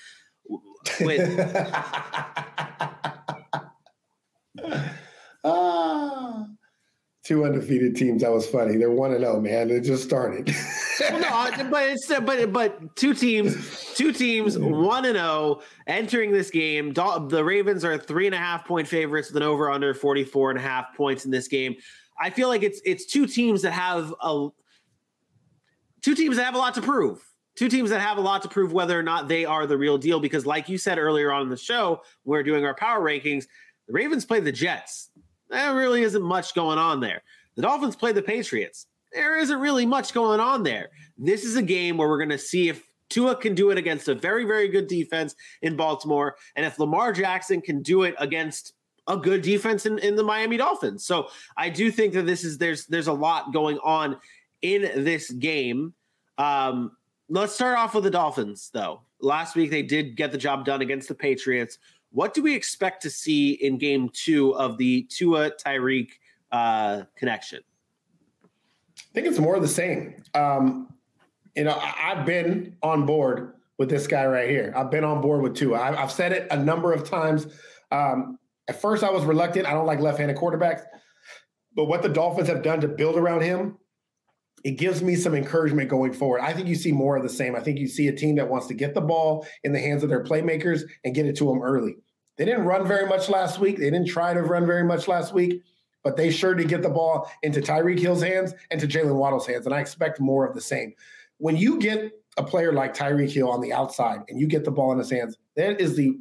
with 1.00 1.38
ah, 5.44 6.49
two 7.30 7.44
undefeated 7.44 7.94
teams. 7.94 8.22
That 8.22 8.32
was 8.32 8.44
funny. 8.44 8.76
They're 8.76 8.90
one 8.90 9.12
and 9.12 9.20
zero, 9.20 9.40
man. 9.40 9.70
It 9.70 9.82
just 9.82 10.02
started. 10.02 10.52
Well, 11.00 11.20
no, 11.20 11.70
but 11.70 11.88
it's 11.88 12.08
but 12.08 12.52
but 12.52 12.96
two 12.96 13.14
teams, 13.14 13.94
two 13.94 14.12
teams, 14.12 14.58
one 14.58 15.06
and 15.06 15.16
zero 15.16 15.62
entering 15.86 16.32
this 16.32 16.50
game. 16.50 16.92
The 16.92 17.42
Ravens 17.42 17.84
are 17.84 17.96
three 17.96 18.26
and 18.26 18.34
a 18.34 18.38
half 18.38 18.66
point 18.66 18.86
favorites 18.86 19.28
with 19.28 19.36
an 19.36 19.42
over 19.44 19.70
under 19.70 19.94
44 19.94 20.50
and 20.50 20.58
a 20.58 20.62
half 20.62 20.94
points 20.96 21.24
in 21.24 21.30
this 21.30 21.48
game. 21.48 21.76
I 22.20 22.30
feel 22.30 22.48
like 22.48 22.62
it's 22.62 22.82
it's 22.84 23.06
two 23.06 23.26
teams 23.26 23.62
that 23.62 23.70
have 23.70 24.12
a 24.20 24.48
two 26.02 26.14
teams 26.16 26.36
that 26.36 26.44
have 26.44 26.56
a 26.56 26.58
lot 26.58 26.74
to 26.74 26.82
prove. 26.82 27.24
Two 27.56 27.68
teams 27.68 27.90
that 27.90 28.00
have 28.00 28.18
a 28.18 28.22
lot 28.22 28.42
to 28.42 28.48
prove 28.48 28.72
whether 28.72 28.98
or 28.98 29.02
not 29.02 29.28
they 29.28 29.44
are 29.44 29.66
the 29.66 29.78
real 29.78 29.98
deal. 29.98 30.18
Because, 30.18 30.44
like 30.44 30.68
you 30.68 30.76
said 30.76 30.98
earlier 30.98 31.32
on 31.32 31.42
in 31.42 31.48
the 31.48 31.56
show, 31.56 32.02
when 32.24 32.38
we're 32.38 32.42
doing 32.42 32.64
our 32.64 32.74
power 32.74 33.00
rankings. 33.00 33.46
The 33.86 33.94
Ravens 33.94 34.24
play 34.24 34.38
the 34.38 34.52
Jets. 34.52 35.09
There 35.50 35.74
really 35.74 36.02
isn't 36.02 36.22
much 36.22 36.54
going 36.54 36.78
on 36.78 37.00
there. 37.00 37.22
The 37.56 37.62
Dolphins 37.62 37.96
play 37.96 38.12
the 38.12 38.22
Patriots 38.22 38.86
there 39.12 39.38
isn't 39.38 39.58
really 39.58 39.86
much 39.86 40.12
going 40.12 40.40
on 40.40 40.62
there. 40.62 40.90
This 41.18 41.44
is 41.44 41.56
a 41.56 41.62
game 41.62 41.96
where 41.96 42.08
we're 42.08 42.18
going 42.18 42.30
to 42.30 42.38
see 42.38 42.68
if 42.68 42.84
Tua 43.08 43.34
can 43.34 43.54
do 43.54 43.70
it 43.70 43.78
against 43.78 44.08
a 44.08 44.14
very, 44.14 44.44
very 44.44 44.68
good 44.68 44.86
defense 44.86 45.34
in 45.62 45.76
Baltimore, 45.76 46.36
and 46.54 46.64
if 46.64 46.78
Lamar 46.78 47.12
Jackson 47.12 47.60
can 47.60 47.82
do 47.82 48.04
it 48.04 48.14
against 48.18 48.74
a 49.08 49.16
good 49.16 49.42
defense 49.42 49.86
in, 49.86 49.98
in 49.98 50.14
the 50.14 50.22
Miami 50.22 50.56
Dolphins. 50.56 51.04
So 51.04 51.28
I 51.56 51.68
do 51.70 51.90
think 51.90 52.12
that 52.14 52.26
this 52.26 52.44
is 52.44 52.58
there's 52.58 52.86
there's 52.86 53.08
a 53.08 53.12
lot 53.12 53.52
going 53.52 53.78
on 53.78 54.16
in 54.62 54.82
this 55.04 55.30
game. 55.30 55.94
Um, 56.38 56.92
let's 57.28 57.54
start 57.54 57.76
off 57.76 57.94
with 57.94 58.04
the 58.04 58.10
Dolphins, 58.10 58.70
though. 58.72 59.00
Last 59.20 59.56
week 59.56 59.70
they 59.70 59.82
did 59.82 60.16
get 60.16 60.30
the 60.30 60.38
job 60.38 60.64
done 60.64 60.80
against 60.80 61.08
the 61.08 61.14
Patriots. 61.14 61.78
What 62.12 62.34
do 62.34 62.42
we 62.42 62.54
expect 62.54 63.02
to 63.02 63.10
see 63.10 63.52
in 63.52 63.78
game 63.78 64.08
two 64.12 64.54
of 64.56 64.78
the 64.78 65.02
Tua 65.04 65.52
Tyreek 65.52 66.10
uh, 66.50 67.02
connection? 67.16 67.60
I 68.98 69.12
think 69.14 69.26
it's 69.26 69.38
more 69.38 69.56
of 69.56 69.62
the 69.62 69.68
same. 69.68 70.22
Um, 70.34 70.92
you 71.56 71.64
know, 71.64 71.72
I, 71.72 72.12
I've 72.12 72.26
been 72.26 72.76
on 72.82 73.06
board 73.06 73.54
with 73.78 73.88
this 73.88 74.06
guy 74.06 74.26
right 74.26 74.48
here. 74.48 74.72
I've 74.76 74.90
been 74.90 75.04
on 75.04 75.20
board 75.20 75.42
with 75.42 75.54
Tua. 75.54 75.78
I, 75.78 76.02
I've 76.02 76.12
said 76.12 76.32
it 76.32 76.48
a 76.50 76.56
number 76.56 76.92
of 76.92 77.08
times. 77.08 77.46
Um, 77.90 78.38
at 78.68 78.80
first, 78.80 79.02
I 79.02 79.10
was 79.10 79.24
reluctant. 79.24 79.66
I 79.66 79.72
don't 79.72 79.86
like 79.86 80.00
left-handed 80.00 80.36
quarterbacks, 80.36 80.82
but 81.74 81.86
what 81.86 82.02
the 82.02 82.08
Dolphins 82.08 82.48
have 82.48 82.62
done 82.62 82.80
to 82.82 82.88
build 82.88 83.16
around 83.16 83.42
him, 83.42 83.78
it 84.64 84.72
gives 84.72 85.02
me 85.02 85.16
some 85.16 85.34
encouragement 85.34 85.88
going 85.88 86.12
forward. 86.12 86.40
I 86.40 86.52
think 86.52 86.68
you 86.68 86.74
see 86.74 86.92
more 86.92 87.16
of 87.16 87.22
the 87.22 87.28
same. 87.28 87.56
I 87.56 87.60
think 87.60 87.78
you 87.78 87.88
see 87.88 88.08
a 88.08 88.12
team 88.12 88.36
that 88.36 88.48
wants 88.48 88.66
to 88.68 88.74
get 88.74 88.94
the 88.94 89.00
ball 89.00 89.46
in 89.64 89.72
the 89.72 89.80
hands 89.80 90.02
of 90.02 90.08
their 90.08 90.22
playmakers 90.22 90.82
and 91.04 91.14
get 91.14 91.26
it 91.26 91.36
to 91.36 91.44
them 91.44 91.62
early. 91.62 91.96
They 92.36 92.44
didn't 92.44 92.64
run 92.64 92.86
very 92.86 93.06
much 93.06 93.28
last 93.28 93.58
week. 93.58 93.78
They 93.78 93.90
didn't 93.90 94.08
try 94.08 94.34
to 94.34 94.42
run 94.42 94.66
very 94.66 94.84
much 94.84 95.08
last 95.08 95.34
week 95.34 95.62
but 96.02 96.16
they 96.16 96.30
sure 96.30 96.54
did 96.54 96.68
get 96.68 96.82
the 96.82 96.88
ball 96.88 97.30
into 97.42 97.60
Tyreek 97.60 97.98
Hill's 97.98 98.22
hands 98.22 98.54
and 98.70 98.80
to 98.80 98.86
Jaylen 98.86 99.16
Waddle's 99.16 99.46
hands. 99.46 99.66
And 99.66 99.74
I 99.74 99.80
expect 99.80 100.20
more 100.20 100.46
of 100.46 100.54
the 100.54 100.60
same. 100.60 100.94
When 101.38 101.56
you 101.56 101.78
get 101.78 102.12
a 102.36 102.42
player 102.42 102.72
like 102.72 102.94
Tyreek 102.94 103.30
Hill 103.30 103.50
on 103.50 103.60
the 103.60 103.72
outside 103.72 104.20
and 104.28 104.38
you 104.38 104.46
get 104.46 104.64
the 104.64 104.70
ball 104.70 104.92
in 104.92 104.98
his 104.98 105.10
hands, 105.10 105.36
that 105.56 105.80
is 105.80 105.96
the 105.96 106.18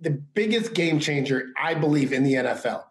the 0.00 0.10
biggest 0.10 0.74
game 0.74 1.00
changer, 1.00 1.46
I 1.58 1.72
believe, 1.72 2.12
in 2.12 2.22
the 2.22 2.34
NFL. 2.34 2.84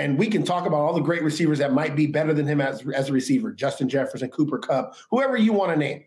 And 0.00 0.18
we 0.18 0.28
can 0.28 0.44
talk 0.44 0.64
about 0.64 0.78
all 0.78 0.94
the 0.94 1.00
great 1.02 1.22
receivers 1.22 1.58
that 1.58 1.74
might 1.74 1.94
be 1.94 2.06
better 2.06 2.32
than 2.32 2.46
him 2.46 2.58
as, 2.58 2.82
as 2.94 3.10
a 3.10 3.12
receiver, 3.12 3.52
Justin 3.52 3.86
Jefferson, 3.86 4.30
Cooper 4.30 4.58
Kupp, 4.58 4.96
whoever 5.10 5.36
you 5.36 5.52
want 5.52 5.72
to 5.72 5.76
name. 5.78 6.04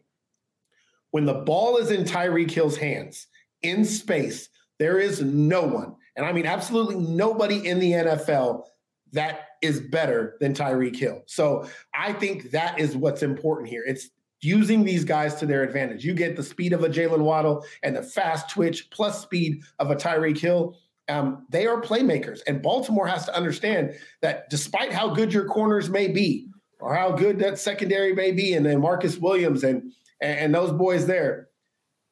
When 1.11 1.25
the 1.25 1.35
ball 1.35 1.77
is 1.77 1.91
in 1.91 2.03
Tyreek 2.03 2.49
Hill's 2.49 2.75
hands 2.75 3.27
in 3.61 3.85
space, 3.85 4.49
there 4.79 4.97
is 4.97 5.21
no 5.21 5.61
one, 5.61 5.95
and 6.15 6.25
I 6.25 6.33
mean 6.33 6.47
absolutely 6.47 6.95
nobody 6.95 7.67
in 7.67 7.77
the 7.77 7.91
NFL 7.91 8.63
that 9.11 9.41
is 9.61 9.79
better 9.79 10.37
than 10.41 10.55
Tyreek 10.55 10.95
Hill. 10.95 11.21
So 11.27 11.69
I 11.93 12.13
think 12.13 12.49
that 12.49 12.79
is 12.79 12.97
what's 12.97 13.21
important 13.21 13.69
here. 13.69 13.83
It's 13.85 14.09
using 14.41 14.83
these 14.83 15.05
guys 15.05 15.35
to 15.35 15.45
their 15.45 15.61
advantage. 15.61 16.03
You 16.03 16.15
get 16.15 16.35
the 16.35 16.43
speed 16.43 16.73
of 16.73 16.83
a 16.83 16.89
Jaylen 16.89 17.19
Waddle 17.21 17.63
and 17.83 17.95
the 17.95 18.01
fast 18.01 18.49
twitch 18.49 18.89
plus 18.89 19.21
speed 19.21 19.61
of 19.77 19.91
a 19.91 19.95
Tyreek 19.95 20.39
Hill. 20.39 20.75
Um, 21.09 21.45
they 21.49 21.67
are 21.67 21.81
playmakers, 21.81 22.39
and 22.47 22.61
Baltimore 22.61 23.07
has 23.07 23.25
to 23.25 23.35
understand 23.35 23.93
that 24.21 24.49
despite 24.49 24.93
how 24.93 25.13
good 25.13 25.33
your 25.33 25.45
corners 25.45 25.89
may 25.89 26.07
be, 26.07 26.47
or 26.79 26.95
how 26.95 27.11
good 27.11 27.39
that 27.39 27.59
secondary 27.59 28.13
may 28.13 28.31
be, 28.31 28.53
and 28.53 28.65
then 28.65 28.79
Marcus 28.79 29.17
Williams 29.17 29.63
and 29.63 29.91
and, 30.21 30.39
and 30.39 30.55
those 30.55 30.71
boys 30.71 31.05
there, 31.05 31.49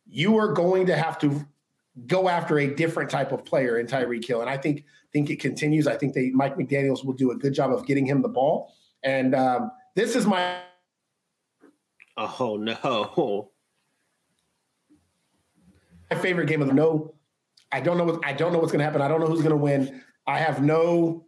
you 0.07 0.37
are 0.37 0.51
going 0.53 0.85
to 0.87 0.95
have 0.95 1.17
to 1.19 1.45
go 2.07 2.29
after 2.29 2.59
a 2.59 2.67
different 2.67 3.09
type 3.09 3.31
of 3.31 3.43
player 3.45 3.79
in 3.79 3.87
Tyreek 3.87 4.25
Hill. 4.25 4.41
And 4.41 4.49
I 4.49 4.57
think 4.57 4.85
think 5.13 5.29
it 5.29 5.39
continues. 5.39 5.87
I 5.87 5.95
think 5.95 6.13
they 6.13 6.29
Mike 6.31 6.57
McDaniels 6.57 7.03
will 7.05 7.13
do 7.13 7.31
a 7.31 7.35
good 7.35 7.53
job 7.53 7.71
of 7.71 7.85
getting 7.85 8.05
him 8.05 8.21
the 8.21 8.29
ball. 8.29 8.73
And 9.03 9.33
um, 9.35 9.71
this 9.95 10.15
is 10.15 10.25
my 10.25 10.59
Oh 12.17 12.57
no. 12.57 13.49
My 16.09 16.17
favorite 16.17 16.47
game 16.47 16.61
of 16.61 16.67
the 16.67 16.73
no. 16.73 17.13
I 17.71 17.79
don't 17.81 17.97
know 17.97 18.03
what 18.05 18.25
I 18.25 18.33
don't 18.33 18.51
know 18.53 18.59
what's 18.59 18.71
gonna 18.71 18.83
happen. 18.83 19.01
I 19.01 19.07
don't 19.07 19.19
know 19.19 19.27
who's 19.27 19.41
gonna 19.41 19.55
win. 19.55 20.01
I 20.27 20.39
have 20.39 20.61
no 20.61 21.25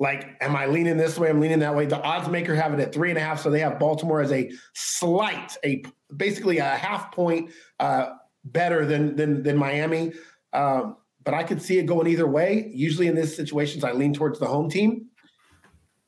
like, 0.00 0.34
am 0.40 0.56
I 0.56 0.64
leaning 0.64 0.96
this 0.96 1.18
way? 1.18 1.28
I'm 1.28 1.40
leaning 1.40 1.58
that 1.58 1.76
way. 1.76 1.84
The 1.84 2.00
odds 2.02 2.26
maker 2.28 2.54
have 2.54 2.72
it 2.72 2.80
at 2.80 2.92
three 2.92 3.10
and 3.10 3.18
a 3.18 3.20
half, 3.20 3.38
so 3.38 3.50
they 3.50 3.60
have 3.60 3.78
Baltimore 3.78 4.22
as 4.22 4.32
a 4.32 4.50
slight, 4.72 5.58
a 5.62 5.84
basically 6.16 6.56
a 6.56 6.64
half 6.64 7.12
point 7.12 7.50
uh, 7.80 8.14
better 8.44 8.86
than 8.86 9.14
than 9.16 9.42
than 9.42 9.58
Miami. 9.58 10.14
Um, 10.54 10.96
but 11.22 11.34
I 11.34 11.42
could 11.42 11.60
see 11.60 11.78
it 11.78 11.84
going 11.84 12.06
either 12.06 12.26
way. 12.26 12.70
Usually 12.72 13.08
in 13.08 13.14
these 13.14 13.36
situations, 13.36 13.84
I 13.84 13.92
lean 13.92 14.14
towards 14.14 14.38
the 14.38 14.46
home 14.46 14.70
team. 14.70 15.06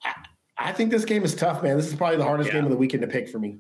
I, 0.03 0.15
I 0.57 0.73
think 0.73 0.91
this 0.91 1.05
game 1.05 1.23
is 1.23 1.35
tough, 1.35 1.63
man. 1.63 1.77
This 1.77 1.87
is 1.89 1.95
probably 1.95 2.17
the 2.17 2.25
hardest 2.25 2.49
Yeah. 2.49 2.55
game 2.55 2.65
of 2.65 2.71
the 2.71 2.79
weekend 2.79 3.03
to 3.03 3.09
pick 3.09 3.29
for 3.29 3.39
me. 3.39 3.59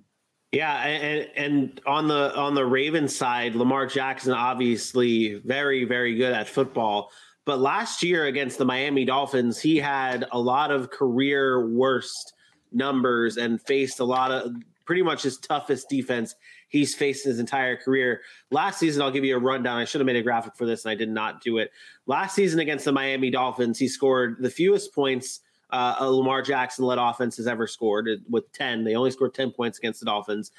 Yeah, 0.52 0.74
and 0.86 1.28
and 1.34 1.80
on 1.86 2.08
the 2.08 2.36
on 2.36 2.54
the 2.54 2.64
Ravens 2.64 3.16
side, 3.16 3.54
Lamar 3.54 3.86
Jackson 3.86 4.32
obviously 4.32 5.34
very 5.44 5.84
very 5.84 6.14
good 6.14 6.32
at 6.32 6.46
football. 6.46 7.10
But 7.44 7.58
last 7.58 8.02
year 8.02 8.26
against 8.26 8.58
the 8.58 8.64
Miami 8.64 9.04
Dolphins, 9.04 9.58
he 9.58 9.78
had 9.78 10.26
a 10.30 10.38
lot 10.38 10.70
of 10.70 10.90
career 10.90 11.68
worst 11.68 12.34
numbers 12.70 13.36
and 13.36 13.60
faced 13.60 13.98
a 13.98 14.04
lot 14.04 14.30
of 14.30 14.52
pretty 14.84 15.02
much 15.02 15.22
his 15.22 15.38
toughest 15.38 15.88
defense 15.88 16.34
he's 16.72 16.94
faced 16.94 17.24
his 17.24 17.38
entire 17.38 17.76
career. 17.76 18.22
Last 18.50 18.78
season, 18.78 19.02
I'll 19.02 19.10
give 19.10 19.24
you 19.24 19.36
a 19.36 19.40
rundown. 19.40 19.78
I 19.78 19.84
should 19.84 20.00
have 20.00 20.06
made 20.06 20.16
a 20.16 20.22
graphic 20.22 20.56
for 20.56 20.66
this 20.66 20.84
and 20.84 20.90
I 20.90 20.94
did 20.94 21.10
not 21.10 21.42
do 21.42 21.58
it. 21.58 21.70
Last 22.06 22.34
season 22.34 22.60
against 22.60 22.86
the 22.86 22.92
Miami 22.92 23.30
Dolphins, 23.30 23.78
he 23.78 23.86
scored 23.86 24.38
the 24.40 24.50
fewest 24.50 24.94
points 24.94 25.40
uh, 25.72 25.96
a 25.98 26.10
Lamar 26.10 26.42
Jackson 26.42 26.84
led 26.84 26.98
offense 26.98 27.36
has 27.38 27.46
ever 27.46 27.66
scored 27.66 28.08
with 28.28 28.52
10. 28.52 28.84
They 28.84 28.94
only 28.94 29.10
scored 29.10 29.34
10 29.34 29.50
points 29.52 29.78
against 29.78 30.00
the 30.00 30.06
Dolphins. 30.06 30.52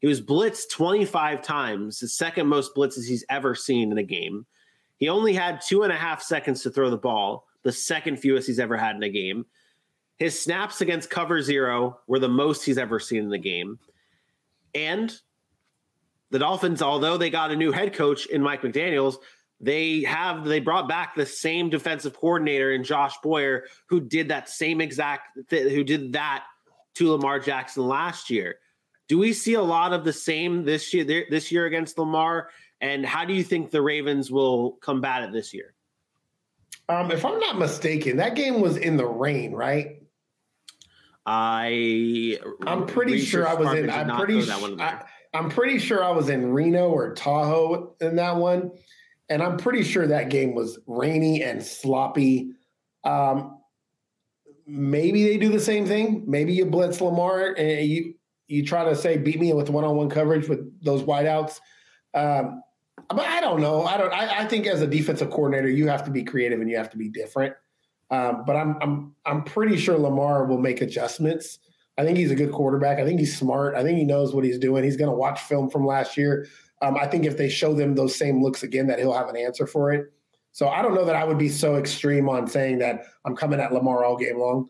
He 0.00 0.06
was 0.06 0.22
blitzed 0.22 0.70
25 0.70 1.42
times, 1.42 1.98
the 1.98 2.08
second 2.08 2.46
most 2.46 2.74
blitzes 2.74 3.06
he's 3.06 3.24
ever 3.28 3.54
seen 3.54 3.90
in 3.90 3.98
a 3.98 4.02
game. 4.02 4.46
He 4.96 5.08
only 5.08 5.34
had 5.34 5.60
two 5.60 5.82
and 5.82 5.92
a 5.92 5.96
half 5.96 6.22
seconds 6.22 6.62
to 6.62 6.70
throw 6.70 6.88
the 6.88 6.96
ball, 6.96 7.46
the 7.62 7.72
second 7.72 8.18
fewest 8.18 8.46
he's 8.46 8.60
ever 8.60 8.76
had 8.76 8.96
in 8.96 9.02
a 9.02 9.08
game. 9.08 9.44
His 10.16 10.40
snaps 10.40 10.80
against 10.80 11.10
cover 11.10 11.42
zero 11.42 11.98
were 12.06 12.18
the 12.18 12.28
most 12.28 12.64
he's 12.64 12.78
ever 12.78 13.00
seen 13.00 13.24
in 13.24 13.30
the 13.30 13.38
game. 13.38 13.78
And 14.74 15.12
the 16.30 16.38
Dolphins, 16.38 16.80
although 16.80 17.16
they 17.16 17.30
got 17.30 17.50
a 17.50 17.56
new 17.56 17.72
head 17.72 17.92
coach 17.94 18.26
in 18.26 18.42
Mike 18.42 18.62
McDaniels, 18.62 19.16
they 19.60 20.02
have 20.02 20.44
they 20.44 20.60
brought 20.60 20.88
back 20.88 21.14
the 21.14 21.26
same 21.26 21.68
defensive 21.68 22.18
coordinator 22.18 22.72
in 22.72 22.82
Josh 22.82 23.14
Boyer 23.22 23.64
who 23.86 24.00
did 24.00 24.28
that 24.28 24.48
same 24.48 24.80
exact 24.80 25.38
th- 25.50 25.72
who 25.72 25.84
did 25.84 26.14
that 26.14 26.44
to 26.94 27.12
Lamar 27.12 27.38
Jackson 27.38 27.86
last 27.86 28.30
year. 28.30 28.56
Do 29.08 29.18
we 29.18 29.32
see 29.32 29.54
a 29.54 29.62
lot 29.62 29.92
of 29.92 30.04
the 30.04 30.12
same 30.12 30.64
this 30.64 30.94
year 30.94 31.26
this 31.28 31.52
year 31.52 31.66
against 31.66 31.98
Lamar? 31.98 32.50
And 32.80 33.04
how 33.04 33.26
do 33.26 33.34
you 33.34 33.44
think 33.44 33.70
the 33.70 33.82
Ravens 33.82 34.30
will 34.30 34.72
combat 34.80 35.22
it 35.22 35.32
this 35.32 35.52
year? 35.52 35.74
Um, 36.88 37.10
if 37.10 37.24
I'm 37.24 37.38
not 37.38 37.58
mistaken, 37.58 38.16
that 38.16 38.34
game 38.34 38.60
was 38.60 38.76
in 38.76 38.96
the 38.96 39.06
rain, 39.06 39.52
right? 39.52 40.02
I 41.26 42.38
I'm 42.66 42.86
pretty 42.86 43.20
sure 43.20 43.46
I 43.46 43.54
was 43.54 43.78
in. 43.78 43.90
I'm 43.90 44.16
pretty. 44.16 44.40
throw 44.40 44.76
Sh- 44.76 44.80
I. 44.80 45.04
I'm 45.32 45.48
pretty 45.48 45.78
sure 45.78 46.02
I 46.02 46.10
was 46.10 46.28
in 46.28 46.52
Reno 46.52 46.88
or 46.88 47.14
Tahoe 47.14 47.94
in 48.00 48.16
that 48.16 48.36
one, 48.36 48.72
and 49.30 49.42
I'm 49.42 49.56
pretty 49.56 49.84
sure 49.84 50.06
that 50.06 50.28
game 50.28 50.54
was 50.54 50.78
rainy 50.86 51.42
and 51.42 51.64
sloppy. 51.64 52.50
Um, 53.04 53.58
maybe 54.66 55.24
they 55.24 55.38
do 55.38 55.48
the 55.48 55.60
same 55.60 55.86
thing. 55.86 56.24
Maybe 56.26 56.52
you 56.52 56.66
blitz 56.66 57.00
Lamar 57.00 57.54
and 57.56 57.86
you 57.86 58.14
you 58.48 58.66
try 58.66 58.84
to 58.84 58.96
say 58.96 59.16
beat 59.16 59.40
me 59.40 59.52
with 59.52 59.70
one 59.70 59.84
on 59.84 59.96
one 59.96 60.10
coverage 60.10 60.48
with 60.48 60.60
those 60.84 61.04
wideouts. 61.04 61.60
Um, 62.12 62.62
but 63.08 63.26
I 63.26 63.40
don't 63.40 63.60
know. 63.60 63.84
I 63.84 63.96
don't. 63.96 64.12
I, 64.12 64.40
I 64.40 64.46
think 64.46 64.66
as 64.66 64.82
a 64.82 64.86
defensive 64.86 65.30
coordinator, 65.30 65.68
you 65.68 65.86
have 65.86 66.04
to 66.04 66.10
be 66.10 66.24
creative 66.24 66.60
and 66.60 66.68
you 66.68 66.76
have 66.76 66.90
to 66.90 66.98
be 66.98 67.08
different. 67.08 67.54
Um, 68.10 68.42
but 68.44 68.56
I'm 68.56 68.76
I'm 68.82 69.14
I'm 69.24 69.44
pretty 69.44 69.76
sure 69.76 69.96
Lamar 69.96 70.44
will 70.44 70.58
make 70.58 70.82
adjustments. 70.82 71.60
I 71.96 72.04
think 72.04 72.18
he's 72.18 72.30
a 72.30 72.34
good 72.34 72.50
quarterback. 72.50 72.98
I 72.98 73.04
think 73.04 73.20
he's 73.20 73.36
smart. 73.36 73.76
I 73.76 73.82
think 73.82 73.98
he 73.98 74.04
knows 74.04 74.34
what 74.34 74.44
he's 74.44 74.58
doing. 74.58 74.82
He's 74.82 74.96
going 74.96 75.10
to 75.10 75.16
watch 75.16 75.40
film 75.40 75.70
from 75.70 75.86
last 75.86 76.16
year. 76.16 76.46
Um, 76.82 76.96
I 76.96 77.06
think 77.06 77.26
if 77.26 77.36
they 77.36 77.48
show 77.48 77.74
them 77.74 77.94
those 77.94 78.16
same 78.16 78.42
looks 78.42 78.62
again, 78.62 78.86
that 78.86 78.98
he'll 78.98 79.12
have 79.12 79.28
an 79.28 79.36
answer 79.36 79.66
for 79.66 79.92
it. 79.92 80.12
So 80.52 80.68
I 80.68 80.82
don't 80.82 80.94
know 80.94 81.04
that 81.04 81.14
I 81.14 81.24
would 81.24 81.38
be 81.38 81.48
so 81.48 81.76
extreme 81.76 82.28
on 82.28 82.46
saying 82.46 82.78
that 82.78 83.04
I'm 83.24 83.36
coming 83.36 83.60
at 83.60 83.72
Lamar 83.72 84.04
all 84.04 84.16
game 84.16 84.38
long 84.38 84.68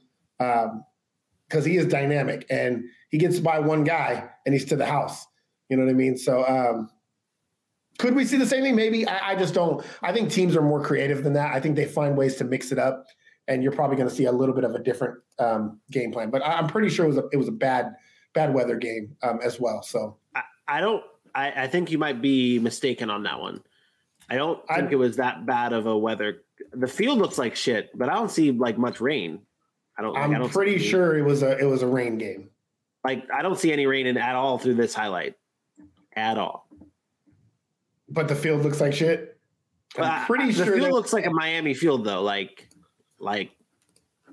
because 1.48 1.64
he 1.64 1.76
is 1.76 1.86
dynamic 1.86 2.46
and 2.50 2.84
he 3.10 3.18
gets 3.18 3.40
by 3.40 3.58
one 3.58 3.84
guy 3.84 4.28
and 4.44 4.52
he's 4.52 4.64
to 4.66 4.76
the 4.76 4.86
house. 4.86 5.26
You 5.68 5.76
know 5.76 5.84
what 5.84 5.90
I 5.90 5.94
mean? 5.94 6.16
So 6.16 6.46
um, 6.46 6.90
could 7.98 8.14
we 8.16 8.24
see 8.24 8.36
the 8.36 8.46
same 8.46 8.62
thing? 8.62 8.74
Maybe. 8.76 9.06
I, 9.06 9.30
I 9.30 9.36
just 9.36 9.54
don't. 9.54 9.84
I 10.02 10.12
think 10.12 10.30
teams 10.30 10.56
are 10.56 10.62
more 10.62 10.82
creative 10.82 11.22
than 11.22 11.34
that. 11.34 11.54
I 11.54 11.60
think 11.60 11.76
they 11.76 11.84
find 11.84 12.16
ways 12.16 12.36
to 12.36 12.44
mix 12.44 12.72
it 12.72 12.78
up, 12.78 13.06
and 13.46 13.62
you're 13.62 13.72
probably 13.72 13.96
going 13.96 14.08
to 14.08 14.14
see 14.14 14.24
a 14.24 14.32
little 14.32 14.54
bit 14.54 14.64
of 14.64 14.74
a 14.74 14.78
different 14.82 15.18
um, 15.38 15.80
game 15.90 16.10
plan. 16.10 16.30
But 16.30 16.42
I'm 16.44 16.66
pretty 16.66 16.88
sure 16.88 17.04
it 17.04 17.08
was 17.08 17.18
a, 17.18 17.28
it 17.32 17.36
was 17.36 17.48
a 17.48 17.52
bad 17.52 17.92
bad 18.32 18.54
weather 18.54 18.76
game 18.76 19.16
um, 19.22 19.40
as 19.42 19.60
well. 19.60 19.82
So 19.82 20.16
I, 20.34 20.42
I 20.66 20.80
don't. 20.80 21.02
I, 21.34 21.64
I 21.64 21.66
think 21.68 21.90
you 21.90 21.98
might 21.98 22.20
be 22.22 22.58
mistaken 22.58 23.10
on 23.10 23.22
that 23.24 23.40
one. 23.40 23.62
I 24.28 24.36
don't 24.36 24.60
I- 24.68 24.76
think 24.76 24.92
it 24.92 24.96
was 24.96 25.16
that 25.16 25.46
bad 25.46 25.72
of 25.72 25.86
a 25.86 25.96
weather. 25.96 26.42
The 26.72 26.86
field 26.88 27.18
looks 27.18 27.38
like 27.38 27.56
shit, 27.56 27.90
but 27.96 28.08
I 28.08 28.14
don't 28.14 28.30
see 28.30 28.50
like 28.52 28.78
much 28.78 29.00
rain. 29.00 29.40
I 29.98 30.02
don't. 30.02 30.12
like, 30.14 30.22
I 30.22 30.24
I'm 30.26 30.32
don't 30.32 30.52
pretty 30.52 30.78
sure 30.78 31.18
it 31.18 31.22
was 31.22 31.42
a 31.42 31.58
it 31.58 31.64
was 31.64 31.82
a 31.82 31.86
rain 31.86 32.16
game. 32.18 32.48
Like 33.04 33.24
I 33.32 33.42
don't 33.42 33.58
see 33.58 33.72
any 33.72 33.86
rain 33.86 34.06
in 34.06 34.16
at 34.18 34.34
all 34.36 34.58
through 34.58 34.74
this 34.74 34.94
highlight, 34.94 35.34
at 36.14 36.38
all. 36.38 36.68
But 38.08 38.28
the 38.28 38.34
field 38.34 38.62
looks 38.62 38.80
like 38.80 38.92
shit. 38.92 39.38
I'm 39.96 40.04
Uh, 40.04 40.26
pretty 40.26 40.52
the 40.52 40.64
sure. 40.64 40.74
field 40.74 40.86
that- 40.88 40.92
looks 40.92 41.12
like 41.12 41.26
a 41.26 41.30
Miami 41.30 41.74
field 41.74 42.04
though. 42.04 42.22
Like, 42.22 42.68
like 43.18 43.50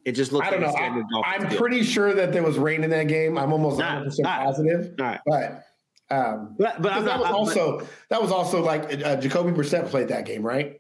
it 0.05 0.11
just 0.13 0.31
looks. 0.31 0.47
I 0.47 0.51
don't 0.51 0.61
like 0.61 0.69
know. 0.71 0.75
A 0.75 0.77
standard 0.77 1.05
I, 1.25 1.35
I'm 1.35 1.41
field. 1.47 1.57
pretty 1.59 1.83
sure 1.83 2.13
that 2.13 2.31
there 2.33 2.43
was 2.43 2.57
rain 2.57 2.83
in 2.83 2.89
that 2.91 3.07
game. 3.07 3.37
I'm 3.37 3.51
almost 3.51 3.77
100 3.77 4.03
percent 4.05 4.27
positive. 4.27 4.95
All 4.99 5.05
right, 5.05 5.19
But 5.25 5.63
um, 6.09 6.55
but 6.57 6.81
but 6.81 6.93
that 7.01 7.05
not. 7.05 7.19
was 7.19 7.25
I'm- 7.27 7.35
also 7.35 7.87
that 8.09 8.21
was 8.21 8.31
also 8.31 8.63
like 8.63 8.83
uh, 9.05 9.17
Jacoby 9.17 9.51
Brissett 9.51 9.87
played 9.89 10.07
that 10.09 10.25
game, 10.25 10.41
right? 10.43 10.79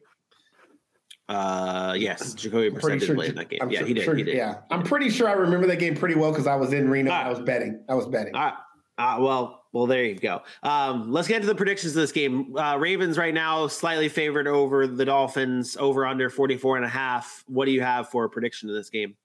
uh, 1.29 1.93
yes, 1.97 2.33
Jacoby 2.33 2.71
Brissett 2.71 3.03
sure. 3.05 3.15
play 3.15 3.27
in 3.27 3.35
that 3.35 3.49
game. 3.49 3.59
I'm 3.61 3.69
yeah, 3.69 3.79
sure- 3.79 3.87
he 3.87 3.93
did. 3.93 4.03
sure- 4.05 4.15
he 4.15 4.23
did. 4.23 4.35
Yeah, 4.37 4.59
I'm 4.71 4.83
pretty 4.83 5.09
sure 5.09 5.27
I 5.27 5.33
remember 5.33 5.67
that 5.67 5.77
game 5.79 5.95
pretty 5.95 6.15
well 6.15 6.31
because 6.31 6.47
I 6.47 6.55
was 6.55 6.71
in 6.73 6.89
Reno. 6.89 7.11
and 7.11 7.21
Ah. 7.21 7.27
I 7.27 7.29
was 7.29 7.39
betting. 7.41 7.83
I 7.89 7.95
was 7.95 8.07
betting. 8.07 8.33
Uh, 8.35 8.51
uh, 8.97 9.17
well, 9.19 9.65
well, 9.73 9.85
there 9.85 10.03
you 10.05 10.15
go. 10.15 10.41
Um, 10.63 11.11
let's 11.11 11.27
get 11.27 11.35
into 11.35 11.47
the 11.47 11.53
predictions 11.55 11.95
of 11.95 12.01
this 12.01 12.11
game. 12.13 12.55
Uh, 12.57 12.77
Ravens 12.77 13.17
right 13.17 13.33
now 13.33 13.67
slightly 13.67 14.09
favored 14.09 14.47
over 14.47 14.87
the 14.87 15.05
Dolphins, 15.05 15.75
over 15.77 16.05
under 16.05 16.29
44 16.29 16.77
and 16.77 16.85
a 16.85 16.89
half. 16.89 17.43
What 17.47 17.65
do 17.65 17.71
you 17.71 17.81
have 17.81 18.09
for 18.09 18.23
a 18.23 18.29
prediction 18.29 18.69
of 18.69 18.75
this 18.75 18.89
game? 18.89 19.15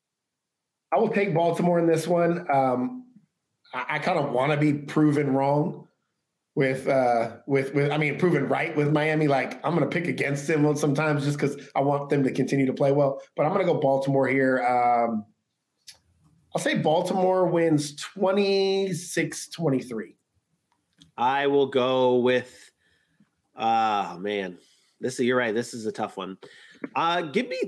I 0.92 0.98
will 0.98 1.08
take 1.08 1.32
Baltimore 1.32 1.78
in 1.78 1.86
this 1.86 2.06
one. 2.06 2.46
Um, 2.52 3.06
I, 3.72 3.84
I 3.90 3.98
kind 4.00 4.18
of 4.18 4.32
want 4.32 4.50
to 4.52 4.58
be 4.58 4.74
proven 4.74 5.32
wrong 5.32 5.86
with 6.54 6.86
uh, 6.86 7.36
with 7.46 7.74
with 7.74 7.90
I 7.90 7.98
mean 7.98 8.18
proven 8.18 8.48
right 8.48 8.76
with 8.76 8.92
Miami. 8.92 9.28
Like 9.28 9.64
I'm 9.64 9.78
to 9.78 9.86
pick 9.86 10.06
against 10.06 10.46
them 10.46 10.76
sometimes 10.76 11.24
just 11.24 11.38
because 11.38 11.56
I 11.74 11.80
want 11.80 12.10
them 12.10 12.22
to 12.24 12.32
continue 12.32 12.66
to 12.66 12.74
play 12.74 12.92
well. 12.92 13.22
But 13.36 13.46
I'm 13.46 13.52
to 13.66 13.72
go 13.72 13.80
Baltimore 13.80 14.28
here. 14.28 14.62
Um, 14.62 15.24
I'll 16.54 16.60
say 16.60 16.76
Baltimore 16.76 17.46
wins 17.46 17.96
26-23. 17.96 20.14
I 21.16 21.46
will 21.46 21.66
go 21.66 22.16
with. 22.16 22.70
Ah, 23.56 24.16
man, 24.18 24.58
this 25.00 25.18
is 25.18 25.26
you're 25.26 25.36
right. 25.36 25.54
This 25.54 25.72
is 25.72 25.86
a 25.86 25.92
tough 25.92 26.16
one. 26.16 26.36
Uh, 26.94 27.22
give 27.22 27.48
me 27.48 27.58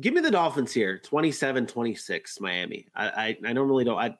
give 0.00 0.14
me 0.14 0.22
the 0.22 0.30
Dolphins 0.30 0.72
here, 0.72 1.00
27-26, 1.04 2.40
Miami. 2.40 2.86
I, 2.94 3.08
I 3.08 3.36
I 3.48 3.52
normally 3.52 3.84
don't 3.84 3.98
I 3.98 4.16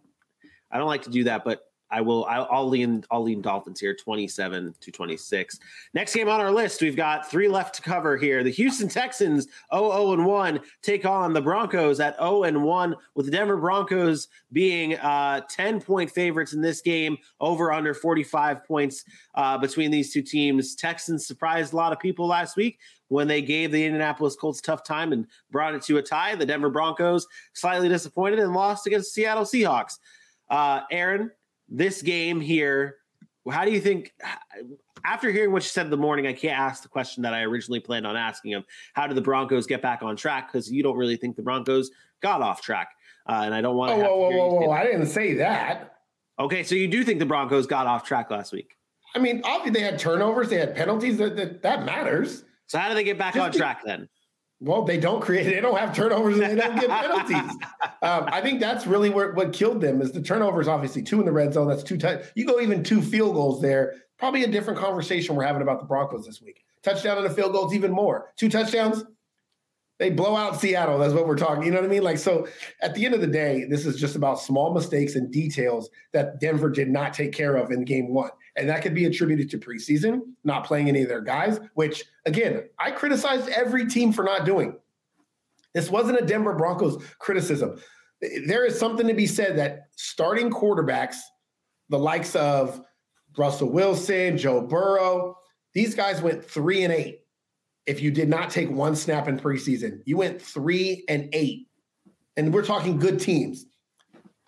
I 0.71 0.79
don't 0.79 0.89
like 0.89 1.03
to 1.03 1.11
do 1.11 1.25
that, 1.25 1.45
but 1.45 1.63
I 1.91 2.01
will. 2.01 2.25
I'll, 2.27 2.69
lean. 2.69 3.05
I'll 3.11 3.23
lean 3.23 3.43
Dolphins 3.43 3.81
here, 3.81 3.95
twenty-seven 3.95 4.75
to 4.81 4.93
twenty-six. 4.93 5.59
Next 5.93 6.15
game 6.15 6.29
on 6.29 6.41
our 6.41 6.53
list, 6.53 6.81
we've 6.81 6.97
got 6.97 7.29
three 7.29 7.49
left 7.49 7.75
to 7.77 7.83
cover 7.83 8.17
here. 8.17 8.45
The 8.45 8.51
Houston 8.51 8.89
Texans, 8.89 9.49
0 9.75 10.12
and 10.12 10.25
one, 10.25 10.61
take 10.83 11.05
on 11.05 11.33
the 11.33 11.41
Broncos 11.41 11.99
at 11.99 12.17
0 12.19 12.45
and 12.45 12.62
one, 12.62 12.95
with 13.15 13.27
the 13.27 13.33
Denver 13.33 13.57
Broncos 13.57 14.29
being 14.53 14.97
uh, 14.99 15.41
ten-point 15.49 16.11
favorites 16.11 16.53
in 16.53 16.61
this 16.61 16.81
game, 16.81 17.19
over 17.41 17.73
under 17.73 17.93
forty-five 17.93 18.65
points 18.65 19.05
uh, 19.35 19.59
between 19.59 19.91
these 19.91 20.12
two 20.12 20.23
teams. 20.23 20.77
Texans 20.77 21.27
surprised 21.27 21.73
a 21.73 21.77
lot 21.77 21.93
of 21.93 21.99
people 21.99 22.27
last 22.27 22.57
week 22.57 22.79
when 23.09 23.27
they 23.27 23.43
gave 23.43 23.73
the 23.73 23.85
Indianapolis 23.85 24.37
Colts 24.37 24.61
a 24.61 24.62
tough 24.62 24.85
time 24.85 25.12
and 25.12 25.27
brought 25.51 25.75
it 25.75 25.83
to 25.83 25.99
a 25.99 26.03
tie. 26.03 26.37
The 26.37 26.47
Denver 26.47 26.71
Broncos 26.71 27.27
slightly 27.53 27.89
disappointed 27.89 28.39
and 28.39 28.53
lost 28.55 28.87
against 28.87 29.12
the 29.12 29.23
Seattle 29.23 29.45
Seahawks. 29.45 29.99
Uh, 30.49 30.83
Aaron, 30.91 31.31
this 31.71 32.03
game 32.03 32.41
here, 32.41 32.97
how 33.51 33.65
do 33.65 33.71
you 33.71 33.81
think? 33.81 34.13
After 35.05 35.31
hearing 35.31 35.53
what 35.53 35.63
you 35.63 35.69
said 35.69 35.87
in 35.87 35.91
the 35.91 35.97
morning, 35.97 36.27
I 36.27 36.35
can't 36.35 36.59
ask 36.59 36.83
the 36.83 36.89
question 36.89 37.23
that 37.23 37.33
I 37.33 37.41
originally 37.43 37.81
planned 37.81 38.07
on 38.07 38.17
asking 38.17 38.53
him. 38.53 38.65
How 38.93 39.07
did 39.07 39.17
the 39.17 39.23
Broncos 39.23 39.67
get 39.67 39.81
back 39.81 40.03
on 40.03 40.15
track? 40.15 40.53
Because 40.53 40.71
you 40.71 40.83
don't 40.83 40.97
really 40.97 41.17
think 41.17 41.37
the 41.37 41.43
Broncos 41.43 41.91
got 42.21 42.43
off 42.43 42.61
track, 42.61 42.91
uh, 43.27 43.43
and 43.45 43.55
I 43.55 43.63
don't 43.63 43.77
want 43.77 43.99
to. 43.99 44.07
Oh, 44.07 44.17
whoa, 44.17 44.31
whoa, 44.31 44.49
whoa, 44.49 44.67
whoa! 44.67 44.71
I 44.73 44.85
didn't 44.85 45.07
say 45.07 45.35
that. 45.35 45.95
Okay, 46.39 46.63
so 46.63 46.75
you 46.75 46.89
do 46.89 47.03
think 47.05 47.19
the 47.19 47.27
Broncos 47.27 47.67
got 47.67 47.87
off 47.87 48.05
track 48.05 48.31
last 48.31 48.53
week? 48.53 48.77
I 49.15 49.19
mean, 49.19 49.41
obviously 49.45 49.81
they 49.81 49.87
had 49.87 49.99
turnovers, 49.99 50.51
they 50.51 50.59
had 50.59 50.75
penalties. 50.75 51.19
That 51.19 51.37
that, 51.37 51.63
that 51.63 51.85
matters. 51.85 52.45
So 52.67 52.79
how 52.79 52.89
do 52.89 52.95
they 52.95 53.05
get 53.05 53.19
back 53.19 53.35
Just 53.35 53.45
on 53.45 53.53
track 53.53 53.83
then? 53.85 54.09
Well, 54.62 54.85
they 54.85 54.99
don't 54.99 55.23
create, 55.23 55.45
they 55.45 55.61
don't 55.61 55.78
have 55.78 55.95
turnovers 55.95 56.39
and 56.39 56.51
they 56.51 56.55
don't 56.55 56.78
get 56.78 56.91
penalties. 56.91 57.57
um, 58.03 58.28
I 58.28 58.43
think 58.43 58.61
that's 58.61 58.87
really 58.87 59.09
where, 59.09 59.32
what 59.32 59.55
killed 59.55 59.81
them 59.81 60.03
is 60.03 60.12
the 60.12 60.20
turnovers, 60.20 60.69
obviously, 60.69 61.03
two 61.03 61.19
in 61.19 61.24
the 61.24 61.32
red 61.32 61.55
zone. 61.55 61.66
That's 61.66 61.82
two. 61.82 61.97
T- 61.97 62.16
you 62.35 62.45
go 62.45 62.61
even 62.61 62.85
two 62.85 63.01
field 63.01 63.35
goals 63.35 63.62
there. 63.62 63.95
Probably 64.19 64.45
a 64.45 64.49
different 64.49 64.78
conversation 64.78 65.35
we're 65.35 65.45
having 65.45 65.62
about 65.62 65.81
the 65.81 65.87
Broncos 65.87 66.27
this 66.27 66.43
week. 66.43 66.62
Touchdown 66.82 67.16
and 67.16 67.27
a 67.27 67.31
field 67.31 67.53
goals, 67.53 67.74
even 67.74 67.91
more. 67.91 68.32
Two 68.37 68.51
touchdowns, 68.51 69.03
they 70.01 70.09
blow 70.09 70.35
out 70.35 70.59
Seattle. 70.59 70.98
That's 70.98 71.12
what 71.12 71.27
we're 71.27 71.36
talking. 71.36 71.62
You 71.62 71.70
know 71.70 71.77
what 71.77 71.85
I 71.85 71.93
mean? 71.93 72.02
Like, 72.02 72.16
so 72.16 72.48
at 72.81 72.94
the 72.94 73.05
end 73.05 73.14
of 73.14 73.20
the 73.20 73.27
day, 73.27 73.66
this 73.68 73.85
is 73.85 74.01
just 74.01 74.16
about 74.16 74.40
small 74.40 74.72
mistakes 74.72 75.14
and 75.14 75.31
details 75.31 75.90
that 76.12 76.40
Denver 76.40 76.70
did 76.70 76.89
not 76.89 77.12
take 77.12 77.32
care 77.32 77.55
of 77.56 77.70
in 77.70 77.85
game 77.85 78.09
one. 78.09 78.31
And 78.56 78.66
that 78.70 78.81
could 78.82 78.94
be 78.94 79.05
attributed 79.05 79.51
to 79.51 79.59
preseason, 79.59 80.22
not 80.43 80.64
playing 80.64 80.89
any 80.89 81.02
of 81.02 81.09
their 81.09 81.20
guys, 81.20 81.60
which 81.74 82.02
again, 82.24 82.64
I 82.78 82.93
criticized 82.93 83.51
every 83.51 83.86
team 83.86 84.10
for 84.10 84.24
not 84.24 84.47
doing. 84.47 84.78
This 85.74 85.90
wasn't 85.90 86.18
a 86.18 86.24
Denver 86.24 86.55
Broncos 86.55 87.05
criticism. 87.18 87.78
There 88.47 88.64
is 88.64 88.78
something 88.78 89.06
to 89.06 89.14
be 89.14 89.27
said 89.27 89.59
that 89.59 89.89
starting 89.97 90.51
quarterbacks, 90.51 91.16
the 91.90 91.98
likes 91.98 92.35
of 92.35 92.81
Russell 93.36 93.70
Wilson, 93.70 94.39
Joe 94.39 94.62
Burrow, 94.62 95.36
these 95.74 95.94
guys 95.94 96.22
went 96.22 96.43
three 96.43 96.85
and 96.85 96.93
eight. 96.93 97.20
If 97.86 98.01
you 98.01 98.11
did 98.11 98.28
not 98.28 98.51
take 98.51 98.70
one 98.70 98.94
snap 98.94 99.28
in 99.28 99.39
preseason, 99.39 100.02
you 100.05 100.16
went 100.16 100.40
three 100.40 101.05
and 101.09 101.28
eight. 101.32 101.66
And 102.36 102.55
we're 102.55 102.65
talking 102.65 102.98
good 102.98 103.20
teams. 103.20 103.66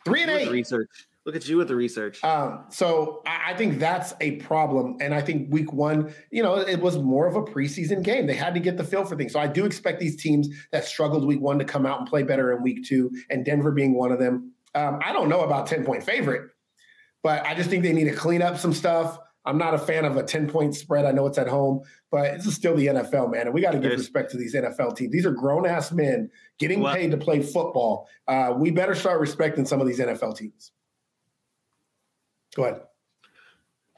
Three 0.05 0.23
and 0.23 0.31
eight. 0.31 0.51
Research. 0.51 0.89
Look 1.25 1.37
at 1.37 1.49
you 1.49 1.57
with 1.57 1.69
the 1.69 1.77
research. 1.77 2.23
Um, 2.25 2.65
so 2.69 3.23
I, 3.27 3.53
I 3.53 3.55
think 3.55 3.79
that's 3.79 4.13
a 4.21 4.37
problem. 4.37 4.97
And 5.01 5.15
I 5.15 5.21
think 5.21 5.53
week 5.53 5.73
one, 5.73 6.13
you 6.33 6.43
know, 6.43 6.57
it 6.57 6.81
was 6.81 6.99
more 6.99 7.29
of 7.29 7.37
a 7.37 7.43
preseason 7.43 8.03
game. 8.03 8.27
They 8.27 8.35
had 8.35 8.55
to 8.55 8.61
get 8.61 8.77
the 8.77 8.83
feel 8.83 9.05
for 9.05 9.15
things. 9.15 9.33
So 9.33 9.39
I 9.39 9.47
do 9.47 9.65
expect 9.65 10.01
these 10.01 10.21
teams 10.21 10.49
that 10.73 10.85
struggled 10.85 11.25
week 11.25 11.41
one 11.41 11.61
to 11.61 11.65
come 11.65 11.87
out 11.87 12.01
and 12.01 12.09
play 12.09 12.25
better 12.25 12.53
in 12.53 12.63
week 12.63 12.85
two, 12.85 13.11
and 13.31 13.45
Denver 13.45 13.71
being 13.71 13.95
one 13.95 14.11
of 14.11 14.19
them. 14.19 14.53
Um, 14.75 14.99
I 15.05 15.13
don't 15.13 15.29
know 15.29 15.43
about 15.43 15.67
10 15.67 15.85
point 15.85 16.03
favorite, 16.03 16.51
but 17.23 17.47
I 17.47 17.55
just 17.55 17.71
think 17.71 17.85
they 17.85 17.93
need 17.93 18.05
to 18.05 18.15
clean 18.15 18.43
up 18.43 18.59
some 18.59 18.73
stuff. 18.73 19.19
I'm 19.45 19.59
not 19.59 19.75
a 19.75 19.79
fan 19.79 20.05
of 20.05 20.17
a 20.17 20.23
10 20.23 20.49
point 20.49 20.75
spread. 20.75 21.05
I 21.05 21.11
know 21.11 21.27
it's 21.27 21.39
at 21.39 21.49
home, 21.49 21.83
but 22.11 22.37
this 22.37 22.47
is 22.47 22.55
still 22.55 22.77
the 22.77 22.87
NFL, 22.87 23.31
man. 23.31 23.47
And 23.47 23.55
we 23.55 23.61
got 23.61 23.73
to 23.73 23.79
give 23.79 23.91
respect 23.91 24.31
to 24.33 24.37
these 24.37 24.55
NFL 24.55 24.97
teams. 24.97 25.13
These 25.13 25.27
are 25.27 25.33
grown 25.33 25.67
ass 25.67 25.91
men 25.93 26.31
getting 26.59 26.81
well, 26.81 26.95
paid 26.95 27.11
to 27.11 27.17
play 27.17 27.43
football. 27.43 28.09
Uh, 28.29 28.55
we 28.57 28.71
better 28.71 28.95
start 28.95 29.21
respecting 29.21 29.65
some 29.65 29.81
of 29.81 29.87
these 29.87 29.99
NFL 29.99 30.37
teams. 30.37 30.73
Go 32.55 32.65
ahead. 32.65 32.83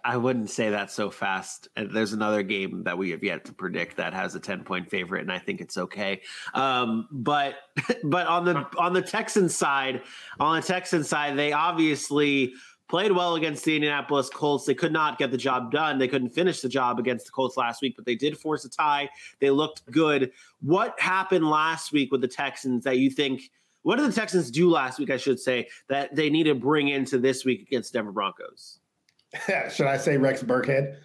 I 0.06 0.18
wouldn't 0.18 0.50
say 0.50 0.68
that 0.68 0.90
so 0.90 1.10
fast. 1.10 1.68
There's 1.76 2.12
another 2.12 2.42
game 2.42 2.82
that 2.84 2.98
we 2.98 3.10
have 3.10 3.24
yet 3.24 3.46
to 3.46 3.54
predict 3.54 3.96
that 3.96 4.12
has 4.12 4.34
a 4.34 4.40
10 4.40 4.62
point 4.62 4.90
favorite, 4.90 5.22
and 5.22 5.32
I 5.32 5.38
think 5.38 5.62
it's 5.62 5.78
okay. 5.78 6.20
Um, 6.52 7.08
but 7.10 7.54
but 8.04 8.26
on 8.26 8.44
the 8.44 8.66
on 8.78 8.92
the 8.92 9.00
Texans 9.00 9.56
side, 9.56 10.02
on 10.38 10.60
the 10.60 10.66
Texans 10.66 11.08
side, 11.08 11.38
they 11.38 11.52
obviously 11.52 12.52
played 12.94 13.10
well 13.10 13.34
against 13.34 13.64
the 13.64 13.74
Indianapolis 13.74 14.30
Colts. 14.30 14.66
They 14.66 14.74
could 14.74 14.92
not 14.92 15.18
get 15.18 15.32
the 15.32 15.36
job 15.36 15.72
done. 15.72 15.98
They 15.98 16.06
couldn't 16.06 16.28
finish 16.28 16.60
the 16.60 16.68
job 16.68 17.00
against 17.00 17.26
the 17.26 17.32
Colts 17.32 17.56
last 17.56 17.82
week, 17.82 17.96
but 17.96 18.06
they 18.06 18.14
did 18.14 18.38
force 18.38 18.64
a 18.64 18.68
tie. 18.68 19.10
They 19.40 19.50
looked 19.50 19.84
good. 19.90 20.30
What 20.60 20.94
happened 21.00 21.50
last 21.50 21.90
week 21.90 22.12
with 22.12 22.20
the 22.20 22.28
Texans 22.28 22.84
that 22.84 22.98
you 22.98 23.10
think? 23.10 23.50
What 23.82 23.96
did 23.96 24.08
the 24.08 24.12
Texans 24.12 24.48
do 24.48 24.70
last 24.70 25.00
week? 25.00 25.10
I 25.10 25.16
should 25.16 25.40
say 25.40 25.66
that 25.88 26.14
they 26.14 26.30
need 26.30 26.44
to 26.44 26.54
bring 26.54 26.86
into 26.86 27.18
this 27.18 27.44
week 27.44 27.62
against 27.62 27.92
Denver 27.92 28.12
Broncos. 28.12 28.78
should 29.72 29.88
I 29.88 29.96
say 29.96 30.16
Rex 30.16 30.44
Burkhead? 30.44 30.98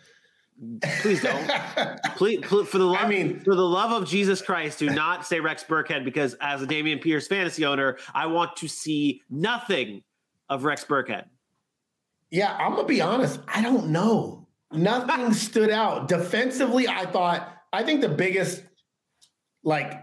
Please 1.01 1.23
don't. 1.23 1.49
please, 2.17 2.41
please, 2.43 2.67
for 2.67 2.77
the 2.77 2.85
love, 2.85 3.03
I 3.03 3.09
mean, 3.09 3.39
for 3.39 3.55
the 3.55 3.65
love 3.65 3.99
of 3.99 4.07
Jesus 4.07 4.43
Christ, 4.43 4.77
do 4.77 4.91
not 4.91 5.25
say 5.25 5.39
Rex 5.39 5.63
Burkhead 5.63 6.05
because 6.05 6.35
as 6.35 6.61
a 6.61 6.67
Dameon 6.67 7.01
Pierce 7.01 7.27
fantasy 7.27 7.65
owner, 7.65 7.97
I 8.13 8.27
want 8.27 8.57
to 8.57 8.67
see 8.67 9.23
nothing 9.27 10.03
of 10.49 10.65
Rex 10.65 10.85
Burkhead. 10.85 11.25
Yeah, 12.31 12.55
I'm 12.55 12.75
gonna 12.75 12.87
be 12.87 13.01
honest. 13.01 13.39
I 13.47 13.61
don't 13.61 13.89
know. 13.89 14.47
Nothing 14.71 15.33
stood 15.45 15.69
out 15.69 16.07
defensively. 16.07 16.87
I 16.87 17.05
thought. 17.05 17.55
I 17.71 17.83
think 17.83 18.01
the 18.01 18.09
biggest 18.09 18.63
like 19.63 19.93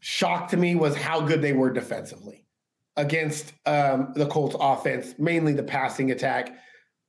shock 0.00 0.48
to 0.48 0.56
me 0.56 0.74
was 0.74 0.96
how 0.96 1.20
good 1.20 1.42
they 1.42 1.52
were 1.52 1.70
defensively 1.70 2.46
against 2.96 3.52
um, 3.66 4.12
the 4.14 4.26
Colts 4.26 4.56
offense, 4.58 5.14
mainly 5.18 5.52
the 5.52 5.62
passing 5.62 6.10
attack. 6.10 6.56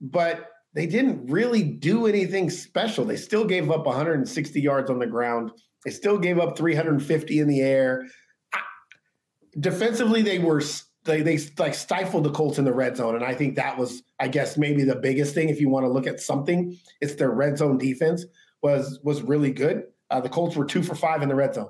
But 0.01 0.49
they 0.73 0.85
didn't 0.85 1.27
really 1.27 1.63
do 1.63 2.05
anything 2.05 2.49
special. 2.49 3.05
They 3.05 3.17
still 3.17 3.45
gave 3.45 3.71
up 3.71 3.85
160 3.85 4.61
yards 4.61 4.89
on 4.89 4.99
the 4.99 5.07
ground. 5.07 5.51
They 5.83 5.91
still 5.91 6.17
gave 6.17 6.39
up 6.39 6.57
350 6.57 7.39
in 7.39 7.47
the 7.47 7.61
air. 7.61 8.05
I, 8.53 8.59
defensively, 9.59 10.21
they 10.21 10.39
were 10.39 10.61
they 11.09 11.21
they 11.21 11.39
like 11.57 11.73
stifled 11.73 12.23
the 12.23 12.31
Colts 12.31 12.57
in 12.57 12.65
the 12.65 12.73
red 12.73 12.95
zone, 12.95 13.15
and 13.15 13.23
I 13.23 13.33
think 13.33 13.55
that 13.55 13.77
was, 13.77 14.03
I 14.19 14.27
guess, 14.27 14.57
maybe 14.57 14.83
the 14.83 14.95
biggest 14.95 15.33
thing. 15.33 15.49
If 15.49 15.59
you 15.59 15.69
want 15.69 15.85
to 15.85 15.89
look 15.89 16.07
at 16.07 16.19
something, 16.19 16.77
it's 17.01 17.15
their 17.15 17.31
red 17.31 17.57
zone 17.57 17.77
defense 17.77 18.25
was 18.61 18.99
was 19.03 19.21
really 19.21 19.51
good. 19.51 19.83
Uh, 20.09 20.21
the 20.21 20.29
Colts 20.29 20.55
were 20.55 20.65
two 20.65 20.83
for 20.83 20.95
five 20.95 21.21
in 21.21 21.29
the 21.29 21.35
red 21.35 21.53
zone 21.53 21.69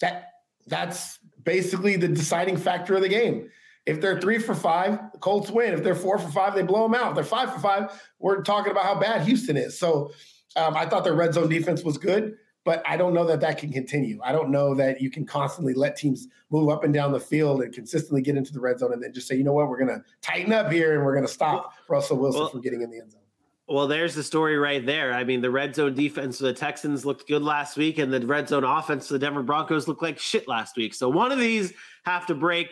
that 0.00 0.32
that's 0.66 1.18
basically 1.42 1.96
the 1.96 2.08
deciding 2.08 2.56
factor 2.56 2.96
of 2.96 3.02
the 3.02 3.08
game. 3.08 3.48
If 3.86 4.00
they're 4.00 4.20
three 4.20 4.38
for 4.38 4.54
five, 4.54 4.98
the 5.12 5.18
Colts 5.18 5.50
win. 5.50 5.72
If 5.72 5.82
they're 5.82 5.94
four 5.94 6.18
for 6.18 6.30
five, 6.30 6.54
they 6.54 6.62
blow 6.62 6.82
them 6.82 6.94
out. 6.94 7.10
If 7.10 7.14
they're 7.14 7.24
five 7.24 7.52
for 7.52 7.60
five, 7.60 8.02
we're 8.18 8.42
talking 8.42 8.72
about 8.72 8.84
how 8.84 8.98
bad 8.98 9.22
Houston 9.22 9.56
is. 9.56 9.78
So 9.78 10.12
um, 10.56 10.76
I 10.76 10.86
thought 10.86 11.04
their 11.04 11.14
red 11.14 11.34
zone 11.34 11.48
defense 11.48 11.82
was 11.82 11.96
good, 11.96 12.36
but 12.64 12.82
I 12.86 12.96
don't 12.96 13.14
know 13.14 13.24
that 13.26 13.40
that 13.40 13.58
can 13.58 13.72
continue. 13.72 14.20
I 14.22 14.32
don't 14.32 14.50
know 14.50 14.74
that 14.74 15.00
you 15.00 15.10
can 15.10 15.24
constantly 15.24 15.72
let 15.74 15.96
teams 15.96 16.28
move 16.50 16.68
up 16.68 16.84
and 16.84 16.92
down 16.92 17.12
the 17.12 17.20
field 17.20 17.62
and 17.62 17.72
consistently 17.72 18.22
get 18.22 18.36
into 18.36 18.52
the 18.52 18.60
red 18.60 18.78
zone 18.78 18.92
and 18.92 19.02
then 19.02 19.12
just 19.12 19.26
say, 19.28 19.34
you 19.34 19.44
know 19.44 19.52
what, 19.52 19.68
we're 19.68 19.78
going 19.78 19.88
to 19.88 20.04
tighten 20.20 20.52
up 20.52 20.70
here 20.70 20.94
and 20.94 21.04
we're 21.04 21.14
going 21.14 21.26
to 21.26 21.32
stop 21.32 21.72
Russell 21.88 22.18
Wilson 22.18 22.40
well, 22.40 22.50
from 22.50 22.60
getting 22.60 22.82
in 22.82 22.90
the 22.90 22.98
end 22.98 23.12
zone. 23.12 23.20
Well, 23.66 23.86
there's 23.86 24.14
the 24.14 24.22
story 24.22 24.58
right 24.58 24.84
there. 24.84 25.12
I 25.12 25.24
mean, 25.24 25.40
the 25.40 25.50
red 25.50 25.74
zone 25.74 25.94
defense 25.94 26.38
for 26.38 26.44
the 26.44 26.52
Texans 26.52 27.06
looked 27.06 27.28
good 27.28 27.42
last 27.42 27.76
week, 27.76 27.98
and 27.98 28.12
the 28.12 28.26
red 28.26 28.48
zone 28.48 28.64
offense 28.64 29.06
for 29.06 29.14
the 29.14 29.20
Denver 29.20 29.42
Broncos 29.42 29.86
looked 29.86 30.02
like 30.02 30.18
shit 30.18 30.48
last 30.48 30.76
week. 30.76 30.92
So 30.92 31.08
one 31.08 31.30
of 31.32 31.38
these 31.38 31.72
have 32.04 32.26
to 32.26 32.34
break. 32.34 32.68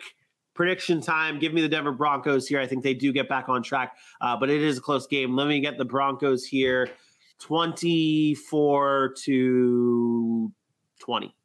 Prediction 0.55 0.99
time. 0.99 1.39
Give 1.39 1.53
me 1.53 1.61
the 1.61 1.69
Denver 1.69 1.93
Broncos 1.93 2.45
here. 2.45 2.59
I 2.59 2.67
think 2.67 2.83
they 2.83 2.93
do 2.93 3.13
get 3.13 3.29
back 3.29 3.47
on 3.47 3.63
track, 3.63 3.95
uh, 4.19 4.35
but 4.35 4.49
it 4.49 4.61
is 4.61 4.77
a 4.77 4.81
close 4.81 5.07
game. 5.07 5.33
Let 5.33 5.47
me 5.47 5.61
get 5.61 5.77
the 5.77 5.85
Broncos 5.85 6.43
here 6.43 6.89
24 7.39 9.13
to 9.23 10.51
20. 10.99 11.35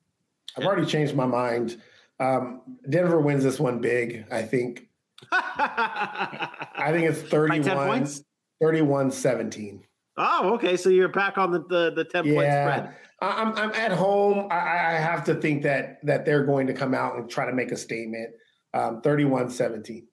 I've 0.56 0.64
already 0.64 0.86
changed 0.86 1.14
my 1.14 1.26
mind. 1.26 1.80
Um, 2.20 2.62
Denver 2.88 3.20
wins 3.20 3.44
this 3.44 3.58
one 3.58 3.80
big, 3.80 4.26
I 4.30 4.42
think. 4.42 4.88
I 5.32 6.90
think 6.90 7.10
it's 7.10 7.22
31. 7.22 7.62
By 7.62 7.68
10 7.68 7.76
points? 7.86 8.24
31 8.60 9.10
17. 9.10 9.84
Oh, 10.16 10.54
okay. 10.54 10.76
So 10.76 10.90
you're 10.90 11.08
back 11.08 11.38
on 11.38 11.50
the 11.50 11.64
the, 11.68 11.92
the 11.94 12.04
10 12.04 12.24
yeah. 12.24 12.34
point 12.34 12.46
spread. 12.52 12.96
I'm 13.20 13.54
I'm 13.56 13.72
at 13.72 13.92
home. 13.92 14.48
I, 14.50 14.56
I, 14.56 14.92
have 14.92 15.24
to 15.24 15.34
think 15.34 15.62
that 15.62 15.98
that 16.04 16.24
they're 16.24 16.44
going 16.44 16.66
to 16.66 16.74
come 16.74 16.94
out 16.94 17.16
and 17.16 17.28
try 17.28 17.46
to 17.46 17.52
make 17.52 17.72
a 17.72 17.76
statement. 17.76 18.30
Um, 18.74 19.00
31 19.00 19.50
17. 19.50 20.06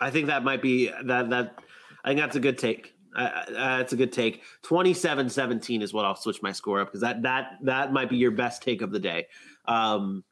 I 0.00 0.10
think 0.10 0.26
that 0.26 0.44
might 0.44 0.62
be 0.62 0.90
that 1.04 1.30
that 1.30 1.58
I 2.04 2.10
think 2.10 2.20
that's 2.20 2.36
a 2.36 2.40
good 2.40 2.58
take. 2.58 2.94
Uh, 3.14 3.44
that's 3.50 3.92
a 3.92 3.96
good 3.96 4.12
take. 4.12 4.42
27 4.62 5.28
17 5.28 5.82
is 5.82 5.92
what 5.92 6.04
I'll 6.04 6.16
switch 6.16 6.42
my 6.42 6.52
score 6.52 6.80
up 6.80 6.88
because 6.88 7.02
that 7.02 7.22
that 7.22 7.58
that 7.62 7.92
might 7.92 8.08
be 8.08 8.16
your 8.16 8.30
best 8.30 8.62
take 8.62 8.82
of 8.82 8.90
the 8.90 8.98
day. 8.98 9.26
Um, 9.66 10.24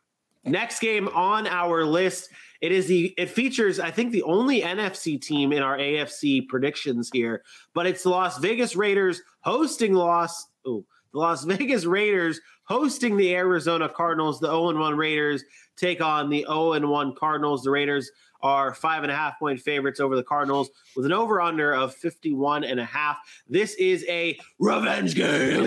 next 0.45 0.81
game 0.81 1.09
on 1.09 1.47
our 1.47 1.85
list 1.85 2.31
it 2.61 2.73
is 2.73 2.87
the 2.87 3.15
it 3.17 3.31
features 3.31 3.81
I 3.81 3.91
think 3.91 4.13
the 4.13 4.23
only 4.23 4.61
NFC 4.61 5.21
team 5.21 5.53
in 5.53 5.63
our 5.63 5.79
AFC 5.79 6.47
predictions 6.47 7.11
here, 7.13 7.43
but 7.75 7.87
it's 7.87 8.03
the 8.03 8.11
Las 8.11 8.39
Vegas 8.39 8.77
Raiders 8.77 9.23
hosting 9.41 9.95
Los 9.95 10.49
oh, 10.67 10.85
the 11.13 11.19
Las 11.19 11.45
Vegas 11.47 11.87
Raiders 11.87 12.41
hosting 12.65 13.17
the 13.17 13.35
Arizona 13.35 13.89
Cardinals. 13.89 14.41
The 14.41 14.49
0 14.49 14.79
1 14.79 14.97
Raiders 14.97 15.43
take 15.77 16.03
on 16.03 16.29
the 16.29 16.45
0 16.47 16.87
1 16.87 17.15
Cardinals. 17.15 17.63
The 17.63 17.71
Raiders 17.71 18.11
are 18.43 18.75
five 18.75 19.03
and 19.03 19.13
a 19.13 19.15
half 19.15 19.39
point 19.39 19.61
favorites 19.61 20.01
over 20.01 20.17
the 20.17 20.23
Cardinals 20.23 20.71
with 20.97 21.07
an 21.07 21.13
over 21.13 21.41
under 21.41 21.75
of 21.75 21.95
51 21.95 22.65
and 22.65 22.81
a 22.81 22.85
half. 22.85 23.19
This 23.49 23.75
is 23.75 24.05
a 24.09 24.39
revenge 24.59 25.15
game. 25.15 25.63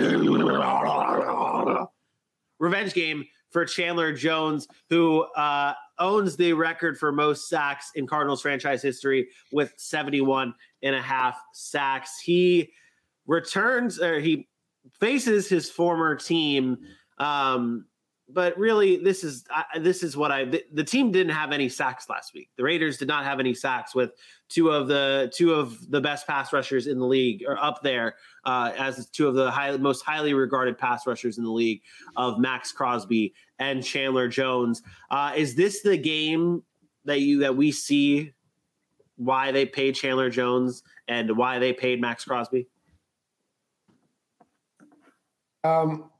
revenge 2.58 2.94
game 2.94 3.24
for 3.50 3.64
Chandler 3.64 4.12
Jones, 4.12 4.66
who 4.90 5.22
uh, 5.36 5.74
owns 5.98 6.36
the 6.36 6.52
record 6.52 6.98
for 6.98 7.12
most 7.12 7.48
sacks 7.48 7.92
in 7.94 8.06
Cardinals 8.06 8.42
franchise 8.42 8.82
history 8.82 9.28
with 9.52 9.72
71 9.76 10.52
and 10.82 10.94
a 10.94 11.00
half 11.00 11.40
sacks. 11.52 12.18
He 12.18 12.72
returns 13.26 14.00
or 14.00 14.18
he 14.18 14.48
faces 14.98 15.48
his 15.48 15.70
former 15.70 16.16
team. 16.16 16.78
Um, 17.18 17.86
but 18.34 18.58
really, 18.58 18.96
this 18.96 19.22
is 19.22 19.44
I, 19.48 19.78
this 19.78 20.02
is 20.02 20.16
what 20.16 20.32
I 20.32 20.44
the, 20.44 20.64
the, 20.72 20.82
team 20.82 21.12
didn't 21.12 21.32
have 21.32 21.52
any 21.52 21.68
sacks 21.68 22.08
last 22.08 22.34
week. 22.34 22.50
The 22.56 22.64
Raiders 22.64 22.98
did 22.98 23.06
not 23.06 23.24
have 23.24 23.38
any 23.38 23.54
sacks 23.54 23.94
with 23.94 24.10
two 24.48 24.70
of 24.70 24.88
the 24.88 25.32
two 25.34 25.54
of 25.54 25.90
the 25.90 26.00
best 26.00 26.26
pass 26.26 26.52
rushers 26.52 26.88
in 26.88 26.98
the 26.98 27.06
league, 27.06 27.44
or 27.46 27.56
up 27.56 27.80
there 27.82 28.16
uh, 28.44 28.72
as 28.76 29.08
two 29.10 29.28
of 29.28 29.34
the 29.34 29.50
high, 29.50 29.76
most 29.76 30.02
highly 30.02 30.34
regarded 30.34 30.76
pass 30.76 31.06
rushers 31.06 31.38
in 31.38 31.44
the 31.44 31.50
league 31.50 31.80
of 32.16 32.38
Maxx 32.40 32.72
Crosby 32.72 33.32
and 33.60 33.84
Chandler 33.84 34.28
Jones. 34.28 34.82
Uh, 35.10 35.32
is 35.36 35.54
this 35.54 35.82
the 35.82 35.96
game 35.96 36.64
that 37.04 37.20
you 37.20 37.38
that 37.38 37.56
we 37.56 37.70
see 37.70 38.32
why 39.16 39.52
they 39.52 39.64
paid 39.64 39.94
Chandler 39.94 40.28
Jones 40.28 40.82
and 41.06 41.36
why 41.36 41.60
they 41.60 41.72
paid 41.72 42.00
Maxx 42.00 42.24
Crosby? 42.24 42.66
Um 45.62 46.10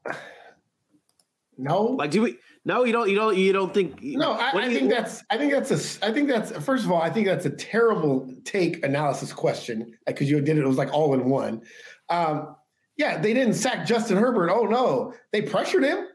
no. 1.57 1.83
Like, 1.83 2.11
do 2.11 2.21
we? 2.21 2.37
No, 2.63 2.83
you 2.83 2.91
don't. 2.91 3.09
You 3.09 3.15
don't. 3.15 3.37
You 3.37 3.53
don't 3.53 3.73
think? 3.73 4.01
No, 4.01 4.31
I, 4.31 4.51
I 4.55 4.73
think 4.73 4.89
that's. 4.89 5.23
I 5.29 5.37
think 5.37 5.51
that's 5.51 5.71
a. 5.71 6.05
I 6.05 6.11
think 6.11 6.27
that's. 6.27 6.51
First 6.63 6.85
of 6.85 6.91
all, 6.91 7.01
I 7.01 7.09
think 7.09 7.27
that's 7.27 7.45
a 7.45 7.49
terrible 7.49 8.33
take 8.43 8.83
analysis 8.83 9.31
question 9.33 9.93
because 10.05 10.29
you 10.29 10.39
did 10.41 10.57
it. 10.57 10.63
It 10.63 10.67
was 10.67 10.77
like 10.77 10.93
all 10.93 11.13
in 11.13 11.29
one. 11.29 11.61
Um, 12.09 12.55
yeah, 12.97 13.19
they 13.19 13.33
didn't 13.33 13.55
sack 13.55 13.85
Justin 13.85 14.17
Herbert. 14.17 14.49
Oh 14.51 14.63
no, 14.63 15.13
they 15.31 15.41
pressured 15.41 15.83
him. 15.83 16.07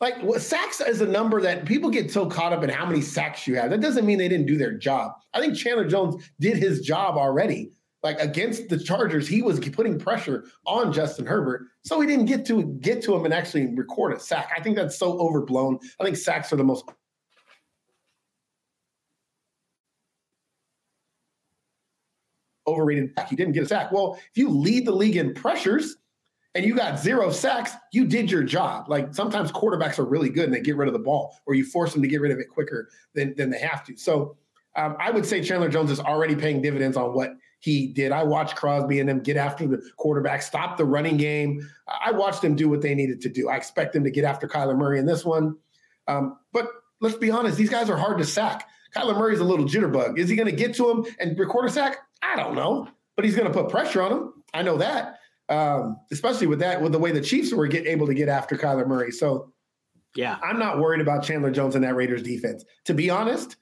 Like 0.00 0.22
what, 0.22 0.40
sacks 0.40 0.80
is 0.80 1.00
a 1.00 1.06
number 1.06 1.40
that 1.40 1.64
people 1.64 1.90
get 1.90 2.10
so 2.10 2.26
caught 2.26 2.52
up 2.52 2.62
in 2.62 2.70
how 2.70 2.86
many 2.86 3.00
sacks 3.00 3.46
you 3.46 3.56
have. 3.56 3.70
That 3.70 3.80
doesn't 3.80 4.06
mean 4.06 4.18
they 4.18 4.28
didn't 4.28 4.46
do 4.46 4.56
their 4.56 4.76
job. 4.78 5.12
I 5.34 5.40
think 5.40 5.56
Chandler 5.56 5.88
Jones 5.88 6.24
did 6.38 6.56
his 6.56 6.82
job 6.82 7.16
already 7.16 7.72
like 8.02 8.18
against 8.20 8.68
the 8.68 8.78
Chargers, 8.78 9.26
he 9.26 9.42
was 9.42 9.58
putting 9.58 9.98
pressure 9.98 10.46
on 10.66 10.92
Justin 10.92 11.26
Herbert, 11.26 11.66
so 11.82 12.00
he 12.00 12.06
didn't 12.06 12.26
get 12.26 12.46
to 12.46 12.62
get 12.80 13.02
to 13.02 13.14
him 13.14 13.24
and 13.24 13.34
actually 13.34 13.74
record 13.74 14.12
a 14.12 14.20
sack. 14.20 14.52
I 14.56 14.62
think 14.62 14.76
that's 14.76 14.96
so 14.98 15.18
overblown. 15.18 15.78
I 16.00 16.04
think 16.04 16.16
sacks 16.16 16.52
are 16.52 16.56
the 16.56 16.64
most 16.64 16.84
overrated. 22.68 23.12
He 23.28 23.34
didn't 23.34 23.54
get 23.54 23.64
a 23.64 23.66
sack. 23.66 23.90
Well, 23.90 24.14
if 24.14 24.36
you 24.36 24.48
lead 24.48 24.86
the 24.86 24.92
league 24.92 25.16
in 25.16 25.34
pressures 25.34 25.96
and 26.54 26.64
you 26.64 26.76
got 26.76 27.00
zero 27.00 27.30
sacks, 27.30 27.72
you 27.92 28.04
did 28.04 28.30
your 28.30 28.42
job. 28.42 28.88
Like 28.88 29.14
sometimes 29.14 29.50
quarterbacks 29.50 29.98
are 29.98 30.04
really 30.04 30.28
good 30.28 30.44
and 30.44 30.54
they 30.54 30.60
get 30.60 30.76
rid 30.76 30.86
of 30.86 30.92
the 30.92 31.00
ball, 31.00 31.34
or 31.46 31.54
you 31.54 31.64
force 31.64 31.92
them 31.92 32.02
to 32.02 32.08
get 32.08 32.20
rid 32.20 32.30
of 32.30 32.38
it 32.38 32.48
quicker 32.48 32.88
than 33.14 33.34
than 33.36 33.50
they 33.50 33.58
have 33.58 33.84
to. 33.86 33.96
So 33.96 34.36
um, 34.78 34.96
I 35.00 35.10
would 35.10 35.26
say 35.26 35.42
Chandler 35.42 35.68
Jones 35.68 35.90
is 35.90 35.98
already 35.98 36.36
paying 36.36 36.62
dividends 36.62 36.96
on 36.96 37.12
what 37.12 37.32
he 37.58 37.88
did. 37.88 38.12
I 38.12 38.22
watched 38.22 38.54
Crosby 38.54 39.00
and 39.00 39.08
them 39.08 39.20
get 39.20 39.36
after 39.36 39.66
the 39.66 39.82
quarterback, 39.96 40.40
stop 40.40 40.76
the 40.76 40.84
running 40.84 41.16
game. 41.16 41.68
I 41.88 42.12
watched 42.12 42.42
them 42.42 42.54
do 42.54 42.68
what 42.68 42.80
they 42.80 42.94
needed 42.94 43.20
to 43.22 43.28
do. 43.28 43.48
I 43.48 43.56
expect 43.56 43.92
them 43.92 44.04
to 44.04 44.10
get 44.10 44.24
after 44.24 44.46
Kyler 44.46 44.78
Murray 44.78 45.00
in 45.00 45.06
this 45.06 45.24
one. 45.24 45.56
Um, 46.06 46.38
but 46.52 46.70
let's 47.00 47.16
be 47.16 47.28
honest, 47.28 47.56
these 47.56 47.70
guys 47.70 47.90
are 47.90 47.96
hard 47.96 48.18
to 48.18 48.24
sack. 48.24 48.68
Kyler 48.94 49.18
Murray's 49.18 49.40
a 49.40 49.44
little 49.44 49.66
jitterbug. 49.66 50.16
Is 50.16 50.28
he 50.28 50.36
going 50.36 50.48
to 50.48 50.54
get 50.54 50.74
to 50.76 50.88
him 50.88 51.04
and 51.18 51.36
record 51.36 51.66
a 51.66 51.70
sack? 51.70 51.98
I 52.22 52.36
don't 52.36 52.54
know, 52.54 52.86
but 53.16 53.24
he's 53.24 53.34
going 53.34 53.52
to 53.52 53.52
put 53.52 53.68
pressure 53.70 54.00
on 54.00 54.12
him. 54.12 54.32
I 54.54 54.62
know 54.62 54.78
that, 54.78 55.18
um, 55.48 55.96
especially 56.12 56.46
with 56.46 56.60
that, 56.60 56.80
with 56.80 56.92
the 56.92 56.98
way 57.00 57.10
the 57.10 57.20
Chiefs 57.20 57.52
were 57.52 57.66
get, 57.66 57.84
able 57.88 58.06
to 58.06 58.14
get 58.14 58.28
after 58.28 58.56
Kyler 58.56 58.86
Murray. 58.86 59.10
So, 59.10 59.52
yeah, 60.14 60.38
I'm 60.40 60.60
not 60.60 60.78
worried 60.78 61.00
about 61.00 61.24
Chandler 61.24 61.50
Jones 61.50 61.74
and 61.74 61.82
that 61.82 61.96
Raiders 61.96 62.22
defense. 62.22 62.64
To 62.84 62.94
be 62.94 63.10
honest, 63.10 63.56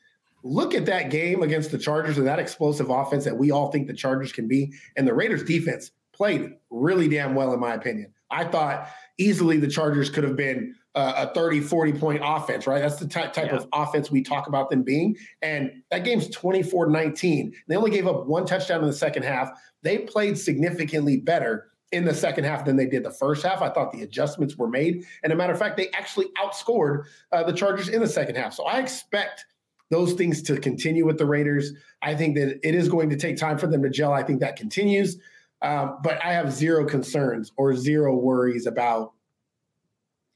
look 0.47 0.75
at 0.75 0.87
that 0.87 1.11
game 1.11 1.43
against 1.43 1.71
the 1.71 1.79
Chargers 1.79 2.19
and 2.19 2.27
that 2.27 2.39
explosive 2.39 2.89
offense 2.91 3.25
that 3.25 3.37
we 3.37 3.51
all 3.51 3.71
think 3.71 3.87
the 3.87 3.95
Chargers 3.95 4.33
can 4.33 4.47
be. 4.47 4.73
And 4.97 5.07
the 5.07 5.15
Raiders 5.15 5.43
defense 5.43 5.91
played 6.13 6.55
really 6.71 7.09
damn 7.09 7.35
well, 7.35 7.53
in 7.53 7.61
my 7.61 7.75
opinion. 7.75 8.13
I 8.31 8.45
thought 8.45 8.89
easily 9.19 9.59
the 9.59 9.69
Chargers 9.69 10.11
could 10.11 10.25
have 10.25 10.37
been 10.37 10.75
a 10.95 11.33
30, 11.35 11.61
40 11.61 11.93
point 11.93 12.23
offense, 12.25 12.67
right? 12.67 12.81
That's 12.81 12.97
the 12.97 13.07
type, 13.07 13.33
type 13.33 13.51
yeah. 13.51 13.57
of 13.57 13.69
offense 13.73 14.11
we 14.11 14.23
talk 14.23 14.47
about 14.47 14.71
them 14.71 14.83
being. 14.83 15.17
And 15.43 15.71
that 15.91 16.05
game's 16.05 16.29
24 16.31 16.89
19. 16.89 17.53
They 17.69 17.77
only 17.77 17.91
gave 17.91 18.07
up 18.07 18.27
one 18.27 18.47
touchdown 18.47 18.81
in 18.81 18.87
the 18.87 18.93
second 18.93 19.25
half. 19.25 19.51
They 19.83 19.99
played 19.99 20.39
significantly 20.39 21.19
better 21.19 21.69
in 21.93 22.05
the 22.05 22.15
second 22.15 22.45
half 22.45 22.65
than 22.65 22.77
they 22.77 22.87
did 22.87 23.05
the 23.05 23.11
first 23.11 23.45
half. 23.45 23.63
I 23.63 23.69
thought 23.69 23.93
the 23.93 24.03
adjustments 24.03 24.57
were 24.57 24.69
made. 24.69 25.05
And 25.23 25.33
a 25.33 25.37
matter 25.37 25.53
of 25.53 25.59
fact, 25.59 25.77
they 25.77 25.91
actually 25.91 26.27
outscored 26.43 27.05
uh, 27.31 27.45
the 27.45 27.53
Chargers 27.53 27.89
in 27.89 28.01
the 28.01 28.09
second 28.09 28.37
half. 28.37 28.55
So 28.55 28.65
I 28.65 28.79
expect 28.81 29.45
those 29.91 30.15
things 30.15 30.43
to 30.43 30.59
continue 30.59 31.07
with 31.07 31.19
the 31.19 31.27
Raiders. 31.27 31.73
I 32.03 32.15
think 32.15 32.37
that 32.37 32.61
it 32.67 32.75
is 32.75 32.89
going 32.89 33.11
to 33.11 33.17
take 33.17 33.37
time 33.37 33.59
for 33.59 33.67
them 33.67 33.83
to 33.83 33.91
gel. 33.91 34.13
I 34.13 34.23
think 34.23 34.41
that 34.41 34.57
continues. 34.57 35.19
Um, 35.63 35.99
but 36.03 36.23
I 36.25 36.33
have 36.33 36.53
zero 36.53 36.85
concerns 36.85 37.53
or 37.57 37.75
zero 37.75 38.15
worries 38.15 38.67
about 38.67 39.13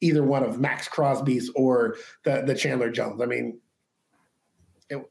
either 0.01 0.23
one 0.23 0.43
of 0.43 0.59
Maxx 0.59 0.89
Crosby's 0.89 1.51
or 1.55 1.97
the, 2.25 2.43
the 2.47 2.55
Chandler 2.55 2.91
Jones. 2.91 3.21
I 3.21 3.27
mean, 3.27 3.61
it, 4.89 5.05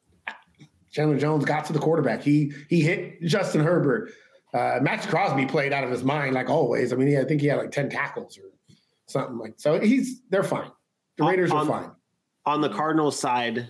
Chandler 0.91 1.17
Jones 1.17 1.45
got 1.45 1.65
to 1.65 1.73
the 1.73 1.79
quarterback. 1.79 2.23
He 2.23 2.53
he 2.69 2.81
hit 2.81 3.21
Justin 3.21 3.61
Herbert. 3.63 4.11
Uh, 4.51 4.79
Maxx 4.81 5.05
Crosby 5.05 5.45
played 5.45 5.73
out 5.73 5.83
of 5.83 5.91
his 5.91 6.03
mind 6.03 6.33
like 6.33 6.49
always. 6.49 6.91
I 6.91 6.95
mean, 6.95 7.07
he, 7.07 7.17
I 7.17 7.23
think 7.23 7.41
he 7.41 7.47
had 7.47 7.59
like 7.59 7.71
ten 7.71 7.89
tackles 7.89 8.37
or 8.37 8.49
something 9.05 9.37
like. 9.37 9.53
So 9.57 9.79
he's 9.79 10.21
they're 10.29 10.43
fine. 10.43 10.71
The 11.17 11.25
Raiders 11.25 11.51
on, 11.51 11.69
are 11.69 11.83
fine. 11.83 11.91
On 12.47 12.61
the 12.61 12.69
Cardinals 12.69 13.19
side, 13.19 13.69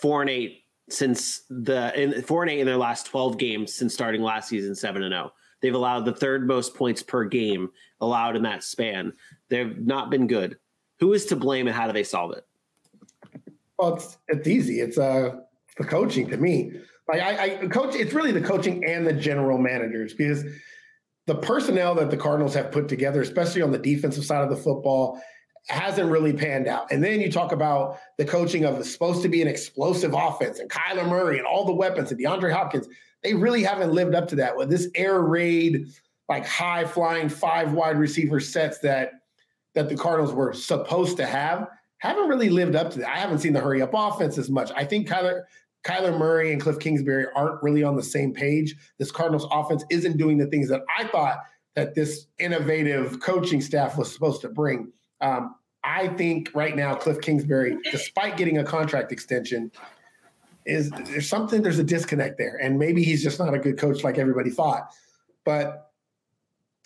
four 0.00 0.20
and 0.20 0.30
eight 0.30 0.64
since 0.88 1.42
the 1.50 1.92
in 2.00 2.22
four 2.22 2.42
and 2.42 2.50
eight 2.50 2.60
in 2.60 2.66
their 2.66 2.76
last 2.76 3.06
12 3.06 3.38
games 3.38 3.74
since 3.74 3.92
starting 3.92 4.22
last 4.22 4.48
season, 4.48 4.74
seven 4.74 5.02
and 5.02 5.12
zero. 5.12 5.30
Oh. 5.32 5.36
They've 5.60 5.74
allowed 5.74 6.04
the 6.04 6.12
third 6.12 6.46
most 6.46 6.74
points 6.74 7.02
per 7.02 7.24
game 7.24 7.70
allowed 8.00 8.36
in 8.36 8.42
that 8.42 8.62
span. 8.62 9.12
They've 9.48 9.76
not 9.76 10.08
been 10.08 10.28
good. 10.28 10.56
Who 11.00 11.12
is 11.12 11.26
to 11.26 11.36
blame 11.36 11.66
and 11.66 11.76
how 11.76 11.86
do 11.86 11.92
they 11.92 12.04
solve 12.04 12.32
it? 12.32 12.46
Well, 13.78 13.94
it's 13.94 14.18
it's 14.28 14.48
easy. 14.48 14.80
It's 14.80 14.98
uh 14.98 15.40
the 15.76 15.84
coaching 15.84 16.28
to 16.30 16.36
me. 16.36 16.72
Like 17.08 17.22
I, 17.22 17.62
I 17.62 17.66
coach, 17.68 17.94
it's 17.94 18.12
really 18.12 18.32
the 18.32 18.40
coaching 18.40 18.84
and 18.84 19.06
the 19.06 19.12
general 19.12 19.58
managers 19.58 20.12
because 20.12 20.44
the 21.26 21.36
personnel 21.36 21.94
that 21.94 22.10
the 22.10 22.16
Cardinals 22.16 22.54
have 22.54 22.70
put 22.70 22.88
together, 22.88 23.20
especially 23.20 23.62
on 23.62 23.70
the 23.70 23.78
defensive 23.78 24.24
side 24.24 24.42
of 24.42 24.50
the 24.50 24.56
football, 24.56 25.20
hasn't 25.68 26.10
really 26.10 26.32
panned 26.32 26.66
out. 26.66 26.90
And 26.90 27.02
then 27.02 27.20
you 27.20 27.30
talk 27.30 27.52
about 27.52 27.98
the 28.16 28.24
coaching 28.24 28.64
of 28.64 28.78
it's 28.78 28.90
supposed 28.90 29.22
to 29.22 29.28
be 29.28 29.42
an 29.42 29.48
explosive 29.48 30.14
offense 30.14 30.58
and 30.58 30.70
Kyler 30.70 31.08
Murray 31.08 31.38
and 31.38 31.46
all 31.46 31.64
the 31.64 31.72
weapons 31.72 32.10
and 32.10 32.20
DeAndre 32.20 32.52
Hopkins. 32.52 32.88
They 33.22 33.34
really 33.34 33.62
haven't 33.62 33.92
lived 33.92 34.14
up 34.14 34.28
to 34.28 34.36
that. 34.36 34.56
With 34.56 34.70
this 34.70 34.88
air 34.94 35.20
raid, 35.20 35.88
like 36.28 36.46
high 36.46 36.84
flying 36.84 37.28
five 37.28 37.72
wide 37.72 37.98
receiver 37.98 38.40
sets 38.40 38.78
that 38.80 39.12
that 39.74 39.88
the 39.88 39.96
Cardinals 39.96 40.32
were 40.32 40.52
supposed 40.52 41.16
to 41.18 41.26
have, 41.26 41.68
haven't 41.98 42.28
really 42.28 42.48
lived 42.48 42.74
up 42.74 42.90
to 42.90 42.98
that. 43.00 43.08
I 43.08 43.18
haven't 43.18 43.38
seen 43.40 43.52
the 43.52 43.60
hurry 43.60 43.82
up 43.82 43.90
offense 43.94 44.38
as 44.38 44.50
much. 44.50 44.70
I 44.74 44.84
think 44.84 45.08
Kyler 45.08 45.42
Kyler 45.84 46.16
Murray 46.16 46.52
and 46.52 46.60
Cliff 46.60 46.78
Kingsbury 46.78 47.26
aren't 47.34 47.62
really 47.62 47.82
on 47.82 47.96
the 47.96 48.02
same 48.02 48.32
page. 48.32 48.74
This 48.98 49.10
Cardinals 49.10 49.46
offense 49.50 49.84
isn't 49.90 50.16
doing 50.16 50.38
the 50.38 50.46
things 50.46 50.68
that 50.68 50.82
I 50.96 51.06
thought 51.08 51.38
that 51.76 51.94
this 51.94 52.26
innovative 52.38 53.20
coaching 53.20 53.60
staff 53.60 53.96
was 53.96 54.12
supposed 54.12 54.40
to 54.40 54.48
bring. 54.48 54.92
Um, 55.20 55.54
I 55.84 56.08
think 56.08 56.50
right 56.54 56.76
now 56.76 56.94
Cliff 56.94 57.20
Kingsbury, 57.20 57.76
despite 57.90 58.36
getting 58.36 58.58
a 58.58 58.64
contract 58.64 59.12
extension, 59.12 59.70
is 60.66 60.90
there's 60.90 61.28
something 61.28 61.62
there's 61.62 61.78
a 61.78 61.84
disconnect 61.84 62.36
there, 62.38 62.56
and 62.56 62.78
maybe 62.78 63.02
he's 63.02 63.22
just 63.22 63.38
not 63.38 63.54
a 63.54 63.58
good 63.58 63.78
coach 63.78 64.04
like 64.04 64.18
everybody 64.18 64.50
thought. 64.50 64.90
But 65.44 65.90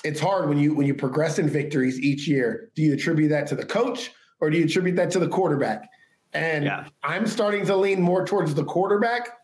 it's 0.05 0.21
hard 0.21 0.49
when 0.49 0.59
you 0.59 0.75
when 0.75 0.87
you 0.87 0.95
progress 0.95 1.39
in 1.39 1.49
victories 1.49 2.01
each 2.01 2.27
year. 2.29 2.71
Do 2.75 2.83
you 2.83 2.93
attribute 2.93 3.31
that 3.31 3.47
to 3.49 3.55
the 3.55 3.65
coach 3.65 4.13
or 4.41 4.51
do 4.51 4.59
you 4.59 4.65
attribute 4.65 4.97
that 4.97 5.11
to 5.13 5.19
the 5.19 5.29
quarterback? 5.29 5.89
And 6.33 6.65
yeah. 6.65 6.89
I'm 7.03 7.27
starting 7.27 7.65
to 7.67 7.77
lean 7.77 8.01
more 8.01 8.27
towards 8.27 8.55
the 8.55 8.65
quarterback 8.65 9.39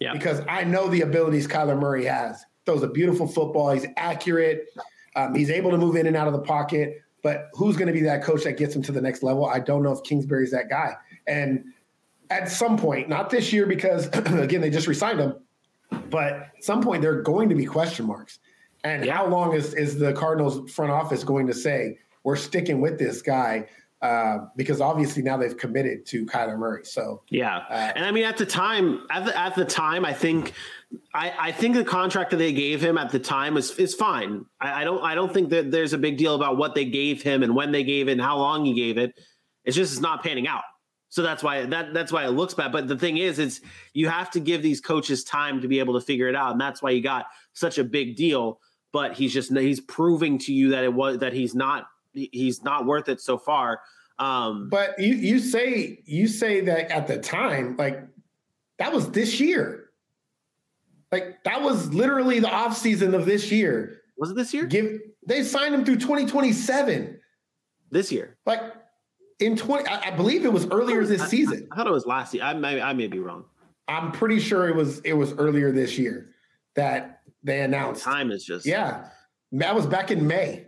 yeah. 0.00 0.12
because 0.12 0.42
I 0.48 0.64
know 0.64 0.88
the 0.88 1.02
abilities 1.02 1.46
Kyler 1.46 1.78
Murray 1.78 2.04
has. 2.04 2.44
Throws 2.66 2.82
a 2.82 2.88
beautiful 2.88 3.26
football. 3.26 3.72
He's 3.72 3.86
accurate. 3.96 4.66
Um, 5.16 5.34
he's 5.34 5.50
able 5.50 5.70
to 5.70 5.78
move 5.78 5.96
in 5.96 6.06
and 6.06 6.16
out 6.16 6.26
of 6.26 6.32
the 6.32 6.40
pocket. 6.40 7.02
But 7.24 7.48
who's 7.54 7.74
going 7.74 7.86
to 7.86 7.92
be 7.94 8.02
that 8.02 8.22
coach 8.22 8.44
that 8.44 8.58
gets 8.58 8.76
him 8.76 8.82
to 8.82 8.92
the 8.92 9.00
next 9.00 9.22
level? 9.22 9.46
I 9.46 9.58
don't 9.58 9.82
know 9.82 9.90
if 9.90 10.02
Kingsbury's 10.02 10.50
that 10.50 10.68
guy. 10.68 10.94
And 11.26 11.64
at 12.28 12.50
some 12.50 12.76
point, 12.76 13.08
not 13.08 13.30
this 13.30 13.50
year 13.50 13.66
because 13.66 14.08
again 14.12 14.60
they 14.60 14.68
just 14.68 14.86
resigned 14.86 15.20
him, 15.20 15.34
but 16.10 16.32
at 16.34 16.52
some 16.62 16.82
point 16.82 17.00
there 17.00 17.16
are 17.16 17.22
going 17.22 17.48
to 17.48 17.54
be 17.54 17.64
question 17.64 18.06
marks. 18.06 18.40
And 18.84 19.06
yeah. 19.06 19.16
how 19.16 19.26
long 19.26 19.54
is 19.54 19.72
is 19.72 19.98
the 19.98 20.12
Cardinals 20.12 20.70
front 20.70 20.92
office 20.92 21.24
going 21.24 21.46
to 21.46 21.54
say 21.54 21.98
we're 22.24 22.36
sticking 22.36 22.82
with 22.82 22.98
this 22.98 23.22
guy? 23.22 23.68
Uh, 24.04 24.48
because 24.54 24.82
obviously 24.82 25.22
now 25.22 25.34
they've 25.38 25.56
committed 25.56 26.04
to 26.04 26.26
Kyler 26.26 26.58
Murray. 26.58 26.84
So 26.84 27.22
yeah, 27.30 27.64
uh, 27.70 27.92
and 27.96 28.04
I 28.04 28.10
mean 28.10 28.24
at 28.24 28.36
the 28.36 28.44
time, 28.44 29.06
at 29.10 29.24
the, 29.24 29.34
at 29.34 29.54
the 29.54 29.64
time, 29.64 30.04
I 30.04 30.12
think 30.12 30.52
I, 31.14 31.32
I 31.40 31.52
think 31.52 31.74
the 31.74 31.84
contract 31.84 32.30
that 32.32 32.36
they 32.36 32.52
gave 32.52 32.82
him 32.84 32.98
at 32.98 33.10
the 33.10 33.18
time 33.18 33.56
is 33.56 33.70
is 33.78 33.94
fine. 33.94 34.44
I, 34.60 34.82
I, 34.82 34.84
don't 34.84 35.02
I 35.02 35.14
don't 35.14 35.32
think 35.32 35.48
that 35.50 35.70
there's 35.70 35.94
a 35.94 35.98
big 35.98 36.18
deal 36.18 36.34
about 36.34 36.58
what 36.58 36.74
they 36.74 36.84
gave 36.84 37.22
him 37.22 37.42
and 37.42 37.56
when 37.56 37.72
they 37.72 37.82
gave 37.82 38.08
it 38.08 38.12
and 38.12 38.20
how 38.20 38.36
long 38.36 38.66
he 38.66 38.74
gave 38.74 38.98
it. 38.98 39.18
It's 39.64 39.74
just 39.74 39.94
it's 39.94 40.02
not 40.02 40.22
panning 40.22 40.46
out. 40.46 40.64
So 41.08 41.22
that's 41.22 41.42
why 41.42 41.64
that 41.64 41.94
that's 41.94 42.12
why 42.12 42.26
it 42.26 42.32
looks 42.32 42.52
bad. 42.52 42.72
But 42.72 42.88
the 42.88 42.98
thing 42.98 43.16
is, 43.16 43.38
is 43.38 43.62
you 43.94 44.10
have 44.10 44.30
to 44.32 44.40
give 44.40 44.60
these 44.60 44.82
coaches 44.82 45.24
time 45.24 45.62
to 45.62 45.66
be 45.66 45.78
able 45.78 45.98
to 45.98 46.04
figure 46.04 46.28
it 46.28 46.36
out, 46.36 46.52
and 46.52 46.60
that's 46.60 46.82
why 46.82 46.92
he 46.92 47.00
got 47.00 47.24
such 47.54 47.78
a 47.78 47.84
big 47.84 48.16
deal. 48.16 48.60
But 48.92 49.14
he's 49.14 49.32
just 49.32 49.50
he's 49.56 49.80
proving 49.80 50.36
to 50.40 50.52
you 50.52 50.68
that 50.72 50.84
it 50.84 50.92
was 50.92 51.20
that 51.20 51.32
he's 51.32 51.54
not 51.54 51.86
he's 52.12 52.62
not 52.62 52.84
worth 52.84 53.08
it 53.08 53.22
so 53.22 53.38
far. 53.38 53.80
Um, 54.18 54.68
but 54.68 54.98
you 54.98 55.14
you 55.14 55.38
say 55.38 56.02
you 56.04 56.28
say 56.28 56.60
that 56.62 56.90
at 56.90 57.06
the 57.06 57.18
time, 57.18 57.76
like 57.76 58.00
that 58.78 58.92
was 58.92 59.10
this 59.10 59.40
year. 59.40 59.90
Like 61.10 61.42
that 61.44 61.62
was 61.62 61.92
literally 61.92 62.40
the 62.40 62.50
off 62.50 62.76
season 62.76 63.14
of 63.14 63.24
this 63.24 63.50
year. 63.50 64.00
Was 64.16 64.30
it 64.30 64.36
this 64.36 64.54
year? 64.54 64.66
Give 64.66 65.00
they 65.26 65.42
signed 65.42 65.74
him 65.74 65.84
through 65.84 65.96
2027. 65.96 67.20
This 67.90 68.10
year. 68.10 68.36
Like 68.46 68.60
in 69.40 69.56
20 69.56 69.86
I, 69.86 70.08
I 70.08 70.10
believe 70.10 70.44
it 70.44 70.52
was 70.52 70.66
earlier 70.70 71.04
this 71.04 71.28
season. 71.28 71.68
I, 71.70 71.74
I, 71.74 71.76
thought 71.76 71.86
it 71.86 71.92
was 71.92 72.06
last 72.06 72.34
year. 72.34 72.44
I 72.44 72.54
may 72.54 72.80
I 72.80 72.92
may 72.92 73.08
be 73.08 73.18
wrong. 73.18 73.44
I'm 73.88 74.12
pretty 74.12 74.40
sure 74.40 74.68
it 74.68 74.74
was 74.74 75.00
it 75.00 75.12
was 75.12 75.32
earlier 75.34 75.72
this 75.72 75.98
year 75.98 76.30
that 76.74 77.20
they 77.42 77.60
announced. 77.60 78.04
The 78.04 78.10
time 78.10 78.30
is 78.30 78.44
just 78.44 78.66
Yeah. 78.66 79.08
That 79.52 79.74
was 79.74 79.86
back 79.86 80.10
in 80.10 80.26
May. 80.26 80.66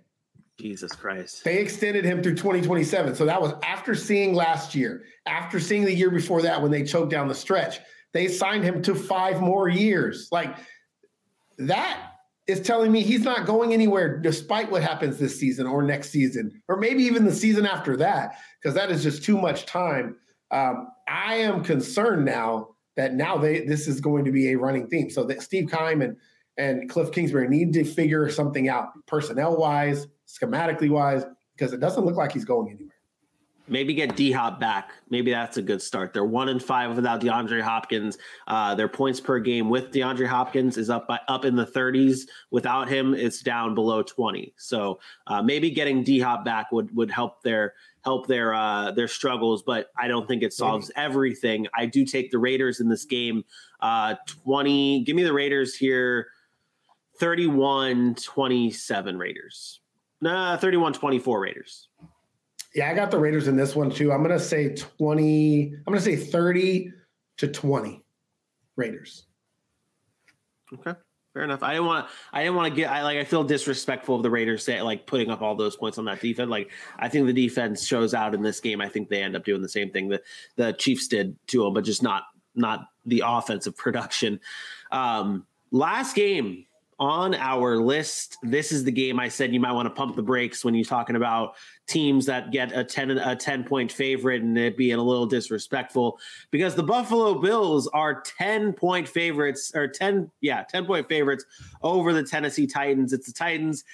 Jesus 0.58 0.92
Christ. 0.92 1.44
They 1.44 1.58
extended 1.58 2.04
him 2.04 2.22
through 2.22 2.36
2027. 2.36 3.14
So 3.14 3.26
that 3.26 3.40
was 3.40 3.52
after 3.62 3.94
seeing 3.94 4.34
last 4.34 4.74
year, 4.74 5.04
after 5.26 5.60
seeing 5.60 5.84
the 5.84 5.94
year 5.94 6.10
before 6.10 6.42
that 6.42 6.62
when 6.62 6.70
they 6.70 6.82
choked 6.82 7.10
down 7.10 7.28
the 7.28 7.34
stretch. 7.34 7.78
They 8.12 8.28
signed 8.28 8.64
him 8.64 8.80
to 8.82 8.94
five 8.94 9.40
more 9.40 9.68
years. 9.68 10.28
Like 10.32 10.56
that 11.58 12.12
is 12.46 12.60
telling 12.60 12.92
me 12.92 13.02
he's 13.02 13.22
not 13.22 13.44
going 13.44 13.72
anywhere 13.72 14.18
despite 14.18 14.70
what 14.70 14.82
happens 14.82 15.18
this 15.18 15.38
season 15.38 15.66
or 15.66 15.82
next 15.82 16.10
season, 16.10 16.62
or 16.68 16.76
maybe 16.76 17.02
even 17.02 17.24
the 17.24 17.34
season 17.34 17.66
after 17.66 17.96
that, 17.98 18.36
because 18.62 18.74
that 18.74 18.90
is 18.90 19.02
just 19.02 19.24
too 19.24 19.36
much 19.36 19.66
time. 19.66 20.16
Um, 20.50 20.88
I 21.08 21.34
am 21.36 21.62
concerned 21.64 22.24
now 22.24 22.68
that 22.96 23.14
now 23.14 23.36
they 23.36 23.66
this 23.66 23.86
is 23.88 24.00
going 24.00 24.24
to 24.24 24.32
be 24.32 24.52
a 24.52 24.58
running 24.58 24.86
theme. 24.88 25.10
So 25.10 25.24
that 25.24 25.42
Steve 25.42 25.70
Keim 25.70 26.02
and, 26.02 26.16
and 26.56 26.88
Cliff 26.88 27.12
Kingsbury 27.12 27.48
need 27.48 27.72
to 27.74 27.84
figure 27.84 28.30
something 28.30 28.68
out 28.68 28.90
personnel 29.06 29.56
wise, 29.56 30.06
schematically 30.26 30.90
wise, 30.90 31.24
because 31.56 31.72
it 31.72 31.80
doesn't 31.80 32.04
look 32.04 32.16
like 32.16 32.32
he's 32.32 32.44
going 32.44 32.70
anywhere. 32.70 32.96
Maybe 33.68 33.94
get 33.94 34.14
D 34.14 34.30
Hop 34.30 34.60
back. 34.60 34.92
Maybe 35.10 35.32
that's 35.32 35.56
a 35.56 35.62
good 35.62 35.82
start. 35.82 36.12
They're 36.12 36.24
one 36.24 36.48
and 36.50 36.62
five 36.62 36.94
without 36.94 37.20
DeAndre 37.20 37.60
Hopkins. 37.60 38.16
Uh, 38.46 38.76
their 38.76 38.88
points 38.88 39.20
per 39.20 39.40
game 39.40 39.68
with 39.68 39.90
DeAndre 39.90 40.26
Hopkins 40.26 40.76
is 40.76 40.88
up 40.88 41.08
by 41.08 41.18
up 41.26 41.44
in 41.44 41.56
the 41.56 41.66
30s. 41.66 42.28
Without 42.52 42.88
him, 42.88 43.12
it's 43.12 43.42
down 43.42 43.74
below 43.74 44.02
20. 44.02 44.54
So 44.56 45.00
uh, 45.26 45.42
maybe 45.42 45.70
getting 45.70 46.04
D 46.04 46.20
Hop 46.20 46.44
back 46.44 46.70
would 46.70 46.94
would 46.94 47.10
help 47.10 47.42
their 47.42 47.74
help 48.04 48.28
their 48.28 48.54
uh, 48.54 48.92
their 48.92 49.08
struggles. 49.08 49.64
But 49.64 49.88
I 49.98 50.06
don't 50.06 50.28
think 50.28 50.44
it 50.44 50.52
solves 50.52 50.92
maybe. 50.96 51.04
everything. 51.04 51.66
I 51.74 51.86
do 51.86 52.04
take 52.04 52.30
the 52.30 52.38
Raiders 52.38 52.78
in 52.78 52.88
this 52.88 53.04
game. 53.04 53.44
Uh, 53.80 54.14
20. 54.44 55.02
Give 55.02 55.16
me 55.16 55.24
the 55.24 55.32
Raiders 55.32 55.74
here. 55.74 56.28
31 57.18 58.14
27 58.14 59.18
Raiders. 59.18 59.80
Nah, 60.20 60.56
31 60.56 60.92
24 60.94 61.40
Raiders. 61.40 61.88
Yeah, 62.74 62.90
I 62.90 62.94
got 62.94 63.10
the 63.10 63.18
Raiders 63.18 63.48
in 63.48 63.56
this 63.56 63.74
one 63.74 63.90
too. 63.90 64.12
I'm 64.12 64.22
going 64.22 64.36
to 64.36 64.44
say 64.44 64.74
20, 64.74 65.74
I'm 65.74 65.92
going 65.92 65.98
to 65.98 66.04
say 66.04 66.16
30 66.16 66.92
to 67.38 67.48
20 67.48 68.02
Raiders. 68.76 69.26
Okay. 70.72 70.98
Fair 71.36 71.44
enough. 71.44 71.62
I 71.62 71.74
didn't 71.74 71.84
want 71.84 72.08
to. 72.08 72.14
I 72.32 72.42
didn't 72.42 72.56
want 72.56 72.72
to 72.72 72.74
get. 72.74 72.90
I 72.90 73.02
like. 73.02 73.18
I 73.18 73.24
feel 73.24 73.44
disrespectful 73.44 74.16
of 74.16 74.22
the 74.22 74.30
Raiders 74.30 74.64
say, 74.64 74.80
like 74.80 75.06
putting 75.06 75.30
up 75.30 75.42
all 75.42 75.54
those 75.54 75.76
points 75.76 75.98
on 75.98 76.06
that 76.06 76.18
defense. 76.18 76.48
Like 76.48 76.70
I 76.98 77.10
think 77.10 77.26
the 77.26 77.32
defense 77.34 77.86
shows 77.86 78.14
out 78.14 78.34
in 78.34 78.40
this 78.40 78.58
game. 78.58 78.80
I 78.80 78.88
think 78.88 79.10
they 79.10 79.22
end 79.22 79.36
up 79.36 79.44
doing 79.44 79.60
the 79.60 79.68
same 79.68 79.90
thing 79.90 80.08
that 80.08 80.22
the 80.56 80.72
Chiefs 80.72 81.08
did 81.08 81.36
to 81.48 81.62
them, 81.62 81.74
but 81.74 81.84
just 81.84 82.02
not 82.02 82.22
not 82.54 82.86
the 83.04 83.22
offensive 83.26 83.76
production. 83.76 84.40
Um, 84.90 85.46
last 85.72 86.16
game, 86.16 86.64
on 86.98 87.34
our 87.34 87.76
list. 87.76 88.38
This 88.42 88.72
is 88.72 88.84
the 88.84 88.90
game 88.90 89.20
I 89.20 89.28
said 89.28 89.52
you 89.52 89.60
might 89.60 89.72
want 89.72 89.86
to 89.86 89.90
pump 89.90 90.16
the 90.16 90.22
brakes 90.22 90.64
when 90.64 90.74
you're 90.74 90.84
talking 90.84 91.16
about 91.16 91.56
teams 91.86 92.24
that 92.26 92.50
get 92.50 92.76
a 92.76 92.82
10 92.82 93.10
a 93.18 93.36
10 93.36 93.64
point 93.64 93.92
favorite 93.92 94.42
and 94.42 94.56
it 94.56 94.76
being 94.76 94.98
a 94.98 95.02
little 95.02 95.26
disrespectful 95.26 96.18
because 96.50 96.74
the 96.74 96.82
Buffalo 96.82 97.34
Bills 97.34 97.86
are 97.88 98.22
10 98.38 98.72
point 98.72 99.06
favorites 99.06 99.72
or 99.74 99.86
10 99.86 100.30
yeah, 100.40 100.62
10 100.62 100.86
point 100.86 101.08
favorites 101.08 101.44
over 101.82 102.12
the 102.12 102.22
Tennessee 102.22 102.66
Titans. 102.66 103.12
It's 103.12 103.26
the 103.26 103.32
Titans 103.32 103.84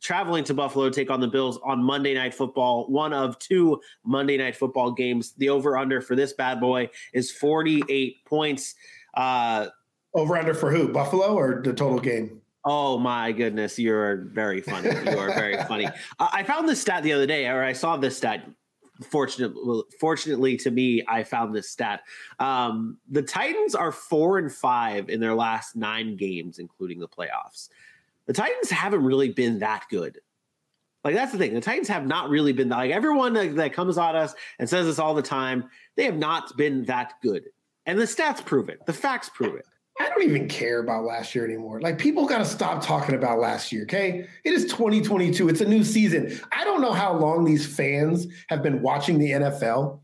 traveling 0.00 0.44
to 0.44 0.54
Buffalo 0.54 0.88
to 0.88 0.94
take 0.94 1.10
on 1.10 1.20
the 1.20 1.28
Bills 1.28 1.58
on 1.62 1.82
Monday 1.82 2.14
Night 2.14 2.32
Football, 2.32 2.86
one 2.88 3.12
of 3.12 3.38
two 3.38 3.80
Monday 4.04 4.38
Night 4.38 4.56
Football 4.56 4.92
games. 4.92 5.32
The 5.32 5.50
over 5.50 5.76
under 5.76 6.00
for 6.00 6.16
this 6.16 6.32
bad 6.32 6.58
boy 6.60 6.88
is 7.12 7.30
48 7.30 8.24
points. 8.24 8.74
Uh 9.12 9.66
over 10.14 10.38
under 10.38 10.54
for 10.54 10.70
who? 10.70 10.88
Buffalo 10.88 11.34
or 11.34 11.60
the 11.62 11.74
total 11.74 11.98
game? 11.98 12.40
Oh 12.68 12.98
my 12.98 13.30
goodness, 13.30 13.78
you're 13.78 14.16
very 14.16 14.60
funny. 14.60 14.88
You 14.88 15.16
are 15.18 15.32
very 15.32 15.56
funny. 15.68 15.88
I 16.18 16.42
found 16.42 16.68
this 16.68 16.80
stat 16.80 17.04
the 17.04 17.12
other 17.12 17.24
day, 17.26 17.46
or 17.46 17.62
I 17.62 17.72
saw 17.72 17.96
this 17.96 18.16
stat. 18.16 18.44
Fortunately, 19.08 19.82
fortunately 20.00 20.56
to 20.58 20.70
me, 20.72 21.04
I 21.06 21.22
found 21.22 21.54
this 21.54 21.70
stat. 21.70 22.00
Um, 22.40 22.98
the 23.08 23.22
Titans 23.22 23.76
are 23.76 23.92
four 23.92 24.38
and 24.38 24.52
five 24.52 25.08
in 25.08 25.20
their 25.20 25.34
last 25.34 25.76
nine 25.76 26.16
games, 26.16 26.58
including 26.58 26.98
the 26.98 27.06
playoffs. 27.06 27.68
The 28.26 28.32
Titans 28.32 28.70
haven't 28.70 29.04
really 29.04 29.28
been 29.28 29.60
that 29.60 29.84
good. 29.88 30.18
Like 31.04 31.14
that's 31.14 31.30
the 31.30 31.38
thing. 31.38 31.54
The 31.54 31.60
Titans 31.60 31.86
have 31.86 32.04
not 32.04 32.30
really 32.30 32.52
been 32.52 32.70
like 32.70 32.90
everyone 32.90 33.32
that, 33.34 33.54
that 33.54 33.74
comes 33.74 33.96
at 33.96 34.16
us 34.16 34.34
and 34.58 34.68
says 34.68 34.86
this 34.86 34.98
all 34.98 35.14
the 35.14 35.22
time. 35.22 35.70
They 35.94 36.02
have 36.02 36.16
not 36.16 36.56
been 36.56 36.84
that 36.86 37.12
good, 37.22 37.44
and 37.84 37.96
the 37.96 38.06
stats 38.06 38.44
prove 38.44 38.68
it. 38.68 38.84
The 38.86 38.92
facts 38.92 39.28
prove 39.28 39.54
it. 39.54 39.66
I 39.98 40.08
don't 40.08 40.24
even 40.24 40.48
care 40.48 40.80
about 40.80 41.04
last 41.04 41.34
year 41.34 41.44
anymore. 41.44 41.80
Like 41.80 41.98
people 41.98 42.26
got 42.26 42.38
to 42.38 42.44
stop 42.44 42.84
talking 42.84 43.14
about 43.14 43.38
last 43.38 43.72
year, 43.72 43.84
okay? 43.84 44.26
It 44.44 44.52
is 44.52 44.64
2022. 44.66 45.48
It's 45.48 45.60
a 45.60 45.68
new 45.68 45.82
season. 45.82 46.38
I 46.52 46.64
don't 46.64 46.82
know 46.82 46.92
how 46.92 47.16
long 47.16 47.44
these 47.44 47.66
fans 47.66 48.26
have 48.48 48.62
been 48.62 48.82
watching 48.82 49.18
the 49.18 49.30
NFL. 49.30 50.00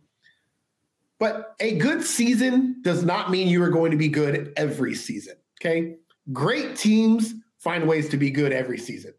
But 1.18 1.54
a 1.60 1.76
good 1.76 2.02
season 2.02 2.80
does 2.82 3.04
not 3.04 3.30
mean 3.30 3.48
you 3.48 3.62
are 3.62 3.70
going 3.70 3.92
to 3.92 3.96
be 3.96 4.08
good 4.08 4.52
every 4.56 4.94
season, 4.94 5.36
okay? 5.60 5.96
Great 6.32 6.74
teams 6.74 7.34
find 7.58 7.86
ways 7.86 8.08
to 8.08 8.16
be 8.16 8.30
good 8.30 8.52
every 8.52 8.78
season. 8.78 9.14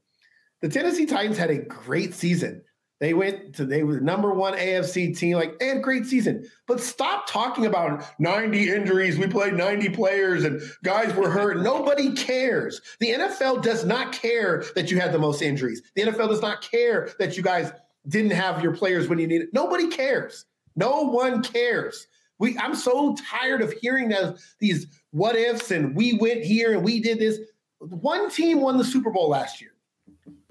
The 0.61 0.69
Tennessee 0.69 1.05
Titans 1.05 1.37
had 1.37 1.49
a 1.49 1.59
great 1.59 2.13
season. 2.13 2.63
They 3.03 3.13
went 3.13 3.55
to 3.55 3.65
they 3.65 3.83
were 3.83 3.95
the 3.95 3.99
number 3.99 4.33
one 4.33 4.53
AFC 4.53 5.17
team. 5.17 5.35
Like 5.35 5.59
they 5.59 5.67
had 5.67 5.77
a 5.79 5.81
great 5.81 6.05
season, 6.05 6.49
but 6.67 6.79
stop 6.79 7.27
talking 7.27 7.65
about 7.65 8.01
90 8.17 8.69
injuries. 8.69 9.17
We 9.17 9.27
played 9.27 9.55
90 9.55 9.89
players 9.89 10.45
and 10.45 10.61
guys 10.85 11.13
were 11.13 11.29
hurt. 11.29 11.57
Nobody 11.61 12.13
cares. 12.13 12.79
The 13.01 13.09
NFL 13.09 13.61
does 13.61 13.83
not 13.83 14.13
care 14.13 14.63
that 14.75 14.89
you 14.89 15.01
had 15.01 15.11
the 15.11 15.19
most 15.19 15.41
injuries. 15.41 15.81
The 15.97 16.03
NFL 16.03 16.29
does 16.29 16.41
not 16.41 16.61
care 16.61 17.09
that 17.19 17.35
you 17.35 17.43
guys 17.43 17.73
didn't 18.07 18.31
have 18.31 18.63
your 18.63 18.73
players 18.73 19.09
when 19.09 19.19
you 19.19 19.27
needed. 19.27 19.49
Nobody 19.51 19.89
cares. 19.89 20.45
No 20.77 21.01
one 21.01 21.43
cares. 21.43 22.07
We 22.39 22.57
I'm 22.57 22.73
so 22.73 23.17
tired 23.29 23.61
of 23.61 23.73
hearing 23.73 24.07
those, 24.07 24.55
these 24.61 24.87
what 25.11 25.35
ifs 25.35 25.71
and 25.71 25.93
we 25.93 26.13
went 26.13 26.45
here 26.45 26.71
and 26.71 26.85
we 26.85 27.01
did 27.01 27.19
this. 27.19 27.37
One 27.79 28.29
team 28.29 28.61
won 28.61 28.77
the 28.77 28.85
Super 28.85 29.09
Bowl 29.09 29.27
last 29.27 29.59
year. 29.59 29.71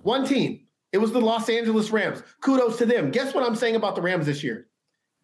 One 0.03 0.27
team. 0.27 0.67
It 0.93 0.99
was 0.99 1.13
the 1.13 1.21
Los 1.21 1.49
Angeles 1.49 1.91
Rams. 1.91 2.23
Kudos 2.41 2.79
to 2.79 2.87
them. 2.87 3.11
Guess 3.11 3.35
what 3.35 3.45
I'm 3.45 3.57
saying 3.57 3.77
about 3.77 3.97
the 3.97 4.03
Rams 4.03 4.27
this 4.27 4.45
year? 4.45 4.69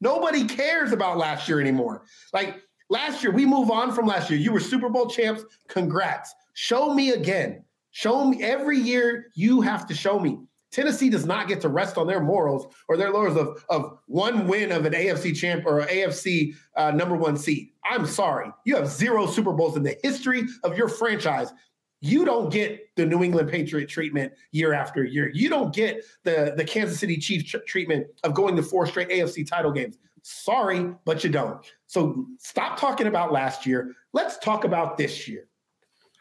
Nobody 0.00 0.44
cares 0.46 0.92
about 0.92 1.18
last 1.18 1.48
year 1.48 1.60
anymore. 1.60 2.04
Like 2.32 2.62
last 2.88 3.22
year, 3.22 3.32
we 3.32 3.44
move 3.44 3.70
on 3.70 3.92
from 3.92 4.06
last 4.06 4.30
year. 4.30 4.38
You 4.38 4.52
were 4.52 4.60
Super 4.60 4.88
Bowl 4.88 5.08
champs. 5.08 5.44
Congrats. 5.68 6.34
Show 6.54 6.94
me 6.94 7.10
again. 7.10 7.64
Show 7.90 8.24
me 8.24 8.42
every 8.42 8.78
year 8.78 9.26
you 9.34 9.60
have 9.60 9.86
to 9.88 9.94
show 9.94 10.18
me. 10.18 10.38
Tennessee 10.70 11.08
does 11.08 11.24
not 11.24 11.48
get 11.48 11.62
to 11.62 11.68
rest 11.68 11.96
on 11.96 12.06
their 12.06 12.20
morals 12.20 12.66
or 12.88 12.96
their 12.96 13.10
laurels 13.10 13.38
of, 13.38 13.64
of 13.70 13.98
one 14.06 14.46
win 14.46 14.70
of 14.70 14.84
an 14.84 14.92
AFC 14.92 15.34
champ 15.34 15.64
or 15.66 15.86
AFC 15.86 16.54
uh, 16.76 16.90
number 16.90 17.16
one 17.16 17.38
seed. 17.38 17.70
I'm 17.90 18.06
sorry. 18.06 18.50
You 18.64 18.76
have 18.76 18.86
zero 18.86 19.26
Super 19.26 19.52
Bowls 19.52 19.76
in 19.76 19.82
the 19.82 19.96
history 20.02 20.44
of 20.64 20.76
your 20.76 20.88
franchise. 20.88 21.52
You 22.00 22.24
don't 22.24 22.52
get 22.52 22.94
the 22.96 23.04
New 23.04 23.24
England 23.24 23.50
Patriot 23.50 23.88
treatment 23.88 24.32
year 24.52 24.72
after 24.72 25.04
year. 25.04 25.30
You 25.34 25.48
don't 25.48 25.74
get 25.74 26.04
the, 26.22 26.54
the 26.56 26.64
Kansas 26.64 26.98
City 26.98 27.16
Chiefs 27.16 27.50
tr- 27.50 27.58
treatment 27.66 28.06
of 28.22 28.34
going 28.34 28.54
to 28.56 28.62
four 28.62 28.86
straight 28.86 29.08
AFC 29.08 29.48
title 29.48 29.72
games. 29.72 29.98
Sorry, 30.22 30.92
but 31.04 31.24
you 31.24 31.30
don't. 31.30 31.64
So 31.86 32.26
stop 32.38 32.78
talking 32.78 33.06
about 33.06 33.32
last 33.32 33.66
year. 33.66 33.94
Let's 34.12 34.38
talk 34.38 34.64
about 34.64 34.96
this 34.96 35.26
year. 35.26 35.48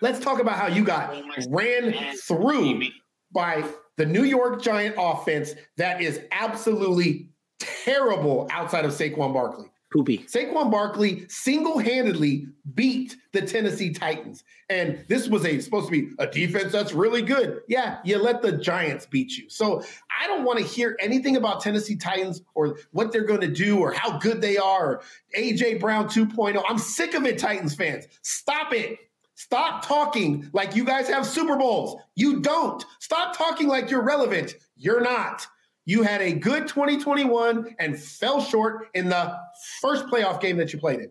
Let's 0.01 0.19
talk 0.19 0.39
about 0.39 0.55
how 0.55 0.67
you 0.67 0.83
got 0.83 1.15
ran 1.49 1.93
through 2.15 2.83
by 3.31 3.65
the 3.97 4.05
New 4.05 4.23
York 4.23 4.61
Giant 4.61 4.95
offense 4.97 5.55
that 5.77 6.01
is 6.01 6.21
absolutely 6.31 7.29
terrible 7.59 8.47
outside 8.51 8.85
of 8.85 8.91
Saquon 8.91 9.33
Barkley. 9.33 9.67
Poopy. 9.91 10.19
Saquon 10.19 10.69
Barkley 10.69 11.25
single-handedly 11.29 12.47
beat 12.75 13.15
the 13.31 13.41
Tennessee 13.41 13.91
Titans. 13.91 14.43
And 14.69 15.05
this 15.07 15.29
was 15.29 15.45
a 15.45 15.59
supposed 15.61 15.85
to 15.87 15.91
be 15.91 16.09
a 16.19 16.27
defense 16.27 16.73
that's 16.73 16.91
really 16.91 17.21
good. 17.21 17.61
Yeah, 17.69 17.99
you 18.03 18.17
let 18.17 18.41
the 18.41 18.51
Giants 18.51 19.05
beat 19.05 19.37
you. 19.37 19.49
So 19.49 19.81
I 20.21 20.27
don't 20.27 20.43
want 20.43 20.59
to 20.59 20.65
hear 20.65 20.97
anything 20.99 21.37
about 21.37 21.61
Tennessee 21.61 21.95
Titans 21.95 22.41
or 22.53 22.77
what 22.91 23.13
they're 23.13 23.23
going 23.23 23.41
to 23.41 23.47
do 23.47 23.79
or 23.79 23.93
how 23.93 24.17
good 24.17 24.41
they 24.41 24.57
are 24.57 25.01
AJ 25.37 25.79
Brown 25.79 26.07
2.0. 26.09 26.61
I'm 26.67 26.77
sick 26.77 27.13
of 27.13 27.25
it, 27.25 27.37
Titans 27.37 27.73
fans. 27.73 28.07
Stop 28.23 28.73
it. 28.73 28.99
Stop 29.35 29.85
talking 29.85 30.49
like 30.51 30.75
you 30.75 30.83
guys 30.83 31.07
have 31.07 31.25
Super 31.25 31.55
Bowls. 31.55 32.01
You 32.15 32.41
don't. 32.41 32.83
Stop 32.99 33.37
talking 33.37 33.67
like 33.67 33.89
you're 33.89 34.03
relevant. 34.03 34.55
You're 34.75 34.99
not. 35.01 35.47
You 35.87 36.03
had 36.03 36.21
a 36.21 36.33
good 36.33 36.67
2021 36.67 37.77
and 37.79 37.97
fell 37.97 38.41
short 38.41 38.89
in 38.93 39.07
the 39.07 39.39
first 39.81 40.05
playoff 40.07 40.41
game 40.41 40.57
that 40.57 40.73
you 40.73 40.79
played 40.79 40.99
in. 40.99 41.09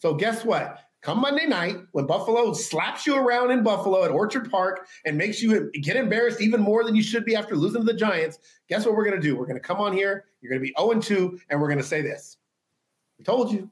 So 0.00 0.12
guess 0.12 0.44
what? 0.44 0.80
Come 1.02 1.20
Monday 1.20 1.46
night, 1.46 1.76
when 1.92 2.04
Buffalo 2.04 2.52
slaps 2.52 3.06
you 3.06 3.14
around 3.14 3.52
in 3.52 3.62
Buffalo 3.62 4.02
at 4.02 4.10
Orchard 4.10 4.50
Park 4.50 4.88
and 5.04 5.16
makes 5.16 5.40
you 5.40 5.70
get 5.70 5.94
embarrassed 5.94 6.40
even 6.40 6.60
more 6.60 6.82
than 6.82 6.96
you 6.96 7.02
should 7.02 7.24
be 7.24 7.36
after 7.36 7.54
losing 7.54 7.82
to 7.82 7.86
the 7.86 7.96
Giants, 7.96 8.40
guess 8.68 8.84
what 8.84 8.96
we're 8.96 9.04
going 9.04 9.14
to 9.14 9.22
do? 9.22 9.36
We're 9.36 9.46
going 9.46 9.54
to 9.54 9.60
come 9.60 9.78
on 9.78 9.92
here. 9.92 10.24
You're 10.40 10.50
going 10.50 10.60
to 10.60 10.66
be 10.66 10.74
0 10.76 11.00
2, 11.00 11.40
and 11.48 11.60
we're 11.60 11.68
going 11.68 11.78
to 11.78 11.84
say 11.84 12.02
this. 12.02 12.38
We 13.20 13.24
told 13.24 13.52
you. 13.52 13.70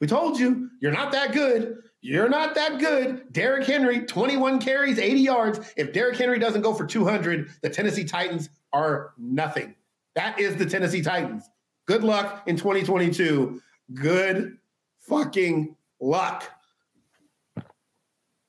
We 0.00 0.06
told 0.06 0.38
you. 0.38 0.70
You're 0.80 0.92
not 0.92 1.10
that 1.10 1.32
good. 1.32 1.78
You're 2.02 2.28
not 2.28 2.54
that 2.54 2.78
good. 2.78 3.32
Derrick 3.32 3.66
Henry, 3.66 4.06
21 4.06 4.60
carries, 4.60 5.00
80 5.00 5.20
yards. 5.20 5.74
If 5.76 5.92
Derrick 5.92 6.16
Henry 6.16 6.38
doesn't 6.38 6.62
go 6.62 6.72
for 6.72 6.86
200, 6.86 7.50
the 7.62 7.70
Tennessee 7.70 8.04
Titans 8.04 8.48
are 8.72 9.12
nothing. 9.18 9.74
That 10.14 10.38
is 10.38 10.56
the 10.56 10.66
Tennessee 10.66 11.02
Titans. 11.02 11.48
Good 11.86 12.04
luck 12.04 12.42
in 12.46 12.56
2022. 12.56 13.60
Good 13.94 14.58
fucking 15.00 15.76
luck. 16.00 16.50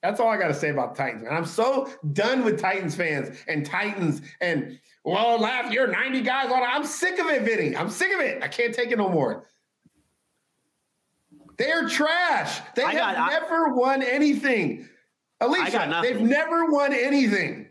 That's 0.01 0.19
all 0.19 0.27
I 0.27 0.37
got 0.37 0.49
to 0.49 0.53
say 0.53 0.69
about 0.69 0.95
Titans. 0.95 1.23
Man. 1.23 1.33
I'm 1.33 1.45
so 1.45 1.89
done 2.11 2.43
with 2.43 2.59
Titans 2.59 2.93
fans 2.95 3.37
and 3.47 3.65
Titans 3.65 4.21
and 4.41 4.77
well, 5.05 5.39
last 5.39 5.73
year 5.73 5.87
90 5.87 6.21
guys 6.21 6.51
on. 6.51 6.61
I'm 6.63 6.85
sick 6.85 7.19
of 7.19 7.27
it, 7.27 7.41
Vinny. 7.43 7.75
I'm 7.75 7.89
sick 7.89 8.13
of 8.13 8.21
it. 8.21 8.41
I 8.41 8.47
can't 8.47 8.73
take 8.73 8.91
it 8.91 8.97
no 8.97 9.09
more. 9.09 9.45
They're 11.57 11.87
trash. 11.87 12.59
They 12.75 12.83
I 12.83 12.91
have 12.93 13.15
got- 13.15 13.17
I- 13.17 13.29
never 13.39 13.73
won 13.73 14.01
anything. 14.01 14.87
Alicia, 15.41 15.99
they've 16.01 16.21
never 16.21 16.65
won 16.67 16.93
anything. 16.93 17.62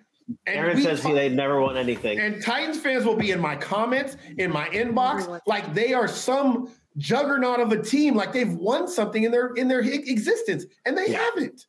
And 0.46 0.56
Aaron 0.56 0.76
we 0.76 0.82
says 0.82 1.00
talk- 1.00 1.10
he 1.10 1.14
they'd 1.16 1.32
never 1.34 1.60
won 1.60 1.76
anything. 1.76 2.18
and 2.20 2.42
Titans 2.42 2.78
fans 2.78 3.04
will 3.04 3.16
be 3.16 3.30
in 3.32 3.40
my 3.40 3.56
comments, 3.56 4.16
in 4.38 4.50
my 4.50 4.66
inbox, 4.68 5.40
like 5.46 5.72
they 5.74 5.92
are 5.94 6.08
some 6.08 6.70
juggernaut 6.98 7.60
of 7.60 7.72
a 7.72 7.80
team, 7.82 8.14
like 8.14 8.32
they've 8.32 8.52
won 8.52 8.86
something 8.88 9.24
in 9.24 9.30
their 9.32 9.48
in 9.54 9.68
their 9.68 9.80
existence, 9.80 10.64
and 10.84 10.96
they 10.96 11.08
Yeah. 11.08 11.18
haven't. 11.20 11.66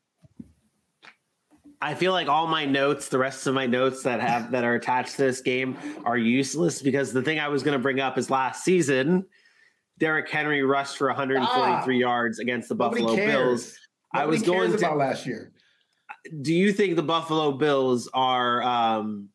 I 1.81 1.95
feel 1.95 2.13
like 2.13 2.29
all 2.29 2.47
my 2.47 2.65
notes, 2.65 3.09
the 3.09 3.17
rest 3.17 3.45
of 3.45 3.53
my 3.53 3.65
notes 3.65 4.03
that 4.03 4.21
have 4.21 4.51
that 4.51 4.63
are 4.63 4.75
attached 4.75 5.17
to 5.17 5.23
this 5.23 5.41
game 5.41 5.77
are 6.05 6.17
useless 6.17 6.81
because 6.81 7.11
the 7.11 7.21
thing 7.21 7.39
I 7.39 7.49
was 7.49 7.61
going 7.63 7.77
to 7.77 7.81
bring 7.81 7.99
up 7.99 8.17
is 8.17 8.29
last 8.29 8.63
season, 8.63 9.25
Derrick 9.99 10.29
Henry 10.29 10.63
rushed 10.63 10.97
for 10.97 11.07
143 11.07 11.97
yards 11.99 12.39
against 12.39 12.69
the 12.69 12.75
Ah. 12.75 12.89
Buffalo 12.89 13.15
cares. 13.15 13.31
Bills. 13.33 13.79
I 14.13 14.25
was 14.25 14.41
Nobody 14.41 14.57
going 14.57 14.69
cares 14.69 14.81
to- 14.81 14.87
about 14.87 14.97
last 14.97 15.25
year. 15.25 15.51
Do 16.41 16.53
you 16.53 16.71
think 16.71 16.95
the 16.95 17.03
Buffalo 17.03 17.51
Bills 17.51 18.09
are 18.13 18.61
um, 18.63 19.29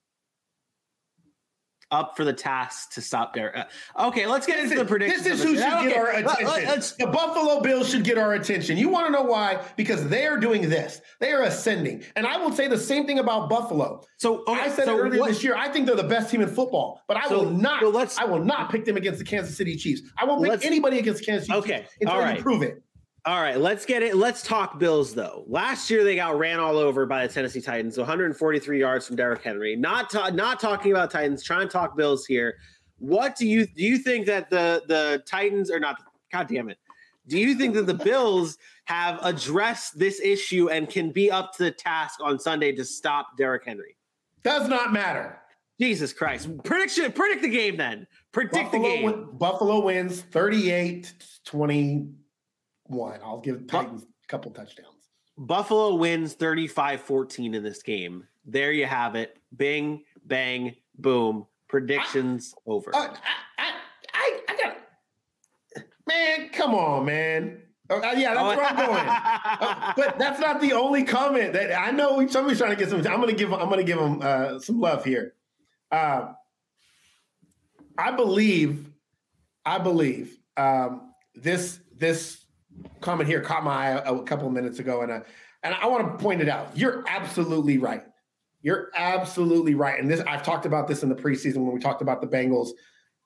up 1.91 2.17
for 2.17 2.25
the 2.25 2.33
task 2.33 2.93
to 2.95 3.03
stop 3.03 3.35
Derrick? 3.35 3.57
uh, 3.97 4.07
okay, 4.09 4.27
let's 4.27 4.47
get 4.47 4.59
into 4.59 4.75
the 4.77 4.85
predictions. 4.85 5.23
This 5.23 5.39
is 5.41 5.43
who 5.45 5.55
should 5.57 5.65
Okay, 5.73 5.89
get 5.89 5.97
our 5.99 6.05
let- 6.15 6.25
let- 6.45 6.63
attention. 6.65 6.97
the 6.99 7.07
Buffalo 7.07 7.61
Bills 7.61 7.91
should 7.91 8.05
get 8.05 8.17
our 8.19 8.35
attention. 8.35 8.77
You 8.79 8.89
want 8.89 9.07
to 9.07 9.13
know 9.13 9.23
why? 9.23 9.63
Because 9.77 10.09
they 10.09 10.27
are 10.27 10.39
doing 10.39 10.69
this. 10.69 11.01
They 11.21 11.31
are 11.33 11.43
ascending. 11.43 12.05
And 12.17 12.27
I 12.27 12.39
will 12.39 12.53
say 12.53 12.69
the 12.69 12.79
same 12.79 13.07
thing 13.07 13.19
about 13.19 13.49
Buffalo. 13.51 14.03
so 14.19 14.43
okay, 14.49 14.53
I 14.61 14.69
said 14.71 14.87
so 14.87 14.99
earlier 14.99 15.21
what- 15.21 15.29
this 15.29 15.45
year. 15.45 15.57
I 15.57 15.69
think 15.69 15.87
they're 15.87 15.95
the 15.97 16.03
best 16.05 16.31
team 16.31 16.41
in 16.41 16.49
football, 16.49 17.03
but 17.07 17.17
I 17.19 17.29
So- 17.29 17.39
will 17.45 17.51
not. 17.51 17.81
so 18.11 18.23
I 18.23 18.25
will 18.25 18.43
not 18.45 18.71
pick 18.71 18.85
them 18.87 18.97
against 18.97 19.19
the 19.19 19.25
Kansas 19.27 19.57
City 19.57 19.77
Chiefs. 19.77 20.03
I 20.19 20.25
won't 20.25 20.43
pick 20.45 20.65
anybody 20.65 20.99
against 20.99 21.25
Kansas 21.25 21.47
City 21.49 21.59
Okay, 21.59 21.79
Chiefs 21.81 21.93
until 22.01 22.15
all 22.17 22.21
right. 22.23 22.37
you 22.39 22.43
prove 22.43 22.63
it. 22.63 22.83
All 23.29 23.43
right, 23.43 23.61
let's 23.61 23.85
get 23.85 24.03
it. 24.03 24.17
Let's 24.17 24.43
talk 24.43 24.79
Bills 24.79 25.13
though. 25.15 25.45
Last 25.49 25.91
year 25.91 26.03
they 26.03 26.17
got 26.17 26.39
ran 26.39 26.59
all 26.59 26.79
over 26.79 27.05
by 27.05 27.27
the 27.27 27.33
Tennessee 27.35 27.61
Titans, 27.61 27.99
143 27.99 28.81
yards 28.81 29.07
from 29.07 29.17
Derrick 29.17 29.43
Henry. 29.43 29.77
Not 29.77 30.09
ta- 30.09 30.31
not 30.31 30.59
talking 30.59 30.93
about 30.93 31.11
Titans, 31.11 31.45
trying 31.45 31.69
to 31.69 31.71
talk 31.71 31.95
Bills 31.95 32.25
here. 32.25 32.57
What 32.97 33.37
do 33.37 33.47
you 33.47 33.67
do? 33.67 33.83
You 33.83 33.99
think 33.99 34.25
that 34.29 34.49
the 34.49 34.83
the 34.89 35.23
Titans 35.27 35.71
are 35.71 35.79
not? 35.79 35.97
God 36.33 36.49
damn 36.49 36.71
it! 36.71 36.79
Do 37.27 37.39
you 37.39 37.55
think 37.55 37.75
that 37.75 37.85
the 37.85 37.93
Bills 37.93 38.57
have 38.87 39.19
addressed 39.23 39.99
this 39.99 40.23
issue 40.23 40.71
and 40.71 40.89
can 40.89 41.11
be 41.11 41.31
up 41.31 41.53
to 41.59 41.65
the 41.65 41.71
task 41.71 42.21
on 42.23 42.39
Sunday 42.39 42.73
to 42.77 42.85
stop 42.87 43.37
Derrick 43.37 43.67
Henry? 43.67 43.95
Does 44.43 44.71
not 44.71 44.91
matter. 44.91 45.39
Jesus 45.79 46.15
Christ! 46.15 46.49
Prediction. 46.65 47.13
Predict 47.13 47.43
the 47.43 47.51
game 47.51 47.77
then. 47.77 48.07
Predict 48.33 48.73
the 48.73 48.79
game. 48.79 49.29
Buffalo 49.35 49.85
wins 49.85 50.23
38 50.23 51.13
21. 52.89 53.21
I'll 53.23 53.41
give 53.41 53.67
Titans 53.67 54.03
a 54.03 54.27
couple 54.27 54.51
touchdowns. 54.51 54.89
Buffalo 55.37 55.95
wins 55.95 56.35
35-14 56.35 57.55
in 57.55 57.63
this 57.63 57.83
game. 57.83 58.27
There 58.45 58.73
you 58.73 58.87
have 58.87 59.15
it. 59.15 59.39
Bing, 59.57 60.03
bang, 60.25 60.75
boom. 60.99 61.47
Predictions 61.69 62.55
over. 62.67 62.95
Uh, 62.95 63.15
I, 63.59 63.65
I, 63.65 63.73
I, 64.15 64.41
I 64.49 64.57
got 64.57 64.77
Man, 66.07 66.49
come 66.49 66.75
on, 66.75 67.05
man. 67.05 67.63
Uh, 67.91 68.01
yeah, 68.17 68.35
that's 68.35 68.57
where 68.57 68.67
I'm 68.67 68.77
going. 68.77 69.07
Uh, 69.09 69.93
but 69.97 70.19
that's 70.19 70.41
not 70.41 70.61
the 70.61 70.73
only 70.73 71.05
comment 71.05 71.53
that 71.53 71.79
I 71.79 71.91
know. 71.91 72.27
Somebody's 72.27 72.59
trying 72.59 72.71
to 72.71 72.77
get 72.77 72.91
some. 72.91 72.99
I'm 72.99 73.21
gonna 73.21 73.33
give. 73.33 73.53
I'm 73.53 73.69
gonna 73.69 73.83
give 73.83 73.99
them 73.99 74.21
uh, 74.23 74.59
some 74.59 74.81
love 74.81 75.05
here. 75.05 75.35
Uh, 75.91 76.33
I 77.97 78.11
believe. 78.13 78.91
I 79.65 79.79
believe 79.79 80.39
um, 80.57 81.13
this. 81.35 81.81
This 81.95 82.38
comment 83.01 83.29
here 83.29 83.41
caught 83.41 83.65
my 83.65 83.73
eye 83.73 83.91
a, 83.91 84.15
a 84.15 84.23
couple 84.23 84.47
of 84.47 84.53
minutes 84.53 84.79
ago, 84.79 85.03
and 85.03 85.11
uh, 85.11 85.21
and 85.63 85.75
I 85.75 85.87
want 85.87 86.19
to 86.19 86.23
point 86.23 86.41
it 86.41 86.49
out. 86.49 86.77
You're 86.77 87.05
absolutely 87.09 87.79
right. 87.79 88.05
You're 88.63 88.91
absolutely 88.95 89.75
right. 89.75 89.99
And 89.99 90.11
this 90.11 90.21
I've 90.21 90.43
talked 90.43 90.67
about 90.67 90.89
this 90.89 91.03
in 91.03 91.09
the 91.09 91.15
preseason 91.15 91.59
when 91.59 91.73
we 91.73 91.81
talked 91.81 92.03
about 92.03 92.21
the 92.21 92.27
Bengals. 92.27 92.71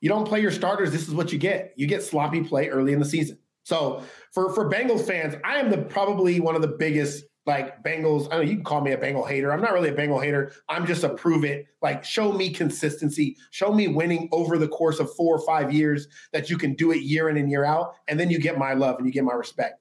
You 0.01 0.09
don't 0.09 0.27
play 0.27 0.41
your 0.41 0.51
starters. 0.51 0.91
This 0.91 1.07
is 1.09 1.15
what 1.15 1.33
you 1.33 1.39
get. 1.39 1.73
You 1.77 1.87
get 1.87 2.03
sloppy 2.03 2.43
play 2.43 2.69
early 2.69 2.93
in 2.93 2.99
the 2.99 3.05
season. 3.05 3.39
So 3.65 4.03
for 4.33 4.53
for 4.53 4.71
Bengals 4.71 5.07
fans, 5.07 5.35
I 5.45 5.57
am 5.59 5.71
the 5.71 5.79
probably 5.79 6.41
one 6.41 6.57
of 6.57 6.63
the 6.63 6.69
biggest 6.69 7.25
like 7.47 7.83
Bengals. 7.83 8.29
I 8.31 8.37
know 8.37 8.43
you 8.43 8.55
can 8.55 8.65
call 8.65 8.81
me 8.81 8.93
a 8.93 8.99
Bengal 8.99 9.25
hater. 9.25 9.53
I'm 9.53 9.61
not 9.61 9.73
really 9.73 9.89
a 9.89 9.95
Bengal 9.95 10.21
hater. 10.21 10.53
I'm 10.69 10.87
just 10.87 11.03
a 11.03 11.09
prove 11.09 11.45
it. 11.45 11.67
Like 11.81 12.05
show 12.05 12.33
me 12.33 12.51
consistency. 12.51 13.37
Show 13.51 13.73
me 13.73 13.89
winning 13.89 14.29
over 14.33 14.59
the 14.59 14.69
course 14.69 15.01
of 15.01 15.13
four 15.15 15.37
or 15.37 15.45
five 15.45 15.73
years 15.73 16.09
that 16.33 16.51
you 16.51 16.57
can 16.57 16.75
do 16.75 16.93
it 16.93 17.03
year 17.03 17.29
in 17.29 17.37
and 17.37 17.51
year 17.51 17.65
out, 17.65 17.95
and 18.09 18.19
then 18.19 18.31
you 18.31 18.39
get 18.39 18.59
my 18.59 18.75
love 18.75 18.97
and 18.99 19.07
you 19.07 19.13
get 19.13 19.25
my 19.25 19.35
respect. 19.35 19.81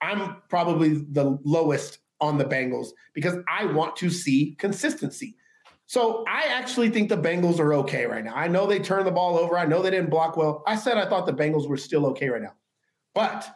I'm 0.00 0.36
probably 0.48 1.04
the 1.10 1.38
lowest 1.44 1.98
on 2.20 2.38
the 2.38 2.44
Bengals 2.44 2.88
because 3.14 3.36
I 3.48 3.66
want 3.66 3.96
to 3.96 4.10
see 4.10 4.54
consistency. 4.58 5.36
So 5.86 6.24
I 6.26 6.44
actually 6.46 6.88
think 6.90 7.08
the 7.08 7.18
Bengals 7.18 7.58
are 7.58 7.74
okay 7.74 8.06
right 8.06 8.24
now. 8.24 8.34
I 8.34 8.48
know 8.48 8.66
they 8.66 8.78
turned 8.78 9.06
the 9.06 9.12
ball 9.12 9.36
over. 9.36 9.58
I 9.58 9.66
know 9.66 9.82
they 9.82 9.90
didn't 9.90 10.10
block 10.10 10.36
well. 10.36 10.62
I 10.66 10.76
said 10.76 10.96
I 10.96 11.08
thought 11.08 11.26
the 11.26 11.32
Bengals 11.32 11.68
were 11.68 11.76
still 11.76 12.06
okay 12.06 12.28
right 12.28 12.40
now. 12.40 12.54
But 13.14 13.46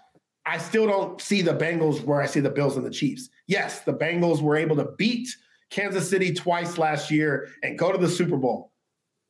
I 0.46 0.58
still 0.58 0.86
don't 0.86 1.20
see 1.20 1.42
the 1.42 1.54
Bengals 1.54 2.04
where 2.04 2.22
I 2.22 2.26
see 2.26 2.38
the 2.38 2.50
Bills 2.50 2.76
and 2.76 2.86
the 2.86 2.90
Chiefs. 2.90 3.28
Yes, 3.48 3.80
the 3.80 3.92
Bengals 3.92 4.40
were 4.40 4.56
able 4.56 4.76
to 4.76 4.90
beat 4.96 5.28
Kansas 5.70 6.08
City 6.08 6.32
twice 6.32 6.78
last 6.78 7.10
year 7.10 7.48
and 7.64 7.76
go 7.76 7.90
to 7.90 7.98
the 7.98 8.08
Super 8.08 8.36
Bowl. 8.36 8.72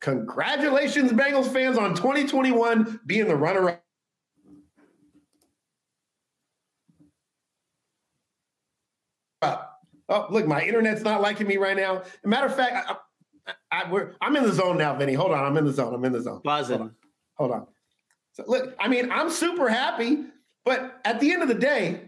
Congratulations, 0.01 1.11
Bengals 1.11 1.51
fans, 1.51 1.75
on 1.77 1.95
2021 1.95 2.99
being 3.07 3.27
the 3.27 3.35
runner 3.35 3.81
up. 9.41 9.73
Oh, 10.09 10.27
look, 10.29 10.45
my 10.45 10.61
internet's 10.61 11.01
not 11.01 11.21
liking 11.21 11.47
me 11.47 11.57
right 11.57 11.75
now. 11.75 12.01
As 12.01 12.07
a 12.23 12.27
matter 12.27 12.45
of 12.45 12.55
fact, 12.55 12.91
I, 13.71 13.81
I, 13.83 14.05
I'm 14.21 14.35
in 14.35 14.43
the 14.43 14.53
zone 14.53 14.77
now, 14.77 14.95
Vinny. 14.95 15.13
Hold 15.13 15.31
on, 15.31 15.43
I'm 15.43 15.57
in 15.57 15.65
the 15.65 15.73
zone. 15.73 15.95
I'm 15.95 16.05
in 16.05 16.13
the 16.13 16.21
zone. 16.21 16.41
Buzzing. 16.43 16.91
Hold 17.35 17.51
on. 17.51 17.67
So 18.33 18.43
look, 18.47 18.75
I 18.79 18.87
mean, 18.87 19.11
I'm 19.11 19.31
super 19.31 19.67
happy, 19.67 20.25
but 20.67 20.99
at 21.05 21.21
the 21.21 21.31
end 21.31 21.41
of 21.41 21.47
the 21.47 21.53
day, 21.53 22.01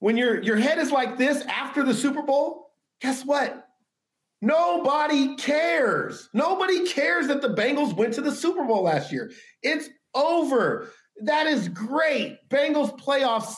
when 0.00 0.18
your 0.18 0.42
your 0.42 0.56
head 0.56 0.78
is 0.78 0.92
like 0.92 1.16
this 1.16 1.40
after 1.46 1.82
the 1.82 1.94
Super 1.94 2.20
Bowl, 2.20 2.72
guess 3.00 3.24
what? 3.24 3.68
Nobody 4.42 5.34
cares. 5.36 6.28
Nobody 6.34 6.86
cares 6.86 7.28
that 7.28 7.40
the 7.40 7.54
Bengals 7.54 7.94
went 7.94 8.12
to 8.14 8.20
the 8.20 8.32
Super 8.32 8.64
Bowl 8.64 8.82
last 8.82 9.10
year. 9.10 9.30
It's 9.62 9.88
over. 10.14 10.90
That 11.22 11.46
is 11.46 11.70
great. 11.70 12.36
Bengals 12.50 12.98
playoffs. 13.00 13.54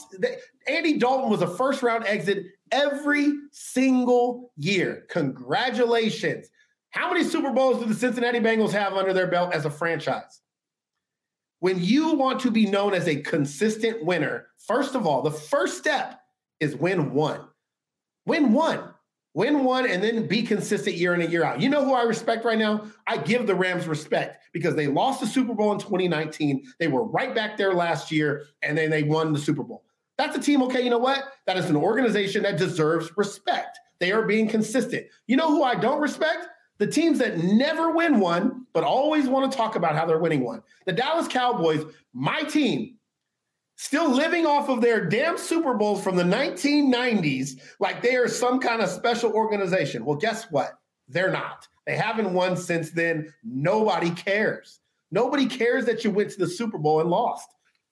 Andy 0.68 0.98
Dalton 0.98 1.28
was 1.28 1.42
a 1.42 1.56
first 1.56 1.82
round 1.82 2.06
exit 2.06 2.44
every 2.70 3.32
single 3.50 4.52
year. 4.56 5.04
Congratulations. 5.10 6.48
How 6.90 7.12
many 7.12 7.24
Super 7.24 7.50
Bowls 7.50 7.80
do 7.80 7.86
the 7.86 7.94
Cincinnati 7.94 8.38
Bengals 8.38 8.70
have 8.70 8.92
under 8.92 9.12
their 9.12 9.26
belt 9.26 9.52
as 9.52 9.64
a 9.64 9.70
franchise? 9.70 10.41
When 11.62 11.80
you 11.80 12.14
want 12.14 12.40
to 12.40 12.50
be 12.50 12.66
known 12.66 12.92
as 12.92 13.06
a 13.06 13.14
consistent 13.14 14.04
winner, 14.04 14.48
first 14.58 14.96
of 14.96 15.06
all, 15.06 15.22
the 15.22 15.30
first 15.30 15.78
step 15.78 16.20
is 16.58 16.74
win 16.74 17.14
one. 17.14 17.40
Win 18.26 18.52
one. 18.52 18.82
Win 19.34 19.62
one 19.62 19.88
and 19.88 20.02
then 20.02 20.26
be 20.26 20.42
consistent 20.42 20.96
year 20.96 21.14
in 21.14 21.20
and 21.20 21.30
year 21.30 21.44
out. 21.44 21.60
You 21.60 21.68
know 21.68 21.84
who 21.84 21.94
I 21.94 22.02
respect 22.02 22.44
right 22.44 22.58
now? 22.58 22.86
I 23.06 23.16
give 23.16 23.46
the 23.46 23.54
Rams 23.54 23.86
respect 23.86 24.42
because 24.52 24.74
they 24.74 24.88
lost 24.88 25.20
the 25.20 25.26
Super 25.28 25.54
Bowl 25.54 25.70
in 25.70 25.78
2019. 25.78 26.64
They 26.80 26.88
were 26.88 27.04
right 27.04 27.32
back 27.32 27.56
there 27.56 27.74
last 27.74 28.10
year 28.10 28.46
and 28.62 28.76
then 28.76 28.90
they 28.90 29.04
won 29.04 29.32
the 29.32 29.38
Super 29.38 29.62
Bowl. 29.62 29.84
That's 30.18 30.36
a 30.36 30.40
team, 30.40 30.62
okay, 30.62 30.82
you 30.82 30.90
know 30.90 30.98
what? 30.98 31.32
That 31.46 31.56
is 31.58 31.70
an 31.70 31.76
organization 31.76 32.42
that 32.42 32.58
deserves 32.58 33.16
respect. 33.16 33.78
They 34.00 34.10
are 34.10 34.26
being 34.26 34.48
consistent. 34.48 35.06
You 35.28 35.36
know 35.36 35.46
who 35.46 35.62
I 35.62 35.76
don't 35.76 36.00
respect? 36.00 36.44
The 36.78 36.86
teams 36.86 37.18
that 37.18 37.38
never 37.38 37.92
win 37.92 38.18
one, 38.18 38.66
but 38.72 38.84
always 38.84 39.28
want 39.28 39.50
to 39.50 39.56
talk 39.56 39.76
about 39.76 39.94
how 39.94 40.06
they're 40.06 40.18
winning 40.18 40.42
one. 40.42 40.62
The 40.86 40.92
Dallas 40.92 41.28
Cowboys, 41.28 41.84
my 42.12 42.42
team, 42.42 42.96
still 43.76 44.10
living 44.10 44.46
off 44.46 44.68
of 44.68 44.80
their 44.80 45.04
damn 45.08 45.38
Super 45.38 45.74
Bowls 45.74 46.02
from 46.02 46.16
the 46.16 46.22
1990s 46.22 47.60
like 47.78 48.02
they 48.02 48.16
are 48.16 48.28
some 48.28 48.58
kind 48.58 48.80
of 48.80 48.88
special 48.88 49.32
organization. 49.32 50.04
Well, 50.04 50.16
guess 50.16 50.50
what? 50.50 50.72
They're 51.08 51.30
not. 51.30 51.68
They 51.86 51.96
haven't 51.96 52.32
won 52.32 52.56
since 52.56 52.90
then. 52.90 53.32
Nobody 53.44 54.10
cares. 54.10 54.80
Nobody 55.10 55.46
cares 55.46 55.84
that 55.86 56.04
you 56.04 56.10
went 56.10 56.30
to 56.30 56.38
the 56.38 56.48
Super 56.48 56.78
Bowl 56.78 57.00
and 57.00 57.10
lost. 57.10 57.48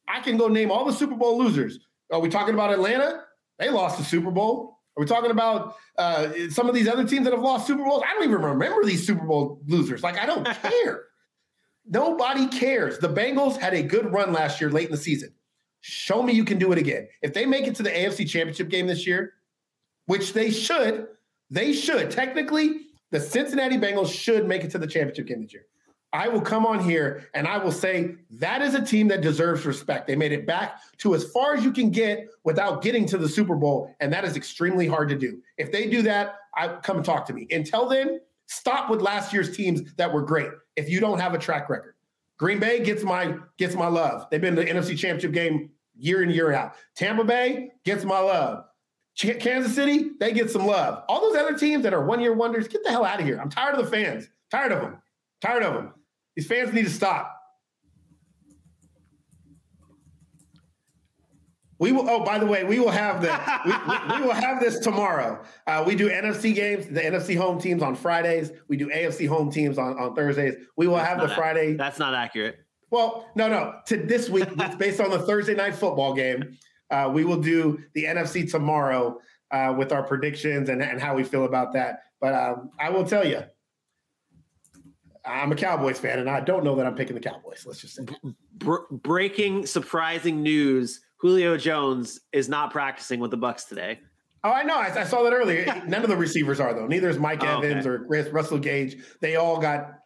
I 0.09 0.21
can 0.21 0.37
go 0.37 0.49
name 0.49 0.71
all 0.71 0.85
the 0.85 0.93
Super 0.93 1.15
Bowl 1.15 1.39
losers. 1.39 1.79
Are 2.11 2.21
we 2.21 2.29
talking 2.29 2.55
about 2.55 2.73
Atlanta? 2.73 3.25
They 3.59 3.69
lost 3.69 3.99
the 3.99 4.05
Super 4.05 4.31
Bowl. 4.31 4.80
Are 5.01 5.03
we 5.03 5.07
talking 5.07 5.31
about 5.31 5.77
uh, 5.97 6.29
some 6.51 6.69
of 6.69 6.75
these 6.75 6.87
other 6.87 7.07
teams 7.07 7.25
that 7.25 7.33
have 7.33 7.41
lost 7.41 7.67
Super 7.67 7.83
Bowls? 7.83 8.03
I 8.07 8.13
don't 8.13 8.25
even 8.25 8.43
remember 8.43 8.85
these 8.85 9.07
Super 9.07 9.25
Bowl 9.25 9.59
losers. 9.67 10.03
Like, 10.03 10.19
I 10.19 10.27
don't 10.27 10.45
care. 10.63 11.05
Nobody 11.87 12.47
cares. 12.49 12.99
The 12.99 13.09
Bengals 13.09 13.57
had 13.57 13.73
a 13.73 13.83
good 13.83 14.13
run 14.13 14.35
last 14.35 14.61
year 14.61 14.69
late 14.69 14.85
in 14.85 14.91
the 14.91 14.99
season. 14.99 15.33
Show 15.81 16.23
me 16.23 16.35
you 16.35 16.45
can 16.45 16.59
do 16.59 16.71
it 16.73 16.77
again. 16.77 17.09
If 17.23 17.33
they 17.33 17.47
make 17.47 17.67
it 17.67 17.77
to 17.77 17.83
the 17.83 17.89
AFC 17.89 18.29
Championship 18.29 18.69
game 18.69 18.87
this 18.87 19.07
year, 19.07 19.33
which 20.05 20.35
they 20.35 20.51
should, 20.51 21.07
they 21.49 21.73
should. 21.73 22.11
Technically, 22.11 22.81
the 23.11 23.21
Cincinnati 23.21 23.79
Bengals 23.79 24.13
should 24.13 24.47
make 24.47 24.65
it 24.65 24.71
to 24.73 24.79
the 24.79 24.87
championship 24.87 25.29
game 25.29 25.41
this 25.41 25.55
year. 25.55 25.65
I 26.13 26.29
will 26.29 26.41
come 26.41 26.67
on 26.67 26.81
here 26.81 27.29
and 27.35 27.47
I 27.47 27.59
will 27.59 27.73
say 27.73 28.17
that 28.31 28.63
is 28.63 28.75
a 28.75 28.85
team 28.85 29.09
that 29.09 29.21
deserves 29.21 29.65
respect. 29.65 30.09
They 30.09 30.17
made 30.17 30.33
it 30.33 30.47
back 30.47 30.81
to 30.99 31.15
as 31.15 31.25
far 31.25 31.55
as 31.55 31.65
you 31.65 31.73
can 31.73 31.91
get 31.91 32.29
without 32.43 32.83
getting 32.83 33.07
to 33.07 33.19
the 33.19 33.29
Super 33.29 33.55
Bowl, 33.55 33.95
and 34.01 34.13
that 34.13 34.25
is 34.25 34.37
extremely 34.37 34.89
hard 34.89 35.09
to 35.11 35.17
do. 35.17 35.41
If 35.57 35.71
they 35.71 35.89
do 35.89 36.03
that, 36.03 36.37
I 36.57 36.69
come 36.69 36.97
and 36.97 37.05
talk 37.05 37.27
to 37.27 37.33
me. 37.33 37.47
Until 37.51 37.89
then, 37.89 38.21
stop 38.47 38.91
with 38.91 39.01
last 39.01 39.33
year's 39.33 39.57
teams 39.57 39.95
that 39.95 40.13
were 40.13 40.23
great. 40.23 40.51
If 40.75 40.89
you 40.89 40.99
don't 40.99 41.21
have 41.21 41.35
a 41.35 41.39
track 41.39 41.71
record, 41.71 41.95
Green 42.39 42.59
Bay 42.59 42.83
gets 42.83 43.05
my 43.05 43.37
gets 43.59 43.77
my 43.77 43.87
love. 43.87 44.27
They've 44.31 44.41
been 44.41 44.57
to 44.57 44.63
the 44.63 44.69
NFC 44.69 44.99
Championship 44.99 45.33
game 45.33 45.71
year 45.97 46.23
in 46.23 46.31
year 46.31 46.53
out. 46.53 46.75
Tampa 46.97 47.23
Bay 47.23 47.71
gets 47.85 48.05
my 48.05 48.19
love. 48.19 48.65
Kansas 49.17 49.75
City, 49.75 50.13
they 50.19 50.33
get 50.33 50.51
some 50.51 50.67
love. 50.67 51.05
All 51.09 51.21
those 51.21 51.37
other 51.37 51.57
teams 51.57 51.83
that 51.83 51.93
are 51.93 52.05
one 52.05 52.21
year 52.21 52.33
wonders, 52.33 52.69
get 52.69 52.83
the 52.83 52.91
hell 52.91 53.05
out 53.05 53.21
of 53.21 53.27
here. 53.27 53.39
I'm 53.39 53.51
tired 53.51 53.79
of 53.79 53.85
the 53.85 53.91
fans. 53.91 54.29
Tired 54.51 54.73
of 54.73 54.81
them. 54.81 54.97
Tired 55.43 55.63
of 55.63 55.75
them. 55.75 55.93
These 56.41 56.49
fans 56.49 56.73
need 56.73 56.85
to 56.85 56.91
stop. 56.91 57.37
We 61.79 61.93
will. 61.93 62.09
Oh, 62.09 62.25
by 62.25 62.39
the 62.39 62.47
way, 62.47 62.65
we 62.65 62.81
will 62.81 62.91
have 62.91 63.21
the 63.21 63.29
we, 63.67 63.73
we, 63.73 64.21
we, 64.23 64.27
will 64.27 64.33
have 64.33 64.59
this 64.59 64.79
tomorrow. 64.79 65.43
Uh, 65.67 65.85
we 65.87 65.95
do 65.95 66.09
NFC 66.09 66.55
games, 66.55 66.87
the 66.87 67.03
NFC 67.03 67.37
home 67.37 67.61
teams 67.61 67.83
on 67.83 67.95
Fridays. 67.95 68.53
We 68.69 68.79
do 68.79 68.89
AFC 68.89 69.29
home 69.29 69.51
teams 69.51 69.77
on, 69.77 69.99
on 69.99 70.15
Thursdays. 70.15 70.55
We 70.79 70.87
will 70.87 70.97
that's 70.97 71.09
have 71.09 71.21
the 71.21 71.29
Friday. 71.35 71.75
That's 71.75 71.99
not 71.99 72.15
accurate. 72.15 72.57
Well, 72.91 73.29
no, 73.35 73.47
no. 73.47 73.75
To 73.89 73.99
this 73.99 74.31
week, 74.31 74.49
it's 74.59 74.77
based 74.77 74.99
on 74.99 75.11
the 75.11 75.19
Thursday 75.19 75.55
night 75.55 75.75
football 75.75 76.15
game. 76.15 76.57
Uh, 76.91 77.11
we 77.13 77.27
will 77.27 77.43
do 77.43 77.81
the 77.93 78.05
NFC 78.05 78.51
tomorrow 78.51 79.19
uh, 79.51 79.75
with 79.77 79.93
our 79.93 80.05
predictions 80.05 80.71
and, 80.71 80.83
and 80.83 81.03
how 81.03 81.15
we 81.15 81.23
feel 81.23 81.45
about 81.45 81.75
that. 81.75 81.99
But 82.19 82.33
um, 82.33 82.71
I 82.81 82.89
will 82.89 83.05
tell 83.05 83.27
you, 83.27 83.43
I'm 85.25 85.53
a 85.53 85.57
Cowboys 85.57 85.99
fan, 85.99 86.19
and 86.19 86.31
I 86.31 86.41
don't 86.41 86.65
know 86.65 86.75
that 86.77 86.87
I'm 86.87 86.95
picking 86.95 87.15
the 87.15 87.21
Cowboys. 87.21 87.65
Let's 87.67 87.81
just 87.81 87.97
say. 87.97 88.05
breaking, 88.91 89.67
surprising 89.67 90.43
news: 90.43 91.01
Julio 91.19 91.57
Jones 91.57 92.21
is 92.33 92.49
not 92.49 92.71
practicing 92.71 93.21
with 93.21 93.31
the 93.31 93.39
Bucs 93.39 93.69
today. 93.69 94.01
Oh, 94.43 94.51
I 94.51 94.63
know. 94.63 94.77
I, 94.77 95.01
I 95.01 95.05
saw 95.05 95.23
that 95.25 95.33
earlier. 95.33 95.83
None 95.87 96.03
of 96.03 96.09
the 96.09 96.17
receivers 96.17 96.61
are 96.61 96.73
though. 96.73 96.87
Neither 96.87 97.11
is 97.11 97.19
Mike 97.19 97.43
oh, 97.43 97.59
Evans 97.59 97.87
okay. 97.87 97.89
or 97.89 98.07
Chris 98.07 98.29
Russell 98.29 98.59
Gage. 98.59 98.97
They 99.21 99.37
all 99.37 99.59
got 99.59 99.99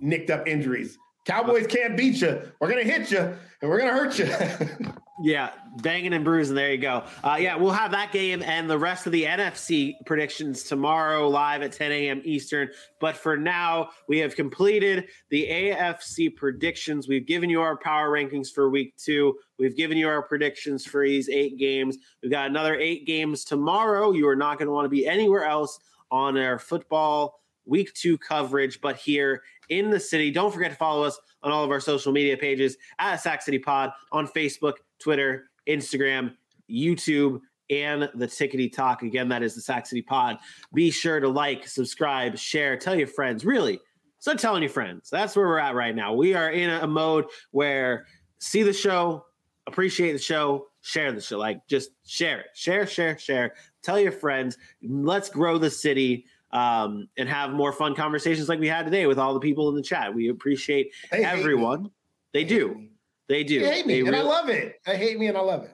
nicked 0.00 0.30
up 0.30 0.46
injuries. 0.46 0.98
Cowboys 1.28 1.66
can't 1.66 1.94
beat 1.94 2.22
you. 2.22 2.40
We're 2.58 2.70
gonna 2.70 2.82
hit 2.82 3.10
you 3.10 3.18
and 3.18 3.70
we're 3.70 3.78
gonna 3.78 3.92
hurt 3.92 4.18
you. 4.18 4.88
Yeah, 5.20 5.50
banging 5.82 6.12
and 6.12 6.24
bruising. 6.24 6.54
There 6.54 6.70
you 6.70 6.78
go. 6.78 7.02
Uh, 7.24 7.38
yeah, 7.40 7.56
we'll 7.56 7.72
have 7.72 7.90
that 7.90 8.12
game 8.12 8.40
and 8.40 8.70
the 8.70 8.78
rest 8.78 9.04
of 9.06 9.10
the 9.10 9.24
NFC 9.24 9.94
predictions 10.06 10.62
tomorrow 10.62 11.28
live 11.28 11.62
at 11.62 11.72
10 11.72 11.90
a.m. 11.90 12.22
Eastern. 12.24 12.68
But 13.00 13.16
for 13.16 13.36
now, 13.36 13.88
we 14.08 14.18
have 14.18 14.36
completed 14.36 15.08
the 15.30 15.48
AFC 15.50 16.36
predictions. 16.36 17.08
We've 17.08 17.26
given 17.26 17.50
you 17.50 17.60
our 17.62 17.76
power 17.76 18.10
rankings 18.10 18.52
for 18.52 18.70
week 18.70 18.96
two. 18.96 19.36
We've 19.58 19.76
given 19.76 19.98
you 19.98 20.06
our 20.06 20.22
predictions 20.22 20.86
for 20.86 21.04
these 21.04 21.28
eight 21.28 21.58
games. 21.58 21.98
We've 22.22 22.30
got 22.30 22.46
another 22.46 22.76
eight 22.76 23.04
games 23.04 23.42
tomorrow. 23.44 24.12
You 24.12 24.28
are 24.28 24.36
not 24.36 24.58
going 24.58 24.68
to 24.68 24.72
want 24.72 24.84
to 24.84 24.88
be 24.88 25.04
anywhere 25.04 25.44
else 25.44 25.80
on 26.12 26.38
our 26.38 26.60
football 26.60 27.40
week 27.68 27.92
two 27.94 28.18
coverage, 28.18 28.80
but 28.80 28.96
here 28.96 29.42
in 29.68 29.90
the 29.90 30.00
city. 30.00 30.30
Don't 30.30 30.52
forget 30.52 30.70
to 30.70 30.76
follow 30.76 31.04
us 31.04 31.18
on 31.42 31.52
all 31.52 31.64
of 31.64 31.70
our 31.70 31.80
social 31.80 32.12
media 32.12 32.36
pages 32.36 32.76
at 32.98 33.16
Sack 33.16 33.42
City 33.42 33.58
Pod 33.58 33.90
on 34.12 34.26
Facebook, 34.26 34.74
Twitter, 34.98 35.44
Instagram, 35.68 36.34
YouTube, 36.70 37.40
and 37.70 38.08
the 38.14 38.26
Tickety 38.26 38.72
Talk. 38.72 39.02
Again, 39.02 39.28
that 39.28 39.42
is 39.42 39.54
the 39.54 39.60
Sack 39.60 39.86
City 39.86 40.02
Pod. 40.02 40.38
Be 40.74 40.90
sure 40.90 41.20
to 41.20 41.28
like, 41.28 41.66
subscribe, 41.68 42.38
share, 42.38 42.76
tell 42.76 42.94
your 42.94 43.06
friends. 43.06 43.44
Really, 43.44 43.78
start 44.18 44.38
telling 44.38 44.62
your 44.62 44.70
friends. 44.70 45.10
That's 45.10 45.36
where 45.36 45.46
we're 45.46 45.58
at 45.58 45.74
right 45.74 45.94
now. 45.94 46.14
We 46.14 46.34
are 46.34 46.50
in 46.50 46.70
a 46.70 46.86
mode 46.86 47.26
where 47.50 48.06
see 48.38 48.62
the 48.62 48.72
show, 48.72 49.24
appreciate 49.66 50.12
the 50.12 50.18
show, 50.18 50.66
share 50.80 51.12
the 51.12 51.20
show. 51.20 51.38
Like 51.38 51.66
just 51.68 51.90
share 52.06 52.40
it, 52.40 52.46
share, 52.54 52.86
share, 52.86 53.18
share. 53.18 53.52
Tell 53.82 54.00
your 54.00 54.12
friends. 54.12 54.56
Let's 54.82 55.28
grow 55.28 55.58
the 55.58 55.70
city 55.70 56.24
um, 56.50 57.08
and 57.16 57.28
have 57.28 57.50
more 57.50 57.72
fun 57.72 57.94
conversations 57.94 58.48
like 58.48 58.60
we 58.60 58.68
had 58.68 58.84
today 58.84 59.06
with 59.06 59.18
all 59.18 59.34
the 59.34 59.40
people 59.40 59.68
in 59.68 59.74
the 59.74 59.82
chat. 59.82 60.14
We 60.14 60.28
appreciate 60.28 60.92
they 61.10 61.24
everyone. 61.24 61.90
They, 62.32 62.44
they 62.44 62.48
do. 62.48 62.88
They 63.28 63.44
do. 63.44 63.60
They 63.60 63.70
hate 63.70 63.86
me, 63.86 63.94
they 63.94 64.00
and 64.00 64.08
really, 64.08 64.20
I 64.20 64.22
love 64.22 64.48
it. 64.48 64.80
They 64.86 64.96
hate 64.96 65.18
me, 65.18 65.26
and 65.26 65.36
I 65.36 65.42
love 65.42 65.64
it. 65.64 65.70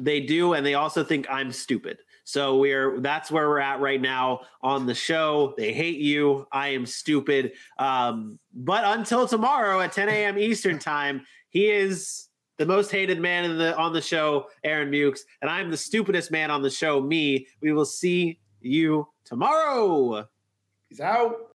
They 0.00 0.20
do, 0.20 0.54
and 0.54 0.66
they 0.66 0.74
also 0.74 1.04
think 1.04 1.26
I'm 1.30 1.52
stupid. 1.52 1.98
So 2.24 2.58
we're 2.58 3.00
that's 3.00 3.30
where 3.30 3.48
we're 3.48 3.60
at 3.60 3.80
right 3.80 4.00
now 4.00 4.40
on 4.62 4.84
the 4.84 4.94
show. 4.94 5.54
They 5.56 5.72
hate 5.72 5.98
you. 5.98 6.46
I 6.52 6.68
am 6.68 6.84
stupid. 6.84 7.52
Um, 7.78 8.38
but 8.52 8.84
until 8.84 9.26
tomorrow 9.26 9.80
at 9.80 9.92
10 9.92 10.10
a.m. 10.10 10.38
Eastern 10.38 10.78
time, 10.78 11.22
he 11.48 11.70
is 11.70 12.28
the 12.58 12.66
most 12.66 12.90
hated 12.90 13.20
man 13.20 13.44
in 13.44 13.56
the 13.56 13.76
on 13.78 13.92
the 13.92 14.02
show, 14.02 14.48
Aaron 14.62 14.90
Mukes, 14.90 15.20
and 15.40 15.50
I'm 15.50 15.70
the 15.70 15.76
stupidest 15.76 16.30
man 16.30 16.50
on 16.50 16.60
the 16.60 16.70
show, 16.70 17.00
me. 17.00 17.46
We 17.62 17.72
will 17.72 17.86
see 17.86 18.40
you 18.60 19.08
tomorrow. 19.24 20.26
He's 20.88 21.00
out. 21.00 21.54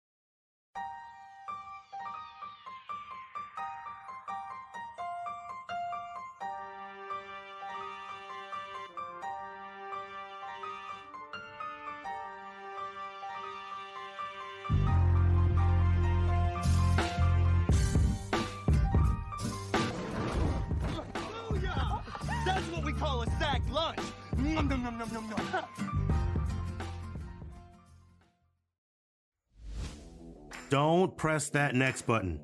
Don't 31.09 31.17
press 31.17 31.49
that 31.51 31.75
next 31.75 32.03
button. 32.03 32.39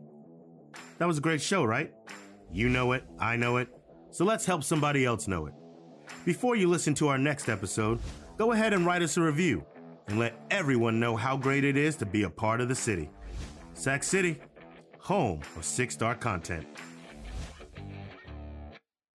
That 0.96 1.04
was 1.04 1.18
a 1.18 1.20
great 1.20 1.42
show, 1.42 1.64
right? 1.64 1.92
You 2.50 2.70
know 2.70 2.92
it, 2.92 3.04
I 3.18 3.36
know 3.36 3.58
it, 3.58 3.68
so 4.10 4.24
let's 4.24 4.46
help 4.46 4.64
somebody 4.64 5.04
else 5.04 5.28
know 5.28 5.44
it. 5.44 5.52
Before 6.24 6.56
you 6.56 6.66
listen 6.66 6.94
to 6.94 7.08
our 7.08 7.18
next 7.18 7.50
episode, 7.50 7.98
go 8.38 8.52
ahead 8.52 8.72
and 8.72 8.86
write 8.86 9.02
us 9.02 9.18
a 9.18 9.20
review 9.20 9.66
and 10.08 10.18
let 10.18 10.40
everyone 10.50 10.98
know 10.98 11.14
how 11.14 11.36
great 11.36 11.62
it 11.62 11.76
is 11.76 11.94
to 11.96 12.06
be 12.06 12.22
a 12.22 12.30
part 12.30 12.62
of 12.62 12.70
the 12.70 12.74
city. 12.74 13.10
Sack 13.74 14.02
City, 14.02 14.40
home 14.98 15.42
of 15.56 15.64
six 15.66 15.92
star 15.92 16.14
content. 16.14 16.66